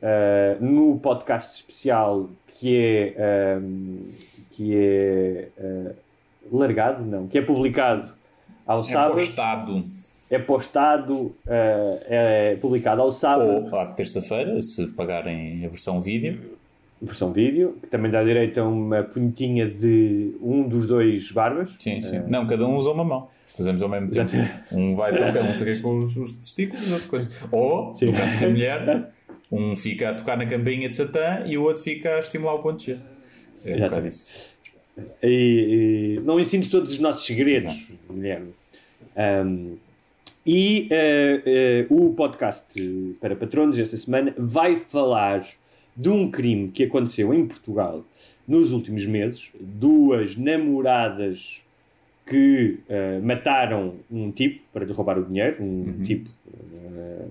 eh, 0.00 0.56
no 0.60 0.98
podcast 0.98 1.54
especial 1.54 2.28
que 2.58 2.76
é, 2.76 3.14
ehm, 3.16 4.10
que 4.50 4.74
é 4.74 5.48
largado, 6.50 7.04
não, 7.04 7.28
que 7.28 7.38
é 7.38 7.42
publicado 7.42 8.12
ao 8.66 8.80
é 8.80 8.82
sábado, 8.82 9.14
postado 9.14 9.84
é 10.28 10.38
postado, 10.38 11.36
é 11.46 12.56
publicado 12.60 13.02
ao 13.02 13.12
sábado. 13.12 13.68
ou 13.70 13.78
à 13.78 13.86
terça-feira, 13.86 14.60
se 14.62 14.86
pagarem 14.88 15.64
a 15.64 15.68
versão 15.68 16.00
vídeo. 16.00 16.58
Versão 17.02 17.32
vídeo, 17.32 17.76
que 17.82 17.88
também 17.88 18.10
dá 18.10 18.22
direito 18.22 18.58
a 18.60 18.64
uma 18.64 19.02
punhetinha 19.02 19.68
de 19.68 20.34
um 20.40 20.68
dos 20.68 20.86
dois 20.86 21.30
barbas. 21.32 21.76
Sim, 21.80 22.00
sim. 22.00 22.22
Não, 22.28 22.46
cada 22.46 22.66
um 22.66 22.76
usa 22.76 22.90
uma 22.90 23.04
mão. 23.04 23.28
Fazemos 23.56 23.82
ao 23.82 23.88
mesmo 23.88 24.10
tempo. 24.10 24.32
Um 24.72 24.94
vai 24.94 25.12
tocar, 25.12 25.42
um 25.42 25.52
fica 25.52 25.76
com 25.80 25.98
os, 25.98 26.16
os 26.16 26.32
testículos, 26.32 26.92
outra 26.92 27.08
coisa. 27.08 27.30
Ou, 27.50 27.92
Sim. 27.92 28.06
no 28.06 28.12
caso 28.14 28.38
ser 28.38 28.48
mulher, 28.48 29.12
um 29.50 29.76
fica 29.76 30.10
a 30.10 30.14
tocar 30.14 30.38
na 30.38 30.46
campainha 30.46 30.88
de 30.88 30.94
Satã 30.94 31.42
e 31.44 31.58
o 31.58 31.62
outro 31.64 31.82
fica 31.82 32.16
a 32.16 32.20
estimular 32.20 32.54
o 32.54 32.60
ponto 32.60 32.82
G. 32.82 32.96
É 33.64 33.76
Exatamente. 33.76 34.16
E, 35.22 36.18
e 36.18 36.20
não 36.24 36.40
ensines 36.40 36.68
todos 36.68 36.92
os 36.92 36.98
nossos 36.98 37.26
segredos, 37.26 37.92
Guilherme. 38.10 38.54
Um, 39.16 39.76
e 40.44 40.88
eh, 40.90 41.42
eh, 41.46 41.86
o 41.88 42.14
podcast 42.14 42.74
para 43.20 43.36
patronos 43.36 43.78
esta 43.78 43.96
semana 43.96 44.34
vai 44.36 44.74
falar 44.74 45.40
de 45.96 46.08
um 46.08 46.30
crime 46.30 46.68
que 46.68 46.84
aconteceu 46.84 47.32
em 47.34 47.46
Portugal 47.46 48.04
nos 48.46 48.72
últimos 48.72 49.06
meses. 49.06 49.52
Duas 49.60 50.36
namoradas 50.36 51.62
que 52.26 52.78
eh, 52.88 53.20
mataram 53.20 53.94
um 54.10 54.30
tipo 54.30 54.62
para 54.72 54.84
lhe 54.84 54.92
roubar 54.92 55.18
o 55.18 55.24
dinheiro, 55.24 55.62
um 55.62 56.02
tipo 56.04 56.30
eh, 56.46 57.26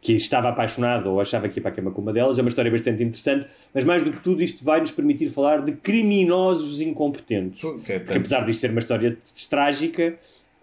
que 0.00 0.12
estava 0.12 0.50
apaixonado 0.50 1.10
ou 1.10 1.20
achava 1.20 1.48
que 1.48 1.58
ia 1.58 1.62
para 1.62 1.72
a 1.72 1.74
cama 1.74 1.90
com 1.90 2.00
uma 2.00 2.12
delas. 2.12 2.38
É 2.38 2.42
uma 2.42 2.48
história 2.48 2.70
bastante 2.70 3.02
interessante, 3.02 3.46
mas 3.74 3.82
mais 3.82 4.02
do 4.02 4.12
que 4.12 4.22
tudo, 4.22 4.42
isto 4.42 4.64
vai 4.64 4.80
nos 4.80 4.90
permitir 4.90 5.30
falar 5.30 5.62
de 5.62 5.72
criminosos 5.72 6.80
incompetentes. 6.80 7.60
Que 7.84 7.94
é 7.94 7.98
Porque 7.98 8.18
apesar 8.18 8.44
disto 8.44 8.60
ser 8.60 8.70
uma 8.70 8.78
história 8.78 9.16
trágica 9.48 10.16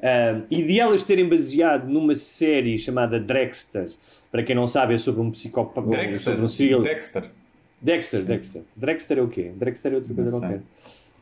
ah, 0.03 0.41
e 0.51 0.61
de 0.63 0.79
elas 0.79 1.03
terem 1.03 1.27
baseado 1.27 1.87
numa 1.87 2.13
série 2.13 2.77
chamada 2.77 3.19
Drexter, 3.19 3.87
para 4.31 4.43
quem 4.43 4.55
não 4.55 4.67
sabe, 4.67 4.93
é 4.93 4.97
sobre 4.97 5.21
um 5.21 5.31
psicópata, 5.31 5.87
Dexter. 5.89 6.19
sobre 6.19 6.41
um 6.43 6.47
serial. 6.47 6.81
Dexter. 6.81 7.23
Dexter, 7.81 8.23
Dexter. 8.23 8.61
Drexter 8.75 9.17
é 9.17 9.21
o 9.21 9.27
quê? 9.27 9.51
Drexter 9.55 9.91
é 9.93 9.95
outra 9.95 10.13
coisa 10.13 10.31
Não 10.31 10.39
qualquer. 10.39 10.61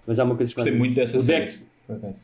Mas 0.05 0.19
há 0.19 0.23
uma 0.23 0.35
coisa 0.35 0.53
Gostei 0.53 0.73
chamada- 0.73 0.79
muito 0.79 0.95
dessa 0.95 1.17
o 1.17 1.19
série. 1.21 1.45
Dex- 1.45 1.65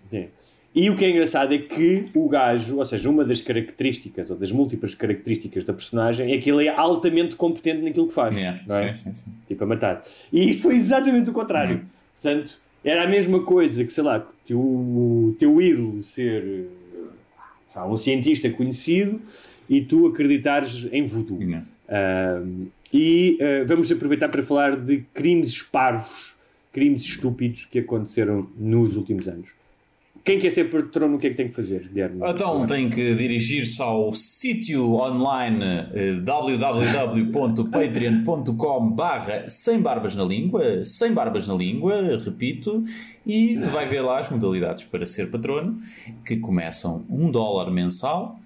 Sim. 0.10 0.28
E 0.76 0.90
o 0.92 0.96
que 0.96 1.06
é 1.06 1.10
engraçado 1.10 1.54
é 1.56 1.58
que 1.58 2.08
o 2.14 2.30
gajo, 2.30 2.78
ou 2.78 2.86
seja, 2.86 3.10
uma 3.10 3.26
das 3.26 3.42
características, 3.42 4.30
ou 4.30 4.38
das 4.38 4.52
múltiplas 4.52 4.94
características 4.94 5.64
da 5.64 5.74
personagem, 5.74 6.32
é 6.32 6.38
que 6.38 6.52
ele 6.52 6.68
é 6.68 6.70
altamente 6.70 7.36
competente 7.36 7.82
naquilo 7.82 8.08
que 8.08 8.14
faz. 8.14 8.36
Yeah, 8.36 8.62
não 8.68 8.76
é? 8.76 8.94
sim, 8.94 9.06
sim, 9.06 9.16
sim. 9.16 9.32
Tipo, 9.48 9.64
a 9.64 9.68
matar. 9.68 10.04
E 10.32 10.48
isto 10.50 10.62
foi 10.64 10.76
exatamente 10.76 11.30
o 11.32 11.34
contrário. 11.34 11.84
Portanto, 12.22 12.60
era 12.84 13.04
a 13.04 13.08
mesma 13.08 13.42
coisa 13.44 13.84
que, 13.84 13.92
sei 13.92 14.04
lá, 14.04 14.20
que 14.20 14.28
teu, 14.48 14.60
o 14.60 15.36
teu 15.38 15.62
ídolo 15.62 16.02
ser 16.02 16.68
lá, 17.76 17.88
um 17.88 17.98
cientista 17.98 18.50
conhecido 18.50 19.22
e 19.70 19.82
tu 19.82 20.08
acreditares 20.08 20.88
em 20.92 21.06
voodoo. 21.06 21.40
Ahm, 21.88 22.68
e 22.92 23.38
ah, 23.40 23.66
vamos 23.68 23.92
aproveitar 23.92 24.30
para 24.30 24.42
falar 24.42 24.76
de 24.76 25.04
crimes 25.14 25.62
parvos, 25.62 26.36
crimes 26.72 27.02
estúpidos 27.02 27.66
que 27.66 27.80
aconteceram 27.80 28.50
nos 28.58 28.96
últimos 28.96 29.28
anos. 29.28 29.50
Quem 30.28 30.38
quer 30.38 30.52
ser 30.52 30.70
patrono, 30.70 31.16
o 31.16 31.18
que 31.18 31.28
é 31.28 31.30
que 31.30 31.38
tem 31.38 31.48
que 31.48 31.56
fazer, 31.56 31.88
Guilherme? 31.88 32.20
Então 32.28 32.66
tem 32.66 32.90
que 32.90 33.16
dirigir-se 33.16 33.82
ao 33.82 34.14
sítio 34.14 34.96
online 34.96 35.64
eh, 35.94 36.20
www.patreon.com 36.20 38.90
barra 38.90 39.50
sem 39.50 39.80
barbas 39.80 40.18
na 40.18 40.26
língua, 40.26 40.84
sem 40.84 41.14
barbas 41.14 41.48
na 41.48 41.56
língua, 41.56 42.18
repito, 42.18 42.84
e 43.26 43.56
vai 43.56 43.88
ver 43.88 44.02
lá 44.02 44.20
as 44.20 44.30
modalidades 44.30 44.84
para 44.84 45.06
ser 45.06 45.32
patrono, 45.32 45.80
que 46.26 46.36
começam 46.36 47.06
1 47.10 47.32
dólar 47.32 47.72
mensal 47.72 48.38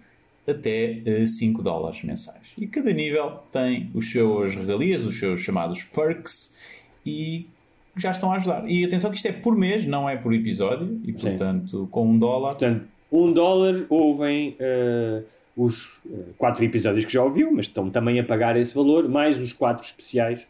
até 0.48 1.02
eh, 1.04 1.26
5 1.26 1.64
dólares 1.64 2.04
mensais. 2.04 2.44
E 2.60 2.68
cada 2.68 2.94
nível 2.94 3.40
tem 3.52 3.90
os 3.96 4.12
seus 4.12 4.54
regalias, 4.54 5.04
os 5.04 5.18
seus 5.18 5.42
chamados 5.42 5.82
perks, 5.82 6.56
e 7.04 7.48
já 7.98 8.12
estão 8.12 8.32
a 8.32 8.38
ajudar. 8.38 8.70
E 8.70 8.84
atenção 8.86 9.10
que 9.12 9.18
isto 9.18 9.28
é 9.28 9.32
por 9.32 9.56
mês, 9.58 9.86
não 9.86 10.10
é 10.10 10.16
por 10.18 10.34
episódio, 10.34 11.00
e 11.04 11.12
portanto 11.14 11.88
com 11.92 12.08
1 12.08 12.20
dólar... 12.20 12.50
Portanto, 12.52 12.84
um 13.12 13.32
dólar 13.34 13.86
ouvem 13.90 14.56
ah, 14.62 15.22
os 15.58 16.00
ah, 16.10 16.18
quatro 16.38 16.64
episódios 16.64 17.04
que 17.06 17.12
já 17.12 17.24
ouviu, 17.24 17.52
mas 17.52 17.66
estão 17.66 17.90
também 17.90 18.20
a 18.20 18.24
pagar 18.24 18.56
esse 18.56 18.74
valor, 18.74 19.10
mais 19.10 19.38
os 19.40 19.52
quatro 19.52 19.86
especiais, 19.86 20.48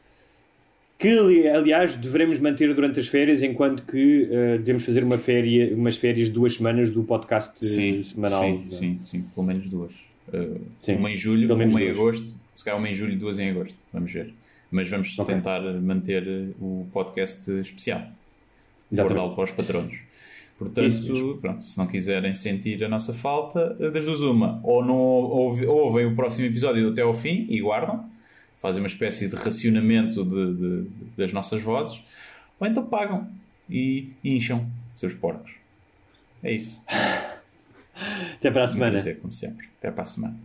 que 0.99 1.07
ali- 1.17 1.47
aliás 1.47 1.95
devemos 1.95 2.37
manter 2.37 2.71
durante 2.75 2.99
as 2.99 3.07
férias, 3.07 3.41
enquanto 3.41 3.81
que 3.87 4.29
ah, 4.31 4.57
devemos 4.57 4.85
fazer 4.85 5.03
uma 5.03 5.17
féria, 5.17 5.73
umas 5.75 5.97
férias 5.97 6.27
de 6.27 6.33
duas 6.33 6.53
semanas 6.55 6.91
do 6.91 7.03
podcast 7.03 7.53
eh, 7.65 7.67
Sim, 7.67 8.03
semanal. 8.03 8.43
sim, 8.43 8.67
não 8.71 8.77
sim, 8.77 8.99
sim, 9.05 9.23
pelo 9.33 9.47
menos 9.47 9.67
duas. 9.67 10.11
Uh, 10.31 10.61
Sim, 10.79 10.95
uma 10.97 11.11
em 11.11 11.15
julho, 11.17 11.51
uma 11.53 11.63
em 11.63 11.67
duas. 11.67 11.89
agosto. 11.89 12.35
Se 12.55 12.63
calhar 12.63 12.79
uma 12.79 12.87
em 12.87 12.93
julho 12.93 13.11
e 13.13 13.15
duas 13.17 13.37
em 13.39 13.49
agosto. 13.49 13.75
Vamos 13.91 14.13
ver. 14.13 14.31
Mas 14.71 14.89
vamos 14.89 15.19
Ok. 15.19 15.35
tentar 15.35 15.61
manter 15.81 16.53
o 16.59 16.87
podcast 16.93 17.49
especial. 17.59 18.03
Guardá-lo 18.93 19.35
para 19.35 19.43
os 19.43 19.51
patronos. 19.51 19.97
Portanto, 20.57 21.37
pronto, 21.41 21.63
se 21.65 21.77
não 21.77 21.87
quiserem 21.87 22.33
sentir 22.35 22.83
a 22.83 22.87
nossa 22.89 23.13
falta, 23.13 23.73
das 23.91 24.05
duas 24.05 24.21
uma, 24.21 24.59
ou 24.63 24.85
não 24.85 24.95
ouve- 24.95 25.65
ouvem 25.65 26.05
o 26.05 26.15
próximo 26.15 26.45
episódio 26.45 26.89
até 26.91 27.01
ao 27.01 27.13
fim 27.15 27.47
e 27.49 27.59
guardam, 27.61 28.09
fazem 28.57 28.79
uma 28.81 28.87
espécie 28.87 29.27
de 29.27 29.35
racionamento 29.35 30.23
de- 30.23 30.53
de- 30.53 30.89
das 31.17 31.33
nossas 31.33 31.61
vozes, 31.63 32.03
ou 32.59 32.67
então 32.67 32.85
pagam 32.85 33.27
e 33.69 34.11
incham 34.23 34.67
seus 34.95 35.13
porcos. 35.15 35.51
É 36.43 36.51
isso. 36.53 36.83
Até 38.35 38.51
para 38.51 38.63
a 38.63 38.67
semana. 38.67 39.01
como 39.15 39.33
sempre. 39.33 39.67
Até 39.79 39.89
para 39.91 40.03
a 40.03 40.05
semana. 40.05 40.37